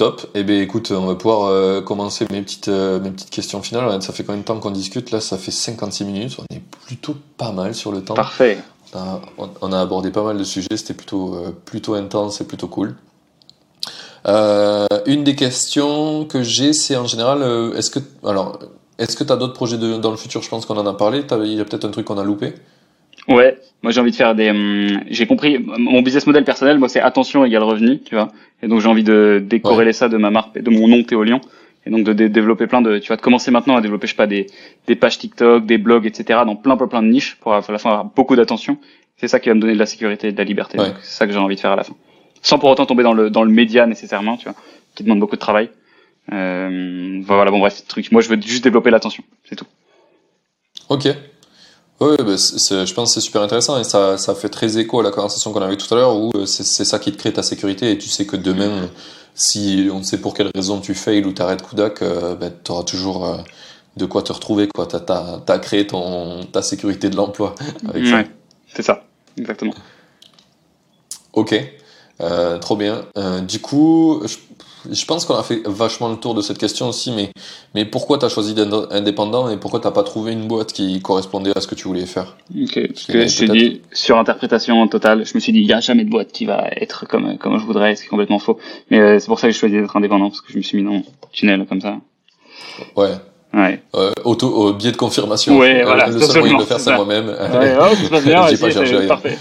Top. 0.01 0.27
Eh 0.33 0.45
bien, 0.45 0.63
écoute, 0.63 0.93
on 0.93 1.05
va 1.05 1.15
pouvoir 1.15 1.51
euh, 1.51 1.83
commencer 1.83 2.25
mes 2.31 2.41
petites, 2.41 2.69
euh, 2.69 2.99
mes 3.01 3.11
petites 3.11 3.29
questions 3.29 3.61
finales. 3.61 4.01
Ça 4.01 4.15
fait 4.15 4.25
combien 4.25 4.41
de 4.41 4.47
temps 4.47 4.59
qu'on 4.59 4.71
discute 4.71 5.11
Là, 5.11 5.21
ça 5.21 5.37
fait 5.37 5.51
56 5.51 6.07
minutes. 6.07 6.39
On 6.39 6.57
est 6.57 6.63
plutôt 6.87 7.15
pas 7.37 7.53
mal 7.53 7.75
sur 7.75 7.93
le 7.93 8.03
temps. 8.03 8.15
Parfait. 8.15 8.57
On 8.95 9.73
a, 9.75 9.79
abordé 9.79 10.11
pas 10.11 10.23
mal 10.23 10.39
de 10.39 10.45
sujets. 10.45 10.75
C'était 10.75 10.95
plutôt, 10.95 11.35
euh, 11.35 11.55
plutôt 11.67 11.93
intense 11.93 12.41
et 12.41 12.47
plutôt 12.47 12.67
cool. 12.67 12.95
une 14.25 15.23
des 15.23 15.37
questions 15.37 16.25
que 16.25 16.43
j'ai, 16.43 16.73
c'est 16.73 16.97
en 16.97 17.05
général, 17.05 17.43
est-ce 17.77 17.91
que, 17.91 17.99
alors, 18.25 18.59
est-ce 18.97 19.19
que 19.19 19.25
tu 19.25 19.33
as 19.35 19.37
d'autres 19.37 19.53
projets 19.53 19.77
de, 19.77 19.99
dans 19.99 20.13
le 20.13 20.17
futur? 20.17 20.41
Je 20.41 20.49
pense 20.49 20.65
qu'on 20.65 20.79
en 20.79 20.87
a 20.87 20.95
parlé. 20.95 21.27
Il 21.31 21.53
y 21.53 21.61
a 21.61 21.65
peut-être 21.67 21.85
un 21.85 21.91
truc 21.91 22.07
qu'on 22.07 22.17
a 22.17 22.25
loupé. 22.25 22.55
Ouais, 23.29 23.59
moi 23.83 23.93
j'ai 23.93 24.01
envie 24.01 24.11
de 24.11 24.17
faire 24.17 24.35
des. 24.35 24.51
Hum, 24.51 25.03
j'ai 25.09 25.27
compris 25.27 25.59
mon 25.59 26.03
business 26.03 26.27
model 26.27 26.45
personnel, 26.45 26.79
moi 26.79 26.89
c'est 26.89 27.01
attention 27.01 27.45
égale 27.45 27.63
revenu, 27.63 28.01
tu 28.01 28.15
vois. 28.15 28.29
Et 28.63 28.69
donc 28.69 28.81
j'ai 28.81 28.89
envie 28.89 29.05
de 29.05 29.43
décorréler 29.45 29.93
ça 29.93 30.09
de 30.09 30.17
ma 30.17 30.31
marque, 30.31 30.59
de 30.59 30.71
mon 30.71 30.89
nom 30.89 31.03
Théolion, 31.03 31.41
et 31.87 31.91
donc 31.91 32.05
de 32.05 32.13
développer 32.29 32.67
plein 32.67 32.83
de. 32.83 32.99
Tu 32.99 33.09
vas 33.09 33.17
de 33.17 33.21
commencer 33.23 33.51
maintenant 33.51 33.77
à 33.77 33.81
développer, 33.81 34.07
je 34.07 34.13
sais 34.13 34.17
pas, 34.17 34.27
des, 34.27 34.47
des 34.87 34.97
pages 34.97 35.19
TikTok, 35.19 35.67
des 35.67 35.79
blogs, 35.79 36.07
etc. 36.07 36.41
dans 36.47 36.57
plein 36.57 36.77
plein 36.77 36.89
plein 36.89 37.03
de 37.03 37.09
niches 37.09 37.37
pour 37.37 37.53
à 37.53 37.63
la 37.69 37.79
fin 37.79 37.91
avoir 37.91 38.05
beaucoup 38.07 38.37
d'attention. 38.37 38.79
C'est 39.17 39.29
ça 39.29 39.39
qui 39.39 39.51
va 39.51 39.55
me 39.55 39.61
donner 39.61 39.75
de 39.75 39.79
la 39.79 39.87
sécurité 39.87 40.29
et 40.29 40.33
de 40.33 40.39
la 40.39 40.45
liberté. 40.45 40.79
C'est 41.03 41.19
ça 41.19 41.27
que 41.27 41.33
j'ai 41.33 41.39
envie 41.39 41.57
de 41.57 41.61
faire 41.61 41.73
à 41.73 41.77
la 41.77 41.85
fin, 41.85 41.95
sans 42.43 42.59
pour 42.59 42.71
autant 42.71 42.87
tomber 42.87 43.03
dans 43.03 43.13
le 43.13 43.29
dans 43.29 43.45
le 43.45 43.51
média 43.51 43.87
nécessairement, 43.87 44.39
tu 44.39 44.45
vois, 44.45 44.55
qui 44.95 45.05
demande 45.05 45.21
beaucoup 45.21 45.37
de 45.37 45.41
travail. 45.41 45.69
Euh, 46.33 47.21
voilà, 47.23 47.51
bon 47.51 47.59
bref, 47.59 47.87
truc. 47.87 48.11
Moi 48.13 48.23
je 48.23 48.29
veux 48.29 48.41
juste 48.41 48.65
développer 48.65 48.91
l'attention, 48.91 49.23
c'est 49.45 49.57
tout. 49.57 49.67
Ok, 50.89 51.07
oui, 52.01 52.17
bah, 52.19 52.37
je 52.37 52.95
pense 52.95 53.11
que 53.11 53.21
c'est 53.21 53.25
super 53.25 53.43
intéressant 53.43 53.79
et 53.79 53.85
ça, 53.85 54.17
ça 54.17 54.35
fait 54.35 54.49
très 54.49 54.79
écho 54.79 55.01
à 55.01 55.03
la 55.03 55.11
conversation 55.11 55.53
qu'on 55.53 55.61
avait 55.61 55.77
tout 55.77 55.93
à 55.95 55.99
l'heure 55.99 56.17
où 56.17 56.31
euh, 56.35 56.47
c'est 56.47 56.85
ça 56.85 56.99
qui 56.99 57.13
te 57.13 57.19
crée 57.19 57.33
ta 57.33 57.43
sécurité 57.43 57.91
et 57.91 57.99
tu 57.99 58.09
sais 58.09 58.25
que 58.25 58.37
demain, 58.37 58.89
si 59.35 59.91
on 59.93 59.99
ne 59.99 60.03
sait 60.03 60.19
pour 60.19 60.33
quelle 60.33 60.51
raison 60.55 60.81
tu 60.81 60.95
fails 60.95 61.25
ou 61.27 61.33
t'arrêtes 61.33 61.63
Kudak, 61.63 62.01
euh, 62.01 62.35
ben, 62.37 62.51
tu 62.65 62.73
auras 62.73 62.85
toujours 62.85 63.27
euh, 63.27 63.37
de 63.99 64.07
quoi 64.07 64.23
te 64.23 64.33
retrouver. 64.33 64.67
Tu 64.67 64.81
as, 64.81 65.43
as, 65.47 65.59
créé 65.59 65.87
ton, 65.87 66.45
ta 66.45 66.63
sécurité 66.63 67.11
de 67.11 67.17
l'emploi 67.17 67.55
avec 67.89 68.07
ça. 68.07 68.25
C'est 68.75 68.83
ça, 68.83 69.05
exactement. 69.37 69.75
Ok, 71.35 71.55
trop 72.61 72.77
bien. 72.77 73.05
du 73.47 73.61
coup, 73.61 74.23
je 74.25 74.37
je 74.91 75.05
pense 75.05 75.25
qu'on 75.25 75.37
a 75.37 75.43
fait 75.43 75.63
vachement 75.67 76.09
le 76.09 76.17
tour 76.17 76.35
de 76.35 76.43
cette 76.43 76.59
question 76.59 76.89
aussi, 76.89 77.11
mais, 77.13 77.31
mais 77.75 77.85
pourquoi 77.85 78.19
tu 78.19 78.25
as 78.25 78.29
choisi 78.29 78.55
d'être 78.55 78.89
indépendant 78.91 79.49
et 79.49 79.57
pourquoi 79.57 79.81
t'as 79.81 79.91
pas 79.91 80.03
trouvé 80.03 80.33
une 80.33 80.47
boîte 80.47 80.73
qui 80.73 81.01
correspondait 81.03 81.57
à 81.57 81.61
ce 81.61 81.67
que 81.67 81.75
tu 81.75 81.89
voulais 81.89 82.07
faire? 82.07 82.37
Parce 82.55 83.07
que 83.07 83.23
je 83.23 83.27
suis 83.27 83.49
dit, 83.49 83.83
sur 83.93 84.19
interprétation 84.19 84.87
totale, 84.89 85.25
je 85.27 85.35
me 85.35 85.41
suis 85.41 85.53
dit, 85.53 85.61
il 85.61 85.67
n'y 85.67 85.73
a 85.73 85.81
jamais 85.81 86.05
de 86.05 86.11
boîte 86.11 86.33
qui 86.33 86.45
va 86.45 86.69
être 86.77 87.07
comme, 87.07 87.37
comme 87.39 87.59
je 87.59 87.65
voudrais, 87.65 87.97
c'est 87.97 88.07
complètement 88.07 88.39
faux. 88.39 88.59
Mais 88.91 88.99
euh, 88.99 89.19
c'est 89.19 89.27
pour 89.27 89.39
ça 89.39 89.49
que 89.49 89.53
j'ai 89.53 89.59
choisi 89.59 89.75
d'être 89.75 89.97
indépendant, 89.97 90.29
parce 90.29 90.41
que 90.41 90.53
je 90.53 90.59
me 90.59 90.63
suis 90.63 90.79
mis 90.79 90.85
dans 90.85 90.97
le 90.97 91.03
tunnel 91.33 91.67
comme 91.67 91.81
ça. 91.81 91.97
Ouais. 92.97 93.11
Ouais. 93.53 93.83
Euh, 93.97 94.13
auto, 94.25 94.47
au 94.47 94.73
biais 94.73 94.93
de 94.93 94.97
confirmation. 94.97 95.59
Ouais, 95.59 95.83
voilà. 95.83 96.09
le 96.09 96.21
seul 96.21 96.41
moyen 96.41 96.55
de 96.55 96.61
le 96.61 96.67
faire, 96.67 96.79
c'est 96.79 96.95
moi-même. 96.95 97.29
Ouais, 97.29 97.77
oh, 97.81 97.95
ça 97.95 98.05
se 98.05 98.09
passe 98.09 98.25
bien, 98.25 98.43
pas 98.61 98.71
cherché 98.71 99.07
parfait. 99.07 99.39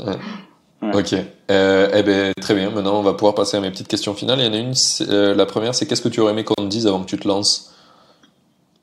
ouais. 0.00 0.90
Ok. 0.94 1.14
Euh, 1.50 1.88
eh 1.94 2.02
ben, 2.02 2.32
très 2.40 2.54
bien. 2.54 2.70
Maintenant, 2.70 2.98
on 2.98 3.02
va 3.02 3.14
pouvoir 3.14 3.34
passer 3.34 3.56
à 3.56 3.60
mes 3.60 3.70
petites 3.70 3.88
questions 3.88 4.14
finales. 4.14 4.38
Il 4.38 4.46
y 4.46 4.48
en 4.48 4.52
a 4.52 4.58
une. 4.58 4.72
Euh, 5.08 5.34
la 5.34 5.46
première, 5.46 5.74
c'est 5.74 5.86
qu'est-ce 5.86 6.02
que 6.02 6.08
tu 6.08 6.20
aurais 6.20 6.32
aimé 6.32 6.44
qu'on 6.44 6.54
te 6.54 6.68
dise 6.68 6.86
avant 6.86 7.02
que 7.02 7.08
tu 7.08 7.18
te 7.18 7.26
lances? 7.26 7.74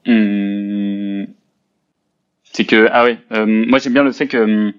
Hmm. 0.06 1.26
C'est 2.52 2.66
que 2.66 2.88
ah 2.92 3.06
oui, 3.06 3.18
euh, 3.34 3.46
moi 3.46 3.78
j'aime 3.78 3.94
bien 3.94 4.04
le 4.04 4.12
fait 4.12 4.28
que 4.28 4.38
hum, 4.38 4.74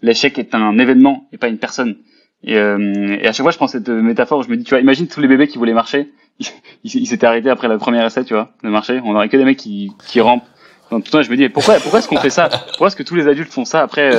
l'échec 0.00 0.38
est 0.38 0.54
un 0.54 0.78
événement 0.78 1.28
et 1.32 1.38
pas 1.38 1.48
une 1.48 1.58
personne. 1.58 1.96
Et, 2.44 2.56
euh, 2.56 3.16
à 3.22 3.32
chaque 3.32 3.44
fois, 3.44 3.52
je 3.52 3.56
prends 3.56 3.68
cette 3.68 3.88
métaphore 3.88 4.42
je 4.42 4.48
me 4.50 4.56
dis, 4.56 4.64
tu 4.64 4.70
vois, 4.70 4.80
imagine 4.80 5.06
tous 5.06 5.20
les 5.20 5.28
bébés 5.28 5.46
qui 5.46 5.58
voulaient 5.58 5.74
marcher, 5.74 6.10
ils 6.84 7.06
s'étaient 7.06 7.26
arrêtés 7.26 7.50
après 7.50 7.68
la 7.68 7.78
première 7.78 8.04
essai, 8.04 8.24
tu 8.24 8.34
vois, 8.34 8.52
de 8.62 8.68
marcher. 8.68 9.00
On 9.04 9.14
aurait 9.14 9.28
que 9.28 9.36
des 9.36 9.44
mecs 9.44 9.58
qui, 9.58 9.92
qui 10.06 10.20
rampent. 10.20 10.44
Tout 10.90 10.96
le 10.96 11.02
temps, 11.02 11.22
je 11.22 11.30
me 11.30 11.36
dis, 11.36 11.48
pourquoi, 11.48 11.76
pourquoi 11.76 12.00
est-ce 12.00 12.08
qu'on 12.08 12.18
fait 12.18 12.28
ça? 12.28 12.50
Pourquoi 12.68 12.88
est-ce 12.88 12.96
que 12.96 13.02
tous 13.02 13.14
les 13.14 13.26
adultes 13.26 13.50
font 13.50 13.64
ça 13.64 13.80
après, 13.80 14.10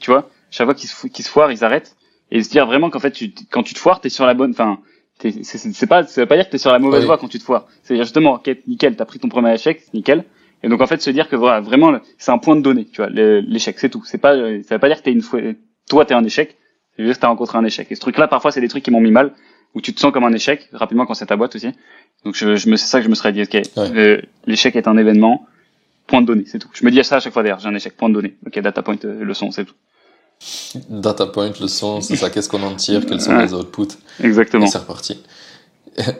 tu 0.00 0.10
vois? 0.10 0.28
Chaque 0.50 0.66
fois 0.66 0.74
qu'ils 0.74 0.88
se, 0.88 0.96
se 0.96 1.28
foirent, 1.28 1.52
ils 1.52 1.62
arrêtent. 1.62 1.94
Et 2.30 2.42
se 2.42 2.50
dire 2.50 2.66
vraiment 2.66 2.90
qu'en 2.90 2.98
fait, 2.98 3.12
tu, 3.12 3.32
quand 3.50 3.62
tu 3.62 3.74
te 3.74 3.78
foires, 3.78 4.00
t'es 4.00 4.08
sur 4.08 4.26
la 4.26 4.34
bonne, 4.34 4.50
enfin, 4.50 4.80
c'est 5.18 5.86
pas, 5.86 6.04
ça 6.04 6.22
veut 6.22 6.26
pas 6.26 6.36
dire 6.36 6.46
que 6.46 6.50
t'es 6.50 6.58
sur 6.58 6.72
la 6.72 6.78
mauvaise 6.78 7.04
voie 7.04 7.18
quand 7.18 7.28
tu 7.28 7.38
te 7.38 7.44
foires. 7.44 7.66
C'est 7.82 7.96
justement, 7.96 8.34
ok, 8.34 8.50
nickel, 8.66 8.96
t'as 8.96 9.04
pris 9.04 9.18
ton 9.18 9.28
premier 9.28 9.54
échec, 9.54 9.82
nickel. 9.94 10.24
Et 10.62 10.68
donc 10.68 10.80
en 10.80 10.86
fait, 10.86 11.00
se 11.00 11.10
dire 11.10 11.28
que 11.28 11.36
voilà, 11.36 11.60
vraiment, 11.60 11.98
c'est 12.18 12.32
un 12.32 12.38
point 12.38 12.56
de 12.56 12.62
données, 12.62 12.86
tu 12.86 12.96
vois, 12.96 13.08
l'échec, 13.10 13.78
c'est 13.78 13.88
tout. 13.88 14.02
C'est 14.04 14.18
pas, 14.18 14.34
ça 14.34 14.74
veut 14.74 14.78
pas 14.78 14.88
dire 14.88 14.98
que 14.98 15.02
t'es 15.02 15.12
une 15.12 15.22
fois, 15.22 15.40
toi 15.88 16.04
t'es 16.04 16.14
un 16.14 16.24
échec, 16.24 16.56
c'est 16.96 17.04
juste 17.04 17.16
que 17.16 17.20
t'as 17.22 17.28
rencontré 17.28 17.58
un 17.58 17.64
échec. 17.64 17.86
Et 17.90 17.94
ce 17.94 18.00
truc-là, 18.00 18.26
parfois, 18.26 18.50
c'est 18.50 18.60
des 18.60 18.68
trucs 18.68 18.82
qui 18.82 18.90
m'ont 18.90 19.00
mis 19.00 19.10
mal, 19.10 19.32
où 19.74 19.80
tu 19.80 19.94
te 19.94 20.00
sens 20.00 20.12
comme 20.12 20.24
un 20.24 20.32
échec 20.32 20.68
rapidement 20.72 21.06
quand 21.06 21.14
c'est 21.14 21.26
ta 21.26 21.36
boîte 21.36 21.54
aussi. 21.54 21.68
Donc 22.24 22.34
je, 22.34 22.56
je 22.56 22.68
me, 22.68 22.76
c'est 22.76 22.86
ça 22.86 22.98
que 22.98 23.04
je 23.04 23.10
me 23.10 23.14
serais 23.14 23.32
dit, 23.32 23.42
ok, 23.42 23.62
l'échec 24.46 24.74
est 24.74 24.88
un 24.88 24.96
événement, 24.96 25.46
point 26.06 26.22
de 26.22 26.26
données, 26.26 26.44
c'est 26.46 26.58
tout. 26.58 26.68
Je 26.72 26.84
me 26.84 26.90
dis 26.90 27.02
ça 27.04 27.16
à 27.16 27.20
chaque 27.20 27.32
fois 27.32 27.42
d'ailleurs, 27.42 27.60
j'ai 27.60 27.68
un 27.68 27.74
échec, 27.74 27.96
point 27.96 28.08
de 28.08 28.14
données. 28.14 28.36
Ok, 28.46 28.58
data 28.60 28.82
point, 28.82 28.96
euh, 29.04 29.24
leçon, 29.24 29.50
c'est 29.50 29.64
tout. 29.64 29.74
Data 30.88 31.26
point, 31.26 31.52
leçon, 31.60 32.00
c'est 32.00 32.16
ça, 32.16 32.30
qu'est-ce 32.30 32.48
qu'on 32.48 32.62
en 32.62 32.74
tire, 32.74 33.06
quels 33.06 33.20
sont 33.20 33.36
les 33.36 33.52
outputs. 33.52 33.96
Exactement. 34.22 34.66
c'est 34.66 34.78
reparti. 34.78 35.18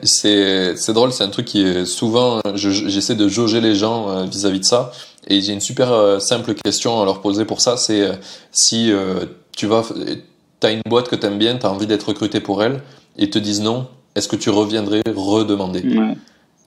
C'est, 0.01 0.75
c'est 0.75 0.93
drôle, 0.93 1.13
c'est 1.13 1.23
un 1.23 1.29
truc 1.29 1.45
qui 1.45 1.61
est 1.61 1.85
souvent, 1.85 2.41
j'essaie 2.55 3.13
de 3.13 3.27
jauger 3.27 3.61
les 3.61 3.75
gens 3.75 4.09
euh, 4.09 4.25
vis-à-vis 4.25 4.59
de 4.59 4.65
ça. 4.65 4.91
Et 5.27 5.39
j'ai 5.39 5.53
une 5.53 5.61
super 5.61 5.91
euh, 5.91 6.19
simple 6.19 6.55
question 6.55 6.99
à 6.99 7.05
leur 7.05 7.21
poser 7.21 7.45
pour 7.45 7.61
ça, 7.61 7.77
c'est 7.77 8.01
euh, 8.01 8.13
si 8.51 8.91
tu 9.55 9.67
vas, 9.67 9.83
t'as 10.59 10.71
une 10.71 10.81
boîte 10.87 11.09
que 11.09 11.15
t'aimes 11.15 11.37
bien, 11.37 11.57
t'as 11.57 11.69
envie 11.69 11.85
d'être 11.85 12.07
recruté 12.07 12.39
pour 12.39 12.63
elle, 12.63 12.81
et 13.17 13.29
te 13.29 13.37
disent 13.37 13.61
non, 13.61 13.87
est-ce 14.15 14.27
que 14.27 14.35
tu 14.35 14.49
reviendrais 14.49 15.03
redemander? 15.15 15.83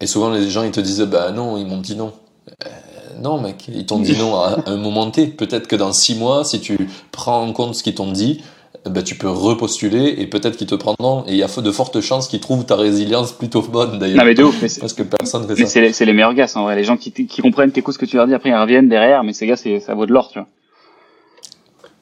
Et 0.00 0.06
souvent 0.06 0.30
les 0.30 0.48
gens 0.48 0.62
ils 0.62 0.70
te 0.70 0.80
disent 0.80 1.00
bah 1.00 1.32
non, 1.32 1.58
ils 1.58 1.66
m'ont 1.66 1.80
dit 1.80 1.96
non 1.96 2.12
non, 3.20 3.40
mec, 3.40 3.68
ils 3.68 3.86
t'ont 3.86 3.98
dit 3.98 4.16
non 4.16 4.34
à 4.34 4.62
un 4.66 4.76
moment 4.76 5.10
T. 5.10 5.26
Peut-être 5.26 5.66
que 5.66 5.76
dans 5.76 5.92
six 5.92 6.14
mois, 6.14 6.44
si 6.44 6.60
tu 6.60 6.88
prends 7.12 7.42
en 7.42 7.52
compte 7.52 7.74
ce 7.74 7.82
qu'ils 7.82 7.94
t'ont 7.94 8.12
dit, 8.12 8.42
ben, 8.86 9.02
tu 9.02 9.14
peux 9.14 9.28
repostuler 9.28 10.14
et 10.18 10.26
peut-être 10.26 10.56
qu'ils 10.56 10.66
te 10.66 10.74
prendront. 10.74 11.24
Et 11.26 11.32
il 11.32 11.36
y 11.36 11.42
a 11.42 11.48
de 11.48 11.70
fortes 11.70 12.00
chances 12.00 12.28
qu'ils 12.28 12.40
trouvent 12.40 12.64
ta 12.64 12.76
résilience 12.76 13.32
plutôt 13.32 13.62
bonne 13.62 13.98
d'ailleurs. 13.98 14.18
Non, 14.18 14.24
mais 14.24 14.34
de 14.34 14.42
ouf. 14.42 14.58
Parce 14.80 14.94
que 14.94 15.02
personne 15.02 15.42
fait 15.42 15.48
mais 15.50 15.66
ça. 15.66 15.80
Mais 15.80 15.92
c'est 15.92 16.04
les, 16.04 16.12
meilleurs 16.12 16.34
gars, 16.34 16.46
en 16.54 16.62
vrai. 16.62 16.76
Les 16.76 16.84
gens 16.84 16.96
qui, 16.96 17.12
qui 17.12 17.42
comprennent, 17.42 17.72
t'écoutent 17.72 17.94
ce 17.94 17.98
que 17.98 18.06
tu 18.06 18.16
leur 18.16 18.26
dis, 18.26 18.34
après 18.34 18.50
ils 18.50 18.56
reviennent 18.56 18.88
derrière, 18.88 19.22
mais 19.22 19.32
ces 19.32 19.46
gars, 19.46 19.56
ça 19.56 19.94
vaut 19.94 20.06
de 20.06 20.12
l'or, 20.12 20.28
tu 20.28 20.38
vois. 20.38 20.48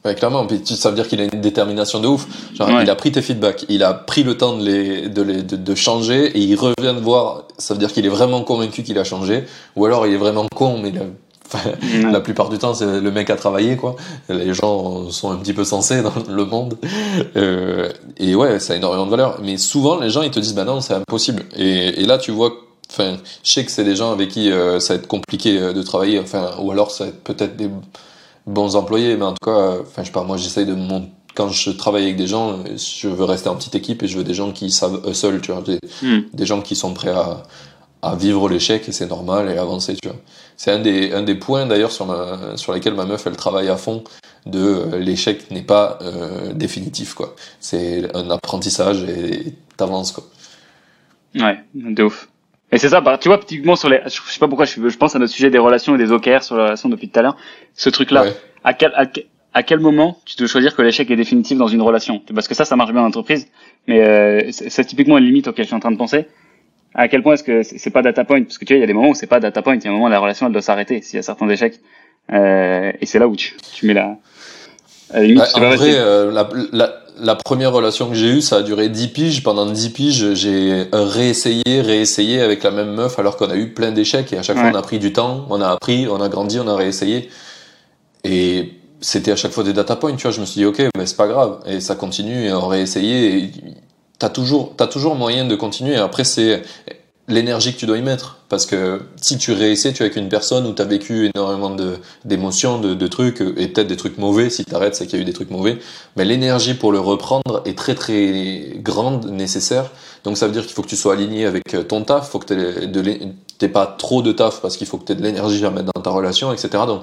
Ouais, 0.09 0.15
clairement. 0.15 0.47
Puis 0.47 0.63
ça 0.65 0.89
veut 0.89 0.97
dire 0.97 1.07
qu'il 1.07 1.21
a 1.21 1.25
une 1.25 1.41
détermination 1.43 2.01
de 2.01 2.09
ouf. 2.09 2.27
Genre, 2.55 2.81
il 2.81 2.89
a 2.89 2.95
pris 2.95 3.13
tes 3.13 3.21
feedbacks, 3.21 3.67
il 3.69 3.83
a 3.83 3.93
pris 3.93 4.23
le 4.23 4.39
temps 4.39 4.57
de 4.57 4.65
les, 4.65 5.09
de 5.09 5.21
les, 5.21 5.43
de, 5.43 5.75
changer 5.75 6.27
et 6.27 6.39
il 6.39 6.57
revient 6.57 6.95
de 6.95 7.01
voir. 7.01 7.43
Ça 7.59 7.75
veut 7.75 7.81
dire 7.81 7.93
qu'il 7.93 8.07
est 8.07 8.11
vraiment 8.11 8.43
convaincu 8.43 8.83
qu'il 8.83 8.99
a 8.99 9.05
changé. 9.05 9.45
Ou 9.77 9.85
alors 9.85 10.07
il 10.07 10.15
est 10.15 10.19
vraiment 10.19 10.47
con, 10.55 10.81
mais 10.83 10.95
la 12.11 12.21
plupart 12.21 12.49
du 12.49 12.57
temps, 12.57 12.73
c'est 12.73 13.01
le 13.01 13.11
mec 13.11 13.29
à 13.29 13.37
travailler, 13.37 13.77
quoi. 13.77 13.97
Les 14.31 14.55
gens 14.55 15.11
sont 15.11 15.31
un 15.31 15.37
petit 15.37 15.53
peu 15.53 15.65
sensés 15.65 16.01
dans 16.03 16.15
le 16.27 16.45
monde. 16.47 16.79
Euh, 17.37 17.91
et 18.17 18.35
ouais, 18.35 18.59
ça 18.61 18.73
a 18.73 18.77
énormément 18.77 19.05
de 19.05 19.11
valeur. 19.11 19.39
Mais 19.43 19.59
souvent, 19.59 20.01
les 20.01 20.09
gens, 20.09 20.23
ils 20.23 20.31
te 20.31 20.41
disent, 20.41 20.55
bah 20.55 20.65
non, 20.65 20.81
c'est 20.81 20.95
impossible. 20.95 21.45
Et, 21.55 22.01
et 22.01 22.07
là, 22.07 22.17
tu 22.17 22.31
vois, 22.31 22.53
enfin, 22.91 23.19
je 23.45 23.53
sais 23.53 23.65
que 23.65 23.71
c'est 23.71 23.85
des 23.85 23.97
gens 23.97 24.11
avec 24.11 24.31
qui 24.31 24.51
euh, 24.51 24.81
ça 24.81 24.95
va 24.95 25.01
être 25.01 25.07
compliqué 25.07 25.59
euh, 25.59 25.75
de 25.75 25.83
travailler, 25.83 26.19
enfin, 26.19 26.53
ou 26.61 26.71
alors 26.71 26.91
ça 26.91 27.05
va 27.05 27.11
être 27.11 27.23
peut-être 27.23 27.57
des 27.57 27.69
bons 28.49 28.77
employés, 28.77 29.17
mais 29.17 29.25
en 29.25 29.33
tout 29.33 29.45
cas, 29.45 29.79
enfin, 29.81 30.03
je 30.03 30.07
sais 30.07 30.13
pas, 30.13 30.25
moi, 30.25 30.37
j'essaye 30.37 30.67
de 30.67 30.75
mon 30.75 31.09
quand 31.35 31.51
je 31.51 31.71
travaille 31.71 32.03
avec 32.03 32.17
des 32.17 32.27
gens, 32.27 32.65
je 32.77 33.07
veux 33.07 33.23
rester 33.23 33.49
en 33.49 33.55
petite 33.55 33.77
équipe 33.77 34.03
et 34.03 34.09
je 34.09 34.19
veux 34.19 34.25
des 34.25 34.35
gens 34.35 34.51
qui 34.51 34.73
savent 34.73 35.01
eux 35.07 35.15
seuls, 35.15 35.41
tu 35.41 35.53
vois, 35.53 35.63
des, 35.63 35.79
hmm. 36.03 36.23
des 36.33 36.47
gens 36.47 36.61
qui 36.61 36.75
sont 36.75 36.95
prêts 36.95 37.13
à, 37.13 37.45
à 38.03 38.17
vivre 38.17 38.49
l'échec 38.49 38.89
et 38.89 38.93
c'est 38.93 39.07
normal 39.07 39.49
et 39.49 39.57
avancer, 39.57 39.97
tu 39.97 40.09
vois. 40.09 40.17
C'est 40.57 40.73
un 40.73 40.81
des, 40.81 41.13
un 41.13 41.23
des 41.23 41.37
points 41.37 41.67
d'ailleurs 41.67 41.93
sur, 41.93 42.07
ma, 42.07 42.57
sur 42.57 42.73
lesquels 42.73 42.95
ma 42.95 43.05
meuf 43.05 43.27
elle 43.27 43.37
travaille 43.37 43.69
à 43.69 43.77
fond 43.77 44.03
de 44.47 44.59
euh, 44.59 44.99
l'échec 44.99 45.51
n'est 45.53 45.63
pas 45.63 45.99
euh, 46.03 46.53
définitif 46.53 47.15
quoi. 47.15 47.37
C'est 47.61 48.15
un 48.17 48.31
apprentissage 48.31 49.05
et 49.05 49.55
t'avances 49.77 50.13
quoi. 50.13 50.25
Ouais, 51.35 51.59
de 51.75 52.03
ouf. 52.03 52.29
Et 52.71 52.79
c'est 52.79 52.91
ça, 52.91 53.01
bah, 53.01 53.17
tu 53.21 53.29
vois, 53.29 53.39
typiquement 53.39 53.77
sur 53.77 53.89
les, 53.89 54.01
je 54.05 54.11
sais 54.11 54.39
pas 54.39 54.47
pourquoi 54.49 54.67
je, 54.67 54.89
je 54.89 54.97
pense 54.99 55.17
à 55.17 55.19
notre 55.19 55.33
sujet 55.33 55.49
des 55.51 55.59
relations 55.59 55.95
et 55.95 55.99
des 55.99 56.13
OKR 56.13 56.43
sur 56.43 56.57
la 56.57 56.65
relation 56.65 56.89
depuis 56.89 57.09
tout 57.09 57.19
à 57.19 57.23
l'heure. 57.23 57.37
Ce 57.75 57.89
truc-là, 57.89 58.25
Ouais. 58.25 58.35
à 58.65 58.75
quel, 58.75 58.93
à, 58.95 59.07
quel- 59.07 59.25
à 59.55 59.63
quel 59.63 59.81
moment 59.81 60.19
tu 60.27 60.37
dois 60.37 60.47
choisir 60.47 60.77
que 60.77 60.83
l'échec 60.83 61.11
est 61.11 61.17
définitif 61.17 61.57
dans 61.57 61.69
une 61.69 61.81
relation? 61.81 62.21
Parce 62.35 62.47
que 62.47 62.55
ça, 62.55 62.65
ça 62.67 62.77
marche 62.77 62.93
bien 62.93 63.01
en 63.03 63.07
entreprise, 63.07 63.49
mais 63.87 64.03
euh, 64.07 64.41
c'est 64.51 64.85
typiquement 64.85 65.17
une 65.19 65.25
limite 65.25 65.49
auquel 65.49 65.65
je 65.65 65.69
suis 65.69 65.77
en 65.77 65.81
train 65.81 65.91
de 65.91 65.97
penser. 65.97 66.27
À 66.95 67.09
quel 67.09 67.23
point 67.23 67.35
est-ce 67.35 67.43
que 67.45 67.63
c'est 67.63 67.91
pas 67.91 68.03
data 68.03 68.25
point? 68.25 68.43
Parce 68.43 68.59
que 68.59 68.65
tu 68.65 68.75
vois, 68.75 68.79
il 68.79 68.81
y 68.81 68.85
a 68.85 68.87
des 68.87 68.93
moments 68.93 69.11
où 69.11 69.15
c'est 69.15 69.27
pas 69.27 69.41
data 69.41 69.63
point, 69.63 69.77
il 69.77 69.83
y 69.83 69.87
a 69.87 69.91
un 69.91 69.93
moment 69.95 70.07
où 70.07 70.11
la 70.11 70.19
relation 70.19 70.47
elle 70.47 70.53
doit 70.53 70.63
s'arrêter 70.63 71.01
s'il 71.01 71.17
y 71.17 71.21
a 71.21 71.23
certains 71.23 71.49
échecs. 71.49 71.81
Euh, 72.33 72.93
et 73.01 73.07
c'est 73.07 73.19
là 73.19 73.27
où 73.29 73.37
tu, 73.37 73.57
tu 73.75 73.87
mets 73.87 73.95
la, 73.95 74.17
la 75.13 75.23
limite. 75.23 75.43
En 75.55 75.61
pas 75.61 75.75
vrai, 75.77 75.95
euh, 75.95 76.31
la, 76.33 76.49
la, 76.73 76.93
la 77.21 77.37
première 77.37 77.73
relation 77.73 78.09
que 78.09 78.15
j'ai 78.15 78.29
eue, 78.29 78.41
ça 78.41 78.57
a 78.57 78.63
duré 78.63 78.89
10 78.89 79.09
piges. 79.09 79.43
Pendant 79.43 79.67
10 79.67 79.91
piges, 79.91 80.35
j'ai 80.35 80.87
réessayé, 80.93 81.81
réessayé 81.81 82.41
avec 82.41 82.63
la 82.63 82.71
même 82.71 82.93
meuf 82.95 83.19
alors 83.19 83.37
qu'on 83.37 83.51
a 83.51 83.57
eu 83.57 83.73
plein 83.73 83.93
d'échecs 83.93 84.33
et 84.33 84.39
à 84.39 84.43
chaque 84.43 84.57
fois 84.57 84.71
on 84.73 84.75
a 84.75 84.83
pris 84.83 84.99
du 84.99 85.13
temps, 85.13 85.47
on 85.51 85.61
a 85.61 85.69
appris, 85.69 86.07
on 86.09 86.21
a 86.21 86.29
grandi, 86.29 86.59
on 86.61 86.69
a 86.69 86.77
réessayé. 86.77 87.29
Et 88.25 88.75
c'était 89.01 89.33
à 89.33 89.37
chaque 89.37 89.53
fois 89.53 89.65
des 89.65 89.73
data 89.73 89.97
points, 89.97 90.15
tu 90.17 90.23
vois. 90.23 90.31
Je 90.31 90.41
me 90.41 90.47
suis 90.47 90.61
dit, 90.61 90.67
ok, 90.67 90.83
mais 90.97 91.07
c'est 91.07 91.17
pas 91.17 91.29
grave. 91.29 91.61
Et 91.67 91.81
ça 91.81 91.95
continue 91.95 92.47
et 92.47 92.53
on 92.53 92.67
réessayé. 92.67 93.39
Et 93.39 93.51
t'as 94.19 94.29
toujours, 94.29 94.75
t'as 94.77 94.87
toujours 94.87 95.15
moyen 95.15 95.45
de 95.45 95.55
continuer. 95.55 95.97
Après, 95.97 96.25
c'est 96.25 96.63
l'énergie 97.29 97.75
que 97.75 97.79
tu 97.79 97.87
dois 97.87 97.99
y 97.99 98.03
mettre. 98.03 98.37
Parce 98.49 98.65
que 98.67 99.01
si 99.21 99.37
tu 99.39 99.53
réessais, 99.53 99.93
tu 99.93 100.03
es 100.03 100.07
avec 100.07 100.17
une 100.17 100.29
personne 100.29 100.67
où 100.67 100.73
tu 100.73 100.81
as 100.83 100.87
vécu 100.87 101.31
énormément 101.35 101.77
d'émotions, 102.25 102.79
de, 102.81 102.95
de 102.95 103.07
trucs, 103.07 103.41
et 103.57 103.69
peut-être 103.69 103.87
des 103.87 103.97
trucs 103.97 104.19
mauvais, 104.19 104.51
si 104.51 104.65
t'arrêtes, 104.65 104.95
c'est 104.97 105.07
qu'il 105.07 105.17
y 105.17 105.19
a 105.19 105.23
eu 105.23 105.27
des 105.27 105.33
trucs 105.33 105.51
mauvais. 105.51 105.79
Mais 106.17 106.25
l'énergie 106.25 106.75
pour 106.75 106.93
le 106.93 107.01
reprendre 107.01 107.63
est 107.67 107.77
très 107.77 107.95
très 107.95 108.73
grande, 108.83 109.27
nécessaire. 109.31 109.91
Donc 110.25 110.37
ça 110.39 110.47
veut 110.47 110.53
dire 110.53 110.63
qu'il 110.65 110.73
faut 110.75 110.83
que 110.83 110.89
tu 110.89 110.97
sois 110.97 111.13
aligné 111.13 111.45
avec 111.47 111.75
euh, 111.75 111.83
ton 111.83 112.03
taf, 112.03 112.31
faut 112.31 112.39
que 112.39 112.53
l'é- 112.55 113.21
t'aies 113.59 113.69
pas 113.69 113.87
trop 113.87 114.23
de 114.23 114.33
taf 114.33 114.61
parce 114.61 114.77
qu'il 114.77 114.87
faut 114.87 114.99
que 114.99 115.05
tu 115.05 115.13
aies 115.13 115.17
de 115.17 115.23
l'énergie 115.23 115.65
à 115.65 115.71
mettre 115.71 115.91
dans 115.95 116.03
ta 116.03 116.11
relation, 116.11 116.53
etc. 116.53 116.69
Donc 116.87 117.03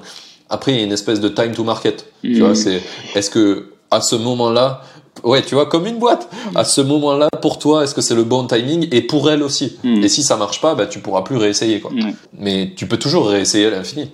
après, 0.49 0.73
il 0.73 0.78
y 0.78 0.82
a 0.82 0.84
une 0.84 0.91
espèce 0.91 1.19
de 1.19 1.30
time 1.30 1.53
to 1.53 1.63
market. 1.63 2.05
Tu 2.21 2.34
Mhm. 2.36 2.39
vois, 2.39 2.55
c'est, 2.55 2.82
est-ce 3.15 3.30
que, 3.30 3.67
à 3.91 4.01
ce 4.01 4.15
moment-là, 4.15 4.82
ouais, 5.24 5.41
tu 5.41 5.55
vois, 5.55 5.66
comme 5.66 5.86
une 5.86 5.99
boîte, 5.99 6.30
à 6.55 6.63
ce 6.63 6.82
moment-là, 6.82 7.30
pour 7.41 7.59
toi, 7.59 7.84
est-ce 7.84 7.95
que 7.95 8.01
c'est 8.01 8.16
le 8.16 8.24
bon 8.24 8.47
timing? 8.47 8.88
Et 8.91 9.01
pour 9.01 9.30
elle 9.30 9.43
aussi? 9.43 9.78
Mhm. 9.84 10.03
Et 10.03 10.09
si 10.09 10.24
ça 10.24 10.38
marche 10.38 10.61
pas, 10.61 10.76
bah, 10.76 10.86
tu 10.86 10.99
pourras 10.99 11.22
plus 11.22 11.38
réessayer, 11.38 11.80
quoi. 11.80 11.91
Mais 12.38 12.74
tu 12.76 12.88
peux 12.88 12.97
toujours 12.97 13.28
réessayer 13.30 13.68
à 13.68 13.70
l'infini. 13.72 14.11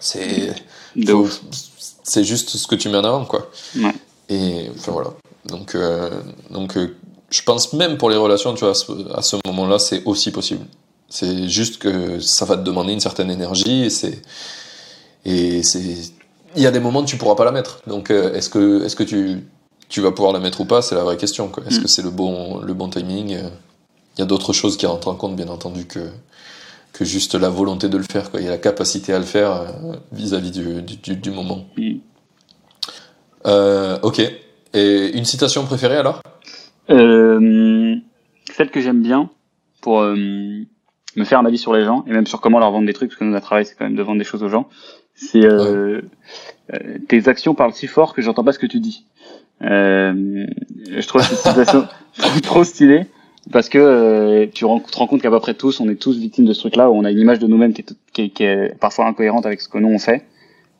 C'est, 0.00 0.54
c'est 2.02 2.24
juste 2.24 2.50
ce 2.50 2.66
que 2.66 2.74
tu 2.74 2.88
mets 2.88 2.98
en 2.98 3.04
avant, 3.04 3.24
quoi. 3.24 3.50
Ouais. 3.76 3.94
Et, 4.28 4.70
enfin, 4.76 4.92
voilà. 4.92 5.10
Donc, 5.46 5.74
euh, 5.74 6.10
donc, 6.50 6.76
euh, 6.76 6.94
je 7.30 7.42
pense 7.42 7.72
même 7.72 7.96
pour 7.96 8.10
les 8.10 8.16
relations, 8.16 8.54
tu 8.54 8.60
vois, 8.60 8.70
à 8.70 8.74
ce, 8.74 8.92
à 9.14 9.22
ce 9.22 9.36
moment-là, 9.46 9.78
c'est 9.78 10.04
aussi 10.04 10.30
possible. 10.30 10.64
C'est 11.08 11.48
juste 11.48 11.78
que 11.78 12.20
ça 12.20 12.44
va 12.44 12.56
te 12.56 12.62
demander 12.62 12.92
une 12.92 13.00
certaine 13.00 13.30
énergie 13.30 13.84
et 13.84 13.90
c'est, 13.90 14.20
et 15.24 15.62
c'est, 15.62 15.80
il 16.54 16.62
y 16.62 16.66
a 16.66 16.70
des 16.70 16.80
moments 16.80 17.00
où 17.00 17.04
tu 17.06 17.16
pourras 17.16 17.34
pas 17.34 17.44
la 17.44 17.52
mettre. 17.52 17.80
Donc, 17.86 18.10
euh, 18.10 18.34
est-ce 18.34 18.50
que, 18.50 18.84
est-ce 18.84 18.94
que 18.94 19.02
tu, 19.02 19.46
tu 19.88 20.00
vas 20.00 20.12
pouvoir 20.12 20.32
la 20.32 20.40
mettre 20.40 20.60
ou 20.60 20.64
pas, 20.64 20.82
c'est 20.82 20.94
la 20.94 21.02
vraie 21.04 21.16
question. 21.16 21.50
Est-ce 21.66 21.78
Mm. 21.78 21.82
que 21.82 21.88
c'est 21.88 22.02
le 22.02 22.10
bon, 22.10 22.60
le 22.60 22.74
bon 22.74 22.88
timing? 22.88 23.34
euh, 23.34 23.48
Il 24.16 24.20
y 24.20 24.22
a 24.22 24.26
d'autres 24.26 24.52
choses 24.52 24.76
qui 24.76 24.84
rentrent 24.86 25.08
en 25.08 25.14
compte, 25.14 25.36
bien 25.36 25.48
entendu, 25.48 25.86
que, 25.86 26.10
que 26.92 27.04
juste 27.04 27.34
la 27.36 27.48
volonté 27.48 27.88
de 27.88 27.96
le 27.96 28.04
faire, 28.10 28.30
quoi. 28.30 28.40
Il 28.40 28.44
y 28.44 28.48
a 28.48 28.50
la 28.52 28.58
capacité 28.58 29.12
à 29.14 29.18
le 29.18 29.24
faire 29.24 29.52
euh, 29.52 29.66
vis-à-vis 30.12 30.50
du, 30.50 30.82
du, 30.82 30.96
du, 30.96 31.16
du 31.16 31.30
moment. 31.30 31.64
Mhm. 31.76 32.00
Euh, 33.46 33.98
ok. 34.02 34.20
Et 34.74 35.16
une 35.16 35.24
citation 35.24 35.64
préférée 35.64 35.96
alors? 35.96 36.20
Euh, 36.90 37.94
celle 38.56 38.70
que 38.70 38.80
j'aime 38.80 39.02
bien 39.02 39.30
pour 39.80 40.00
euh, 40.00 40.14
me 40.16 41.24
faire 41.24 41.38
un 41.38 41.46
avis 41.46 41.58
sur 41.58 41.72
les 41.72 41.84
gens 41.84 42.04
et 42.06 42.10
même 42.10 42.26
sur 42.26 42.40
comment 42.40 42.58
leur 42.58 42.70
vendre 42.70 42.86
des 42.86 42.92
trucs 42.92 43.10
parce 43.10 43.18
que 43.20 43.24
notre 43.24 43.46
travail 43.46 43.64
c'est 43.64 43.74
quand 43.76 43.84
même 43.84 43.94
de 43.96 44.02
vendre 44.02 44.18
des 44.18 44.24
choses 44.24 44.42
aux 44.42 44.48
gens. 44.48 44.68
C'est 45.14 45.46
tes 47.08 47.28
actions 47.28 47.54
parlent 47.54 47.72
si 47.74 47.86
fort 47.86 48.14
que 48.14 48.22
j'entends 48.22 48.44
pas 48.44 48.52
ce 48.52 48.58
que 48.58 48.66
tu 48.66 48.78
dis. 48.80 49.04
Euh, 49.62 50.46
je 50.90 51.06
trouve 51.06 51.22
cette 51.22 51.38
citation 51.38 51.86
trop 52.42 52.64
stylée 52.64 53.06
parce 53.50 53.68
que 53.68 53.78
euh, 53.78 54.46
tu 54.46 54.64
te 54.64 54.66
rends 54.66 55.06
compte 55.06 55.20
qu'à 55.22 55.30
peu 55.30 55.40
près 55.40 55.54
tous 55.54 55.80
on 55.80 55.88
est 55.88 55.96
tous 55.96 56.16
victimes 56.18 56.44
de 56.44 56.52
ce 56.52 56.60
truc-là 56.60 56.90
où 56.90 56.94
on 56.94 57.04
a 57.04 57.10
une 57.10 57.18
image 57.18 57.38
de 57.38 57.46
nous-mêmes 57.46 57.72
qui 58.12 58.32
est, 58.40 58.78
parfois 58.78 59.06
incohérente 59.06 59.46
avec 59.46 59.60
ce 59.60 59.68
que 59.68 59.78
nous 59.78 59.88
on 59.88 59.98
fait 59.98 60.24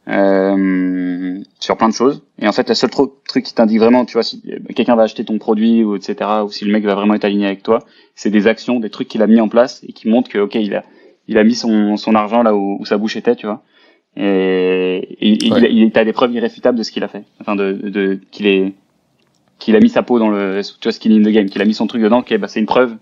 euh, 0.09 1.39
sur 1.61 1.76
plein 1.76 1.89
de 1.89 1.95
choses. 1.95 2.22
Et 2.41 2.49
en 2.49 2.53
fait, 2.53 2.68
le 2.68 2.74
seul 2.74 2.91
tro- 2.91 3.20
truc 3.26 3.45
qui 3.45 3.55
t'indique 3.55 3.79
vraiment, 3.79 4.05
tu 4.05 4.14
vois, 4.14 4.22
si 4.22 4.43
euh, 4.49 4.59
quelqu'un 4.74 4.97
va 4.97 5.03
acheter 5.03 5.24
ton 5.24 5.39
produit 5.39 5.85
ou 5.85 5.97
etc. 5.97 6.16
ou 6.45 6.51
si 6.51 6.64
le 6.64 6.72
mec 6.72 6.85
va 6.85 6.95
vraiment 6.95 7.14
être 7.14 7.24
aligné 7.24 7.47
avec 7.47 7.62
toi, 7.62 7.81
c'est 8.14 8.31
des 8.31 8.47
actions, 8.47 8.81
des 8.81 8.91
trucs 8.91 9.09
qu'il 9.09 9.22
a 9.22 9.26
mis 9.26 9.41
en 9.41 9.49
place 9.49 9.83
et 9.87 9.93
qui 9.93 10.09
montrent 10.09 10.31
que 10.31 10.39
ok, 10.39 10.55
il 10.55 10.74
a 11.39 11.45
mis 11.45 11.55
son 11.55 11.97
son 11.97 12.14
argent 12.14 12.43
là 12.43 12.55
où, 12.55 12.79
où 12.81 12.87
sa 12.87 12.97
bouche 12.97 13.16
était, 13.16 13.37
tu 13.37 13.47
vois. 13.47 13.62
Et, 14.21 15.16
et- 15.21 15.47
et 15.47 15.53
Ouais. 15.53 15.69
il, 15.71 15.85
il 15.95 15.99
a 15.99 16.05
des 16.05 16.12
preuves 16.12 16.33
irréfutables 16.33 16.77
de 16.77 16.83
ce 16.83 16.91
qu'il 16.91 17.05
a 17.05 17.09
fait, 17.09 17.23
enfin 17.41 17.55
de, 17.57 17.73
de 17.73 18.19
qu'il 18.33 18.47
est 18.47 18.73
qu'il 19.61 19.75
a 19.77 19.81
mis 19.81 19.89
sa 19.89 20.03
peau 20.03 20.19
dans 20.19 20.29
le 20.29 20.61
tu 20.81 20.85
vois 20.89 20.93
skin 20.93 21.11
in 21.12 21.23
the 21.23 21.29
game, 21.33 21.47
qu'il 21.47 21.62
a 21.62 21.64
mis 21.64 21.75
son 21.75 21.87
truc 21.87 22.03
dedans, 22.03 22.19
ok, 22.19 22.37
bah 22.39 22.49
c'est 22.49 22.61
une 22.61 22.66
preuve 22.66 22.97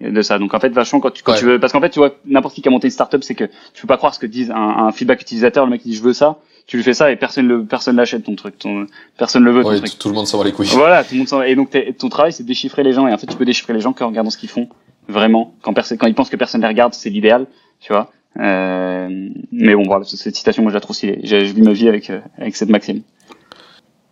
de 0.00 0.22
ça. 0.22 0.38
Donc 0.38 0.52
en 0.54 0.60
fait, 0.60 0.68
vachement 0.70 1.00
quand 1.00 1.10
tu 1.10 1.22
quand 1.22 1.32
Ouais. 1.32 1.38
tu 1.38 1.44
veux, 1.46 1.58
parce 1.60 1.72
qu'en 1.72 1.80
fait, 1.80 1.90
tu 1.90 1.98
vois, 2.00 2.14
n'importe 2.26 2.54
qui 2.54 2.60
qui 2.62 2.68
a 2.68 2.70
monté 2.70 2.86
une 2.86 2.90
startup, 2.92 3.22
c'est 3.24 3.34
que 3.34 3.44
tu 3.72 3.82
peux 3.82 3.86
pas 3.86 3.96
croire 3.96 4.14
ce 4.14 4.18
que 4.18 4.26
disent 4.26 4.50
un, 4.50 4.56
un 4.86 4.92
feedback 4.92 5.22
utilisateur. 5.22 5.64
Le 5.64 5.70
mec 5.70 5.82
il 5.86 5.90
dit 5.90 5.96
je 5.96 6.02
veux 6.02 6.12
ça, 6.12 6.38
tu 6.66 6.76
lui 6.76 6.84
fais 6.84 6.94
ça 6.94 7.10
et 7.10 7.16
personne 7.16 7.46
le 7.46 7.64
personne 7.64 7.96
l'achète 7.96 8.24
ton 8.24 8.34
truc, 8.34 8.58
ton 8.58 8.86
personne 9.16 9.44
le 9.44 9.52
veut 9.52 9.62
ton 9.62 9.70
Oui, 9.70 9.78
truc. 9.80 9.98
tout, 9.98 10.08
le 10.08 10.14
monde 10.14 10.26
s'en 10.26 10.38
va 10.38 10.44
les 10.44 10.52
couilles. 10.52 10.66
Voilà, 10.72 11.02
tout 11.04 11.12
le 11.14 11.18
monde 11.18 11.28
s'en 11.28 11.38
va. 11.38 11.48
Et 11.48 11.54
donc 11.54 11.70
ton 11.98 12.08
travail 12.10 12.32
c'est 12.32 12.42
de 12.42 12.48
déchiffrer 12.48 12.82
les 12.82 12.92
gens 12.92 13.06
et 13.06 13.12
en 13.12 13.18
fait 13.18 13.26
tu 13.26 13.36
peux 13.36 13.44
déchiffrer 13.46 13.72
les 13.72 13.80
gens 13.80 13.92
qu'en 13.94 14.08
regardant 14.08 14.30
ce 14.30 14.36
qu'ils 14.38 14.48
font 14.50 14.68
vraiment. 15.08 15.54
Quand 15.62 15.72
personne 15.72 15.96
quand 15.98 16.06
ils 16.06 16.14
pensent 16.14 16.30
que 16.30 16.36
personne 16.36 16.60
les 16.62 16.66
regarde, 16.68 16.92
c'est 16.94 17.10
l'idéal, 17.10 17.46
tu 17.80 17.92
vois. 17.92 18.10
Euh, 18.40 19.08
mais 19.52 19.74
bon 19.74 19.84
voilà, 19.84 20.04
cette 20.04 20.34
citation 20.34 20.62
moi 20.62 20.70
je 20.70 20.74
la 20.74 20.80
trouve 20.80 20.96
stylée. 20.96 21.20
Je, 21.22 21.44
je 21.44 21.52
vis 21.52 21.62
ma 21.62 21.72
vie 21.72 21.88
avec 21.88 22.10
euh, 22.10 22.20
avec 22.38 22.56
cette 22.56 22.68
maxime. 22.68 23.02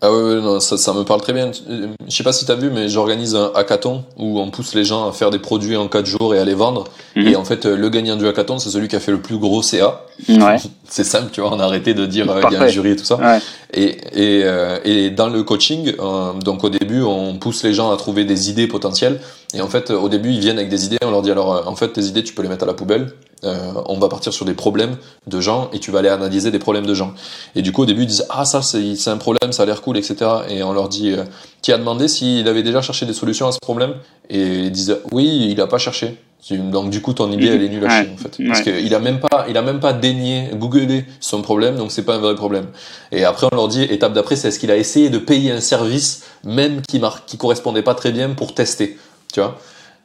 Ah 0.05 0.13
ouais, 0.13 0.21
ouais, 0.21 0.41
non, 0.41 0.59
ça, 0.59 0.77
ça 0.77 0.93
me 0.95 1.05
parle 1.05 1.21
très 1.21 1.33
bien. 1.33 1.53
Je 1.53 1.87
sais 2.09 2.25
pas 2.25 2.33
si 2.33 2.45
t'as 2.45 2.57
vu, 2.57 2.71
mais 2.71 2.89
j'organise 2.89 3.37
un 3.37 3.53
hackathon 3.55 4.03
où 4.19 4.41
on 4.41 4.51
pousse 4.51 4.75
les 4.75 4.83
gens 4.83 5.09
à 5.09 5.13
faire 5.13 5.31
des 5.31 5.39
produits 5.39 5.77
en 5.77 5.87
4 5.87 6.07
jours 6.07 6.35
et 6.35 6.41
à 6.41 6.45
les 6.45 6.55
vendre. 6.55 6.89
Mhm. 7.15 7.29
Et 7.29 7.37
en 7.37 7.45
fait, 7.45 7.67
euh, 7.67 7.77
le 7.77 7.89
gagnant 7.89 8.17
du 8.17 8.27
hackathon, 8.27 8.59
c'est 8.59 8.71
celui 8.71 8.89
qui 8.89 8.97
a 8.97 9.01
fait 9.01 9.13
le 9.13 9.21
plus 9.21 9.39
gros 9.39 9.63
CA. 9.63 10.05
Ouais. 10.29 10.57
C'est 10.89 11.05
simple, 11.05 11.31
tu 11.33 11.41
vois, 11.41 11.55
on 11.55 11.61
a 11.61 11.65
arrêté 11.65 11.95
de 11.95 12.05
dire 12.05 12.27
il 12.27 12.53
y 12.53 12.57
a 12.57 12.63
un 12.63 12.69
jury 12.69 12.91
et 12.91 12.97
tout 12.97 13.05
ça. 13.05 13.17
Ouais. 13.17 13.39
Et, 13.73 13.97
et, 14.13 14.43
euh, 14.45 14.79
et 14.85 15.09
dans 15.11 15.29
le 15.29 15.43
coaching, 15.45 15.95
euh, 15.99 16.33
donc 16.35 16.65
au 16.65 16.69
début, 16.69 17.01
on 17.01 17.39
pousse 17.39 17.63
les 17.63 17.73
gens 17.73 17.93
à 17.93 17.97
trouver 17.97 18.25
des 18.25 18.51
idées 18.51 18.67
potentielles. 18.67 19.21
Et 19.55 19.61
en 19.61 19.69
fait, 19.69 19.91
au 19.91 20.09
début, 20.09 20.31
ils 20.31 20.41
viennent 20.41 20.59
avec 20.59 20.71
des 20.71 20.87
idées. 20.87 20.99
On 21.05 21.11
leur 21.11 21.23
dit 21.23 21.31
alors, 21.31 21.55
euh, 21.55 21.63
en 21.67 21.77
fait, 21.77 21.93
tes 21.93 22.03
idées, 22.03 22.25
tu 22.25 22.35
peux 22.35 22.43
les 22.43 22.49
mettre 22.49 22.65
à 22.65 22.67
la 22.67 22.75
poubelle. 22.75 23.13
Euh, 23.45 23.73
on 23.87 23.99
va 23.99 24.09
partir 24.09 24.33
sur 24.33 24.45
des 24.45 24.55
problèmes 24.55 24.97
de 25.27 25.41
gens 25.41 25.69
et 25.73 25.81
tu 25.81 25.91
vas 25.91 25.99
aller 25.99 26.09
analyser 26.09 26.53
des 26.53 26.61
problèmes 26.61 26.87
de 26.87 26.95
gens. 26.95 27.13
Et 27.57 27.63
du 27.63 27.73
coup, 27.73 27.83
au 27.83 27.87
début, 27.87 28.03
ils 28.03 28.07
disent 28.07 28.27
ah 28.31 28.45
ça 28.45 28.63
c'est 28.63 28.95
c'est 28.95 29.11
un 29.11 29.17
problème, 29.17 29.51
ça 29.51 29.65
a 29.65 29.67
l'air 29.67 29.83
cool, 29.83 29.97
etc. 29.97 30.17
Et 30.49 30.63
on 30.63 30.73
leur 30.73 30.89
dit 30.89 31.11
euh, 31.11 31.25
qui 31.61 31.73
a 31.73 31.79
demandé 31.79 32.07
s'il 32.07 32.47
avait 32.47 32.63
déjà 32.63 32.83
cherché 32.83 33.05
des 33.05 33.13
solutions 33.13 33.49
à 33.49 33.53
ce 33.53 33.59
problème? 33.61 33.95
Et 34.31 34.41
ils 34.41 34.71
disent 34.71 34.99
oui, 35.11 35.49
il 35.51 35.61
a 35.61 35.67
pas 35.67 35.79
cherché. 35.79 36.19
Donc 36.51 36.91
du 36.91 37.01
coup, 37.01 37.15
ton 37.15 37.31
idée 37.31 37.47
elle 37.47 37.63
est 37.63 37.69
nulle 37.69 37.85
à 37.85 38.03
chier 38.03 38.11
en 38.13 38.17
fait, 38.17 38.45
parce 38.49 38.63
qu'il 38.63 38.95
a 38.95 38.99
même 38.99 39.21
pas, 39.21 39.47
il 39.49 39.57
a 39.57 39.63
même 39.63 39.79
pas 39.79 39.93
daigné 39.93 40.51
googler 40.55 41.05
son 41.21 41.41
problème, 41.41 41.77
donc 41.77 41.93
c'est 41.93 42.03
pas 42.03 42.17
un 42.17 42.19
vrai 42.19 42.35
problème. 42.35 42.67
Et 43.13 43.25
après, 43.25 43.47
on 43.53 43.55
leur 43.55 43.69
dit 43.69 43.85
étape 43.85 44.13
d'après, 44.13 44.35
c'est 44.35 44.49
est-ce 44.49 44.59
qu'il 44.59 44.73
a 44.73 44.77
essayé 44.77 45.09
de 45.09 45.19
payer 45.19 45.53
un 45.53 45.61
service 45.61 46.25
même 46.43 46.83
qui 46.83 46.99
mar 46.99 47.27
qui 47.27 47.39
correspondait 47.39 47.83
pas 47.83 47.95
très 47.95 48.11
bien 48.11 48.31
pour 48.31 48.55
tester, 48.55 48.99
tu 49.33 49.41
vois. 49.41 49.59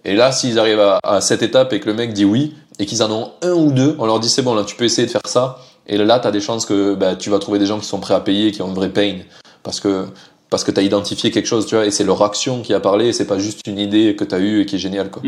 Et 0.06 0.16
là, 0.16 0.32
s'ils 0.32 0.58
arrivent 0.60 0.80
à, 0.80 1.00
à 1.04 1.22
cette 1.22 1.44
étape 1.44 1.74
et 1.74 1.80
que 1.80 1.88
le 1.88 1.94
mec 1.94 2.14
dit 2.14 2.26
oui, 2.26 2.56
et 2.80 2.86
qu'ils 2.86 3.04
en 3.04 3.12
ont 3.12 3.32
un 3.42 3.54
ou 3.54 3.72
deux, 3.72 3.96
on 4.00 4.06
leur 4.06 4.20
dit 4.20 4.30
c'est 4.30 4.42
bon, 4.42 4.54
là 4.54 4.64
tu 4.64 4.76
peux 4.76 4.86
essayer 4.86 5.06
de 5.06 5.12
faire 5.12 5.22
ça. 5.26 5.60
Et 5.88 5.98
là, 5.98 6.20
tu 6.20 6.28
as 6.28 6.32
des 6.32 6.42
chances 6.42 6.66
que 6.66 6.96
bah, 6.96 7.16
tu 7.16 7.30
vas 7.30 7.40
trouver 7.40 7.60
des 7.60 7.66
gens 7.66 7.80
qui 7.80 7.86
sont 7.86 8.00
prêts 8.00 8.14
à 8.14 8.20
payer, 8.20 8.52
qui 8.52 8.62
ont 8.62 8.68
une 8.68 8.76
vraie 8.76 8.92
pain. 8.92 9.20
Parce 9.64 9.80
que, 9.80 10.06
parce 10.50 10.64
que 10.64 10.72
tu 10.72 10.80
as 10.80 10.84
identifié 10.84 11.32
quelque 11.32 11.46
chose, 11.46 11.66
tu 11.66 11.76
vois, 11.76 11.86
et 11.86 11.92
c'est 11.92 12.04
leur 12.04 12.22
action 12.24 12.62
qui 12.62 12.74
a 12.74 12.80
parlé, 12.80 13.08
et 13.08 13.14
c'est 13.14 13.28
pas 13.28 13.40
juste 13.40 13.66
une 13.68 13.80
idée 13.80 14.16
que 14.16 14.24
tu 14.24 14.36
as 14.36 14.40
eue 14.40 14.62
et 14.62 14.66
qui 14.66 14.76
est 14.76 14.80
géniale. 14.80 15.10
Quoi. 15.10 15.24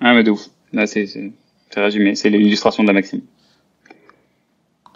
Ah 0.00 0.14
mais 0.14 0.22
de 0.22 0.30
ouf. 0.30 0.46
Là 0.72 0.86
c'est 0.86 1.08
résumé, 1.76 2.14
c'est 2.14 2.30
l'illustration 2.30 2.82
de 2.82 2.88
la 2.88 2.94
maxime. 2.94 3.20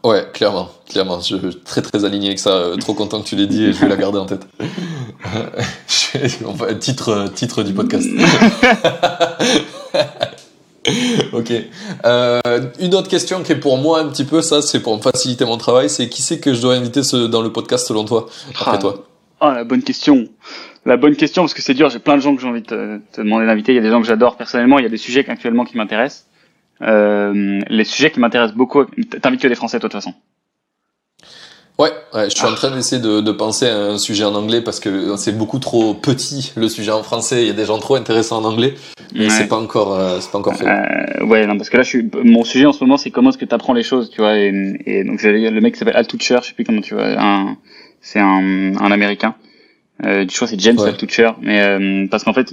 Ouais, 0.05 0.27
clairement, 0.33 0.69
clairement. 0.89 1.21
Je 1.21 1.37
suis 1.37 1.57
très 1.65 1.81
très 1.81 2.05
aligné 2.05 2.27
avec 2.29 2.39
ça. 2.41 2.51
euh, 2.51 2.77
Trop 2.77 2.93
content 2.95 3.23
que 3.23 3.27
tu 3.29 3.37
l'aies 3.37 3.47
dit 3.47 3.65
et 3.67 3.73
je 3.73 3.79
vais 3.81 3.89
la 3.89 3.97
garder 3.97 4.19
en 4.19 4.27
tête. 4.27 4.45
On 6.45 6.53
va- 6.53 6.75
titre, 6.75 7.29
titre 7.35 7.63
du 7.63 7.73
podcast. 7.73 8.09
ok. 11.33 11.53
Euh, 12.05 12.41
une 12.81 12.95
autre 12.95 13.09
question 13.09 13.43
qui 13.43 13.53
est 13.53 13.57
pour 13.61 13.79
moi 13.79 14.01
un 14.01 14.09
petit 14.09 14.25
peu, 14.25 14.43
ça 14.43 14.63
c'est 14.63 14.81
pour 14.81 14.97
me 14.97 15.03
faciliter 15.03 15.45
mon 15.45 15.57
travail, 15.57 15.89
c'est 15.89 16.09
qui 16.09 16.23
c'est 16.23 16.41
que 16.41 16.55
je 16.55 16.61
dois 16.61 16.75
inviter 16.75 17.03
ce- 17.03 17.27
dans 17.29 17.43
le 17.43 17.53
podcast 17.53 17.87
selon 17.87 18.05
toi, 18.05 18.27
après 18.51 18.71
Ah. 18.75 18.79
toi? 18.79 19.05
Ah 19.41 19.55
la 19.55 19.65
bonne 19.65 19.83
question. 19.83 20.29
la 20.85 20.97
bonne 20.97 21.17
question 21.17 21.43
parce 21.43 21.55
que 21.55 21.63
c'est 21.63 21.75
dur. 21.75 21.89
J'ai 21.91 21.99
plein 22.01 22.17
de 22.17 22.23
gens 22.23 22.35
que 22.35 22.43
j'ai 22.43 22.49
envie 22.49 22.63
de 22.63 22.67
te, 22.67 22.99
te 23.13 23.21
demander 23.21 23.47
d'inviter. 23.47 23.73
Il 23.73 23.77
y 23.77 23.79
a 23.79 23.83
des 23.83 23.91
gens 23.91 24.01
que 24.01 24.07
j'adore 24.07 24.37
personnellement. 24.37 24.79
Il 24.79 24.83
y 24.83 24.87
a 24.87 24.91
des 24.91 24.97
sujets 24.97 25.25
actuellement 25.29 25.65
qui 25.65 25.77
m'intéressent. 25.77 26.27
Euh, 26.83 27.61
les 27.69 27.85
sujets 27.85 28.11
qui 28.11 28.21
m'intéressent 28.21 28.57
beaucoup. 28.57 28.85
T'invites 29.21 29.41
que 29.41 29.49
des 29.49 29.55
Français, 29.55 29.79
toi, 29.79 29.89
de 29.89 29.93
toute 29.93 30.03
façon. 30.03 30.15
Ouais, 31.79 31.91
ouais, 32.13 32.29
je 32.29 32.37
suis 32.37 32.47
en 32.47 32.55
train 32.55 32.71
d'essayer 32.71 33.01
de, 33.01 33.21
de 33.21 33.33
penser 33.33 33.67
à 33.67 33.77
un 33.77 33.99
sujet 33.99 34.25
en 34.25 34.35
anglais 34.35 34.61
parce 34.61 34.79
que 34.79 35.17
c'est 35.17 35.37
beaucoup 35.37 35.59
trop 35.59 35.95
petit 35.95 36.53
le 36.57 36.69
sujet 36.69 36.91
en 36.93 37.03
français. 37.03 37.43
Il 37.43 37.47
y 37.47 37.51
a 37.51 37.55
des 37.55 37.65
gens 37.65 37.79
trop 37.79 37.95
intéressants 37.97 38.39
en 38.39 38.45
anglais, 38.45 38.75
mais 39.15 39.25
Ouais. 39.25 39.31
c'est 39.31 39.49
pas 39.49 39.57
encore, 39.57 39.95
euh, 39.95 40.19
c'est 40.21 40.31
pas 40.31 40.39
encore 40.39 40.55
fait. 40.55 40.67
Euh, 40.67 41.25
ouais, 41.25 41.47
non, 41.47 41.57
parce 41.57 41.71
que 41.71 41.79
là, 41.79 41.83
je 41.83 41.89
suis, 41.89 42.11
mon 42.25 42.45
sujet 42.45 42.67
en 42.67 42.73
ce 42.73 42.85
moment, 42.85 42.99
c'est 42.99 43.11
comment 43.11 43.31
est-ce 43.31 43.39
que 43.39 43.47
tu 43.47 43.55
apprends 43.55 43.73
les 43.73 43.83
choses, 43.83 44.11
tu 44.11 44.21
vois. 44.21 44.37
Et, 44.39 44.53
et 44.85 45.03
donc, 45.05 45.23
le 45.23 45.61
mec 45.61 45.73
qui 45.73 45.79
s'appelle 45.79 45.97
Al 45.97 46.07
Toucher, 46.07 46.39
je 46.43 46.49
sais 46.49 46.55
plus 46.55 46.65
comment 46.65 46.83
tu 46.83 46.95
vois, 46.95 47.07
un, 47.19 47.57
c'est 48.03 48.21
un, 48.21 48.77
un 48.77 48.91
américain. 48.93 49.35
Euh, 50.05 50.27
je 50.29 50.37
crois 50.37 50.47
c'est 50.49 50.61
James 50.61 50.79
Ouais. 50.79 50.89
Al 50.89 50.97
Toucher, 50.99 51.31
mais 51.41 52.07
parce 52.11 52.23
qu'en 52.23 52.35
fait, 52.35 52.53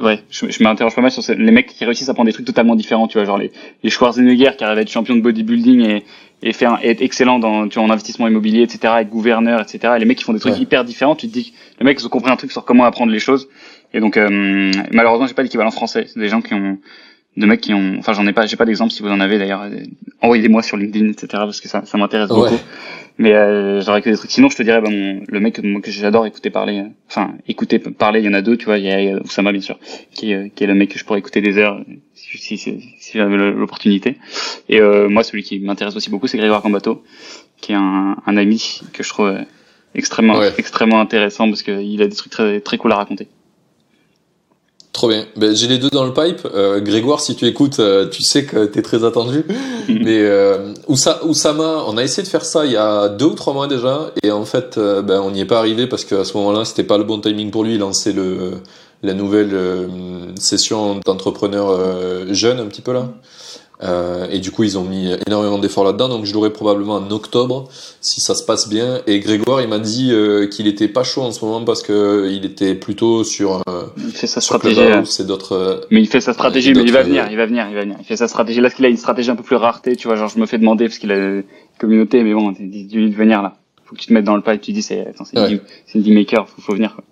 ouais, 0.00 0.20
je, 0.30 0.50
je 0.50 0.62
m'interroge 0.62 0.94
pas 0.94 1.00
mal 1.02 1.10
sur 1.10 1.22
les 1.34 1.50
mecs 1.50 1.66
qui 1.66 1.84
réussissent 1.84 2.08
à 2.08 2.14
prendre 2.14 2.26
des 2.28 2.32
trucs 2.32 2.46
totalement 2.46 2.74
différents, 2.76 3.08
tu 3.08 3.18
vois, 3.18 3.24
genre 3.26 3.38
les, 3.38 3.50
les 3.82 3.90
Schwarzenegger 3.90 4.50
qui 4.56 4.64
arrivent 4.64 4.78
à 4.78 4.82
être 4.82 4.90
champion 4.90 5.16
de 5.16 5.20
bodybuilding 5.20 5.80
et, 5.88 6.04
et 6.42 6.52
faire 6.52 6.78
et 6.82 6.90
être 6.90 7.02
excellent 7.02 7.38
dans, 7.38 7.68
tu 7.68 7.78
vois, 7.78 7.84
en 7.88 7.90
investissement 7.90 8.28
immobilier, 8.28 8.62
etc., 8.62 8.94
être 9.00 9.08
gouverneur, 9.10 9.60
etc. 9.60 9.94
Et 9.96 9.98
les 10.00 10.04
mecs 10.06 10.18
qui 10.18 10.24
font 10.24 10.32
des 10.32 10.40
trucs 10.40 10.54
Ouais. 10.54 10.60
hyper 10.60 10.84
différents, 10.84 11.16
tu 11.16 11.28
te 11.28 11.32
dis, 11.32 11.52
les 11.80 11.84
mecs 11.84 11.98
ils 12.00 12.06
ont 12.06 12.10
compris 12.10 12.30
un 12.30 12.36
truc 12.36 12.52
sur 12.52 12.64
comment 12.64 12.84
apprendre 12.84 13.10
les 13.12 13.18
choses. 13.20 13.48
Et 13.94 14.00
donc, 14.00 14.16
euh, 14.16 14.70
malheureusement, 14.92 15.26
j'ai 15.26 15.34
pas 15.34 15.42
l'équivalent 15.42 15.70
français. 15.70 16.04
C'est 16.12 16.20
des 16.20 16.28
gens 16.28 16.42
qui 16.42 16.52
ont, 16.54 16.78
de 17.36 17.46
mecs 17.46 17.60
qui 17.60 17.72
ont, 17.72 17.96
enfin, 17.98 18.12
j'en 18.12 18.26
ai 18.26 18.32
pas, 18.32 18.46
j'ai 18.46 18.56
pas 18.56 18.64
d'exemple 18.66 18.92
si 18.92 19.02
vous 19.02 19.08
en 19.08 19.20
avez 19.20 19.38
d'ailleurs. 19.38 19.62
euh, 19.62 19.70
Envoyez-moi 20.20 20.62
sur 20.62 20.76
LinkedIn, 20.76 21.08
etc. 21.10 21.26
parce 21.30 21.60
que 21.60 21.68
ça, 21.68 21.84
ça 21.86 21.96
m'intéresse 21.96 22.28
Ouais. 22.30 22.36
beaucoup. 22.50 22.60
Mais 23.20 23.34
euh, 23.34 23.80
j'aurais 23.80 24.00
que 24.00 24.10
des 24.10 24.16
trucs. 24.16 24.30
Sinon, 24.30 24.48
je 24.48 24.56
te 24.56 24.62
dirais, 24.62 24.80
bah, 24.80 24.90
mon, 24.90 25.22
le 25.26 25.40
mec 25.40 25.60
que, 25.60 25.90
j'adore 25.90 26.24
écouter 26.24 26.50
parler, 26.50 26.78
euh, 26.78 26.88
enfin, 27.08 27.34
écouter 27.48 27.80
parler, 27.80 28.20
il 28.20 28.26
y 28.26 28.28
en 28.28 28.32
a 28.32 28.42
deux, 28.42 28.56
tu 28.56 28.66
vois. 28.66 28.78
Il 28.78 28.84
y 28.84 28.90
a, 28.92 29.16
Oussama, 29.20 29.50
bien 29.50 29.60
sûr, 29.60 29.76
qui, 30.14 30.30
est, 30.30 30.34
euh, 30.34 30.48
qui 30.54 30.62
est 30.62 30.68
le 30.68 30.74
mec 30.74 30.90
que 30.90 30.98
je 30.98 31.04
pourrais 31.04 31.18
écouter 31.18 31.40
des 31.40 31.58
heures 31.58 31.80
si, 32.14 32.38
si, 32.38 32.56
si, 32.56 32.80
si 32.98 33.18
j'avais 33.18 33.36
l'opportunité. 33.36 34.18
Et 34.68 34.80
euh, 34.80 35.08
moi, 35.08 35.24
celui 35.24 35.42
qui 35.42 35.58
m'intéresse 35.58 35.96
aussi 35.96 36.10
beaucoup, 36.10 36.28
c'est 36.28 36.38
Grégoire 36.38 36.62
Cambato, 36.62 37.02
qui 37.60 37.72
est 37.72 37.76
un, 37.76 38.16
un 38.24 38.36
ami 38.36 38.82
que 38.92 39.02
je 39.02 39.08
trouve 39.08 39.26
euh, 39.26 39.42
extrêmement, 39.96 40.38
Ouais. 40.38 40.52
extrêmement 40.56 41.00
intéressant 41.00 41.48
parce 41.48 41.62
qu'il 41.64 42.00
a 42.00 42.06
des 42.06 42.14
trucs 42.14 42.30
très, 42.30 42.60
très 42.60 42.78
cool 42.78 42.92
à 42.92 42.96
raconter. 42.96 43.26
Trop 44.98 45.06
bien. 45.06 45.26
Ben, 45.36 45.54
j'ai 45.54 45.68
les 45.68 45.78
deux 45.78 45.90
dans 45.90 46.04
le 46.04 46.12
pipe. 46.12 46.40
Euh, 46.56 46.80
Grégoire, 46.80 47.20
si 47.20 47.36
tu 47.36 47.46
écoutes, 47.46 47.78
euh, 47.78 48.08
tu 48.08 48.24
sais 48.24 48.44
que 48.44 48.64
t'es 48.64 48.82
très 48.82 49.04
attendu. 49.04 49.44
Mais 49.88 50.18
euh, 50.22 50.74
Oussa- 50.88 51.24
Oussama, 51.24 51.84
on 51.86 51.96
a 51.96 52.02
essayé 52.02 52.24
de 52.24 52.28
faire 52.28 52.44
ça 52.44 52.66
il 52.66 52.72
y 52.72 52.76
a 52.76 53.06
deux 53.08 53.26
ou 53.26 53.34
trois 53.36 53.52
mois 53.52 53.68
déjà, 53.68 54.10
et 54.24 54.32
en 54.32 54.44
fait, 54.44 54.76
euh, 54.76 55.00
ben, 55.00 55.20
on 55.20 55.30
n'y 55.30 55.38
est 55.42 55.44
pas 55.44 55.60
arrivé 55.60 55.86
parce 55.86 56.04
qu'à 56.04 56.24
ce 56.24 56.36
moment-là, 56.38 56.64
c'était 56.64 56.82
pas 56.82 56.98
le 56.98 57.04
bon 57.04 57.20
timing 57.20 57.52
pour 57.52 57.62
lui. 57.62 57.74
Il 57.74 57.78
lançait 57.78 58.12
le 58.12 58.54
la 59.04 59.14
nouvelle 59.14 59.50
euh, 59.52 59.86
session 60.34 60.98
d'entrepreneurs 61.06 61.68
euh, 61.70 62.24
jeunes 62.34 62.58
un 62.58 62.66
petit 62.66 62.82
peu 62.82 62.92
là. 62.92 63.08
Euh, 63.82 64.26
et 64.30 64.40
du 64.40 64.50
coup, 64.50 64.64
ils 64.64 64.76
ont 64.76 64.82
mis 64.82 65.12
énormément 65.28 65.58
d'efforts 65.58 65.84
là-dedans. 65.84 66.08
Donc, 66.08 66.24
je 66.24 66.34
l'aurai 66.34 66.50
probablement 66.52 66.94
en 66.96 67.10
octobre, 67.12 67.68
si 68.00 68.20
ça 68.20 68.34
se 68.34 68.42
passe 68.42 68.68
bien. 68.68 69.00
Et 69.06 69.20
Grégoire, 69.20 69.60
il 69.62 69.68
m'a 69.68 69.78
dit 69.78 70.10
euh, 70.12 70.48
qu'il 70.48 70.66
était 70.66 70.88
pas 70.88 71.04
chaud 71.04 71.22
en 71.22 71.30
ce 71.30 71.44
moment 71.44 71.64
parce 71.64 71.82
que 71.84 72.28
il 72.28 72.44
était 72.44 72.74
plutôt 72.74 73.22
sur, 73.22 73.62
euh, 73.68 73.84
Il 73.96 74.10
fait 74.12 74.26
sa 74.26 74.40
stratégie. 74.40 74.80
euh, 74.80 74.86
Clubhouse 74.94 75.20
et 75.20 75.24
d'autres. 75.24 75.52
euh, 75.52 75.80
Mais 75.92 76.00
il 76.00 76.08
fait 76.08 76.20
sa 76.20 76.32
stratégie, 76.32 76.70
Et 76.70 76.74
mais 76.74 76.82
il 76.82 76.92
va 76.92 77.02
venir, 77.04 77.24
euh, 77.24 77.28
il 77.30 77.36
va 77.36 77.46
venir, 77.46 77.66
il 77.68 77.74
va 77.76 77.82
venir. 77.82 77.96
Il 78.00 78.04
fait 78.04 78.16
sa 78.16 78.26
stratégie. 78.26 78.60
Là, 78.60 78.68
qu'il 78.70 78.84
a 78.84 78.88
une 78.88 78.96
stratégie 78.96 79.30
un 79.30 79.36
peu 79.36 79.44
plus 79.44 79.54
rareté, 79.56 79.94
tu 79.94 80.08
vois. 80.08 80.16
Genre, 80.16 80.28
je 80.28 80.38
me 80.40 80.46
fais 80.46 80.58
demander 80.58 80.86
parce 80.86 80.98
qu'il 80.98 81.12
a 81.12 81.16
une 81.16 81.44
communauté, 81.78 82.24
mais 82.24 82.34
bon, 82.34 82.50
dis 82.58 82.84
dis 82.84 83.10
de 83.10 83.14
venir 83.14 83.42
là. 83.42 83.58
Faut 83.84 83.94
que 83.94 84.00
tu 84.00 84.08
te 84.08 84.12
mettes 84.12 84.24
dans 84.24 84.34
le 84.36 84.42
pipe. 84.42 84.60
Tu 84.60 84.72
dis, 84.72 84.82
c'est, 84.82 85.06
attends, 85.06 85.24
c'est 85.24 85.38
Ouais. 85.38 85.52
une, 85.52 85.60
c'est 85.86 85.98
une 86.00 86.14
maker, 86.14 86.48
faut, 86.48 86.60
faut 86.60 86.74
venir. 86.74 86.94
Quoi. 86.96 87.04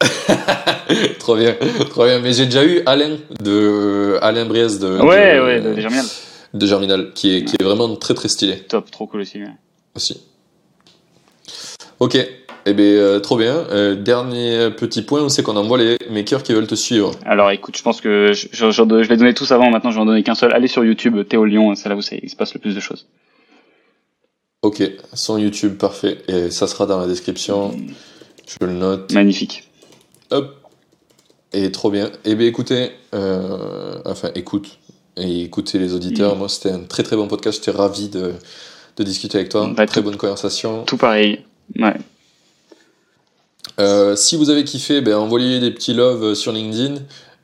trop 1.18 1.36
bien, 1.36 1.56
trop 1.90 2.04
bien. 2.04 2.20
Mais 2.20 2.32
j'ai 2.32 2.46
déjà 2.46 2.64
eu 2.64 2.82
Alain 2.86 3.16
de 3.42 4.18
Alain 4.22 4.46
de 4.46 4.50
Ouais, 5.02 5.36
de, 5.36 5.42
ouais, 5.44 5.60
de 5.60 5.80
Germinal. 5.80 6.04
de 6.54 6.66
Germinal, 6.66 7.12
qui 7.14 7.36
est 7.36 7.44
qui 7.44 7.56
est 7.58 7.62
vraiment 7.64 7.94
très 7.96 8.14
très 8.14 8.28
stylé 8.28 8.56
Top, 8.68 8.90
trop 8.90 9.06
cool 9.06 9.20
aussi. 9.20 9.38
ouais. 9.38 9.48
aussi. 9.96 10.22
Ok, 12.00 12.14
eh 12.16 12.74
ben 12.74 12.82
euh, 12.82 13.18
trop 13.20 13.36
bien. 13.36 13.54
Euh, 13.70 13.94
dernier 13.96 14.70
petit 14.70 15.02
point, 15.02 15.22
où 15.22 15.28
c'est 15.28 15.42
qu'on 15.42 15.56
envoie 15.56 15.78
les 15.78 15.96
makers 16.10 16.42
qui 16.42 16.52
veulent 16.52 16.66
te 16.66 16.74
suivre. 16.76 17.12
Alors, 17.26 17.50
écoute, 17.50 17.76
je 17.76 17.82
pense 17.82 18.00
que 18.00 18.32
je, 18.32 18.46
je, 18.52 18.70
je, 18.70 19.02
je 19.02 19.08
l'ai 19.08 19.16
donné 19.16 19.34
tous 19.34 19.50
avant. 19.52 19.70
Maintenant, 19.70 19.90
je 19.90 19.96
vais 19.96 20.02
en 20.02 20.06
donner 20.06 20.22
qu'un 20.22 20.34
seul. 20.36 20.52
Allez 20.52 20.68
sur 20.68 20.84
YouTube, 20.84 21.26
Théo 21.28 21.44
Lyon. 21.44 21.74
C'est 21.74 21.88
là 21.88 21.96
où 21.96 22.02
c'est- 22.02 22.20
il 22.22 22.30
se 22.30 22.36
passe 22.36 22.54
le 22.54 22.60
plus 22.60 22.74
de 22.74 22.80
choses. 22.80 23.06
Ok, 24.62 24.82
son 25.14 25.38
YouTube 25.38 25.76
parfait 25.76 26.18
et 26.28 26.50
ça 26.50 26.66
sera 26.66 26.86
dans 26.86 26.98
la 27.00 27.06
description. 27.06 27.76
Je 28.60 28.66
le 28.66 28.72
note. 28.72 29.12
Magnifique. 29.12 29.68
Hop. 30.30 30.54
Et 31.52 31.72
trop 31.72 31.90
bien. 31.90 32.10
Eh 32.24 32.34
bien, 32.34 32.46
écoutez, 32.46 32.90
euh, 33.14 33.98
enfin, 34.04 34.30
écoute, 34.34 34.78
et 35.16 35.42
écoutez 35.44 35.78
les 35.78 35.94
auditeurs. 35.94 36.36
Moi, 36.36 36.48
c'était 36.48 36.70
un 36.70 36.80
très 36.80 37.02
très 37.02 37.16
bon 37.16 37.26
podcast. 37.26 37.58
J'étais 37.64 37.76
ravi 37.76 38.08
de, 38.08 38.34
de 38.96 39.02
discuter 39.04 39.38
avec 39.38 39.48
toi. 39.50 39.70
Bah, 39.74 39.86
très 39.86 40.00
tout- 40.00 40.04
bonne 40.06 40.16
conversation. 40.16 40.84
Tout 40.84 40.96
pareil. 40.98 41.44
Ouais. 41.78 41.94
Euh, 43.80 44.16
si 44.16 44.36
vous 44.36 44.50
avez 44.50 44.64
kiffé, 44.64 45.00
ben, 45.00 45.16
envoyez 45.16 45.60
des 45.60 45.70
petits 45.70 45.94
loves 45.94 46.34
sur 46.34 46.52
LinkedIn 46.52 46.96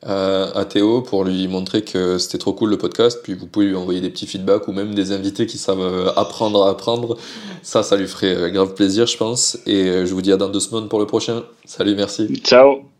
euh, 0.07 0.51
à 0.53 0.65
Théo 0.65 1.01
pour 1.01 1.23
lui 1.23 1.47
montrer 1.47 1.81
que 1.83 2.17
c'était 2.17 2.37
trop 2.37 2.53
cool 2.53 2.69
le 2.69 2.77
podcast. 2.77 3.19
Puis 3.23 3.33
vous 3.33 3.47
pouvez 3.47 3.67
lui 3.67 3.75
envoyer 3.75 4.01
des 4.01 4.09
petits 4.09 4.27
feedbacks 4.27 4.67
ou 4.67 4.71
même 4.71 4.93
des 4.93 5.11
invités 5.11 5.45
qui 5.47 5.57
savent 5.57 5.79
euh, 5.81 6.11
apprendre 6.15 6.63
à 6.65 6.69
apprendre. 6.69 7.17
Ça, 7.63 7.83
ça 7.83 7.95
lui 7.95 8.07
ferait 8.07 8.35
euh, 8.35 8.49
grave 8.49 8.73
plaisir, 8.75 9.07
je 9.07 9.17
pense. 9.17 9.57
Et 9.65 9.83
euh, 9.89 10.05
je 10.05 10.13
vous 10.13 10.21
dis 10.21 10.31
à 10.31 10.37
dans 10.37 10.49
deux 10.49 10.59
semaines 10.59 10.89
pour 10.89 10.99
le 10.99 11.07
prochain. 11.07 11.43
Salut, 11.65 11.95
merci. 11.95 12.27
Ciao. 12.43 12.94